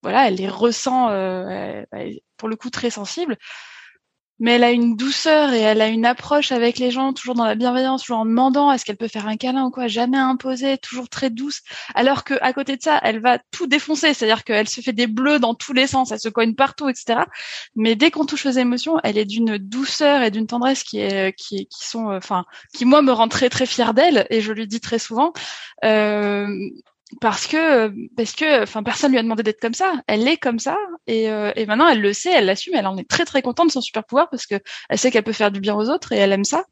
voilà, 0.02 0.28
elle 0.28 0.36
les 0.36 0.48
ressent 0.48 1.10
euh, 1.10 1.82
pour 2.36 2.48
le 2.48 2.56
coup 2.56 2.70
très 2.70 2.90
sensible 2.90 3.36
mais 4.40 4.52
elle 4.52 4.64
a 4.64 4.70
une 4.70 4.96
douceur 4.96 5.52
et 5.52 5.60
elle 5.60 5.80
a 5.80 5.88
une 5.88 6.06
approche 6.06 6.52
avec 6.52 6.78
les 6.78 6.90
gens, 6.90 7.12
toujours 7.12 7.34
dans 7.34 7.44
la 7.44 7.54
bienveillance, 7.54 8.02
toujours 8.02 8.18
en 8.18 8.26
demandant 8.26 8.72
est-ce 8.72 8.84
qu'elle 8.84 8.96
peut 8.96 9.08
faire 9.08 9.26
un 9.26 9.36
câlin 9.36 9.64
ou 9.64 9.70
quoi, 9.70 9.88
jamais 9.88 10.18
imposée, 10.18 10.78
toujours 10.78 11.08
très 11.08 11.30
douce. 11.30 11.62
Alors 11.94 12.24
que 12.24 12.34
à 12.40 12.52
côté 12.52 12.76
de 12.76 12.82
ça, 12.82 13.00
elle 13.02 13.20
va 13.20 13.38
tout 13.50 13.66
défoncer, 13.66 14.14
c'est-à-dire 14.14 14.44
qu'elle 14.44 14.68
se 14.68 14.80
fait 14.80 14.92
des 14.92 15.06
bleus 15.06 15.38
dans 15.38 15.54
tous 15.54 15.72
les 15.72 15.86
sens, 15.86 16.12
elle 16.12 16.20
se 16.20 16.28
cogne 16.28 16.54
partout, 16.54 16.88
etc. 16.88 17.20
Mais 17.74 17.96
dès 17.96 18.10
qu'on 18.10 18.26
touche 18.26 18.46
aux 18.46 18.50
émotions, 18.50 18.98
elle 19.04 19.18
est 19.18 19.24
d'une 19.24 19.58
douceur 19.58 20.22
et 20.22 20.30
d'une 20.30 20.46
tendresse 20.46 20.82
qui 20.82 21.00
est 21.00 21.36
qui, 21.36 21.66
qui 21.66 21.86
sont, 21.86 22.10
euh, 22.10 22.18
enfin, 22.18 22.44
qui 22.74 22.84
moi 22.84 23.02
me 23.02 23.12
rend 23.12 23.28
très 23.28 23.48
très 23.50 23.66
fière 23.66 23.94
d'elle 23.94 24.26
et 24.30 24.40
je 24.40 24.52
lui 24.52 24.66
dis 24.66 24.80
très 24.80 24.98
souvent. 24.98 25.32
Euh, 25.84 26.48
parce 27.20 27.46
que 27.46 27.88
parce 28.16 28.32
que 28.32 28.62
enfin 28.62 28.82
personne 28.82 29.12
lui 29.12 29.18
a 29.18 29.22
demandé 29.22 29.42
d'être 29.42 29.60
comme 29.60 29.74
ça 29.74 29.94
elle 30.06 30.28
est 30.28 30.36
comme 30.36 30.58
ça 30.58 30.76
et, 31.06 31.30
euh, 31.30 31.52
et 31.56 31.64
maintenant 31.64 31.88
elle 31.88 32.02
le 32.02 32.12
sait 32.12 32.32
elle 32.32 32.44
l'assume 32.46 32.74
elle 32.74 32.86
en 32.86 32.98
est 32.98 33.08
très 33.08 33.24
très 33.24 33.40
contente 33.40 33.68
de 33.68 33.72
son 33.72 33.80
super 33.80 34.04
pouvoir 34.04 34.28
parce 34.28 34.44
que 34.44 34.56
elle 34.90 34.98
sait 34.98 35.10
qu'elle 35.10 35.24
peut 35.24 35.32
faire 35.32 35.50
du 35.50 35.60
bien 35.60 35.74
aux 35.74 35.88
autres 35.88 36.12
et 36.12 36.16
elle 36.16 36.32
aime 36.32 36.44
ça 36.44 36.64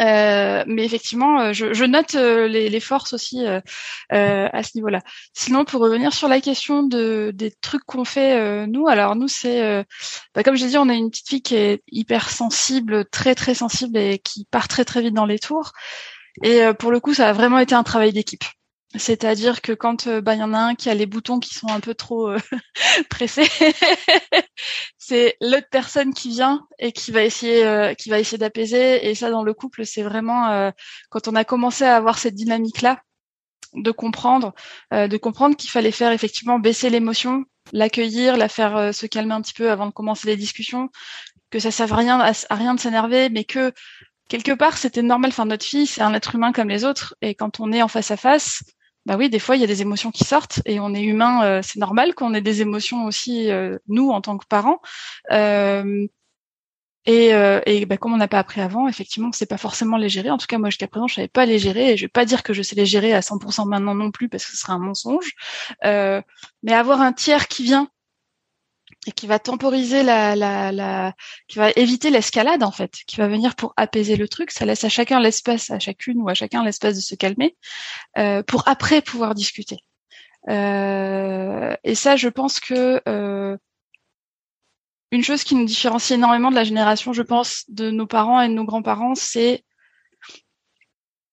euh, 0.00 0.64
mais 0.66 0.84
effectivement, 0.84 1.40
euh, 1.40 1.52
je, 1.52 1.72
je 1.72 1.84
note 1.84 2.14
euh, 2.16 2.48
les, 2.48 2.68
les, 2.68 2.80
forces 2.80 3.12
aussi 3.14 3.46
euh, 3.46 3.60
à 4.10 4.62
ce 4.62 4.72
niveau-là. 4.74 5.00
Sinon, 5.32 5.64
pour 5.64 5.80
revenir 5.80 6.12
sur 6.12 6.28
la 6.28 6.40
question 6.40 6.82
de, 6.82 7.32
des 7.34 7.50
trucs 7.50 7.84
qu'on 7.84 8.04
fait 8.04 8.66
nous, 8.66 8.88
alors 8.88 9.16
nous 9.16 9.28
c'est, 9.28 9.84
bah, 10.34 10.42
comme 10.42 10.56
j'ai 10.56 10.68
dit, 10.68 10.78
on 10.78 10.88
a 10.88 10.94
une 10.94 11.10
petite 11.10 11.28
fille 11.28 11.42
qui 11.42 11.56
est 11.56 11.82
hyper 11.90 12.30
sensible, 12.30 13.06
très 13.06 13.34
très 13.34 13.54
sensible 13.54 13.96
et 13.96 14.18
qui 14.18 14.46
part 14.50 14.68
très 14.68 14.84
très 14.84 15.02
vite 15.02 15.14
dans 15.14 15.26
les 15.26 15.38
tours. 15.38 15.72
Et 16.42 16.60
pour 16.78 16.90
le 16.90 17.00
coup, 17.00 17.14
ça 17.14 17.28
a 17.28 17.32
vraiment 17.32 17.58
été 17.58 17.74
un 17.74 17.82
travail 17.82 18.12
d'équipe. 18.12 18.44
C'est-à-dire 18.94 19.62
que 19.62 19.72
quand 19.72 20.06
euh, 20.06 20.20
bah, 20.20 20.34
il 20.34 20.40
y 20.40 20.42
en 20.42 20.54
a 20.54 20.58
un 20.58 20.74
qui 20.74 20.88
a 20.88 20.94
les 20.94 21.06
boutons 21.06 21.40
qui 21.40 21.54
sont 21.54 21.68
un 21.68 21.80
peu 21.80 21.94
trop 21.94 22.30
euh, 22.30 22.38
pressés, 23.10 23.48
c'est 24.98 25.36
l'autre 25.40 25.66
personne 25.70 26.14
qui 26.14 26.30
vient 26.30 26.66
et 26.78 26.92
qui 26.92 27.10
va 27.10 27.22
essayer 27.24 27.66
euh, 27.66 27.94
qui 27.94 28.10
va 28.10 28.18
essayer 28.18 28.38
d'apaiser. 28.38 29.08
Et 29.08 29.14
ça, 29.14 29.30
dans 29.30 29.42
le 29.42 29.54
couple, 29.54 29.84
c'est 29.84 30.02
vraiment 30.02 30.72
quand 31.10 31.28
on 31.28 31.34
a 31.34 31.44
commencé 31.44 31.84
à 31.84 31.96
avoir 31.96 32.18
cette 32.18 32.34
dynamique-là, 32.34 33.02
de 33.74 33.90
comprendre, 33.90 34.54
de 34.92 35.16
comprendre 35.16 35.56
qu'il 35.56 35.70
fallait 35.70 35.90
faire 35.90 36.12
effectivement 36.12 36.58
baisser 36.58 36.90
l'émotion, 36.90 37.44
l'accueillir, 37.72 38.36
la 38.36 38.48
faire 38.48 38.94
se 38.94 39.06
calmer 39.06 39.34
un 39.34 39.42
petit 39.42 39.54
peu 39.54 39.70
avant 39.70 39.86
de 39.86 39.92
commencer 39.92 40.28
les 40.28 40.36
discussions, 40.36 40.90
que 41.50 41.58
ça 41.58 41.70
serve 41.70 41.92
à 41.92 41.96
rien 41.96 42.20
à 42.20 42.54
rien 42.54 42.74
de 42.74 42.80
s'énerver, 42.80 43.28
mais 43.28 43.44
que 43.44 43.72
quelque 44.28 44.52
part 44.52 44.78
c'était 44.78 45.02
normal. 45.02 45.30
Enfin, 45.30 45.46
notre 45.46 45.64
fille, 45.64 45.86
c'est 45.86 46.02
un 46.02 46.14
être 46.14 46.34
humain 46.34 46.52
comme 46.52 46.68
les 46.68 46.84
autres, 46.84 47.16
et 47.20 47.34
quand 47.34 47.60
on 47.60 47.72
est 47.72 47.82
en 47.82 47.88
face 47.88 48.10
à 48.10 48.16
face, 48.16 48.62
bah 49.06 49.16
oui, 49.16 49.30
des 49.30 49.38
fois 49.38 49.54
il 49.56 49.60
y 49.60 49.64
a 49.64 49.68
des 49.68 49.82
émotions 49.82 50.10
qui 50.10 50.24
sortent 50.24 50.60
et 50.66 50.80
on 50.80 50.92
est 50.92 51.02
humain, 51.02 51.44
euh, 51.44 51.60
c'est 51.62 51.78
normal 51.78 52.14
qu'on 52.14 52.34
ait 52.34 52.40
des 52.40 52.60
émotions 52.60 53.06
aussi 53.06 53.50
euh, 53.50 53.78
nous 53.86 54.10
en 54.10 54.20
tant 54.20 54.36
que 54.36 54.46
parents. 54.46 54.80
Euh, 55.30 56.06
et, 57.08 57.28
et 57.66 57.86
bah, 57.86 57.98
comme 57.98 58.14
on 58.14 58.16
n'a 58.16 58.26
pas 58.26 58.40
appris 58.40 58.60
avant, 58.60 58.88
effectivement, 58.88 59.30
c'est 59.30 59.46
pas 59.46 59.58
forcément 59.58 59.96
les 59.96 60.08
gérer. 60.08 60.28
En 60.30 60.38
tout 60.38 60.48
cas, 60.48 60.58
moi 60.58 60.70
jusqu'à 60.70 60.88
présent, 60.88 61.06
je 61.06 61.14
savais 61.14 61.28
pas 61.28 61.46
les 61.46 61.60
gérer 61.60 61.92
et 61.92 61.96
je 61.96 62.06
vais 62.06 62.08
pas 62.08 62.24
dire 62.24 62.42
que 62.42 62.52
je 62.52 62.62
sais 62.62 62.74
les 62.74 62.84
gérer 62.84 63.12
à 63.12 63.20
100% 63.20 63.68
maintenant 63.68 63.94
non 63.94 64.10
plus 64.10 64.28
parce 64.28 64.44
que 64.44 64.50
ce 64.50 64.56
serait 64.56 64.72
un 64.72 64.80
mensonge. 64.80 65.30
mais 65.84 66.72
avoir 66.72 67.00
un 67.00 67.12
tiers 67.12 67.46
qui 67.46 67.62
vient 67.62 67.88
et 69.06 69.12
qui 69.12 69.26
va 69.26 69.38
temporiser 69.38 70.02
la, 70.02 70.34
la, 70.34 71.14
qui 71.48 71.58
va 71.58 71.70
éviter 71.76 72.10
l'escalade 72.10 72.62
en 72.62 72.72
fait, 72.72 72.92
qui 73.06 73.16
va 73.16 73.28
venir 73.28 73.54
pour 73.54 73.72
apaiser 73.76 74.16
le 74.16 74.28
truc. 74.28 74.50
Ça 74.50 74.66
laisse 74.66 74.84
à 74.84 74.88
chacun 74.88 75.20
l'espace, 75.20 75.70
à 75.70 75.78
chacune 75.78 76.20
ou 76.20 76.28
à 76.28 76.34
chacun 76.34 76.64
l'espace 76.64 76.96
de 76.96 77.00
se 77.00 77.14
calmer, 77.14 77.56
euh, 78.18 78.42
pour 78.42 78.66
après 78.68 79.02
pouvoir 79.02 79.34
discuter. 79.34 79.78
Euh, 80.48 81.74
et 81.84 81.94
ça, 81.94 82.16
je 82.16 82.28
pense 82.28 82.60
que 82.60 83.00
euh, 83.08 83.56
une 85.12 85.24
chose 85.24 85.44
qui 85.44 85.54
nous 85.54 85.64
différencie 85.64 86.16
énormément 86.16 86.50
de 86.50 86.56
la 86.56 86.64
génération, 86.64 87.12
je 87.12 87.22
pense, 87.22 87.64
de 87.68 87.90
nos 87.90 88.06
parents 88.06 88.40
et 88.40 88.48
de 88.48 88.54
nos 88.54 88.64
grands-parents, 88.64 89.14
c'est 89.14 89.64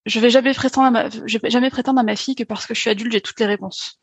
je 0.05 0.19
vais 0.19 0.29
jamais 0.29 0.53
prétendre 0.53 0.87
à 0.87 0.91
ma, 0.91 1.09
je 1.09 1.37
vais 1.37 1.49
jamais 1.49 1.69
prétendre 1.69 1.99
à 1.99 2.03
ma 2.03 2.15
fille 2.15 2.35
que 2.35 2.43
parce 2.43 2.65
que 2.65 2.73
je 2.73 2.81
suis 2.81 2.89
adulte, 2.89 3.13
j'ai 3.13 3.21
toutes 3.21 3.39
les 3.39 3.45
réponses 3.45 4.01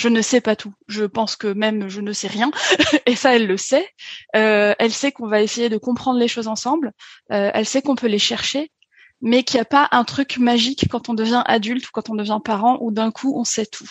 je 0.00 0.08
ne 0.08 0.22
sais 0.22 0.40
pas 0.40 0.56
tout. 0.56 0.72
Je 0.88 1.04
pense 1.04 1.36
que 1.36 1.46
même 1.46 1.88
je 1.90 2.00
ne 2.00 2.12
sais 2.14 2.26
rien, 2.26 2.50
et 3.06 3.14
ça 3.14 3.36
elle 3.36 3.46
le 3.46 3.58
sait. 3.58 3.86
Euh, 4.34 4.72
elle 4.78 4.92
sait 4.92 5.12
qu'on 5.12 5.28
va 5.28 5.42
essayer 5.42 5.68
de 5.68 5.76
comprendre 5.76 6.18
les 6.18 6.28
choses 6.28 6.48
ensemble. 6.48 6.92
Euh, 7.32 7.50
elle 7.52 7.66
sait 7.66 7.82
qu'on 7.82 7.96
peut 7.96 8.06
les 8.06 8.18
chercher, 8.18 8.72
mais 9.20 9.42
qu'il 9.42 9.58
n'y 9.58 9.60
a 9.60 9.66
pas 9.66 9.88
un 9.90 10.04
truc 10.04 10.38
magique 10.38 10.86
quand 10.90 11.10
on 11.10 11.14
devient 11.14 11.42
adulte 11.44 11.86
ou 11.86 11.90
quand 11.92 12.08
on 12.08 12.14
devient 12.14 12.38
parent 12.42 12.78
où 12.80 12.90
d'un 12.92 13.10
coup 13.10 13.38
on 13.38 13.44
sait 13.44 13.66
tout. 13.66 13.90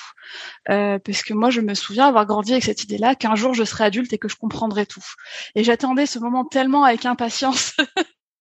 Euh, 0.69 0.97
parce 0.97 1.21
que 1.21 1.35
moi 1.35 1.51
je 1.51 1.61
me 1.61 1.75
souviens 1.75 2.07
avoir 2.07 2.25
grandi 2.25 2.53
avec 2.53 2.63
cette 2.63 2.83
idée-là 2.83 3.13
qu'un 3.13 3.35
jour 3.35 3.53
je 3.53 3.63
serai 3.63 3.83
adulte 3.83 4.11
et 4.11 4.17
que 4.17 4.29
je 4.29 4.35
comprendrai 4.35 4.87
tout. 4.87 5.05
Et 5.53 5.63
j'attendais 5.63 6.07
ce 6.07 6.17
moment 6.17 6.43
tellement 6.43 6.85
avec 6.85 7.05
impatience 7.05 7.77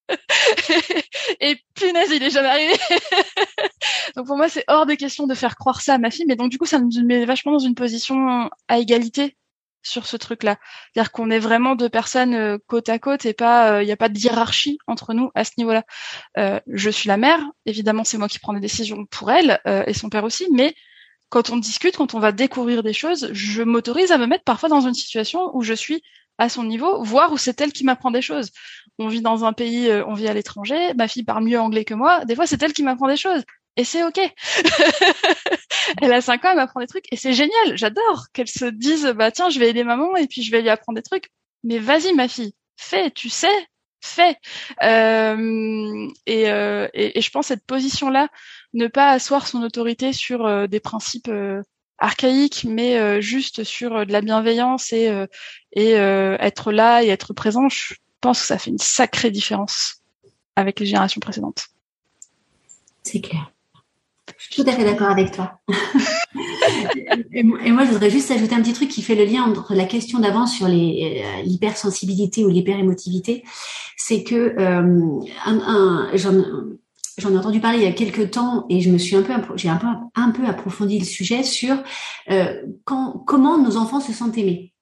et 1.41 1.59
punaise, 1.75 2.09
il 2.12 2.23
est 2.23 2.31
jamais 2.31 2.49
arrivé. 2.49 2.73
donc 4.19 4.27
pour 4.27 4.37
moi, 4.37 4.49
c'est 4.49 4.64
hors 4.66 4.85
de 4.85 4.95
question 4.95 5.29
de 5.29 5.35
faire 5.35 5.55
croire 5.55 5.81
ça 5.81 5.95
à 5.95 5.99
ma 5.99 6.11
fille. 6.11 6.25
Mais 6.27 6.35
donc 6.35 6.51
du 6.51 6.59
coup, 6.59 6.66
ça 6.66 6.81
nous 6.81 6.91
met 7.05 7.25
vachement 7.25 7.53
dans 7.53 7.61
une 7.61 7.77
position 7.77 8.51
à 8.66 8.79
égalité 8.81 9.37
sur 9.85 10.07
ce 10.07 10.16
truc-là. 10.16 10.57
C'est-à-dire 10.93 11.12
qu'on 11.12 11.31
est 11.31 11.39
vraiment 11.39 11.77
deux 11.77 11.89
personnes 11.89 12.35
euh, 12.35 12.59
côte 12.66 12.89
à 12.89 12.99
côte 12.99 13.27
et 13.27 13.33
pas, 13.33 13.79
il 13.79 13.83
euh, 13.83 13.85
n'y 13.85 13.93
a 13.93 13.97
pas 13.97 14.09
de 14.09 14.19
hiérarchie 14.19 14.79
entre 14.89 15.14
nous 15.14 15.31
à 15.37 15.45
ce 15.45 15.53
niveau-là. 15.57 15.85
Euh, 16.37 16.59
je 16.66 16.91
suis 16.91 17.07
la 17.07 17.16
mère, 17.16 17.39
évidemment, 17.64 18.03
c'est 18.03 18.19
moi 18.19 18.27
qui 18.27 18.41
prends 18.41 18.53
des 18.53 18.59
décisions 18.59 19.07
pour 19.07 19.31
elle 19.31 19.61
et 19.87 19.95
son 19.95 20.11
père 20.11 20.25
aussi, 20.25 20.49
mais 20.53 20.75
quand 21.29 21.51
on 21.51 21.57
discute, 21.57 21.97
quand 21.97 22.14
on 22.14 22.19
va 22.19 22.33
découvrir 22.33 22.83
des 22.83 22.93
choses, 22.93 23.29
je 23.33 23.62
m'autorise 23.62 24.11
à 24.11 24.19
me 24.19 24.27
mettre 24.27 24.43
parfois 24.43 24.69
dans 24.69 24.81
une 24.81 24.95
situation 24.95 25.55
où 25.55 25.62
je 25.62 25.75
suis 25.75 26.03
à 26.39 26.49
son 26.49 26.64
niveau, 26.64 27.03
voire 27.03 27.33
où 27.33 27.37
c'est 27.37 27.61
elle 27.61 27.73
qui 27.73 27.85
m'apprend 27.85 28.11
des 28.11 28.23
choses. 28.23 28.51
On 28.99 29.09
vit 29.09 29.21
dans 29.21 29.45
un 29.45 29.53
pays, 29.53 29.89
euh, 29.89 30.05
on 30.07 30.14
vit 30.14 30.29
à 30.29 30.35
l'étranger, 30.35 30.95
ma 30.95 31.09
fille 31.09 31.25
parle 31.25 31.45
mieux 31.45 31.61
anglais 31.61 31.85
que 31.85 31.95
moi, 31.95 32.25
des 32.25 32.35
fois 32.35 32.47
c'est 32.47 32.62
elle 32.62 32.73
qui 32.73 32.83
m'apprend 32.83 33.09
des 33.09 33.16
choses. 33.16 33.43
Et 33.79 33.85
c'est 33.85 34.03
ok. 34.03 34.18
elle 36.03 36.12
a 36.12 36.20
cinq 36.20 36.45
ans, 36.45 36.51
elle 36.51 36.57
m'apprend 36.57 36.81
des 36.81 36.89
trucs 36.89 37.07
et 37.12 37.16
c'est 37.16 37.33
génial. 37.33 37.76
J'adore 37.79 38.26
qu'elle 38.33 38.49
se 38.49 38.64
dise 38.64 39.07
bah 39.16 39.31
tiens, 39.31 39.51
je 39.51 39.61
vais 39.61 39.70
aider 39.70 39.85
maman 39.85 40.16
et 40.16 40.26
puis 40.26 40.43
je 40.43 40.51
vais 40.51 40.61
lui 40.61 40.68
apprendre 40.68 40.97
des 40.97 41.03
trucs. 41.03 41.31
Mais 41.62 41.79
vas-y 41.79 42.12
ma 42.12 42.26
fille, 42.26 42.55
fais, 42.76 43.12
tu 43.12 43.31
sais, 43.31 43.68
fais. 44.01 44.37
Euh, 44.83 46.09
et, 46.26 46.51
euh, 46.51 46.89
et, 46.93 47.20
je 47.20 47.31
pense 47.31 47.47
cette 47.47 47.64
position-là, 47.66 48.29
ne 48.74 48.89
pas 48.89 49.11
asseoir 49.11 49.47
son 49.47 49.62
autorité 49.62 50.12
sur 50.12 50.45
euh, 50.45 50.66
des 50.66 50.81
principes 50.81 51.29
euh, 51.29 51.62
archaïque, 51.99 52.64
mais 52.68 53.22
juste 53.22 53.62
sur 53.62 54.07
de 54.07 54.12
la 54.12 54.20
bienveillance 54.20 54.93
et, 54.93 55.12
et 55.72 55.91
être 55.95 56.70
là 56.70 57.03
et 57.03 57.09
être 57.09 57.33
présent, 57.33 57.68
je 57.68 57.95
pense 58.20 58.41
que 58.41 58.47
ça 58.47 58.59
fait 58.59 58.70
une 58.70 58.79
sacrée 58.79 59.33
différence 59.33 59.97
avec 60.55 60.79
les 60.79 60.87
générations 60.87 61.20
précédentes. 61.20 61.66
C'est 63.03 63.20
clair. 63.20 63.51
Je 64.39 64.45
suis 64.45 64.62
tout 64.62 64.70
à 64.70 64.72
fait 64.72 64.84
d'accord 64.84 65.09
avec 65.09 65.32
toi. 65.32 65.59
et 67.32 67.43
moi, 67.43 67.84
je 67.84 67.91
voudrais 67.91 68.09
juste 68.09 68.30
ajouter 68.30 68.55
un 68.55 68.62
petit 68.62 68.72
truc 68.72 68.89
qui 68.89 69.03
fait 69.03 69.16
le 69.16 69.24
lien 69.24 69.43
entre 69.43 69.74
la 69.74 69.84
question 69.84 70.20
d'avant 70.20 70.47
sur 70.47 70.66
euh, 70.66 71.43
l'hypersensibilité 71.43 72.45
ou 72.45 72.49
l'hyperémotivité. 72.49 73.43
C'est 73.97 74.22
que 74.22 74.55
euh, 74.59 75.20
j'en 76.14 77.32
ai 77.32 77.36
entendu 77.36 77.59
parler 77.61 77.78
il 77.78 77.84
y 77.84 77.89
a 77.89 77.93
quelques 77.93 78.30
temps 78.30 78.64
et 78.70 78.80
je 78.80 78.91
me 78.91 78.99
suis 78.99 79.16
un 79.16 79.22
peu 79.22 79.32
j'ai 79.57 79.68
un 79.68 80.30
peu 80.30 80.47
approfondi 80.47 81.01
le 81.01 81.05
sujet 81.05 81.43
sur 81.43 81.76
euh, 82.30 82.62
comment 82.84 83.59
nos 83.59 83.76
enfants 83.76 84.01
se 84.01 84.12
sentent 84.12 84.39
aimés. 84.39 84.72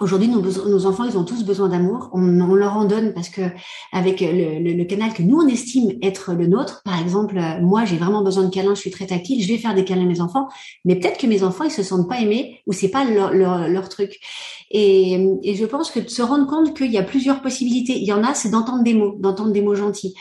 Aujourd'hui, 0.00 0.28
nos, 0.28 0.86
enfants, 0.86 1.04
ils 1.04 1.16
ont 1.16 1.24
tous 1.24 1.44
besoin 1.44 1.68
d'amour. 1.68 2.08
On, 2.12 2.54
leur 2.54 2.76
en 2.76 2.86
donne 2.86 3.12
parce 3.12 3.28
que 3.28 3.42
avec 3.92 4.20
le, 4.20 4.84
canal 4.84 5.12
que 5.12 5.22
nous 5.22 5.38
on 5.38 5.46
estime 5.46 5.92
être 6.02 6.32
le 6.32 6.46
nôtre, 6.46 6.82
par 6.84 7.00
exemple, 7.00 7.38
euh, 7.38 7.60
moi 7.60 7.84
j'ai 7.84 7.96
vraiment 7.96 8.24
besoin 8.24 8.44
de 8.44 8.50
câlins, 8.50 8.74
je 8.74 8.80
suis 8.80 8.90
très 8.90 9.06
tactile, 9.06 9.42
je 9.42 9.48
vais 9.48 9.58
faire 9.58 9.74
des 9.74 9.84
câlins 9.84 10.02
à 10.02 10.06
mes 10.06 10.20
enfants, 10.20 10.48
mais 10.84 10.96
peut-être 10.96 11.18
que 11.18 11.26
mes 11.26 11.44
enfants 11.44 11.64
ils 11.64 11.70
se 11.70 11.82
sentent 11.82 12.08
pas 12.08 12.20
aimés 12.20 12.60
ou 12.66 12.72
c'est 12.72 12.88
pas 12.88 13.04
leur, 13.04 13.88
truc. 13.88 14.18
Et, 14.72 15.22
et 15.42 15.54
je 15.54 15.66
pense 15.66 15.90
que 15.90 16.00
de 16.00 16.08
se 16.08 16.22
rendre 16.22 16.46
compte 16.46 16.74
qu'il 16.76 16.90
y 16.90 16.98
a 16.98 17.02
plusieurs 17.02 17.42
possibilités. 17.42 17.98
Il 17.98 18.04
y 18.04 18.12
en 18.12 18.24
a, 18.24 18.34
c'est 18.34 18.50
d'entendre 18.50 18.82
des 18.82 18.94
mots, 18.94 19.14
d'entendre 19.18 19.52
des 19.52 19.60
mots 19.60 19.74
gentils. 19.74 20.14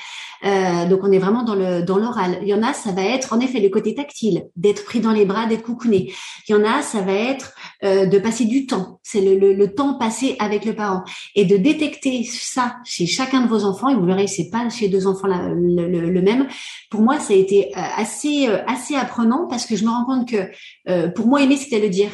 Euh, 0.44 0.88
donc 0.88 1.02
on 1.04 1.12
est 1.12 1.20
vraiment 1.20 1.44
dans 1.44 1.56
le 1.56 1.84
dans 1.84 1.98
l'oral. 1.98 2.40
Il 2.42 2.48
y 2.48 2.54
en 2.54 2.64
a, 2.64 2.74
ça 2.74 2.92
va 2.92 3.04
être 3.04 3.34
en 3.34 3.40
effet 3.40 3.60
le 3.60 3.70
côté 3.70 3.94
tactile, 3.94 4.50
d'être 4.56 4.86
pris 4.86 5.00
dans 5.00 5.12
les 5.12 5.26
bras, 5.26 5.46
d'être 5.46 5.64
coucouné. 5.64 6.12
Il 6.48 6.52
y 6.52 6.56
en 6.56 6.64
a, 6.64 6.82
ça 6.82 7.02
va 7.02 7.14
être 7.14 7.54
euh, 7.84 8.08
de 8.08 8.20
passer 8.20 8.46
du 8.46 8.66
temps. 8.66 9.00
C'est 9.04 9.22
le, 9.22 9.38
le, 9.38 9.54
le, 9.54 9.74
temps 9.74 9.94
passé 9.94 10.36
avec 10.40 10.66
le 10.66 10.74
parent 10.74 11.04
et 11.36 11.46
de 11.46 11.58
détecter 11.58 12.24
ça 12.24 12.78
chez 12.86 13.06
chacun 13.06 13.42
de 13.42 13.48
vos 13.48 13.66
enfants. 13.66 13.90
Et 13.90 13.96
vous 13.96 14.06
verrez, 14.06 14.28
c'est 14.28 14.50
pas 14.50 14.68
chez 14.70 14.90
deux 14.90 15.06
enfants 15.06 15.28
le, 15.28 15.88
le, 15.88 16.22
même. 16.22 16.48
Pour 16.90 17.02
moi, 17.02 17.20
ça 17.20 17.34
a 17.34 17.36
été 17.38 17.68
euh, 17.78 17.82
assez 17.98 18.48
euh, 18.48 18.58
assez 18.68 18.96
apprenant 18.96 19.48
parce 19.48 19.66
que 19.66 19.76
je 19.76 19.86
me 19.86 19.90
rends 19.90 20.06
compte 20.06 20.28
que 20.28 21.08
pour 21.16 21.28
moi 21.28 21.42
aimer 21.42 21.58
c'était 21.58 21.80
le 21.80 21.90
dire. 21.90 22.12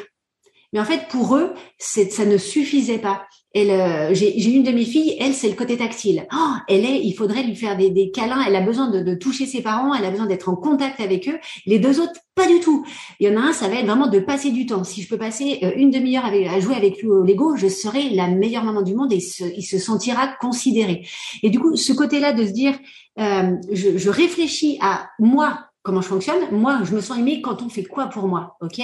Mais 0.73 0.79
en 0.79 0.85
fait, 0.85 1.07
pour 1.09 1.35
eux, 1.35 1.53
ça 1.77 2.25
ne 2.25 2.37
suffisait 2.37 2.99
pas. 2.99 3.25
Elle, 3.53 4.13
j'ai 4.13 4.49
une 4.51 4.63
de 4.63 4.71
mes 4.71 4.83
filles, 4.83 5.15
elle, 5.19 5.33
c'est 5.33 5.47
le 5.47 5.55
côté 5.55 5.77
tactile. 5.77 6.27
Oh, 6.31 6.53
elle 6.67 6.85
est, 6.85 7.01
il 7.01 7.13
faudrait 7.13 7.43
lui 7.43 7.55
faire 7.55 7.77
des, 7.77 7.89
des 7.89 8.11
câlins. 8.11 8.43
Elle 8.45 8.55
a 8.55 8.61
besoin 8.61 8.89
de, 8.89 9.15
toucher 9.15 9.45
ses 9.45 9.61
parents. 9.61 9.95
Elle 9.95 10.05
a 10.05 10.11
besoin 10.11 10.27
d'être 10.27 10.49
en 10.49 10.55
contact 10.55 10.99
avec 10.99 11.27
eux. 11.27 11.39
Les 11.65 11.79
deux 11.79 11.99
autres, 11.99 12.19
pas 12.35 12.45
du 12.45 12.59
tout. 12.59 12.85
Il 13.19 13.27
y 13.27 13.33
en 13.33 13.37
a 13.37 13.45
un, 13.45 13.53
ça 13.53 13.67
va 13.67 13.75
être 13.75 13.87
vraiment 13.87 14.07
de 14.07 14.19
passer 14.19 14.51
du 14.51 14.65
temps. 14.65 14.83
Si 14.83 15.01
je 15.01 15.09
peux 15.09 15.17
passer 15.17 15.59
euh, 15.63 15.71
une 15.75 15.89
demi-heure 15.89 16.25
à 16.25 16.59
jouer 16.59 16.75
avec 16.75 17.01
lui 17.01 17.07
au 17.07 17.23
Lego, 17.23 17.55
je 17.55 17.67
serai 17.67 18.09
la 18.09 18.27
meilleure 18.27 18.63
maman 18.63 18.81
du 18.81 18.93
monde 18.93 19.13
et 19.13 19.23
il 19.55 19.63
se 19.63 19.79
sentira 19.79 20.27
considéré. 20.39 21.07
Et 21.41 21.49
du 21.49 21.59
coup, 21.59 21.75
ce 21.75 21.93
côté-là 21.93 22.33
de 22.33 22.45
se 22.45 22.51
dire, 22.51 22.77
euh, 23.19 23.55
je 23.71 24.09
réfléchis 24.09 24.77
à 24.81 25.09
moi 25.19 25.67
comment 25.87 26.01
je 26.01 26.09
fonctionne. 26.09 26.41
Moi, 26.51 26.79
je 26.83 26.93
me 26.93 26.99
sens 26.99 27.17
aimée 27.17 27.41
quand 27.41 27.61
on 27.61 27.69
fait 27.69 27.85
quoi 27.85 28.07
pour 28.07 28.27
moi, 28.27 28.57
ok? 28.61 28.81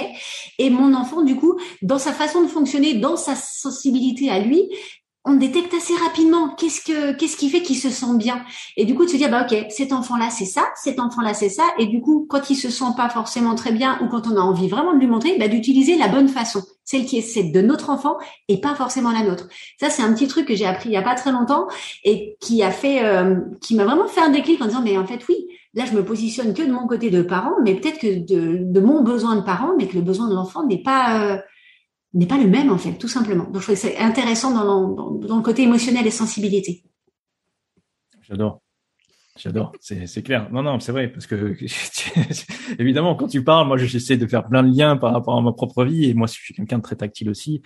Et 0.58 0.70
mon 0.70 0.94
enfant, 0.94 1.22
du 1.22 1.36
coup, 1.36 1.60
dans 1.82 1.98
sa 1.98 2.14
façon 2.14 2.40
de 2.40 2.48
fonctionner, 2.48 2.94
dans 2.94 3.16
sa 3.16 3.36
sensibilité 3.36 4.30
à 4.30 4.38
lui, 4.38 4.70
on 5.26 5.34
détecte 5.34 5.72
assez 5.74 5.94
rapidement. 5.94 6.50
Qu'est-ce 6.50 6.80
que 6.82 7.12
qu'est-ce 7.12 7.36
qui 7.36 7.50
fait 7.50 7.62
qu'il 7.62 7.76
se 7.76 7.90
sent 7.90 8.16
bien? 8.16 8.42
Et 8.76 8.84
du 8.84 8.94
coup 8.94 9.04
de 9.04 9.10
se 9.10 9.16
dire 9.16 9.30
bah 9.30 9.46
ok 9.50 9.66
cet 9.70 9.92
enfant 9.92 10.18
là 10.18 10.28
c'est 10.30 10.44
ça 10.44 10.66
cet 10.76 11.00
enfant 11.00 11.22
là 11.22 11.32
c'est 11.32 11.48
ça. 11.48 11.62
Et 11.78 11.86
du 11.86 12.02
coup 12.02 12.26
quand 12.28 12.50
il 12.50 12.56
se 12.56 12.68
sent 12.68 12.92
pas 12.94 13.08
forcément 13.08 13.54
très 13.54 13.72
bien 13.72 13.98
ou 14.02 14.08
quand 14.08 14.26
on 14.26 14.36
a 14.36 14.40
envie 14.40 14.68
vraiment 14.68 14.92
de 14.92 14.98
lui 14.98 15.06
montrer 15.06 15.38
bah, 15.38 15.48
d'utiliser 15.48 15.96
la 15.96 16.08
bonne 16.08 16.28
façon. 16.28 16.62
Celle 16.84 17.06
qui 17.06 17.16
est 17.16 17.22
celle 17.22 17.52
de 17.52 17.62
notre 17.62 17.88
enfant 17.88 18.18
et 18.48 18.60
pas 18.60 18.74
forcément 18.74 19.12
la 19.12 19.22
nôtre. 19.22 19.48
Ça 19.80 19.88
c'est 19.88 20.02
un 20.02 20.12
petit 20.12 20.28
truc 20.28 20.46
que 20.46 20.54
j'ai 20.54 20.66
appris 20.66 20.90
il 20.90 20.92
y 20.92 20.98
a 20.98 21.02
pas 21.02 21.14
très 21.14 21.32
longtemps 21.32 21.68
et 22.04 22.36
qui 22.40 22.62
a 22.62 22.70
fait 22.70 23.02
euh, 23.02 23.36
qui 23.62 23.76
m'a 23.76 23.84
vraiment 23.84 24.08
fait 24.08 24.20
un 24.20 24.30
déclic 24.30 24.60
en 24.60 24.66
disant 24.66 24.82
mais 24.82 24.98
en 24.98 25.06
fait 25.06 25.26
oui 25.30 25.46
là 25.74 25.84
je 25.86 25.92
me 25.92 26.04
positionne 26.04 26.54
que 26.54 26.62
de 26.62 26.72
mon 26.72 26.86
côté 26.86 27.10
de 27.10 27.22
parent 27.22 27.54
mais 27.64 27.74
peut-être 27.74 27.98
que 27.98 28.18
de, 28.18 28.58
de 28.62 28.80
mon 28.80 29.02
besoin 29.02 29.36
de 29.36 29.42
parent 29.42 29.74
mais 29.76 29.86
que 29.86 29.94
le 29.94 30.02
besoin 30.02 30.28
de 30.28 30.34
l'enfant 30.34 30.66
n'est 30.66 30.82
pas 30.82 31.34
euh, 31.34 31.38
n'est 32.14 32.26
pas 32.26 32.38
le 32.38 32.48
même 32.48 32.70
en 32.70 32.78
fait, 32.78 32.92
tout 32.92 33.08
simplement. 33.08 33.44
Donc 33.44 33.58
je 33.58 33.62
trouve 33.62 33.74
que 33.74 33.80
c'est 33.80 33.98
intéressant 33.98 34.54
dans, 34.54 34.88
dans, 34.88 35.10
dans, 35.10 35.36
le 35.36 35.42
côté 35.42 35.62
émotionnel 35.62 36.06
et 36.06 36.10
sensibilité. 36.10 36.84
J'adore. 38.22 38.62
J'adore, 39.36 39.72
c'est 39.80 40.22
clair. 40.22 40.48
Non, 40.52 40.62
non, 40.62 40.78
c'est 40.78 40.92
vrai, 40.92 41.08
parce 41.08 41.26
que 41.26 41.56
évidemment, 42.78 43.16
quand 43.16 43.26
tu 43.26 43.42
parles, 43.42 43.66
moi, 43.66 43.76
j'essaie 43.76 44.16
de 44.16 44.28
faire 44.28 44.46
plein 44.46 44.62
de 44.62 44.72
liens 44.72 44.96
par 44.96 45.12
rapport 45.12 45.36
à 45.36 45.42
ma 45.42 45.52
propre 45.52 45.84
vie, 45.84 46.08
et 46.08 46.14
moi, 46.14 46.28
je 46.28 46.34
suis 46.34 46.54
quelqu'un 46.54 46.78
de 46.78 46.84
très 46.84 46.94
tactile 46.94 47.28
aussi, 47.28 47.60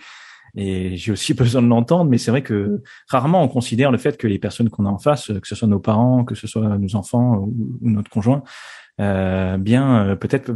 et 0.55 0.95
j'ai 0.97 1.11
aussi 1.11 1.33
besoin 1.35 1.61
de 1.61 1.67
l'entendre, 1.67 2.09
mais 2.09 2.17
c'est 2.17 2.31
vrai 2.31 2.41
que 2.41 2.81
rarement 3.07 3.43
on 3.43 3.47
considère 3.47 3.91
le 3.91 3.97
fait 3.97 4.17
que 4.17 4.27
les 4.27 4.39
personnes 4.39 4.69
qu'on 4.69 4.85
a 4.85 4.89
en 4.89 4.97
face, 4.97 5.27
que 5.27 5.47
ce 5.47 5.55
soit 5.55 5.67
nos 5.67 5.79
parents, 5.79 6.23
que 6.23 6.35
ce 6.35 6.47
soit 6.47 6.77
nos 6.77 6.95
enfants 6.95 7.37
ou, 7.37 7.77
notre 7.81 8.09
conjoint, 8.09 8.43
euh, 8.99 9.57
bien 9.57 10.07
euh, 10.07 10.15
peut-être 10.15 10.51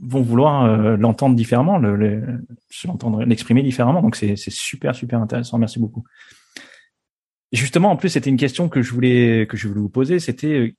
vont 0.00 0.22
vouloir 0.22 0.64
euh, 0.64 0.96
l'entendre 0.96 1.34
différemment, 1.34 1.78
l'exprimer 1.78 3.62
différemment. 3.62 4.02
Donc 4.02 4.16
c'est 4.16 4.36
super 4.36 4.94
super 4.94 5.20
intéressant. 5.20 5.58
Merci 5.58 5.80
beaucoup. 5.80 6.04
justement, 7.52 7.90
en 7.90 7.96
plus, 7.96 8.10
c'était 8.10 8.30
une 8.30 8.36
question 8.36 8.68
que 8.68 8.82
je 8.82 8.92
voulais 8.92 9.46
que 9.48 9.56
je 9.56 9.66
voulais 9.66 9.80
vous 9.80 9.88
poser. 9.88 10.20
C'était 10.20 10.76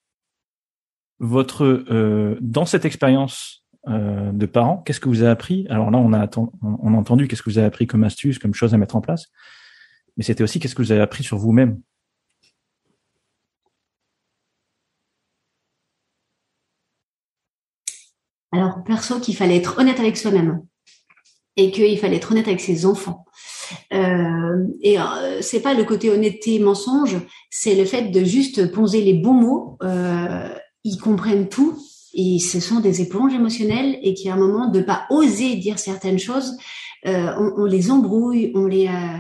votre 1.19 2.37
dans 2.39 2.65
cette 2.65 2.85
expérience 2.85 3.65
de 3.89 4.45
parents, 4.45 4.77
qu'est-ce 4.85 4.99
que 4.99 5.09
vous 5.09 5.21
avez 5.21 5.31
appris? 5.31 5.65
Alors 5.69 5.91
là, 5.91 5.97
on 5.97 6.13
a 6.13 6.29
on 6.61 6.93
a 6.93 6.97
entendu 6.97 7.27
qu'est-ce 7.27 7.41
que 7.41 7.49
vous 7.49 7.57
avez 7.57 7.67
appris 7.67 7.87
comme 7.87 8.03
astuce, 8.03 8.39
comme 8.39 8.53
chose 8.53 8.73
à 8.73 8.77
mettre 8.77 8.95
en 8.95 9.01
place. 9.01 9.27
Mais 10.17 10.23
c'était 10.23 10.43
aussi 10.43 10.59
qu'est-ce 10.59 10.75
que 10.75 10.81
vous 10.81 10.91
avez 10.91 11.01
appris 11.01 11.23
sur 11.23 11.37
vous-même 11.37 11.79
Alors, 18.51 18.83
perso, 18.83 19.19
qu'il 19.19 19.35
fallait 19.35 19.57
être 19.57 19.77
honnête 19.79 19.99
avec 19.99 20.17
soi-même 20.17 20.61
et 21.55 21.71
qu'il 21.71 21.97
fallait 21.99 22.17
être 22.17 22.31
honnête 22.31 22.47
avec 22.47 22.61
ses 22.61 22.85
enfants. 22.85 23.25
Euh, 23.93 24.67
et 24.81 24.99
euh, 24.99 25.41
c'est 25.41 25.61
pas 25.61 25.73
le 25.73 25.83
côté 25.83 26.09
honnêteté 26.09 26.57
mensonge, 26.57 27.17
c'est 27.51 27.75
le 27.75 27.85
fait 27.85 28.09
de 28.09 28.23
juste 28.23 28.71
poser 28.71 29.01
les 29.01 29.13
bons 29.13 29.33
mots. 29.33 29.77
Euh, 29.83 30.49
ils 30.83 30.97
comprennent 30.97 31.49
tout 31.49 31.77
et 32.13 32.39
ce 32.39 32.59
sont 32.59 32.79
des 32.79 33.01
éponges 33.01 33.33
émotionnelles 33.33 33.99
et 34.01 34.13
qu'il 34.13 34.27
y 34.27 34.29
a 34.29 34.33
un 34.33 34.37
moment 34.37 34.67
de 34.67 34.81
pas 34.81 35.05
oser 35.09 35.55
dire 35.55 35.79
certaines 35.79 36.19
choses, 36.19 36.57
euh, 37.05 37.31
on, 37.37 37.63
on, 37.63 37.65
les 37.65 37.91
embrouille, 37.91 38.51
on 38.55 38.65
les 38.65 38.87
euh, 38.87 39.17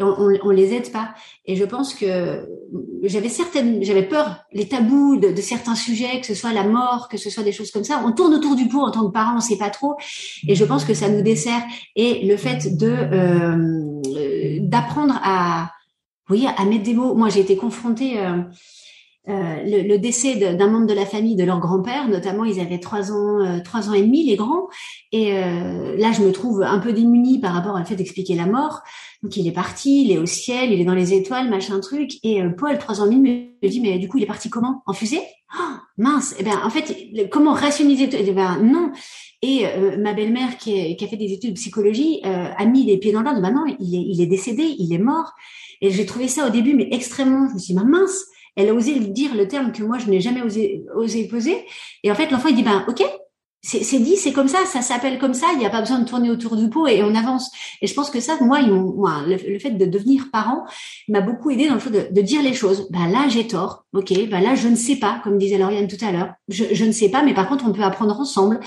on, 0.00 0.38
on, 0.42 0.50
les 0.50 0.72
aide 0.74 0.92
pas. 0.92 1.14
Et 1.44 1.56
je 1.56 1.64
pense 1.64 1.92
que 1.94 2.48
j'avais 3.02 3.28
certaines, 3.28 3.82
j'avais 3.82 4.04
peur, 4.04 4.44
les 4.52 4.68
tabous 4.68 5.16
de, 5.16 5.32
de, 5.32 5.40
certains 5.42 5.74
sujets, 5.74 6.20
que 6.20 6.26
ce 6.26 6.34
soit 6.34 6.52
la 6.52 6.64
mort, 6.64 7.08
que 7.08 7.16
ce 7.16 7.30
soit 7.30 7.42
des 7.42 7.52
choses 7.52 7.70
comme 7.70 7.84
ça. 7.84 8.02
On 8.04 8.12
tourne 8.12 8.32
autour 8.34 8.54
du 8.54 8.68
pot 8.68 8.80
en 8.80 8.90
tant 8.90 9.06
que 9.06 9.12
parent, 9.12 9.36
on 9.36 9.40
sait 9.40 9.58
pas 9.58 9.70
trop. 9.70 9.96
Et 10.46 10.54
je 10.54 10.64
pense 10.64 10.84
que 10.84 10.94
ça 10.94 11.08
nous 11.08 11.22
dessert. 11.22 11.62
Et 11.96 12.24
le 12.26 12.36
fait 12.36 12.76
de 12.76 12.86
euh, 12.88 14.60
d'apprendre 14.60 15.18
à, 15.22 15.72
oui, 16.30 16.46
à 16.56 16.64
mettre 16.64 16.84
des 16.84 16.94
mots. 16.94 17.14
Moi, 17.14 17.28
j'ai 17.28 17.40
été 17.40 17.56
confrontée. 17.56 18.18
Euh, 19.28 19.38
euh, 19.38 19.62
le, 19.64 19.88
le, 19.88 19.98
décès 19.98 20.36
d'un 20.36 20.68
membre 20.68 20.86
de 20.86 20.94
la 20.94 21.06
famille 21.06 21.36
de 21.36 21.44
leur 21.44 21.60
grand-père, 21.60 22.08
notamment 22.08 22.44
ils 22.44 22.60
avaient 22.60 22.78
trois 22.78 23.12
ans, 23.12 23.40
euh, 23.40 23.60
trois 23.62 23.88
ans 23.88 23.92
et 23.92 24.02
demi 24.02 24.24
les 24.24 24.36
grands, 24.36 24.68
et 25.12 25.32
euh, 25.32 25.96
là 25.96 26.12
je 26.12 26.22
me 26.22 26.32
trouve 26.32 26.62
un 26.62 26.78
peu 26.78 26.92
démunie 26.92 27.38
par 27.38 27.52
rapport 27.52 27.78
au 27.78 27.84
fait 27.84 27.96
d'expliquer 27.96 28.34
la 28.34 28.46
mort. 28.46 28.80
Donc 29.22 29.36
il 29.36 29.46
est 29.46 29.52
parti, 29.52 30.04
il 30.04 30.12
est 30.12 30.18
au 30.18 30.26
ciel, 30.26 30.72
il 30.72 30.80
est 30.80 30.84
dans 30.84 30.94
les 30.94 31.12
étoiles, 31.12 31.50
machin 31.50 31.78
truc, 31.80 32.12
et 32.22 32.42
Paul 32.56 32.78
trois 32.78 33.00
ans 33.00 33.06
et 33.06 33.14
demi 33.14 33.50
me 33.62 33.68
dit 33.68 33.80
mais 33.80 33.98
du 33.98 34.08
coup 34.08 34.18
il 34.18 34.24
est 34.24 34.28
parti 34.28 34.48
comment? 34.48 34.82
En 34.86 34.92
fusée? 34.92 35.22
Oh, 35.58 35.62
Mince, 35.96 36.34
eh 36.38 36.42
ben 36.42 36.60
en 36.64 36.70
fait 36.70 36.94
comment 37.30 37.52
rationaliser 37.52 38.08
Eh 38.12 38.32
ben 38.32 38.58
non. 38.62 38.92
Et 39.40 39.64
ma 39.98 40.14
belle-mère 40.14 40.58
qui, 40.58 40.96
qui, 40.96 41.04
a 41.04 41.08
fait 41.08 41.16
des 41.16 41.32
études 41.32 41.50
de 41.50 41.54
psychologie 41.54 42.20
a 42.24 42.64
mis 42.66 42.84
les 42.84 42.98
pieds 42.98 43.12
dans 43.12 43.22
l'ordre. 43.22 43.40
Ben 43.40 43.52
non, 43.52 43.64
il 43.78 43.94
est, 43.94 44.02
il 44.02 44.20
est 44.20 44.26
décédé, 44.26 44.74
il 44.78 44.92
est 44.92 44.98
mort. 44.98 45.32
Et 45.80 45.90
j'ai 45.90 46.06
trouvé 46.06 46.26
ça 46.26 46.46
au 46.46 46.50
début 46.50 46.74
mais 46.74 46.88
extrêmement. 46.90 47.48
Je 47.48 47.54
me 47.54 47.58
suis 47.58 47.74
dit 47.74 47.80
mince 47.80 48.24
elle 48.58 48.70
a 48.70 48.74
osé 48.74 48.98
dire 48.98 49.34
le 49.36 49.46
terme 49.46 49.70
que 49.70 49.84
moi 49.84 49.98
je 49.98 50.10
n'ai 50.10 50.20
jamais 50.20 50.42
osé, 50.42 50.84
osé 50.96 51.28
poser. 51.28 51.64
Et 52.02 52.10
en 52.10 52.14
fait, 52.16 52.30
l'enfant 52.30 52.48
il 52.48 52.56
dit 52.56 52.64
ben 52.64 52.84
ok, 52.88 53.02
c'est 53.60 53.98
dit, 53.98 54.16
c'est 54.16 54.32
comme 54.32 54.46
ça, 54.46 54.64
ça 54.66 54.82
s'appelle 54.82 55.18
comme 55.18 55.34
ça. 55.34 55.48
Il 55.52 55.58
n'y 55.58 55.66
a 55.66 55.70
pas 55.70 55.80
besoin 55.80 55.98
de 55.98 56.04
tourner 56.04 56.30
autour 56.30 56.56
du 56.56 56.70
pot 56.70 56.86
et 56.86 57.02
on 57.02 57.14
avance. 57.14 57.50
Et 57.82 57.88
je 57.88 57.94
pense 57.94 58.08
que 58.08 58.20
ça, 58.20 58.36
moi, 58.40 58.62
moi 58.62 59.22
le, 59.26 59.58
fait 59.58 59.70
de 59.70 59.84
devenir 59.84 60.30
parent 60.32 60.64
m'a 61.08 61.20
beaucoup 61.20 61.50
aidé 61.50 61.68
dans 61.68 61.74
le 61.74 61.80
fait 61.80 62.12
de, 62.12 62.20
dire 62.22 62.40
les 62.40 62.54
choses. 62.54 62.88
Ben 62.90 63.08
là, 63.08 63.28
j'ai 63.28 63.46
tort. 63.46 63.84
Ok, 63.92 64.12
ben 64.30 64.40
là, 64.40 64.54
je 64.54 64.68
ne 64.68 64.76
sais 64.76 64.96
pas, 64.96 65.20
comme 65.24 65.38
disait 65.38 65.58
Lauriane 65.58 65.88
tout 65.88 66.02
à 66.04 66.12
l'heure. 66.12 66.34
Je, 66.48 66.84
ne 66.84 66.92
sais 66.92 67.08
pas, 67.08 67.22
mais 67.22 67.34
par 67.34 67.48
contre, 67.48 67.64
on 67.66 67.72
peut 67.72 67.82
apprendre 67.82 68.18
ensemble. 68.20 68.60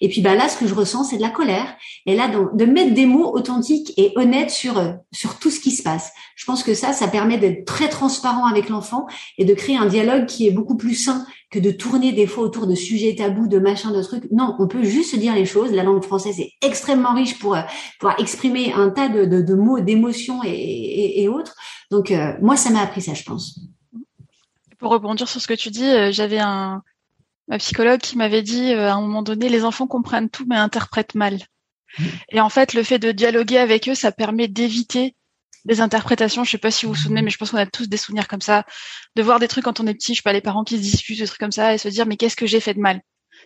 Et 0.00 0.08
puis, 0.08 0.22
ben 0.22 0.34
là, 0.34 0.48
ce 0.48 0.56
que 0.56 0.66
je 0.66 0.74
ressens, 0.74 1.04
c'est 1.04 1.16
de 1.18 1.22
la 1.22 1.30
colère. 1.30 1.76
Et 2.06 2.16
là, 2.16 2.28
de 2.28 2.64
mettre 2.64 2.94
des 2.94 3.06
mots 3.06 3.34
authentiques 3.34 3.92
et 3.98 4.12
honnêtes 4.16 4.50
sur 4.50 4.80
sur 5.12 5.38
tout 5.38 5.50
ce 5.50 5.60
qui 5.60 5.72
se 5.72 5.82
passe. 5.82 6.12
Je 6.36 6.46
pense 6.46 6.62
que 6.62 6.72
ça, 6.72 6.92
ça 6.92 7.08
permet 7.08 7.36
d'être 7.36 7.64
très 7.66 7.88
transparent 7.88 8.46
avec 8.46 8.68
l'enfant 8.70 9.06
et 9.36 9.44
de 9.44 9.52
créer 9.52 9.76
un 9.76 9.86
dialogue 9.86 10.26
qui 10.26 10.46
est 10.46 10.52
beaucoup 10.52 10.76
plus 10.76 10.94
sain 10.94 11.26
que 11.50 11.58
de 11.58 11.70
tourner 11.70 12.12
des 12.12 12.26
fois 12.26 12.44
autour 12.44 12.66
de 12.66 12.74
sujets 12.74 13.14
tabous, 13.14 13.48
de 13.48 13.58
machins, 13.58 13.92
de 13.92 14.02
trucs. 14.02 14.30
Non, 14.30 14.54
on 14.58 14.68
peut 14.68 14.82
juste 14.82 15.12
se 15.12 15.16
dire 15.16 15.34
les 15.34 15.46
choses. 15.46 15.72
La 15.72 15.82
langue 15.82 16.04
française 16.04 16.38
est 16.40 16.52
extrêmement 16.62 17.14
riche 17.14 17.38
pour 17.38 17.54
euh, 17.54 17.62
pouvoir 17.98 18.20
exprimer 18.20 18.72
un 18.74 18.90
tas 18.90 19.08
de, 19.08 19.24
de, 19.24 19.40
de 19.40 19.54
mots, 19.54 19.80
d'émotions 19.80 20.42
et, 20.44 20.50
et, 20.50 21.22
et, 21.22 21.28
autres. 21.28 21.54
Donc, 21.90 22.10
euh, 22.10 22.34
moi, 22.42 22.56
ça 22.56 22.70
m'a 22.70 22.82
appris 22.82 23.00
ça, 23.00 23.14
je 23.14 23.22
pense. 23.22 23.60
Pour 24.78 24.92
rebondir 24.92 25.28
sur 25.28 25.40
ce 25.40 25.46
que 25.46 25.54
tu 25.54 25.70
dis, 25.70 25.88
euh, 25.88 26.12
j'avais 26.12 26.38
un, 26.38 26.82
ma 27.48 27.58
psychologue 27.58 28.00
qui 28.00 28.18
m'avait 28.18 28.42
dit 28.42 28.72
à 28.72 28.94
un 28.94 29.00
moment 29.00 29.22
donné, 29.22 29.48
les 29.48 29.64
enfants 29.64 29.86
comprennent 29.86 30.28
tout 30.28 30.44
mais 30.46 30.56
interprètent 30.56 31.14
mal. 31.14 31.38
Mmh. 31.98 32.04
Et 32.32 32.40
en 32.40 32.50
fait, 32.50 32.74
le 32.74 32.82
fait 32.82 32.98
de 32.98 33.10
dialoguer 33.10 33.58
avec 33.58 33.88
eux, 33.88 33.94
ça 33.94 34.12
permet 34.12 34.48
d'éviter 34.48 35.14
des 35.68 35.80
interprétations. 35.80 36.42
Je 36.42 36.50
sais 36.50 36.58
pas 36.58 36.70
si 36.70 36.86
vous 36.86 36.94
vous 36.94 36.98
souvenez, 36.98 37.22
mais 37.22 37.30
je 37.30 37.36
pense 37.36 37.50
qu'on 37.50 37.58
a 37.58 37.66
tous 37.66 37.88
des 37.88 37.96
souvenirs 37.96 38.26
comme 38.26 38.40
ça, 38.40 38.64
de 39.14 39.22
voir 39.22 39.38
des 39.38 39.46
trucs 39.46 39.64
quand 39.64 39.80
on 39.80 39.86
est 39.86 39.94
petit, 39.94 40.14
je 40.14 40.18
sais 40.18 40.22
pas, 40.22 40.32
les 40.32 40.40
parents 40.40 40.64
qui 40.64 40.76
se 40.76 40.82
disputent, 40.82 41.20
des 41.20 41.26
trucs 41.26 41.38
comme 41.38 41.52
ça, 41.52 41.74
et 41.74 41.78
se 41.78 41.88
dire 41.88 42.06
mais 42.06 42.16
qu'est-ce 42.16 42.36
que 42.36 42.46
j'ai 42.46 42.60
fait 42.60 42.74
de 42.74 42.80
mal? 42.80 43.00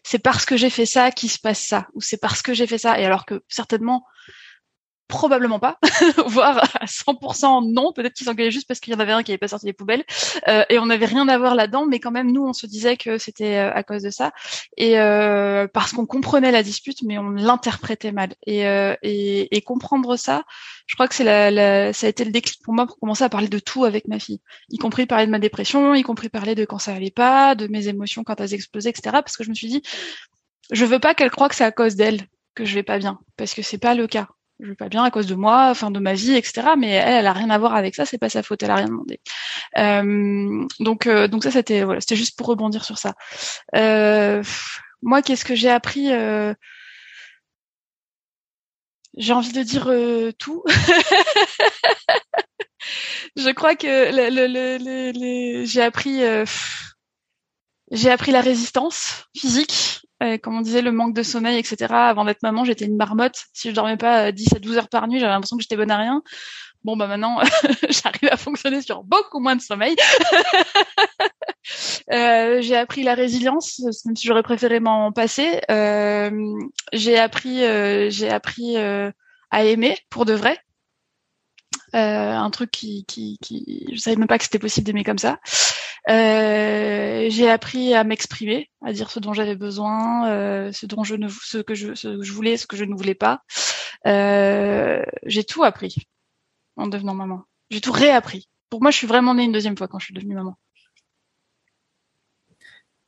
C'est 0.04 0.20
parce 0.20 0.46
que 0.46 0.56
j'ai 0.56 0.70
fait 0.70 0.86
ça 0.86 1.10
qu'il 1.10 1.30
se 1.30 1.38
passe 1.38 1.60
ça, 1.60 1.88
ou 1.94 2.00
c'est 2.00 2.16
parce 2.16 2.40
que 2.40 2.54
j'ai 2.54 2.66
fait 2.66 2.78
ça. 2.78 2.98
Et 2.98 3.04
alors 3.04 3.26
que 3.26 3.42
certainement, 3.48 4.04
probablement 5.12 5.58
pas, 5.58 5.78
voire 6.26 6.58
à 6.80 6.86
100% 6.86 7.72
non. 7.72 7.92
Peut-être 7.92 8.14
qu'ils 8.14 8.26
s'engueulaient 8.26 8.50
juste 8.50 8.66
parce 8.66 8.80
qu'il 8.80 8.92
y 8.92 8.96
en 8.96 9.00
avait 9.00 9.12
un 9.12 9.22
qui 9.22 9.30
avait 9.30 9.38
pas 9.38 9.48
sorti 9.48 9.66
les 9.66 9.72
poubelles 9.74 10.04
euh, 10.48 10.64
et 10.70 10.78
on 10.78 10.86
n'avait 10.86 11.06
rien 11.06 11.28
à 11.28 11.36
voir 11.38 11.54
là-dedans. 11.54 11.86
Mais 11.86 12.00
quand 12.00 12.10
même, 12.10 12.32
nous, 12.32 12.44
on 12.44 12.52
se 12.52 12.66
disait 12.66 12.96
que 12.96 13.18
c'était 13.18 13.58
euh, 13.58 13.72
à 13.72 13.82
cause 13.82 14.02
de 14.02 14.10
ça 14.10 14.32
et 14.76 14.98
euh, 14.98 15.68
parce 15.72 15.92
qu'on 15.92 16.06
comprenait 16.06 16.50
la 16.50 16.62
dispute, 16.62 17.02
mais 17.02 17.18
on 17.18 17.30
l'interprétait 17.30 18.12
mal. 18.12 18.34
Et, 18.46 18.66
euh, 18.66 18.94
et, 19.02 19.54
et, 19.54 19.60
comprendre 19.60 20.16
ça, 20.16 20.44
je 20.86 20.94
crois 20.96 21.08
que 21.08 21.14
c'est 21.14 21.24
la, 21.24 21.50
la, 21.50 21.92
ça 21.92 22.06
a 22.06 22.10
été 22.10 22.24
le 22.24 22.32
déclic 22.32 22.62
pour 22.62 22.74
moi 22.74 22.86
pour 22.86 22.98
commencer 22.98 23.24
à 23.24 23.28
parler 23.28 23.48
de 23.48 23.58
tout 23.58 23.84
avec 23.84 24.08
ma 24.08 24.18
fille, 24.18 24.40
y 24.70 24.78
compris 24.78 25.06
parler 25.06 25.26
de 25.26 25.30
ma 25.30 25.38
dépression, 25.38 25.94
y 25.94 26.02
compris 26.02 26.30
parler 26.30 26.54
de 26.54 26.64
quand 26.64 26.78
ça 26.78 26.94
allait 26.94 27.10
pas, 27.10 27.54
de 27.54 27.66
mes 27.66 27.88
émotions 27.88 28.24
quand 28.24 28.40
elles 28.40 28.54
explosaient, 28.54 28.90
etc. 28.90 29.10
Parce 29.12 29.36
que 29.36 29.44
je 29.44 29.50
me 29.50 29.54
suis 29.54 29.68
dit, 29.68 29.82
je 30.70 30.84
veux 30.84 30.98
pas 30.98 31.14
qu'elle 31.14 31.30
croie 31.30 31.48
que 31.48 31.54
c'est 31.54 31.64
à 31.64 31.72
cause 31.72 31.96
d'elle 31.96 32.20
que 32.54 32.64
je 32.64 32.74
vais 32.74 32.82
pas 32.82 32.98
bien, 32.98 33.18
parce 33.36 33.54
que 33.54 33.62
c'est 33.62 33.78
pas 33.78 33.94
le 33.94 34.06
cas 34.06 34.28
je 34.62 34.68
vais 34.68 34.76
pas 34.76 34.88
bien 34.88 35.02
à 35.02 35.10
cause 35.10 35.26
de 35.26 35.34
moi, 35.34 35.68
enfin 35.70 35.90
de 35.90 35.98
ma 35.98 36.14
vie, 36.14 36.34
etc. 36.34 36.68
Mais 36.78 36.90
elle, 36.90 37.14
elle 37.14 37.26
a 37.26 37.32
rien 37.32 37.50
à 37.50 37.58
voir 37.58 37.74
avec 37.74 37.94
ça, 37.94 38.06
c'est 38.06 38.18
pas 38.18 38.28
sa 38.28 38.42
faute, 38.42 38.62
elle 38.62 38.70
a 38.70 38.76
rien 38.76 38.86
demandé. 38.86 39.20
Euh, 39.78 40.66
donc, 40.80 41.06
euh, 41.06 41.28
donc 41.28 41.42
ça, 41.42 41.50
c'était 41.50 41.82
voilà, 41.82 42.00
c'était 42.00 42.16
juste 42.16 42.38
pour 42.38 42.46
rebondir 42.46 42.84
sur 42.84 42.98
ça. 42.98 43.14
Euh, 43.74 44.42
moi, 45.02 45.22
qu'est-ce 45.22 45.44
que 45.44 45.56
j'ai 45.56 45.70
appris 45.70 46.10
J'ai 49.16 49.32
envie 49.32 49.52
de 49.52 49.62
dire 49.62 49.90
tout. 50.38 50.62
je 53.36 53.50
crois 53.50 53.74
que 53.74 53.86
le, 53.86 54.30
le, 54.30 54.46
le, 55.12 55.64
j'ai 55.64 55.82
appris, 55.82 56.20
j'ai 57.92 58.10
appris 58.10 58.32
la 58.32 58.40
résistance 58.40 59.26
physique 59.36 60.02
comme 60.42 60.56
on 60.56 60.60
disait, 60.60 60.82
le 60.82 60.92
manque 60.92 61.14
de 61.14 61.22
sommeil, 61.22 61.58
etc. 61.58 61.92
Avant 61.92 62.24
d'être 62.24 62.42
maman, 62.42 62.64
j'étais 62.64 62.84
une 62.84 62.96
marmotte. 62.96 63.44
Si 63.52 63.70
je 63.70 63.74
dormais 63.74 63.96
pas 63.96 64.30
10 64.30 64.54
à 64.54 64.58
12 64.58 64.76
heures 64.76 64.88
par 64.88 65.08
nuit, 65.08 65.18
j'avais 65.18 65.32
l'impression 65.32 65.56
que 65.56 65.62
j'étais 65.62 65.76
bonne 65.76 65.90
à 65.90 65.98
rien. 65.98 66.22
Bon, 66.84 66.96
bah 66.96 67.06
maintenant, 67.06 67.38
j'arrive 67.88 68.28
à 68.30 68.36
fonctionner 68.36 68.82
sur 68.82 69.04
beaucoup 69.04 69.38
moins 69.38 69.54
de 69.54 69.60
sommeil. 69.60 69.94
euh, 72.12 72.60
j'ai 72.60 72.76
appris 72.76 73.04
la 73.04 73.14
résilience, 73.14 73.80
même 74.04 74.16
si 74.16 74.26
j'aurais 74.26 74.42
préféré 74.42 74.80
m'en 74.80 75.12
passer. 75.12 75.60
Euh, 75.70 76.30
j'ai 76.92 77.18
appris, 77.18 77.64
euh, 77.64 78.10
j'ai 78.10 78.28
appris 78.28 78.76
euh, 78.76 79.10
à 79.50 79.64
aimer 79.64 79.96
pour 80.10 80.24
de 80.24 80.32
vrai. 80.32 80.58
Euh, 81.94 81.98
un 82.32 82.50
truc 82.50 82.70
qui, 82.70 83.04
qui, 83.04 83.38
qui, 83.42 83.86
je 83.92 83.98
savais 84.00 84.16
même 84.16 84.26
pas 84.26 84.38
que 84.38 84.44
c'était 84.44 84.58
possible 84.58 84.86
d'aimer 84.86 85.04
comme 85.04 85.18
ça. 85.18 85.38
Euh, 86.10 87.26
j'ai 87.30 87.48
appris 87.48 87.94
à 87.94 88.04
m'exprimer, 88.04 88.70
à 88.84 88.92
dire 88.92 89.10
ce 89.10 89.20
dont 89.20 89.32
j'avais 89.32 89.54
besoin, 89.54 90.28
euh, 90.28 90.72
ce 90.72 90.86
dont 90.86 91.04
je 91.04 91.14
ne, 91.14 91.28
ce 91.28 91.58
que 91.58 91.74
je, 91.74 91.94
ce 91.94 92.08
que 92.08 92.22
je 92.22 92.32
voulais, 92.32 92.56
ce 92.56 92.66
que 92.66 92.76
je 92.76 92.84
ne 92.84 92.94
voulais 92.94 93.14
pas. 93.14 93.42
Euh, 94.06 95.02
j'ai 95.24 95.44
tout 95.44 95.62
appris 95.62 95.96
en 96.76 96.88
devenant 96.88 97.14
maman. 97.14 97.44
J'ai 97.70 97.80
tout 97.80 97.92
réappris. 97.92 98.48
Pour 98.68 98.82
moi, 98.82 98.90
je 98.90 98.96
suis 98.96 99.06
vraiment 99.06 99.34
née 99.34 99.44
une 99.44 99.52
deuxième 99.52 99.76
fois 99.76 99.86
quand 99.86 99.98
je 99.98 100.06
suis 100.06 100.14
devenue 100.14 100.34
maman. 100.34 100.56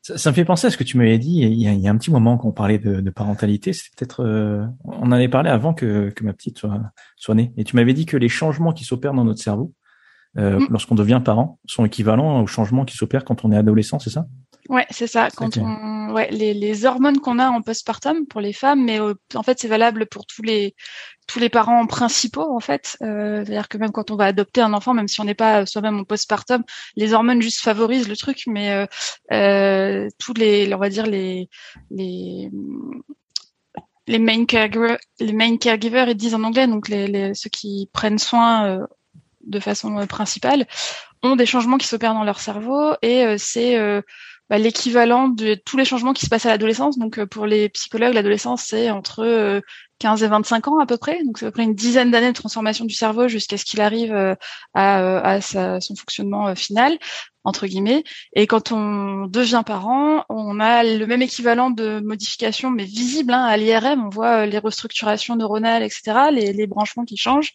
Ça, 0.02 0.30
me 0.30 0.34
fait 0.34 0.44
penser 0.44 0.66
à 0.66 0.70
ce 0.70 0.76
que 0.76 0.84
tu 0.84 0.98
m'avais 0.98 1.16
dit 1.16 1.38
il 1.38 1.54
y, 1.54 1.66
a, 1.66 1.72
il 1.72 1.80
y 1.80 1.88
a 1.88 1.90
un 1.90 1.96
petit 1.96 2.10
moment 2.10 2.36
qu'on 2.36 2.52
parlait 2.52 2.78
de, 2.78 3.00
de 3.00 3.10
parentalité. 3.10 3.72
C'est 3.72 3.88
peut-être, 3.96 4.22
euh, 4.22 4.66
on 4.84 5.06
en 5.06 5.12
avait 5.12 5.30
parlé 5.30 5.48
avant 5.48 5.72
que, 5.72 6.10
que 6.10 6.24
ma 6.24 6.34
petite 6.34 6.58
soit, 6.58 6.78
soit 7.16 7.34
née. 7.34 7.54
Et 7.56 7.64
tu 7.64 7.74
m'avais 7.74 7.94
dit 7.94 8.04
que 8.04 8.18
les 8.18 8.28
changements 8.28 8.74
qui 8.74 8.84
s'opèrent 8.84 9.14
dans 9.14 9.24
notre 9.24 9.40
cerveau, 9.40 9.72
euh, 10.36 10.58
mm. 10.58 10.66
lorsqu'on 10.70 10.94
devient 10.94 11.20
parent 11.24 11.58
sont 11.66 11.84
équivalents 11.84 12.42
aux 12.42 12.46
changements 12.46 12.84
qui 12.84 12.96
s'opèrent 12.96 13.24
quand 13.24 13.44
on 13.44 13.52
est 13.52 13.56
adolescent, 13.56 13.98
c'est 13.98 14.10
ça? 14.10 14.26
Ouais, 14.68 14.86
c'est 14.90 15.06
ça. 15.06 15.28
Quand 15.30 15.58
on, 15.58 16.12
ouais, 16.12 16.30
les, 16.30 16.54
les 16.54 16.86
hormones 16.86 17.18
qu'on 17.18 17.38
a 17.38 17.50
en 17.50 17.60
postpartum 17.60 18.26
pour 18.26 18.40
les 18.40 18.54
femmes, 18.54 18.84
mais 18.84 18.98
en 18.98 19.42
fait 19.42 19.58
c'est 19.58 19.68
valable 19.68 20.06
pour 20.06 20.24
tous 20.26 20.42
les 20.42 20.74
tous 21.26 21.38
les 21.38 21.48
parents 21.48 21.86
principaux 21.86 22.54
en 22.54 22.60
fait. 22.60 22.96
Euh, 23.02 23.44
C'est-à-dire 23.44 23.68
que 23.68 23.78
même 23.78 23.92
quand 23.92 24.10
on 24.10 24.16
va 24.16 24.24
adopter 24.24 24.62
un 24.62 24.72
enfant, 24.72 24.94
même 24.94 25.08
si 25.08 25.20
on 25.20 25.24
n'est 25.24 25.34
pas 25.34 25.66
soi-même 25.66 25.98
en 25.98 26.04
postpartum, 26.04 26.62
les 26.96 27.12
hormones 27.12 27.42
juste 27.42 27.60
favorisent 27.60 28.08
le 28.08 28.16
truc, 28.16 28.44
mais 28.46 28.72
euh, 28.72 28.86
euh, 29.32 30.08
tous 30.18 30.34
les, 30.34 30.72
on 30.74 30.78
va 30.78 30.88
dire 30.88 31.06
les 31.06 31.48
les 31.90 32.50
les 34.06 34.18
main 34.18 34.44
caregivers, 34.44 34.98
les 35.20 35.32
main 35.32 35.56
caregivers, 35.56 36.08
ils 36.08 36.16
disent 36.16 36.34
en 36.34 36.44
anglais, 36.44 36.66
donc 36.66 36.88
les, 36.88 37.06
les 37.06 37.34
ceux 37.34 37.50
qui 37.50 37.88
prennent 37.92 38.18
soin 38.18 38.66
euh, 38.66 38.86
de 39.46 39.60
façon 39.60 39.98
euh, 39.98 40.06
principale, 40.06 40.66
ont 41.22 41.36
des 41.36 41.46
changements 41.46 41.78
qui 41.78 41.86
s'opèrent 41.86 42.14
dans 42.14 42.24
leur 42.24 42.40
cerveau 42.40 42.94
et 43.02 43.24
euh, 43.24 43.36
c'est 43.38 43.76
euh, 43.76 44.02
bah, 44.50 44.58
l'équivalent 44.58 45.28
de 45.28 45.54
tous 45.54 45.76
les 45.76 45.84
changements 45.84 46.12
qui 46.12 46.24
se 46.24 46.30
passent 46.30 46.46
à 46.46 46.50
l'adolescence. 46.50 46.98
Donc 46.98 47.22
pour 47.24 47.46
les 47.46 47.68
psychologues, 47.70 48.14
l'adolescence 48.14 48.64
c'est 48.66 48.90
entre 48.90 49.62
15 49.98 50.22
et 50.22 50.28
25 50.28 50.68
ans 50.68 50.78
à 50.78 50.86
peu 50.86 50.96
près. 50.96 51.22
Donc 51.24 51.38
c'est 51.38 51.46
à 51.46 51.48
peu 51.48 51.54
près 51.54 51.64
une 51.64 51.74
dizaine 51.74 52.10
d'années 52.10 52.28
de 52.28 52.36
transformation 52.36 52.84
du 52.84 52.94
cerveau 52.94 53.28
jusqu'à 53.28 53.56
ce 53.56 53.64
qu'il 53.64 53.80
arrive 53.80 54.12
à, 54.14 54.36
à 54.74 55.40
son 55.40 55.96
fonctionnement 55.96 56.54
final 56.54 56.98
entre 57.44 57.66
guillemets. 57.66 58.04
Et 58.34 58.46
quand 58.46 58.72
on 58.72 59.26
devient 59.26 59.62
parent, 59.64 60.24
on 60.28 60.58
a 60.60 60.82
le 60.82 61.06
même 61.06 61.22
équivalent 61.22 61.70
de 61.70 62.00
modification, 62.00 62.70
mais 62.70 62.84
visible 62.84 63.32
hein, 63.32 63.44
à 63.44 63.56
l'IRM. 63.56 64.06
On 64.06 64.08
voit 64.08 64.42
euh, 64.42 64.46
les 64.46 64.58
restructurations 64.58 65.36
neuronales, 65.36 65.82
etc., 65.82 66.30
les, 66.32 66.66
branchements 66.66 67.04
qui 67.04 67.18
changent, 67.18 67.52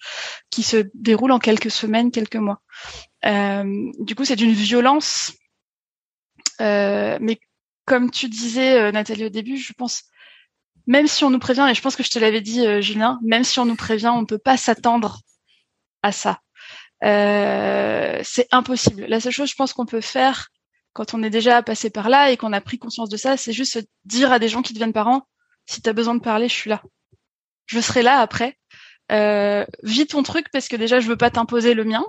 qui 0.51 0.61
se 0.63 0.89
déroulent 0.93 1.31
en 1.31 1.39
quelques 1.39 1.71
semaines, 1.71 2.11
quelques 2.11 2.35
mois. 2.35 2.61
Euh, 3.25 3.91
du 3.99 4.15
coup, 4.15 4.23
c'est 4.23 4.35
d'une 4.35 4.53
violence. 4.53 5.33
Euh, 6.61 7.17
mais 7.21 7.39
comme 7.85 8.11
tu 8.11 8.29
disais, 8.29 8.79
euh, 8.79 8.91
Nathalie, 8.91 9.25
au 9.25 9.29
début, 9.29 9.57
je 9.57 9.73
pense, 9.73 10.03
même 10.87 11.07
si 11.07 11.23
on 11.23 11.29
nous 11.29 11.39
prévient, 11.39 11.67
et 11.69 11.73
je 11.73 11.81
pense 11.81 11.95
que 11.95 12.03
je 12.03 12.09
te 12.09 12.19
l'avais 12.19 12.41
dit, 12.41 12.65
euh, 12.65 12.81
Julien, 12.81 13.19
même 13.23 13.43
si 13.43 13.59
on 13.59 13.65
nous 13.65 13.75
prévient, 13.75 14.09
on 14.09 14.21
ne 14.21 14.25
peut 14.25 14.37
pas 14.37 14.57
s'attendre 14.57 15.21
à 16.03 16.11
ça. 16.11 16.39
C'est 17.01 18.47
impossible. 18.51 19.05
La 19.05 19.19
seule 19.19 19.31
chose, 19.31 19.49
je 19.49 19.55
pense 19.55 19.73
qu'on 19.73 19.85
peut 19.85 20.01
faire 20.01 20.49
quand 20.93 21.13
on 21.13 21.23
est 21.23 21.29
déjà 21.29 21.61
passé 21.63 21.89
par 21.89 22.09
là 22.09 22.31
et 22.31 22.37
qu'on 22.37 22.53
a 22.53 22.61
pris 22.61 22.77
conscience 22.77 23.09
de 23.09 23.17
ça, 23.17 23.37
c'est 23.37 23.53
juste 23.53 23.79
dire 24.05 24.31
à 24.31 24.39
des 24.39 24.49
gens 24.49 24.61
qui 24.61 24.73
deviennent 24.73 24.93
parents, 24.93 25.27
si 25.65 25.81
tu 25.81 25.89
as 25.89 25.93
besoin 25.93 26.15
de 26.15 26.21
parler, 26.21 26.49
je 26.49 26.53
suis 26.53 26.69
là. 26.69 26.81
Je 27.67 27.79
serai 27.79 28.01
là 28.01 28.19
après. 28.19 28.57
Euh, 29.11 29.65
vis 29.83 30.07
ton 30.07 30.23
truc 30.23 30.47
parce 30.51 30.67
que 30.67 30.75
déjà, 30.75 30.99
je 30.99 31.07
veux 31.07 31.17
pas 31.17 31.29
t'imposer 31.29 31.73
le 31.73 31.83
mien. 31.83 32.03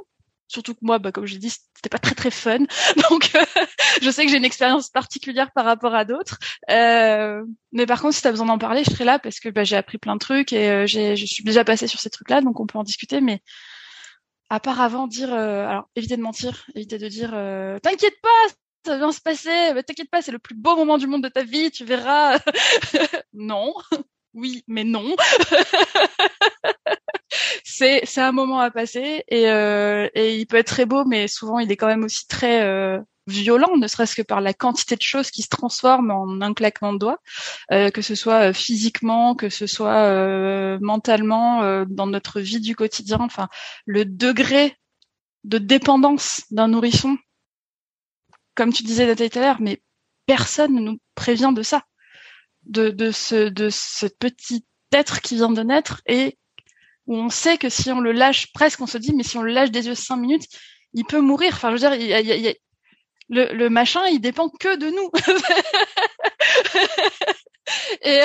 Surtout 0.50 0.74
que 0.74 0.80
moi, 0.82 0.98
bah, 0.98 1.12
comme 1.12 1.26
je 1.26 1.34
l'ai 1.34 1.38
dit, 1.38 1.50
c'était 1.50 1.88
pas 1.88 2.00
très 2.00 2.16
très 2.16 2.32
fun. 2.32 2.58
Donc, 3.08 3.30
euh, 3.36 3.44
je 4.02 4.10
sais 4.10 4.24
que 4.24 4.32
j'ai 4.32 4.36
une 4.36 4.44
expérience 4.44 4.90
particulière 4.90 5.52
par 5.52 5.64
rapport 5.64 5.94
à 5.94 6.04
d'autres. 6.04 6.38
Euh, 6.70 7.44
mais 7.70 7.86
par 7.86 8.02
contre, 8.02 8.16
si 8.16 8.22
tu 8.22 8.26
as 8.26 8.32
besoin 8.32 8.46
d'en 8.46 8.58
parler, 8.58 8.82
je 8.82 8.90
serai 8.90 9.04
là 9.04 9.20
parce 9.20 9.38
que 9.38 9.48
bah, 9.48 9.62
j'ai 9.62 9.76
appris 9.76 9.98
plein 9.98 10.14
de 10.14 10.18
trucs 10.18 10.52
et 10.52 10.68
euh, 10.68 10.86
je 10.88 11.24
suis 11.24 11.44
déjà 11.44 11.64
passée 11.64 11.86
sur 11.86 12.00
ces 12.00 12.10
trucs-là, 12.10 12.40
donc 12.40 12.58
on 12.58 12.66
peut 12.66 12.78
en 12.78 12.82
discuter. 12.82 13.20
Mais 13.20 13.42
à 14.48 14.58
part 14.58 14.80
avant 14.80 15.06
dire, 15.06 15.32
euh, 15.32 15.68
alors 15.68 15.88
éviter 15.94 16.16
de 16.16 16.22
mentir, 16.22 16.66
éviter 16.74 16.98
de 16.98 17.06
dire, 17.06 17.30
t'inquiète 17.80 18.20
pas, 18.20 18.54
ça 18.84 18.92
va 18.94 18.98
bien 18.98 19.12
se 19.12 19.20
passer, 19.20 19.72
t'inquiète 19.86 20.10
pas, 20.10 20.20
c'est 20.20 20.32
le 20.32 20.40
plus 20.40 20.56
beau 20.56 20.74
moment 20.74 20.98
du 20.98 21.06
monde 21.06 21.22
de 21.22 21.28
ta 21.28 21.44
vie, 21.44 21.70
tu 21.70 21.84
verras. 21.84 22.40
non, 23.34 23.72
oui, 24.34 24.64
mais 24.66 24.82
non. 24.82 25.14
C'est 27.80 28.02
c'est 28.04 28.20
un 28.20 28.32
moment 28.32 28.60
à 28.60 28.70
passer 28.70 29.24
et 29.28 29.48
euh, 29.50 30.08
et 30.14 30.36
il 30.36 30.46
peut 30.46 30.58
être 30.58 30.66
très 30.66 30.86
beau, 30.86 31.04
mais 31.04 31.28
souvent 31.28 31.58
il 31.58 31.72
est 31.72 31.76
quand 31.76 31.86
même 31.86 32.04
aussi 32.04 32.26
très 32.26 32.60
violent, 33.30 33.76
ne 33.76 33.86
serait-ce 33.86 34.14
que 34.14 34.22
par 34.22 34.40
la 34.42 34.52
quantité 34.52 34.96
de 34.96 35.02
choses 35.02 35.30
qui 35.30 35.42
se 35.42 35.48
transforment 35.48 36.10
en 36.10 36.40
un 36.42 36.52
claquement 36.52 36.92
de 36.92 36.98
doigts, 36.98 37.20
euh, 37.72 37.90
que 37.90 38.02
ce 38.02 38.14
soit 38.14 38.50
euh, 38.50 38.52
physiquement, 38.52 39.34
que 39.34 39.48
ce 39.48 39.66
soit 39.66 40.04
euh, 40.04 40.78
mentalement, 40.82 41.84
dans 41.86 42.06
notre 42.06 42.40
vie 42.40 42.60
du 42.60 42.76
quotidien. 42.76 43.18
Enfin, 43.20 43.48
le 43.86 44.04
degré 44.04 44.76
de 45.44 45.58
dépendance 45.58 46.42
d'un 46.50 46.68
nourrisson, 46.68 47.16
comme 48.54 48.72
tu 48.72 48.82
disais 48.82 49.14
tout 49.14 49.38
à 49.38 49.40
l'heure, 49.40 49.60
mais 49.60 49.82
personne 50.26 50.74
ne 50.74 50.80
nous 50.80 50.98
prévient 51.14 51.52
de 51.54 51.62
ça, 51.62 51.84
de, 52.64 52.90
de 52.90 53.10
ce 53.10 53.48
de 53.48 53.70
ce 53.70 54.06
petit 54.06 54.66
être 54.92 55.20
qui 55.20 55.36
vient 55.36 55.50
de 55.50 55.62
naître 55.62 56.02
et 56.06 56.36
où 57.06 57.16
on 57.16 57.30
sait 57.30 57.58
que 57.58 57.68
si 57.68 57.90
on 57.90 58.00
le 58.00 58.12
lâche 58.12 58.52
presque, 58.52 58.80
on 58.80 58.86
se 58.86 58.98
dit 58.98 59.14
mais 59.14 59.22
si 59.22 59.36
on 59.36 59.42
le 59.42 59.52
lâche 59.52 59.70
des 59.70 59.86
yeux 59.86 59.94
cinq 59.94 60.16
minutes, 60.16 60.48
il 60.94 61.04
peut 61.04 61.20
mourir. 61.20 61.52
Enfin, 61.54 61.74
je 61.74 61.82
veux 61.82 61.96
dire, 61.96 62.54
le, 63.28 63.68
machin, 63.68 64.04
il 64.06 64.20
dépend 64.20 64.48
que 64.48 64.76
de 64.76 64.90
nous. 64.90 65.10
Et 68.02 68.22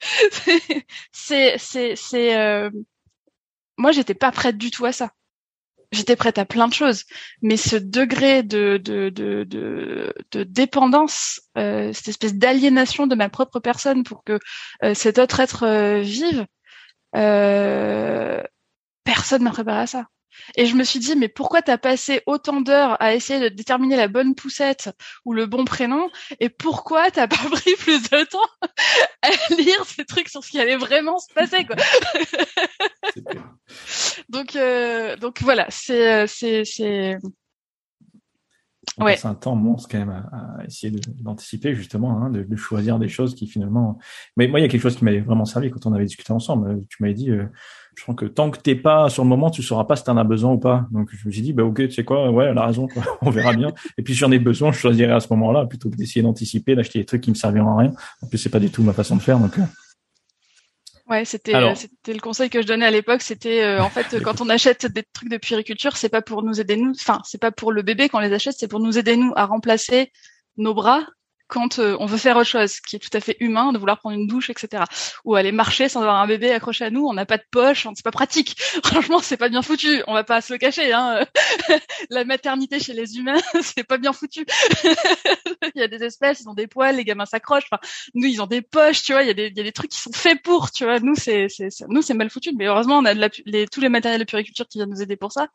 c'est 1.12 1.58
c'est 1.58 1.96
c'est 1.96 2.36
euh... 2.36 2.70
moi 3.76 3.92
j'étais 3.92 4.14
pas 4.14 4.32
prête 4.32 4.56
du 4.56 4.70
tout 4.70 4.86
à 4.86 4.92
ça. 4.92 5.10
j'étais 5.92 6.16
prête 6.16 6.38
à 6.38 6.46
plein 6.46 6.68
de 6.68 6.72
choses, 6.72 7.04
mais 7.42 7.56
ce 7.56 7.76
degré 7.76 8.42
de 8.42 8.78
de 8.78 9.10
de 9.10 10.42
dépendance, 10.44 11.40
euh, 11.58 11.92
cette 11.92 12.08
espèce 12.08 12.34
d'aliénation 12.34 13.06
de 13.06 13.14
ma 13.14 13.28
propre 13.28 13.60
personne 13.60 14.04
pour 14.04 14.24
que 14.24 14.38
euh, 14.82 14.94
cet 14.94 15.18
autre 15.18 15.40
être 15.40 16.00
vive, 16.00 16.46
euh, 17.14 18.42
personne 19.04 19.42
m'a 19.42 19.50
préparé 19.50 19.80
à 19.80 19.86
ça. 19.86 20.06
Et 20.56 20.66
je 20.66 20.74
me 20.74 20.84
suis 20.84 20.98
dit, 20.98 21.16
mais 21.16 21.28
pourquoi 21.28 21.62
t'as 21.62 21.78
passé 21.78 22.22
autant 22.26 22.60
d'heures 22.60 23.00
à 23.00 23.14
essayer 23.14 23.40
de 23.40 23.48
déterminer 23.48 23.96
la 23.96 24.08
bonne 24.08 24.34
poussette 24.34 24.90
ou 25.24 25.32
le 25.32 25.46
bon 25.46 25.64
prénom 25.64 26.10
Et 26.40 26.48
pourquoi 26.48 27.10
t'as 27.10 27.26
pas 27.26 27.36
pris 27.50 27.74
plus 27.78 28.02
de 28.02 28.24
temps 28.24 28.38
à 29.22 29.30
lire 29.54 29.84
ces 29.86 30.04
trucs 30.04 30.28
sur 30.28 30.44
ce 30.44 30.50
qui 30.50 30.60
allait 30.60 30.76
vraiment 30.76 31.18
se 31.18 31.32
passer, 31.32 31.64
quoi 31.64 31.76
Donc, 34.28 34.56
euh, 34.56 35.16
donc 35.16 35.42
voilà, 35.42 35.66
c'est, 35.70 36.24
euh, 36.24 36.26
c'est, 36.26 37.16
c'est. 38.96 39.04
Ouais. 39.04 39.26
Un 39.26 39.34
temps 39.34 39.56
monstre 39.56 39.88
quand 39.90 39.98
même 39.98 40.10
à, 40.10 40.60
à 40.60 40.64
essayer 40.64 40.94
d'anticiper 41.20 41.74
justement, 41.74 42.22
hein, 42.22 42.30
de, 42.30 42.42
de, 42.42 42.56
choisir 42.56 42.98
des 42.98 43.08
choses 43.08 43.34
qui 43.34 43.46
finalement. 43.46 43.98
Mais 44.36 44.48
moi, 44.48 44.58
il 44.58 44.62
y 44.62 44.66
a 44.66 44.68
quelque 44.68 44.80
chose 44.80 44.96
qui 44.96 45.04
m'avait 45.04 45.20
vraiment 45.20 45.44
servi 45.44 45.70
quand 45.70 45.86
on 45.86 45.92
avait 45.92 46.04
discuté 46.04 46.32
ensemble. 46.32 46.82
Tu 46.88 47.02
m'avais 47.02 47.14
dit, 47.14 47.30
euh, 47.30 47.44
je 47.94 48.02
crois 48.02 48.14
que 48.14 48.26
tant 48.26 48.50
que 48.50 48.58
t'es 48.58 48.74
pas 48.74 49.08
sur 49.08 49.22
le 49.22 49.28
moment, 49.28 49.50
tu 49.50 49.62
sauras 49.62 49.84
pas 49.84 49.96
si 49.96 50.04
t'en 50.04 50.16
as 50.16 50.24
besoin 50.24 50.52
ou 50.52 50.58
pas. 50.58 50.86
Donc 50.90 51.10
je 51.12 51.26
me 51.26 51.32
suis 51.32 51.42
dit 51.42 51.52
bah 51.52 51.64
ok, 51.64 51.76
tu 51.76 51.90
sais 51.90 52.04
quoi, 52.04 52.30
ouais, 52.30 52.46
elle 52.46 52.58
a 52.58 52.66
raison, 52.66 52.88
quoi. 52.88 53.02
on 53.22 53.30
verra 53.30 53.52
bien. 53.54 53.72
Et 53.98 54.02
puis 54.02 54.14
si 54.14 54.20
j'en 54.20 54.30
ai 54.30 54.38
besoin, 54.38 54.72
je 54.72 54.78
choisirai 54.78 55.12
à 55.12 55.20
ce 55.20 55.28
moment-là 55.30 55.66
plutôt 55.66 55.90
que 55.90 55.96
d'essayer 55.96 56.22
d'anticiper, 56.22 56.74
d'acheter 56.74 56.98
des 56.98 57.04
trucs 57.04 57.22
qui 57.22 57.30
me 57.30 57.36
serviront 57.36 57.76
à 57.76 57.80
rien. 57.80 57.92
En 58.22 58.26
plus 58.26 58.38
c'est 58.38 58.50
pas 58.50 58.60
du 58.60 58.70
tout 58.70 58.82
ma 58.82 58.92
façon 58.92 59.16
de 59.16 59.22
faire, 59.22 59.38
donc. 59.38 59.58
Euh. 59.58 59.62
Ouais, 61.08 61.24
c'était 61.24 61.52
c'était 61.76 62.14
le 62.14 62.20
conseil 62.20 62.50
que 62.50 62.60
je 62.60 62.66
donnais 62.66 62.86
à 62.86 62.90
l'époque. 62.90 63.22
C'était 63.22 63.62
euh, 63.62 63.80
en 63.82 63.90
fait 63.90 64.20
quand 64.24 64.40
on 64.40 64.48
achète 64.48 64.86
des 64.86 65.04
trucs 65.04 65.28
de 65.28 65.36
puériculture, 65.36 65.96
c'est 65.96 66.08
pas 66.08 66.22
pour 66.22 66.42
nous 66.42 66.60
aider 66.60 66.76
nous. 66.76 66.90
Enfin, 66.90 67.20
c'est 67.24 67.40
pas 67.40 67.52
pour 67.52 67.70
le 67.70 67.82
bébé 67.82 68.08
qu'on 68.08 68.18
les 68.18 68.32
achète, 68.32 68.56
c'est 68.58 68.68
pour 68.68 68.80
nous 68.80 68.98
aider 68.98 69.16
nous 69.16 69.32
à 69.36 69.46
remplacer 69.46 70.12
nos 70.56 70.74
bras 70.74 71.06
quand 71.48 71.78
euh, 71.78 71.96
on 72.00 72.06
veut 72.06 72.18
faire 72.18 72.36
autre 72.36 72.48
chose, 72.48 72.80
qui 72.80 72.96
est 72.96 72.98
tout 72.98 73.14
à 73.16 73.20
fait 73.20 73.36
humain, 73.40 73.72
de 73.72 73.78
vouloir 73.78 73.98
prendre 73.98 74.16
une 74.16 74.26
douche, 74.26 74.50
etc. 74.50 74.84
Ou 75.24 75.34
aller 75.34 75.52
marcher 75.52 75.88
sans 75.88 76.00
avoir 76.00 76.16
un 76.16 76.26
bébé 76.26 76.52
accroché 76.52 76.84
à 76.84 76.90
nous, 76.90 77.06
on 77.06 77.12
n'a 77.12 77.26
pas 77.26 77.38
de 77.38 77.44
poche, 77.50 77.86
c'est 77.94 78.04
pas 78.04 78.10
pratique. 78.10 78.56
Franchement, 78.84 79.20
c'est 79.20 79.36
pas 79.36 79.48
bien 79.48 79.62
foutu. 79.62 80.02
On 80.06 80.14
va 80.14 80.24
pas 80.24 80.40
se 80.40 80.52
le 80.52 80.58
cacher. 80.58 80.92
Hein. 80.92 81.24
La 82.10 82.24
maternité 82.24 82.80
chez 82.80 82.92
les 82.92 83.16
humains, 83.16 83.40
c'est 83.62 83.84
pas 83.84 83.98
bien 83.98 84.12
foutu. 84.12 84.44
il 85.74 85.80
y 85.80 85.82
a 85.82 85.88
des 85.88 86.02
espèces, 86.02 86.40
ils 86.40 86.48
ont 86.48 86.54
des 86.54 86.66
poils, 86.66 86.96
les 86.96 87.04
gamins 87.04 87.26
s'accrochent. 87.26 87.66
Enfin, 87.70 87.80
nous, 88.14 88.26
ils 88.26 88.42
ont 88.42 88.46
des 88.46 88.62
poches, 88.62 89.02
tu 89.02 89.12
vois. 89.12 89.22
Il 89.22 89.28
y 89.28 89.30
a 89.30 89.34
des, 89.34 89.52
y 89.54 89.60
a 89.60 89.64
des 89.64 89.72
trucs 89.72 89.90
qui 89.90 90.00
sont 90.00 90.12
faits 90.12 90.42
pour, 90.42 90.70
tu 90.72 90.84
vois. 90.84 91.00
Nous, 91.00 91.14
c'est, 91.14 91.46
nous, 91.88 92.02
c'est 92.02 92.14
mal 92.14 92.30
foutu. 92.30 92.52
Mais 92.56 92.66
heureusement, 92.66 92.98
on 92.98 93.04
a 93.04 93.14
de 93.14 93.20
la, 93.20 93.66
tous 93.66 93.80
les 93.80 93.88
matériels 93.88 94.20
de 94.20 94.26
puriculture 94.26 94.66
qui 94.68 94.78
viennent 94.78 94.90
nous 94.90 95.02
aider 95.02 95.16
pour 95.16 95.32
ça. 95.32 95.48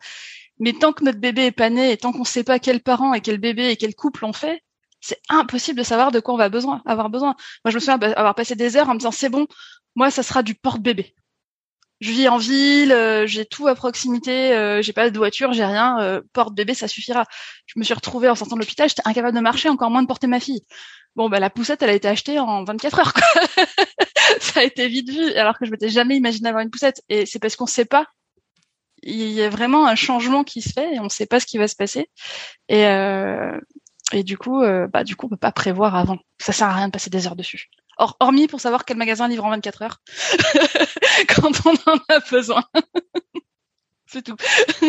Mais 0.60 0.74
tant 0.74 0.94
que 0.94 1.04
notre 1.04 1.20
bébé 1.20 1.48
est 1.48 1.52
pas 1.52 1.70
né 1.70 1.92
et 1.92 1.98
tant 1.98 2.12
qu'on 2.12 2.24
sait 2.24 2.44
pas 2.44 2.60
quel 2.60 2.82
parent 2.82 3.14
et 3.14 3.22
quel 3.22 3.40
bébé 3.40 3.70
et 3.70 3.78
quel 3.78 3.96
couple 3.96 4.26
on 4.26 4.34
fait, 4.34 4.62
c'est 5.02 5.20
impossible 5.30 5.80
de 5.80 5.84
savoir 5.84 6.12
de 6.12 6.20
quoi 6.20 6.34
on 6.34 6.38
va 6.38 6.50
besoin, 6.50 6.82
avoir 6.86 7.10
besoin. 7.10 7.36
Moi, 7.66 7.72
je 7.72 7.76
me 7.76 7.80
souviens 7.80 8.00
avoir 8.00 8.36
passé 8.36 8.56
des 8.56 8.78
heures 8.78 8.90
en 8.90 8.94
me 8.94 9.00
disant 9.00 9.12
c'est 9.12 9.30
bon, 9.30 9.48
moi, 9.96 10.12
ça 10.12 10.24
sera 10.24 10.44
du 10.44 10.56
porte-bébé. 10.56 11.14
Je 12.00 12.12
vis 12.12 12.28
en 12.28 12.38
ville, 12.38 12.92
euh, 12.92 13.28
j'ai 13.28 13.46
tout 13.46 13.68
à 13.68 13.76
proximité, 13.76 14.54
euh, 14.54 14.82
j'ai 14.82 14.92
pas 14.92 15.12
de 15.12 15.18
voiture, 15.18 15.54
j'ai 15.54 15.66
rien, 15.66 16.00
euh, 16.00 16.22
porte-bébé, 16.34 16.74
ça 16.74 16.88
suffira. 16.88 17.26
Je 17.68 17.78
me 17.78 17.84
suis 17.84 17.94
retrouvée 17.94 18.28
en 18.28 18.34
sortant 18.36 18.56
de 18.56 18.62
l'hôpital, 18.62 18.90
j'étais 18.90 19.04
incapable 19.06 19.36
de 19.36 19.42
marcher, 19.42 19.70
encore 19.70 19.92
moins 19.92 20.02
de 20.02 20.08
porter 20.08 20.26
ma 20.26 20.40
fille. 20.40 20.62
Bon, 21.16 21.30
bah 21.30 21.40
la 21.40 21.50
poussette, 21.50 21.84
elle 21.84 21.90
a 21.90 21.94
été 21.94 22.08
achetée 22.08 22.40
en 22.40 22.64
24 22.64 23.00
heures. 23.00 23.14
Quoi. 23.14 23.24
ça 24.40 24.62
a 24.62 24.64
été 24.64 24.88
vite 24.88 25.10
vu, 25.10 25.34
alors 25.34 25.60
que 25.60 25.66
je 25.66 25.72
m'étais 25.72 25.90
jamais 25.90 26.16
imaginé 26.16 26.50
avoir 26.50 26.64
une 26.64 26.72
poussette. 26.72 27.04
Et 27.10 27.26
c'est 27.26 27.40
parce 27.40 27.56
qu'on 27.56 27.68
sait 27.68 27.86
pas. 27.86 28.08
Il 29.04 29.32
y 29.32 29.42
a 29.42 29.50
vraiment 29.50 29.88
un 29.88 29.96
changement 29.96 30.44
qui 30.44 30.62
se 30.62 30.70
fait 30.70 30.96
et 30.96 31.00
on 31.00 31.06
ne 31.06 31.10
sait 31.10 31.26
pas 31.26 31.40
ce 31.40 31.46
qui 31.46 31.58
va 31.58 31.68
se 31.68 31.76
passer. 31.76 32.10
Et, 32.70 32.86
euh, 32.88 33.60
et 34.12 34.24
du 34.24 34.38
coup, 34.38 34.62
euh, 34.62 34.88
bah 34.88 35.04
du 35.04 35.16
coup, 35.16 35.26
on 35.28 35.30
peut 35.30 35.38
pas 35.38 35.52
prévoir 35.52 35.96
avant. 35.96 36.18
Ça 36.40 36.54
sert 36.54 36.68
à 36.68 36.74
rien 36.74 36.88
de 36.88 36.92
passer 36.92 37.10
des 37.10 37.28
heures 37.28 37.36
dessus. 37.36 37.70
Or, 37.98 38.18
hormis 38.20 38.48
pour 38.48 38.60
savoir 38.62 38.86
quel 38.86 38.98
magasin 38.98 39.28
livre 39.28 39.46
en 39.46 39.50
24 39.50 39.82
heures 39.82 40.02
quand 41.36 41.52
on 41.66 41.74
en 41.92 41.98
a 42.10 42.20
besoin. 42.32 42.64
C'est 44.06 44.24
tout. 44.24 44.36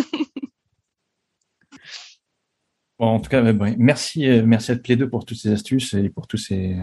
bon, 2.98 3.06
en 3.06 3.20
tout 3.20 3.30
cas, 3.30 3.42
merci, 3.78 4.26
euh, 4.28 4.42
merci 4.44 4.72
à 4.72 4.76
toutes 4.76 4.88
les 4.88 4.96
deux 4.96 5.08
pour 5.08 5.24
toutes 5.24 5.38
ces 5.38 5.52
astuces 5.52 5.94
et 5.94 6.10
pour 6.10 6.26
tous 6.26 6.38
ces 6.38 6.76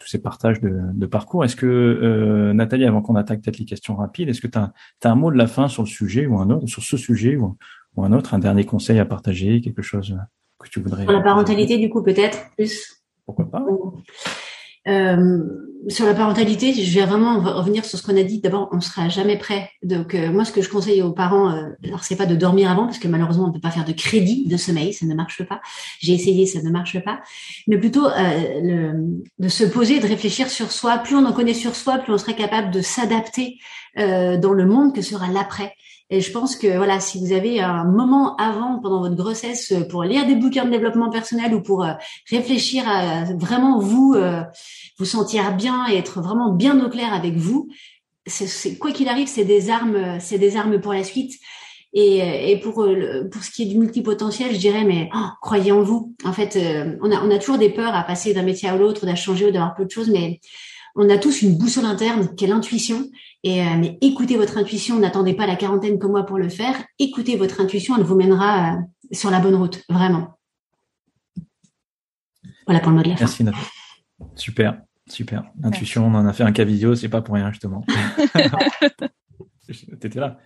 tous 0.00 0.18
partages 0.18 0.60
de, 0.60 1.06
parcours. 1.06 1.44
Est-ce 1.44 1.56
que 1.56 1.66
euh, 1.66 2.52
Nathalie, 2.52 2.86
avant 2.86 3.02
qu'on 3.02 3.16
attaque 3.16 3.42
peut-être 3.42 3.58
les 3.58 3.66
questions 3.66 3.94
rapides, 3.94 4.28
est-ce 4.28 4.40
que 4.40 4.46
tu 4.46 4.58
as, 4.58 4.72
un 5.04 5.14
mot 5.14 5.30
de 5.30 5.36
la 5.36 5.46
fin 5.46 5.68
sur 5.68 5.82
le 5.82 5.88
sujet 5.88 6.26
ou 6.26 6.38
un 6.38 6.50
autre, 6.50 6.66
sur 6.66 6.82
ce 6.82 6.96
sujet 6.96 7.36
ou 7.36 7.56
un 7.98 8.12
autre, 8.12 8.34
un 8.34 8.38
dernier 8.38 8.64
conseil 8.64 8.98
à 8.98 9.04
partager, 9.04 9.60
quelque 9.60 9.82
chose? 9.82 10.16
Que 10.62 10.68
tu 10.68 10.80
voudrais 10.80 11.04
Sur 11.04 11.12
la 11.12 11.20
parentalité, 11.20 11.78
du 11.78 11.90
coup, 11.90 12.02
peut-être 12.02 12.50
plus. 12.56 13.02
Pourquoi 13.26 13.50
pas 13.50 13.64
euh, 14.88 15.44
sur 15.88 16.04
la 16.04 16.14
parentalité, 16.14 16.74
je 16.74 16.98
vais 16.98 17.06
vraiment 17.06 17.40
revenir 17.40 17.84
sur 17.84 17.98
ce 17.98 18.02
qu'on 18.02 18.16
a 18.16 18.22
dit. 18.22 18.40
D'abord, 18.40 18.68
on 18.72 18.80
sera 18.80 19.08
jamais 19.08 19.38
prêt. 19.38 19.70
Donc, 19.82 20.14
euh, 20.14 20.30
moi, 20.30 20.44
ce 20.44 20.52
que 20.52 20.62
je 20.62 20.68
conseille 20.68 21.00
aux 21.02 21.12
parents, 21.12 21.50
euh, 21.50 21.70
alors 21.84 22.04
c'est 22.04 22.16
pas 22.16 22.26
de 22.26 22.34
dormir 22.34 22.70
avant, 22.70 22.86
parce 22.86 22.98
que 22.98 23.08
malheureusement, 23.08 23.46
on 23.48 23.52
peut 23.52 23.60
pas 23.60 23.70
faire 23.70 23.84
de 23.84 23.92
crédit 23.92 24.46
de 24.46 24.56
sommeil, 24.56 24.92
ça 24.92 25.06
ne 25.06 25.14
marche 25.14 25.42
pas. 25.44 25.60
J'ai 26.00 26.12
essayé, 26.12 26.46
ça 26.46 26.62
ne 26.62 26.70
marche 26.70 27.02
pas. 27.02 27.20
Mais 27.66 27.78
plutôt 27.78 28.06
euh, 28.06 28.10
le, 28.62 29.22
de 29.38 29.48
se 29.48 29.64
poser, 29.64 30.00
de 30.00 30.06
réfléchir 30.06 30.50
sur 30.50 30.70
soi. 30.70 30.98
Plus 30.98 31.16
on 31.16 31.24
en 31.24 31.32
connaît 31.32 31.54
sur 31.54 31.74
soi, 31.74 31.98
plus 31.98 32.12
on 32.12 32.18
serait 32.18 32.36
capable 32.36 32.70
de 32.70 32.82
s'adapter 32.82 33.58
euh, 33.98 34.36
dans 34.36 34.52
le 34.52 34.66
monde 34.66 34.94
que 34.94 35.02
sera 35.02 35.28
l'après. 35.28 35.74
Et 36.12 36.20
je 36.20 36.32
pense 36.32 36.56
que 36.56 36.76
voilà, 36.76 36.98
si 36.98 37.20
vous 37.20 37.32
avez 37.32 37.60
un 37.60 37.84
moment 37.84 38.34
avant, 38.36 38.80
pendant 38.80 39.00
votre 39.00 39.14
grossesse, 39.14 39.70
euh, 39.70 39.86
pour 39.86 40.02
lire 40.02 40.26
des 40.26 40.34
bouquins 40.34 40.64
de 40.64 40.70
développement 40.70 41.08
personnel 41.08 41.54
ou 41.54 41.62
pour 41.62 41.84
euh, 41.84 41.92
réfléchir 42.28 42.82
à 42.88 43.24
vraiment 43.38 43.78
vous 43.78 44.14
euh, 44.16 44.42
vous 44.98 45.04
sentir 45.04 45.54
bien 45.56 45.86
et 45.88 45.96
être 45.96 46.20
vraiment 46.20 46.52
bien 46.52 46.84
au 46.84 46.90
clair 46.90 47.14
avec 47.14 47.36
vous, 47.36 47.68
c'est 48.26 48.76
quoi 48.76 48.90
qu'il 48.92 49.08
arrive, 49.08 49.28
c'est 49.28 49.44
des 49.44 49.70
armes, 49.70 50.18
c'est 50.20 50.38
des 50.38 50.56
armes 50.56 50.80
pour 50.80 50.92
la 50.92 51.04
suite. 51.04 51.32
Et, 51.92 52.52
et 52.52 52.60
pour 52.60 52.86
pour 53.32 53.42
ce 53.42 53.50
qui 53.50 53.62
est 53.62 53.66
du 53.66 53.76
multipotentiel, 53.76 54.52
je 54.52 54.58
dirais 54.58 54.84
mais 54.84 55.08
oh, 55.12 55.26
croyez 55.40 55.72
en 55.72 55.82
vous. 55.82 56.14
En 56.22 56.32
fait, 56.32 56.56
on 57.02 57.10
a 57.10 57.24
on 57.24 57.30
a 57.30 57.38
toujours 57.38 57.58
des 57.58 57.70
peurs 57.70 57.94
à 57.94 58.04
passer 58.04 58.32
d'un 58.32 58.44
métier 58.44 58.68
à 58.68 58.76
l'autre, 58.76 59.06
d'à 59.06 59.16
changer 59.16 59.46
ou 59.46 59.50
d'avoir 59.50 59.74
peu 59.74 59.86
de 59.86 59.90
choses, 59.90 60.10
mais 60.10 60.38
on 60.96 61.08
a 61.08 61.18
tous 61.18 61.42
une 61.42 61.56
boussole 61.56 61.84
interne, 61.84 62.34
quelle 62.36 62.52
intuition. 62.52 63.08
Et 63.42 63.62
euh, 63.62 63.76
mais 63.78 63.98
écoutez 64.00 64.36
votre 64.36 64.58
intuition, 64.58 64.98
n'attendez 64.98 65.34
pas 65.34 65.46
la 65.46 65.56
quarantaine 65.56 65.98
comme 65.98 66.12
moi 66.12 66.24
pour 66.24 66.38
le 66.38 66.48
faire. 66.48 66.74
Écoutez 66.98 67.36
votre 67.36 67.60
intuition, 67.60 67.96
elle 67.96 68.04
vous 68.04 68.16
mènera 68.16 68.74
euh, 68.74 68.76
sur 69.12 69.30
la 69.30 69.40
bonne 69.40 69.54
route, 69.54 69.82
vraiment. 69.88 70.38
Voilà 72.66 72.80
pour 72.80 72.90
le 72.90 72.98
mot 72.98 73.02
de 73.02 73.08
la 73.08 73.16
fin. 73.16 73.24
Merci 73.24 73.44
Nathalie. 73.44 73.64
Super, 74.34 74.80
super. 75.08 75.44
Intuition, 75.62 76.06
on 76.06 76.14
en 76.14 76.26
a 76.26 76.32
fait 76.32 76.44
un 76.44 76.52
cas 76.52 76.64
vidéo, 76.64 76.94
c'est 76.94 77.08
pas 77.08 77.22
pour 77.22 77.34
rien 77.34 77.50
justement. 77.50 77.84
T'étais 80.00 80.20
là. 80.20 80.38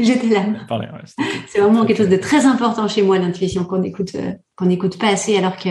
J'étais 0.00 0.28
là. 0.28 0.44
c'est 1.48 1.60
vraiment 1.60 1.84
quelque 1.84 1.98
chose 1.98 2.08
de 2.08 2.16
très 2.16 2.46
important 2.46 2.88
chez 2.88 3.02
moi, 3.02 3.18
l'intuition, 3.18 3.64
qu'on 3.64 3.82
écoute, 3.82 4.14
euh, 4.14 4.32
qu'on 4.56 4.66
n'écoute 4.66 4.98
pas 4.98 5.08
assez, 5.08 5.36
alors 5.36 5.56
que 5.56 5.68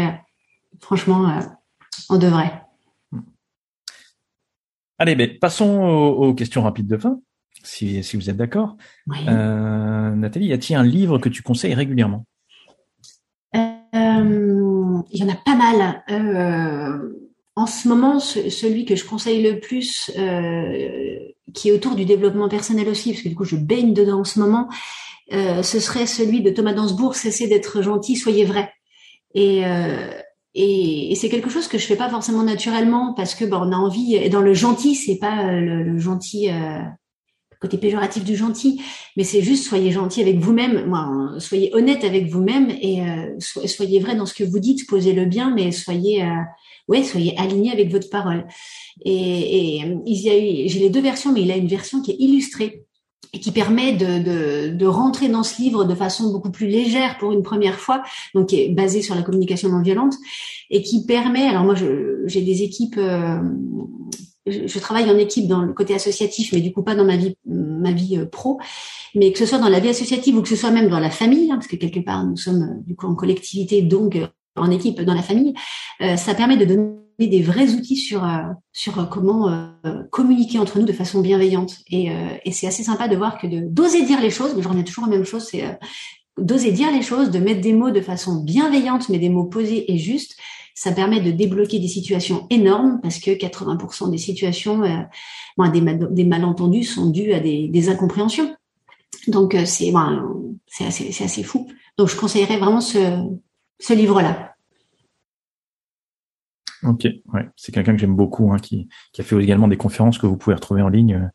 franchement, 0.80 1.40
on 2.10 2.18
devrait. 2.18 2.62
Allez, 5.00 5.16
passons 5.28 5.80
aux, 5.80 6.34
questions 6.34 6.62
rapides 6.62 6.88
de 6.88 6.98
fin, 6.98 7.22
si, 7.64 8.04
si 8.04 8.18
vous 8.18 8.30
êtes 8.30 8.36
d'accord. 8.36 8.76
Euh, 9.30 10.14
Nathalie, 10.14 10.48
y 10.48 10.54
a-t-il 10.54 10.76
un 10.76 10.84
livre 10.84 11.20
que 11.20 11.30
tu 11.30 11.42
conseilles 11.42 11.74
régulièrement? 11.74 12.26
Euh, 13.56 15.02
Il 15.12 15.14
y 15.14 15.24
en 15.24 15.30
a 15.30 15.38
pas 15.46 15.56
mal. 15.56 16.04
Euh, 16.12 17.14
en 17.56 17.66
ce 17.66 17.88
moment, 17.88 18.20
celui 18.20 18.84
que 18.84 18.98
je 18.98 19.06
conseille 19.06 19.42
le 19.42 19.62
plus, 19.62 20.12
qui 21.54 21.70
est 21.70 21.72
autour 21.72 21.96
du 21.96 22.04
développement 22.04 22.50
personnel 22.50 22.90
aussi, 22.90 23.12
parce 23.12 23.24
que 23.24 23.30
du 23.30 23.36
coup 23.36 23.46
je 23.46 23.56
baigne 23.56 23.94
dedans 23.94 24.20
en 24.20 24.26
ce 24.26 24.38
moment, 24.40 24.68
ce 25.32 25.80
serait 25.80 26.08
celui 26.08 26.42
de 26.42 26.50
Thomas 26.50 26.74
Dansbourg, 26.74 27.16
Cessez 27.16 27.48
d'être 27.48 27.82
gentil, 27.82 28.18
soyez 28.18 28.44
vrai. 28.44 28.70
Et 29.34 29.64
et, 30.56 31.12
et 31.12 31.16
c'est 31.16 31.30
quelque 31.30 31.50
chose 31.50 31.68
que 31.68 31.78
je 31.78 31.86
fais 31.86 31.96
pas 31.96 32.10
forcément 32.10 32.44
naturellement 32.44 33.14
parce 33.14 33.36
que 33.36 33.46
bah, 33.46 33.60
on 33.62 33.72
a 33.72 33.76
envie. 33.76 34.16
Et 34.16 34.30
dans 34.30 34.42
le 34.42 34.54
gentil, 34.54 34.96
c'est 34.96 35.18
pas 35.18 35.46
euh, 35.46 35.60
le, 35.60 36.00
gentil 36.00 36.50
euh, 36.50 36.82
côté 37.60 37.78
péjoratif 37.78 38.24
du 38.24 38.36
gentil, 38.36 38.82
mais 39.18 39.24
c'est 39.24 39.42
juste 39.42 39.68
soyez 39.68 39.92
gentil 39.92 40.22
avec 40.22 40.38
vous-même. 40.38 40.86
Moi, 40.86 41.40
soyez 41.40 41.74
honnête 41.76 42.04
avec 42.04 42.28
vous-même 42.28 42.70
et 42.82 43.02
euh, 43.02 43.36
soyez 43.40 44.00
vrai 44.00 44.16
dans 44.16 44.26
ce 44.26 44.34
que 44.34 44.44
vous 44.44 44.60
dites. 44.60 44.88
Posez 44.88 45.14
le 45.14 45.26
bien, 45.26 45.54
mais 45.54 45.72
soyez 45.72 46.24
euh, 46.24 46.42
ouais, 46.88 47.04
soyez 47.04 47.38
aligné 47.38 47.72
avec 47.72 47.92
votre 47.92 48.10
parole. 48.10 48.48
Et, 49.04 49.78
et 49.78 49.98
il 50.06 50.22
y 50.22 50.30
a 50.30 50.68
j'ai 50.68 50.80
les 50.80 50.90
deux 50.90 51.02
versions, 51.02 51.34
mais 51.34 51.42
il 51.42 51.52
a 51.52 51.58
une 51.58 51.68
version 51.68 52.02
qui 52.02 52.12
est 52.12 52.18
illustrée 52.20 52.86
et 53.34 53.40
qui 53.40 53.52
permet 53.52 53.94
de, 53.94 54.20
de, 54.20 54.76
de, 54.76 54.86
rentrer 54.86 55.30
dans 55.30 55.44
ce 55.44 55.62
livre 55.62 55.86
de 55.86 55.96
façon 55.96 56.32
beaucoup 56.32 56.52
plus 56.52 56.68
légère 56.68 57.18
pour 57.18 57.32
une 57.32 57.44
première 57.44 57.80
fois, 57.80 58.02
donc 58.34 58.50
qui 58.50 58.62
est 58.62 58.70
basé 58.70 59.02
sur 59.02 59.16
la 59.16 59.22
communication 59.22 59.70
non 59.70 59.82
violente, 59.82 60.16
et 60.70 60.82
qui 60.82 61.06
permet, 61.06 61.48
alors 61.48 61.64
moi 61.64 61.76
j'ai 61.76 62.42
des 62.42 62.64
équipes 62.64 62.98
euh, 62.98 63.40
je, 64.48 64.80
travaille 64.80 65.10
en 65.12 65.18
équipe 65.18 65.48
dans 65.48 65.62
le 65.62 65.74
côté 65.74 65.94
associatif, 65.94 66.54
mais 66.54 66.62
du 66.62 66.72
coup 66.72 66.82
pas 66.82 66.96
dans 66.96 67.06
ma 67.06 67.18
vie, 67.18 67.36
ma 67.46 67.92
vie 67.92 68.18
euh, 68.18 68.26
pro, 68.26 68.60
mais 69.14 69.32
que 69.32 69.38
ce 69.38 69.46
soit 69.46 69.60
dans 69.60 69.70
la 69.70 69.80
vie 69.80 69.90
associative 69.90 70.38
ou 70.38 70.42
que 70.42 70.50
ce 70.50 70.56
soit 70.56 70.72
même 70.72 70.90
dans 70.90 71.00
la 71.00 71.12
famille, 71.12 71.52
hein, 71.52 71.56
parce 71.56 71.68
que 71.68 71.76
quelque 71.76 72.00
part 72.00 72.26
nous 72.26 72.38
sommes 72.38 72.64
euh, 72.64 72.84
du 72.86 72.96
coup 72.96 73.06
en 73.06 73.16
collectivité, 73.16 73.82
donc 73.84 74.18
en 74.56 74.72
équipe 74.72 75.02
dans 75.02 75.14
la 75.14 75.22
famille, 75.22 75.54
ça 76.18 76.34
permet 76.34 76.58
de 76.58 76.66
donner 76.66 77.09
des 77.28 77.42
vrais 77.42 77.74
outils 77.74 77.98
sur 77.98 78.28
sur 78.72 79.10
comment 79.10 79.74
communiquer 80.12 80.60
entre 80.60 80.80
nous 80.80 80.86
de 80.86 80.94
façon 80.94 81.22
bienveillante. 81.22 81.78
Et, 81.90 82.12
et 82.46 82.52
c'est 82.52 82.68
assez 82.68 82.84
sympa 82.84 83.08
de 83.08 83.16
voir 83.16 83.38
que 83.38 83.48
d'oser 83.48 84.04
dire 84.04 84.22
les 84.22 84.30
choses, 84.30 84.54
mais 84.56 84.62
j'en 84.62 84.78
ai 84.78 84.84
toujours 84.84 85.06
la 85.06 85.12
même 85.12 85.26
chose, 85.26 85.48
c'est 85.52 85.64
d'oser 86.40 86.72
dire 86.72 86.92
les 86.92 87.02
choses, 87.02 87.32
de 87.32 87.40
mettre 87.40 87.62
des 87.62 87.74
mots 87.74 87.92
de 87.92 88.02
façon 88.02 88.44
bienveillante, 88.44 89.10
mais 89.10 89.20
des 89.20 89.30
mots 89.30 89.46
posés 89.46 89.92
et 89.92 89.98
justes, 89.98 90.36
ça 90.80 90.92
permet 90.92 91.20
de 91.20 91.32
débloquer 91.32 91.80
des 91.80 91.88
situations 91.88 92.48
énormes 92.50 93.00
parce 93.02 93.20
que 93.20 93.32
80% 93.32 94.12
des 94.12 94.18
situations, 94.18 94.84
euh, 94.84 95.68
des, 95.70 96.24
malentendus 96.24 96.86
sont 96.86 97.10
dus 97.10 97.34
à 97.34 97.40
des, 97.40 97.90
incompréhensions. 97.90 98.56
Donc 99.28 99.56
euh, 99.56 99.66
c'est 99.66 99.92
c'est 100.68 100.86
assez, 100.86 101.24
assez 101.24 101.44
fou. 101.44 101.68
Donc 101.98 102.08
je 102.08 102.16
conseillerais 102.16 102.58
vraiment 102.58 102.82
ce, 102.82 102.98
ce 103.80 103.94
livre-là. 103.94 104.49
Ok, 106.84 107.08
ouais, 107.34 107.50
c'est 107.56 107.72
quelqu'un 107.72 107.94
que 107.94 108.00
j'aime 108.00 108.16
beaucoup, 108.16 108.52
hein, 108.52 108.58
qui, 108.58 108.88
qui 109.14 109.22
a 109.22 109.24
fait 109.24 109.36
également 109.42 109.68
des 109.68 109.78
conférences 109.78 110.18
que 110.18 110.28
vous 110.28 110.38
pouvez 110.38 110.56
retrouver 110.56 110.82
en 110.82 110.90
ligne 110.90 111.16
euh, 111.16 111.28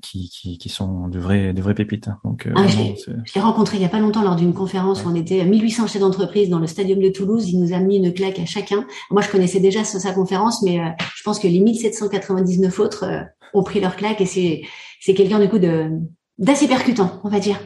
qui, 0.00 0.30
qui, 0.30 0.58
qui, 0.58 0.68
sont 0.68 1.08
de 1.08 1.18
vrais, 1.18 1.52
de 1.52 1.60
vrais 1.60 1.74
pépites. 1.74 2.06
Hein. 2.06 2.18
Donc, 2.22 2.46
euh, 2.46 2.52
ah, 2.54 2.66
je 2.68 3.34
l'ai 3.34 3.40
rencontré 3.40 3.78
il 3.78 3.82
y 3.82 3.84
a 3.84 3.88
pas 3.88 3.98
longtemps 3.98 4.22
lors 4.22 4.36
d'une 4.36 4.54
conférence 4.54 5.04
où 5.04 5.08
on 5.08 5.14
était 5.14 5.44
1800 5.44 5.88
chefs 5.88 6.00
d'entreprise 6.00 6.48
dans 6.48 6.60
le 6.60 6.68
stadium 6.68 7.00
de 7.00 7.08
Toulouse. 7.08 7.48
Il 7.48 7.60
nous 7.60 7.72
a 7.72 7.80
mis 7.80 7.96
une 7.96 8.12
claque 8.12 8.38
à 8.38 8.46
chacun. 8.46 8.86
Moi, 9.10 9.22
je 9.22 9.28
connaissais 9.28 9.58
déjà 9.58 9.82
sa 9.82 10.12
conférence, 10.12 10.62
mais 10.62 10.80
euh, 10.80 10.88
je 11.16 11.22
pense 11.24 11.40
que 11.40 11.48
les 11.48 11.58
1799 11.58 12.78
autres 12.78 13.04
euh, 13.04 13.22
ont 13.54 13.64
pris 13.64 13.80
leur 13.80 13.96
claque 13.96 14.20
et 14.20 14.26
c'est, 14.26 14.62
c'est 15.00 15.14
quelqu'un 15.14 15.40
du 15.40 15.48
coup 15.48 15.58
de, 15.58 15.90
d'assez 16.38 16.68
percutant, 16.68 17.20
on 17.24 17.28
va 17.28 17.40
dire. 17.40 17.58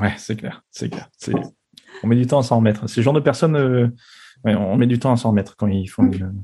Ouais, 0.00 0.14
c'est 0.16 0.36
clair, 0.36 0.62
c'est 0.70 0.88
clair. 0.88 1.10
C'est, 1.18 1.34
on 2.02 2.06
met 2.06 2.16
du 2.16 2.26
temps 2.26 2.38
à 2.38 2.42
s'en 2.42 2.56
remettre. 2.56 2.88
C'est 2.88 3.00
le 3.00 3.04
genre 3.04 3.12
de 3.12 3.20
personnes, 3.20 3.92
ouais, 4.44 4.54
on 4.54 4.76
met 4.76 4.86
du 4.86 4.98
temps 4.98 5.12
à 5.12 5.16
s'en 5.16 5.30
remettre 5.30 5.56
quand 5.56 5.66
ils 5.66 5.88
font. 5.88 6.04
Mmh. 6.04 6.42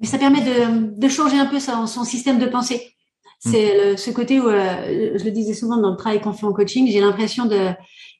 Mais 0.00 0.06
ça 0.06 0.18
permet 0.18 0.40
de, 0.40 0.98
de 0.98 1.08
changer 1.08 1.38
un 1.38 1.46
peu 1.46 1.60
son, 1.60 1.86
son 1.86 2.04
système 2.04 2.38
de 2.38 2.46
pensée. 2.46 2.88
C'est 3.44 3.96
ce 3.96 4.10
côté 4.12 4.38
où, 4.38 4.46
euh, 4.46 5.18
je 5.18 5.24
le 5.24 5.32
disais 5.32 5.52
souvent 5.52 5.76
dans 5.76 5.90
le 5.90 5.96
travail 5.96 6.20
qu'on 6.20 6.32
fait 6.32 6.46
en 6.46 6.52
coaching, 6.52 6.86
j'ai 6.88 7.00
l'impression 7.00 7.44
de, 7.46 7.70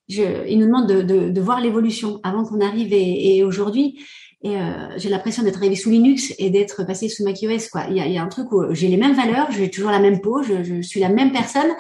je, 0.09 0.49
il 0.49 0.59
nous 0.59 0.67
demande 0.67 0.89
de, 0.89 1.03
de, 1.03 1.29
de 1.31 1.41
voir 1.41 1.61
l'évolution 1.61 2.19
avant 2.25 2.43
qu'on 2.45 2.61
arrive 2.61 2.93
et, 2.93 3.37
et 3.37 3.45
aujourd'hui. 3.45 4.01
Et 4.45 4.57
euh, 4.57 4.99
j'ai 4.99 5.09
l'impression 5.09 5.43
d'être 5.45 5.59
arrivé 5.59 5.77
sous 5.77 5.91
Linux 5.91 6.35
et 6.39 6.51
d'être 6.51 6.85
passé 6.85 7.09
sous 7.09 7.25
macOS. 7.25 7.69
Quoi. 7.69 7.85
Il 7.91 7.97
y 7.97 8.01
a, 8.01 8.07
y 8.09 8.19
a 8.19 8.23
un 8.23 8.29
truc 8.29 8.51
où 8.51 8.75
j'ai 8.75 8.89
les 8.89 8.97
mêmes 8.97 9.15
valeurs, 9.15 9.53
j'ai 9.53 9.71
toujours 9.71 9.91
la 9.91 10.01
même 10.01 10.21
peau, 10.21 10.43
je, 10.43 10.65
je 10.65 10.83
suis 10.83 11.01
la 11.01 11.09
même 11.09 11.31
personne. 11.31 11.71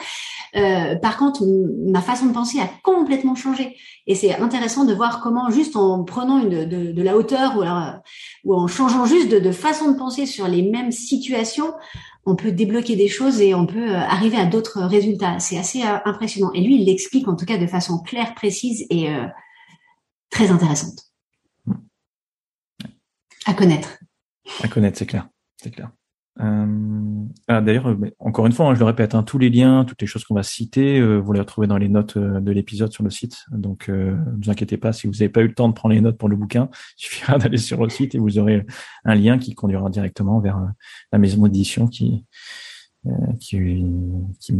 Euh, 0.54 0.96
par 0.96 1.16
contre, 1.16 1.44
ma 1.86 2.02
façon 2.02 2.26
de 2.26 2.32
penser 2.32 2.60
a 2.60 2.70
complètement 2.82 3.34
changé. 3.34 3.76
Et 4.06 4.14
c'est 4.14 4.36
intéressant 4.36 4.84
de 4.84 4.94
voir 4.94 5.20
comment, 5.22 5.50
juste 5.50 5.76
en 5.76 6.04
prenant 6.04 6.38
une, 6.38 6.68
de, 6.68 6.92
de 6.92 7.02
la 7.02 7.16
hauteur 7.16 7.56
ou, 7.56 7.62
alors, 7.62 7.94
ou 8.44 8.54
en 8.54 8.66
changeant 8.66 9.06
juste 9.06 9.30
de, 9.30 9.38
de 9.38 9.52
façon 9.52 9.90
de 9.90 9.96
penser 9.96 10.26
sur 10.26 10.46
les 10.46 10.62
mêmes 10.62 10.92
situations, 10.92 11.72
on 12.26 12.36
peut 12.36 12.52
débloquer 12.52 12.96
des 12.96 13.08
choses 13.08 13.40
et 13.40 13.54
on 13.54 13.66
peut 13.66 13.90
euh, 13.90 13.98
arriver 13.98 14.36
à 14.36 14.46
d'autres 14.46 14.82
résultats. 14.82 15.38
C'est 15.40 15.58
assez 15.58 15.82
euh, 15.82 15.98
impressionnant. 16.04 16.52
Et 16.52 16.60
lui, 16.60 16.76
il 16.76 16.86
l'explique 16.86 17.26
en 17.28 17.34
tout 17.34 17.46
cas 17.46 17.58
de 17.58 17.66
façon 17.66 17.98
claire, 17.98 18.34
précise 18.34 18.86
et 18.90 19.08
euh, 19.08 19.26
très 20.30 20.50
intéressante. 20.50 21.11
À 23.46 23.54
connaître. 23.54 23.98
À 24.62 24.68
connaître, 24.68 24.98
c'est 24.98 25.06
clair. 25.06 25.28
C'est 25.56 25.70
clair. 25.70 25.90
Euh, 26.40 27.24
ah, 27.48 27.60
D'ailleurs, 27.60 27.88
euh, 27.88 27.96
encore 28.18 28.46
une 28.46 28.52
fois, 28.52 28.66
hein, 28.66 28.74
je 28.74 28.78
le 28.78 28.86
répète, 28.86 29.14
hein, 29.14 29.22
tous 29.22 29.38
les 29.38 29.50
liens, 29.50 29.84
toutes 29.84 30.00
les 30.00 30.06
choses 30.06 30.24
qu'on 30.24 30.34
va 30.34 30.42
citer, 30.42 30.98
euh, 30.98 31.18
vous 31.18 31.32
les 31.32 31.40
retrouvez 31.40 31.66
dans 31.66 31.76
les 31.76 31.88
notes 31.88 32.16
de 32.16 32.52
l'épisode 32.52 32.92
sur 32.92 33.04
le 33.04 33.10
site. 33.10 33.44
Donc, 33.50 33.88
ne 33.88 34.16
vous 34.42 34.50
inquiétez 34.50 34.76
pas, 34.76 34.92
si 34.92 35.06
vous 35.06 35.12
n'avez 35.12 35.28
pas 35.28 35.42
eu 35.42 35.48
le 35.48 35.54
temps 35.54 35.68
de 35.68 35.74
prendre 35.74 35.94
les 35.94 36.00
notes 36.00 36.18
pour 36.18 36.28
le 36.28 36.36
bouquin, 36.36 36.68
il 36.98 37.02
suffira 37.02 37.38
d'aller 37.38 37.58
sur 37.58 37.82
le 37.82 37.90
site 37.90 38.14
et 38.14 38.18
vous 38.18 38.38
aurez 38.38 38.64
un 39.04 39.14
lien 39.14 39.38
qui 39.38 39.54
conduira 39.54 39.90
directement 39.90 40.40
vers 40.40 40.58
la 41.12 41.18
maison 41.18 41.42
d'édition 41.42 41.86
qui, 41.86 42.24
qui, 43.40 43.84
qui 44.40 44.54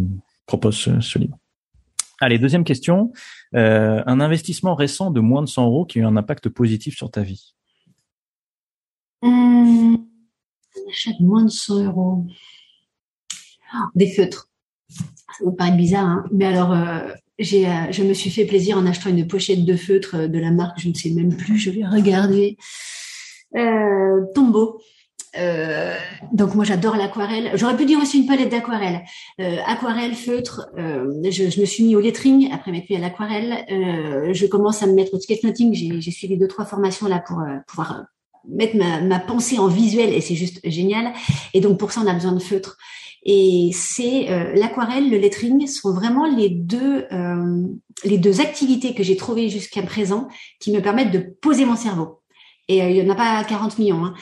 propose 0.46 0.76
ce, 1.00 1.18
livre. 1.18 1.38
Allez, 2.20 2.38
deuxième 2.38 2.64
question. 2.64 3.12
un 3.54 4.20
investissement 4.20 4.74
récent 4.74 5.10
de 5.10 5.20
moins 5.20 5.42
de 5.42 5.48
100 5.48 5.66
euros 5.66 5.86
qui 5.86 5.98
a 5.98 6.02
eu 6.02 6.04
un 6.04 6.16
impact 6.16 6.48
positif 6.48 6.96
sur 6.96 7.10
ta 7.10 7.22
vie 7.22 7.54
mmh 9.22 9.96
achète 10.92 11.20
moins 11.20 11.44
de 11.44 11.50
100 11.50 11.84
euros. 11.84 12.26
des 13.94 14.10
feutres. 14.10 14.48
Ça 14.90 15.44
vous 15.44 15.52
paraît 15.52 15.72
bizarre, 15.72 16.06
hein 16.06 16.24
mais 16.30 16.44
alors 16.44 16.72
euh, 16.72 17.08
euh, 17.40 17.86
je 17.90 18.02
me 18.02 18.12
suis 18.12 18.30
fait 18.30 18.44
plaisir 18.44 18.76
en 18.76 18.86
achetant 18.86 19.08
une 19.08 19.26
pochette 19.26 19.64
de 19.64 19.76
feutres 19.76 20.16
euh, 20.16 20.28
de 20.28 20.38
la 20.38 20.50
marque, 20.50 20.78
je 20.78 20.88
ne 20.88 20.94
sais 20.94 21.10
même 21.10 21.34
plus, 21.34 21.58
je 21.58 21.70
vais 21.70 21.86
regarder. 21.86 22.56
Tombeau. 24.34 24.80
donc 26.32 26.54
moi 26.54 26.64
j'adore 26.64 26.96
l'aquarelle. 26.96 27.50
J'aurais 27.54 27.76
pu 27.76 27.84
dire 27.84 27.98
aussi 27.98 28.20
une 28.20 28.26
palette 28.26 28.50
d'aquarelle. 28.50 29.02
aquarelle, 29.66 30.14
feutre. 30.14 30.70
Je, 30.76 31.50
je, 31.50 31.60
me 31.60 31.66
suis 31.66 31.84
mis 31.84 31.96
au 31.96 32.00
lettering 32.00 32.50
après 32.50 32.72
m'être 32.72 32.88
mis 32.88 32.96
à 32.96 33.00
l'aquarelle. 33.00 33.64
je 34.32 34.46
commence 34.46 34.82
à 34.82 34.86
me 34.86 34.94
mettre 34.94 35.12
au 35.14 35.20
sketchnoting. 35.20 35.74
J'ai, 35.74 36.00
j'ai 36.00 36.10
suivi 36.10 36.38
deux 36.38 36.48
trois 36.48 36.64
formations 36.64 37.08
là 37.08 37.18
pour 37.18 37.42
pouvoir 37.66 38.04
mettre 38.48 38.76
ma, 38.76 39.18
pensée 39.20 39.58
en 39.58 39.68
visuel 39.68 40.12
et 40.12 40.20
c'est 40.20 40.34
juste 40.34 40.60
génial. 40.64 41.12
Et 41.54 41.60
donc 41.60 41.78
pour 41.78 41.92
ça, 41.92 42.00
on 42.04 42.06
a 42.06 42.14
besoin 42.14 42.32
de 42.32 42.40
feutres. 42.40 42.76
Et 43.24 43.70
c'est 43.72 44.30
euh, 44.30 44.52
l'aquarelle, 44.54 45.08
le 45.08 45.18
lettering 45.18 45.66
sont 45.68 45.94
vraiment 45.94 46.26
les 46.26 46.48
deux 46.48 47.06
euh, 47.12 47.66
les 48.04 48.18
deux 48.18 48.40
activités 48.40 48.94
que 48.94 49.04
j'ai 49.04 49.16
trouvées 49.16 49.48
jusqu'à 49.48 49.82
présent 49.82 50.26
qui 50.58 50.72
me 50.72 50.80
permettent 50.80 51.12
de 51.12 51.20
poser 51.40 51.64
mon 51.64 51.76
cerveau. 51.76 52.20
Et 52.68 52.82
euh, 52.82 52.90
il 52.90 53.02
n'y 53.02 53.08
en 53.08 53.12
a 53.12 53.16
pas 53.16 53.44
40 53.44 53.78
millions. 53.78 54.04
Hein. 54.04 54.14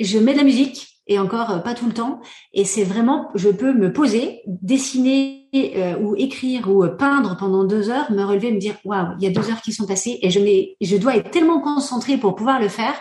je 0.00 0.18
mets 0.18 0.32
de 0.32 0.38
la 0.38 0.44
musique, 0.44 0.94
et 1.06 1.18
encore 1.18 1.50
euh, 1.50 1.58
pas 1.58 1.74
tout 1.74 1.86
le 1.86 1.92
temps. 1.92 2.20
Et 2.52 2.64
c'est 2.64 2.84
vraiment, 2.84 3.30
je 3.34 3.48
peux 3.48 3.72
me 3.72 3.92
poser, 3.92 4.42
dessiner 4.46 5.43
euh, 5.54 5.96
ou 5.98 6.14
écrire 6.16 6.68
ou 6.68 6.86
peindre 6.98 7.36
pendant 7.36 7.64
deux 7.64 7.90
heures, 7.90 8.10
me 8.10 8.24
relever, 8.24 8.52
me 8.52 8.58
dire 8.58 8.76
waouh, 8.84 9.14
il 9.18 9.24
y 9.24 9.26
a 9.26 9.30
deux 9.30 9.50
heures 9.50 9.60
qui 9.62 9.72
sont 9.72 9.86
passées 9.86 10.18
et 10.22 10.30
je 10.30 10.40
n'ai, 10.40 10.76
je 10.80 10.96
dois 10.96 11.16
être 11.16 11.30
tellement 11.30 11.60
concentrée 11.60 12.16
pour 12.16 12.34
pouvoir 12.34 12.60
le 12.60 12.68
faire 12.68 12.94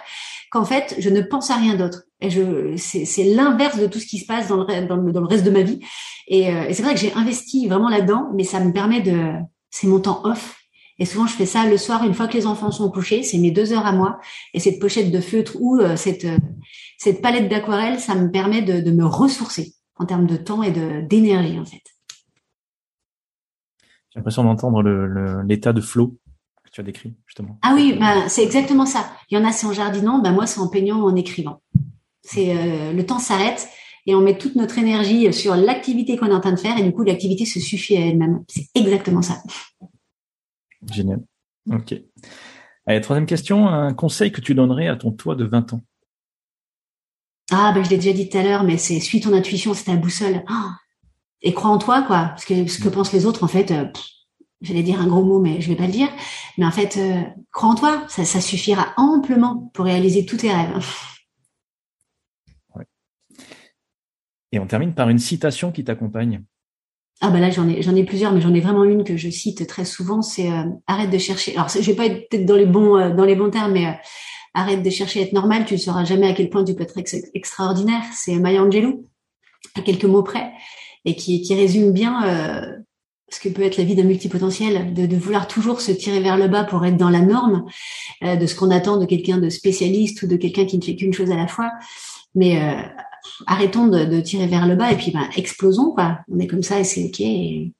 qu'en 0.52 0.66
fait 0.66 0.96
je 1.00 1.10
ne 1.10 1.22
pense 1.22 1.50
à 1.50 1.56
rien 1.56 1.76
d'autre. 1.76 2.04
Et 2.22 2.30
je, 2.30 2.76
c'est, 2.78 3.06
c'est 3.06 3.24
l'inverse 3.24 3.78
de 3.78 3.88
tout 3.88 4.00
ce 4.00 4.06
qui 4.06 4.20
se 4.20 4.26
passe 4.26 4.48
dans 4.48 4.66
le, 4.66 4.88
dans 4.88 4.96
le, 4.96 5.12
dans 5.12 5.22
le 5.22 5.28
reste 5.28 5.46
de 5.46 5.52
ma 5.52 5.62
vie. 5.62 5.80
Et, 6.28 6.50
euh, 6.50 6.68
et 6.68 6.74
c'est 6.74 6.84
vrai 6.84 6.94
que 6.94 7.00
j'ai 7.00 7.14
investi 7.14 7.68
vraiment 7.68 7.90
là-dedans, 7.90 8.30
mais 8.34 8.44
ça 8.44 8.60
me 8.60 8.72
permet 8.72 9.02
de, 9.02 9.34
c'est 9.70 9.88
mon 9.88 10.00
temps 10.00 10.22
off 10.24 10.56
et 11.00 11.06
souvent, 11.06 11.26
je 11.26 11.34
fais 11.34 11.46
ça 11.46 11.66
le 11.66 11.78
soir, 11.78 12.04
une 12.04 12.14
fois 12.14 12.28
que 12.28 12.38
les 12.38 12.46
enfants 12.46 12.72
sont 12.72 12.90
couchés. 12.90 13.24
C'est 13.24 13.38
mes 13.38 13.52
deux 13.52 13.74
heures 13.74 13.86
à 13.86 13.92
moi. 13.92 14.20
Et 14.54 14.60
cette 14.60 14.80
pochette 14.80 15.12
de 15.12 15.20
feutre 15.20 15.58
ou 15.60 15.80
euh, 15.80 15.96
cette, 15.96 16.26
euh, 16.26 16.38
cette 16.98 17.22
palette 17.22 17.50
d'aquarelle, 17.50 18.00
ça 18.00 18.16
me 18.16 18.30
permet 18.30 18.62
de, 18.62 18.80
de, 18.80 18.92
me 18.92 19.06
ressourcer 19.06 19.74
en 19.98 20.06
termes 20.06 20.28
de 20.28 20.38
temps 20.38 20.64
et 20.64 20.72
d'énergie, 20.72 21.60
en 21.60 21.66
fait. 21.66 21.82
J'ai 24.14 24.20
l'impression 24.20 24.44
d'entendre 24.44 24.84
l'état 25.44 25.72
le, 25.72 25.76
de 25.76 25.82
flow 25.82 26.20
que 26.64 26.70
tu 26.72 26.80
as 26.80 26.84
décrit, 26.84 27.16
justement. 27.26 27.58
Ah 27.64 27.72
oui, 27.74 27.98
bah, 28.00 28.30
c'est 28.30 28.44
exactement 28.44 28.86
ça. 28.86 29.12
Il 29.32 29.38
y 29.38 29.42
en 29.42 29.46
a, 29.46 29.52
c'est 29.52 29.66
en 29.66 29.74
jardinant. 29.74 30.20
Bah, 30.20 30.32
moi, 30.32 30.46
c'est 30.46 30.60
en 30.60 30.68
peignant 30.68 31.02
ou 31.02 31.06
en 31.06 31.16
écrivant. 31.16 31.64
C'est 32.22 32.56
euh, 32.56 32.94
le 32.94 33.06
temps 33.06 33.18
s'arrête 33.18 33.68
et 34.06 34.14
on 34.14 34.22
met 34.22 34.38
toute 34.38 34.56
notre 34.56 34.78
énergie 34.78 35.34
sur 35.34 35.56
l'activité 35.56 36.16
qu'on 36.16 36.28
est 36.28 36.34
en 36.34 36.42
train 36.42 36.52
de 36.52 36.60
faire 36.60 36.78
et 36.78 36.84
du 36.84 36.92
coup 36.92 37.04
l'activité 37.04 37.46
se 37.46 37.60
suffit 37.60 37.98
à 37.98 38.06
elle-même. 38.06 38.44
C'est 38.48 38.68
exactement 38.76 39.22
ça. 39.22 39.42
Génial. 40.92 41.22
Ok. 41.72 41.96
Allez, 42.86 43.02
troisième 43.02 43.26
question, 43.26 43.68
un 43.68 43.94
conseil 43.94 44.32
que 44.32 44.42
tu 44.42 44.54
donnerais 44.54 44.88
à 44.88 44.96
ton 44.96 45.12
toi 45.12 45.36
de 45.36 45.46
20 45.46 45.74
ans? 45.74 45.82
Ah, 47.52 47.72
ben, 47.74 47.84
je 47.84 47.90
l'ai 47.90 47.98
déjà 47.98 48.14
dit 48.14 48.30
tout 48.30 48.38
à 48.38 48.44
l'heure, 48.44 48.64
mais 48.64 48.78
c'est 48.78 49.00
suis 49.00 49.22
ton 49.22 49.34
intuition, 49.34 49.74
c'est 49.74 49.86
ta 49.86 49.96
boussole. 49.96 50.44
Oh 50.50 50.70
et 51.44 51.54
crois 51.54 51.72
en 51.72 51.78
toi, 51.78 52.02
quoi. 52.02 52.30
Parce 52.30 52.46
que 52.46 52.68
ce 52.68 52.80
que 52.80 52.90
pensent 52.90 53.14
les 53.14 53.26
autres, 53.26 53.44
en 53.44 53.48
fait, 53.48 53.72
euh, 53.72 53.86
j'allais 54.62 54.84
dire 54.84 55.00
un 55.00 55.08
gros 55.08 55.24
mot, 55.24 55.40
mais 55.40 55.62
je 55.62 55.70
vais 55.70 55.76
pas 55.76 55.86
le 55.86 55.92
dire. 55.92 56.10
Mais 56.58 56.66
en 56.66 56.72
fait, 56.72 56.98
euh, 56.98 57.22
crois 57.52 57.70
en 57.70 57.76
toi, 57.76 58.04
ça, 58.10 58.26
ça 58.26 58.42
suffira 58.42 58.94
amplement 58.98 59.72
pour 59.74 59.86
réaliser 59.86 60.26
tous 60.26 60.38
tes 60.38 60.52
rêves. 60.52 60.86
Ouais. 62.76 62.86
Et 64.52 64.60
on 64.60 64.66
termine 64.66 64.94
par 64.94 65.10
une 65.10 65.20
citation 65.20 65.72
qui 65.72 65.84
t'accompagne. 65.84 66.44
Ah 67.26 67.30
bah 67.30 67.40
là 67.40 67.50
j'en 67.52 67.70
ai 67.70 67.82
j'en 67.82 67.96
ai 67.96 68.04
plusieurs, 68.04 68.34
mais 68.34 68.42
j'en 68.42 68.54
ai 68.54 68.60
vraiment 68.60 68.84
une 68.84 69.06
que 69.06 69.16
je 69.16 69.30
cite 69.30 69.66
très 69.66 69.86
souvent. 69.86 70.22
C'est 70.22 70.52
euh, 70.52 70.64
arrête 70.88 71.10
de 71.10 71.18
chercher. 71.18 71.56
Alors 71.56 71.70
je 71.70 71.80
vais 71.80 71.96
pas 71.96 72.06
être 72.08 72.28
peut-être 72.28 72.46
dans 72.46 72.58
les 72.58 72.66
bons 72.66 72.98
euh, 72.98 73.14
dans 73.14 73.24
les 73.24 73.36
bons 73.36 73.50
termes, 73.50 73.72
mais 73.72 73.88
euh, 73.88 73.94
arrête 74.54 74.84
de 74.84 74.90
chercher 74.90 75.22
à 75.22 75.24
être 75.24 75.32
normal. 75.32 75.64
Tu 75.66 75.76
ne 75.76 75.80
sauras 75.80 76.04
jamais 76.04 76.28
à 76.28 76.34
quel 76.34 76.50
point 76.50 76.66
tu 76.66 76.76
peux 76.76 76.84
être 76.84 77.00
extraordinaire. 77.34 78.04
C'est 78.14 78.36
Maya 78.36 78.62
Angelou 78.62 79.06
à 79.76 79.82
quelques 79.82 80.04
mots 80.04 80.24
près 80.24 80.52
et 81.06 81.16
qui 81.16 81.42
qui 81.42 81.56
résume 81.56 81.92
bien 81.92 82.84
ce 83.30 83.40
que 83.40 83.50
peut 83.50 83.64
être 83.64 83.78
la 83.78 83.84
vie 83.84 83.96
d'un 83.96 84.04
multipotentiel, 84.04 84.94
de, 84.94 85.06
de, 85.06 85.18
vouloir 85.18 85.48
toujours 85.48 85.82
se 85.82 85.92
tirer 85.92 86.20
vers 86.20 86.38
le 86.38 86.48
bas 86.48 86.64
pour 86.64 86.86
être 86.86 86.98
dans 86.98 87.10
la 87.10 87.22
norme 87.22 87.66
de 88.22 88.46
ce 88.46 88.56
qu'on 88.56 88.70
attend 88.70 88.98
de 88.98 89.06
quelqu'un 89.06 89.40
de 89.40 89.50
spécialiste 89.50 90.22
ou 90.22 90.28
de 90.28 90.36
quelqu'un 90.36 90.66
qui 90.66 90.78
ne 90.78 90.84
fait 90.84 90.96
qu'une 90.96 91.14
chose 91.14 91.32
à 91.32 91.36
la 91.36 91.48
fois. 91.48 91.72
Mais 92.36 92.62
euh, 92.62 92.82
arrêtons 93.48 93.88
de, 93.88 94.22
tirer 94.22 94.48
vers 94.48 94.68
le 94.68 94.76
bas 94.76 94.92
et 94.92 94.98
puis 94.98 95.12
ben, 95.12 95.28
explosons 95.36 95.92
quoi. 95.92 96.20
On 96.32 96.40
est 96.40 96.48
comme 96.48 96.64
ça 96.64 96.80
et 96.80 96.84
c'est 96.84 97.06
ok. 97.06 97.20
Et, 97.22 97.74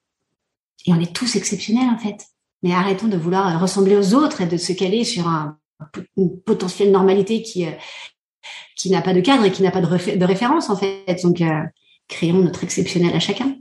on 0.88 1.00
est 1.00 1.14
tous 1.14 1.36
exceptionnels 1.36 1.90
en 1.90 1.98
fait. 1.98 2.26
Mais 2.62 2.74
arrêtons 2.74 3.08
de 3.08 3.18
vouloir 3.18 3.60
ressembler 3.60 3.96
aux 3.96 4.14
autres 4.14 4.42
et 4.42 4.48
de 4.48 4.58
se 4.58 4.74
caler 4.74 5.04
sur 5.04 5.28
un, 5.28 5.58
une 6.18 6.40
potentielle 6.42 6.92
normalité 6.92 7.42
qui 7.42 7.66
qui 8.76 8.90
n'a 8.90 9.02
pas 9.02 9.14
de 9.14 9.22
cadre 9.22 9.46
et 9.46 9.52
qui 9.52 9.64
n'a 9.64 9.72
pas 9.72 9.82
de, 9.82 10.18
de, 10.18 10.26
référence 10.26 10.70
en 10.70 10.76
fait. 10.76 11.22
Donc 11.24 11.42
créons 12.08 12.44
notre 12.44 12.64
exceptionnel 12.64 13.16
à 13.16 13.20
chacun 13.20 13.56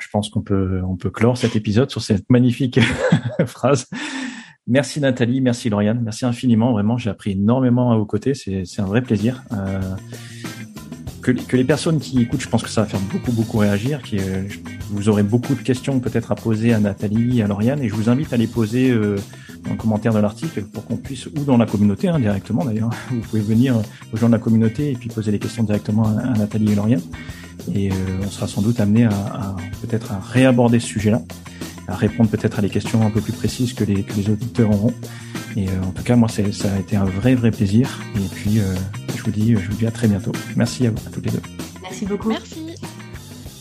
je 0.00 0.08
pense 0.12 0.28
qu'on 0.28 0.42
peut 0.42 0.80
on 0.86 0.96
peut 0.96 1.10
clore 1.10 1.36
cet 1.36 1.56
épisode 1.56 1.90
sur 1.90 2.02
cette 2.02 2.28
magnifique 2.30 2.80
phrase. 3.46 3.86
Merci 4.66 5.00
Nathalie, 5.00 5.40
merci 5.40 5.68
Lauriane, 5.68 6.00
merci 6.02 6.24
infiniment. 6.24 6.72
Vraiment, 6.72 6.96
j'ai 6.96 7.10
appris 7.10 7.32
énormément 7.32 7.92
à 7.92 7.96
vos 7.96 8.06
côtés. 8.06 8.34
C'est 8.34 8.64
un 8.78 8.84
vrai 8.84 9.02
plaisir. 9.02 9.42
Euh, 9.52 9.80
que, 11.22 11.56
les 11.56 11.64
personnes 11.64 12.00
qui 12.00 12.22
écoutent, 12.22 12.40
je 12.40 12.48
pense 12.48 12.62
que 12.62 12.68
ça 12.68 12.82
va 12.82 12.86
faire 12.86 13.00
beaucoup 13.12 13.32
beaucoup 13.32 13.58
réagir. 13.58 14.02
Qui, 14.02 14.18
euh, 14.18 14.44
vous 14.90 15.08
aurez 15.08 15.22
beaucoup 15.22 15.54
de 15.54 15.60
questions 15.60 16.00
peut-être 16.00 16.32
à 16.32 16.34
poser 16.34 16.72
à 16.72 16.80
Nathalie, 16.80 17.42
à 17.42 17.46
Lauriane, 17.46 17.82
et 17.82 17.88
je 17.88 17.94
vous 17.94 18.08
invite 18.08 18.32
à 18.32 18.36
les 18.36 18.46
poser 18.46 18.90
euh, 18.90 19.16
dans 19.64 19.70
le 19.70 19.76
commentaire 19.76 20.12
de 20.12 20.18
l'article 20.18 20.62
pour 20.62 20.84
qu'on 20.86 20.96
puisse, 20.96 21.26
ou 21.26 21.44
dans 21.44 21.56
la 21.56 21.66
communauté 21.66 22.08
hein, 22.08 22.18
directement 22.18 22.64
d'ailleurs. 22.64 22.90
Vous 23.10 23.20
pouvez 23.20 23.42
venir 23.42 23.76
rejoindre 24.12 24.34
la 24.34 24.40
communauté 24.40 24.92
et 24.92 24.94
puis 24.94 25.08
poser 25.08 25.30
les 25.30 25.38
questions 25.38 25.62
directement 25.62 26.04
à, 26.04 26.20
à 26.20 26.32
Nathalie 26.32 26.72
et 26.72 26.74
Lauriane 26.74 27.02
et 27.74 27.90
euh, 27.90 27.94
on 28.26 28.30
sera 28.30 28.46
sans 28.46 28.62
doute 28.62 28.80
amené 28.80 29.04
à, 29.04 29.56
peut-être 29.82 30.12
à 30.12 30.20
réaborder 30.20 30.80
ce 30.80 30.86
sujet-là, 30.86 31.22
à 31.88 31.94
répondre 31.94 32.30
peut-être 32.30 32.58
à 32.58 32.62
des 32.62 32.70
questions 32.70 33.04
un 33.06 33.10
peu 33.10 33.20
plus 33.20 33.32
précises 33.32 33.72
que 33.74 33.84
les, 33.84 34.02
que 34.02 34.14
les 34.14 34.30
auditeurs 34.30 34.70
auront. 34.70 34.94
Et 35.56 35.68
euh, 35.68 35.72
en 35.84 35.90
tout 35.90 36.02
cas, 36.02 36.16
moi, 36.16 36.28
ça 36.28 36.42
a 36.42 36.78
été 36.78 36.96
un 36.96 37.04
vrai, 37.04 37.34
vrai 37.34 37.50
plaisir. 37.50 38.00
Et 38.16 38.28
puis, 38.34 38.60
euh, 38.60 38.74
je 39.16 39.22
vous 39.22 39.30
dis, 39.30 39.54
je 39.56 39.68
vous 39.70 39.76
dis 39.76 39.86
à 39.86 39.90
très 39.90 40.06
bientôt. 40.06 40.32
Merci 40.56 40.86
à, 40.86 40.90
à 40.90 41.10
toutes 41.10 41.26
les 41.26 41.32
deux. 41.32 41.42
Merci 41.82 42.06
beaucoup. 42.06 42.28
Merci. 42.28 42.66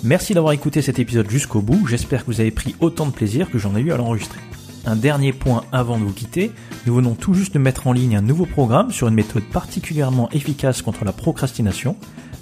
Merci 0.03 0.33
d'avoir 0.33 0.53
écouté 0.53 0.81
cet 0.81 0.97
épisode 0.97 1.29
jusqu'au 1.29 1.61
bout. 1.61 1.85
J'espère 1.87 2.21
que 2.25 2.31
vous 2.31 2.39
avez 2.39 2.51
pris 2.51 2.73
autant 2.79 3.05
de 3.05 3.11
plaisir 3.11 3.49
que 3.51 3.57
j'en 3.57 3.75
ai 3.75 3.81
eu 3.81 3.91
à 3.91 3.97
l'enregistrer. 3.97 4.39
Un 4.85 4.95
dernier 4.95 5.33
point 5.33 5.65
avant 5.73 5.99
de 5.99 6.05
vous 6.05 6.13
quitter, 6.13 6.51
nous 6.85 6.95
venons 6.95 7.15
tout 7.15 7.33
juste 7.33 7.53
de 7.53 7.59
mettre 7.59 7.85
en 7.87 7.91
ligne 7.91 8.15
un 8.15 8.21
nouveau 8.21 8.45
programme 8.45 8.91
sur 8.91 9.09
une 9.09 9.13
méthode 9.13 9.43
particulièrement 9.43 10.29
efficace 10.31 10.81
contre 10.81 11.03
la 11.03 11.11
procrastination. 11.11 11.97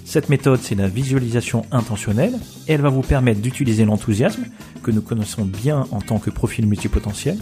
Cette 0.08 0.30
méthode, 0.30 0.60
c'est 0.62 0.74
la 0.74 0.88
visualisation 0.88 1.66
intentionnelle 1.70 2.32
et 2.66 2.72
elle 2.72 2.80
va 2.80 2.88
vous 2.88 3.02
permettre 3.02 3.42
d'utiliser 3.42 3.84
l'enthousiasme, 3.84 4.46
que 4.82 4.90
nous 4.90 5.02
connaissons 5.02 5.44
bien 5.44 5.84
en 5.90 6.00
tant 6.00 6.18
que 6.18 6.30
profil 6.30 6.66
multipotentiel, 6.66 7.36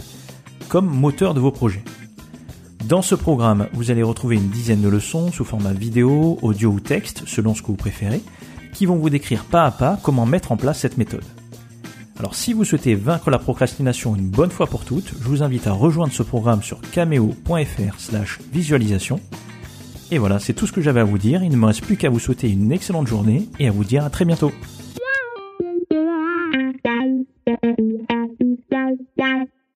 comme 0.67 0.85
moteur 0.85 1.33
de 1.33 1.39
vos 1.39 1.51
projets. 1.51 1.81
Dans 2.83 3.01
ce 3.01 3.15
programme, 3.15 3.69
vous 3.71 3.89
allez 3.89 4.03
retrouver 4.03 4.35
une 4.35 4.49
dizaine 4.49 4.81
de 4.81 4.89
leçons 4.89 5.31
sous 5.31 5.45
format 5.45 5.71
vidéo, 5.71 6.39
audio 6.41 6.71
ou 6.71 6.81
texte, 6.81 7.23
selon 7.25 7.55
ce 7.55 7.61
que 7.61 7.67
vous 7.67 7.77
préférez, 7.77 8.21
qui 8.73 8.85
vont 8.85 8.97
vous 8.97 9.09
décrire 9.09 9.45
pas 9.45 9.63
à 9.63 9.71
pas 9.71 9.97
comment 10.03 10.25
mettre 10.25 10.51
en 10.51 10.57
place 10.57 10.79
cette 10.79 10.97
méthode. 10.97 11.23
Alors 12.19 12.35
si 12.35 12.51
vous 12.51 12.65
souhaitez 12.65 12.95
vaincre 12.95 13.29
la 13.29 13.39
procrastination 13.39 14.13
une 14.13 14.27
bonne 14.27 14.51
fois 14.51 14.67
pour 14.67 14.83
toutes, 14.83 15.13
je 15.21 15.29
vous 15.29 15.41
invite 15.41 15.67
à 15.67 15.71
rejoindre 15.71 16.11
ce 16.11 16.21
programme 16.21 16.63
sur 16.63 16.81
cameo.fr 16.91 17.97
slash 17.97 18.39
visualisation 18.51 19.21
et 20.09 20.17
voilà, 20.17 20.39
c'est 20.39 20.53
tout 20.53 20.67
ce 20.67 20.71
que 20.71 20.81
j'avais 20.81 21.01
à 21.01 21.03
vous 21.03 21.17
dire. 21.17 21.43
Il 21.43 21.51
ne 21.51 21.57
me 21.57 21.65
reste 21.65 21.81
plus 21.81 21.97
qu'à 21.97 22.09
vous 22.09 22.19
souhaiter 22.19 22.49
une 22.49 22.71
excellente 22.71 23.07
journée 23.07 23.47
et 23.59 23.67
à 23.67 23.71
vous 23.71 23.83
dire 23.83 24.05
à 24.05 24.09
très 24.09 24.25
bientôt. 24.25 24.51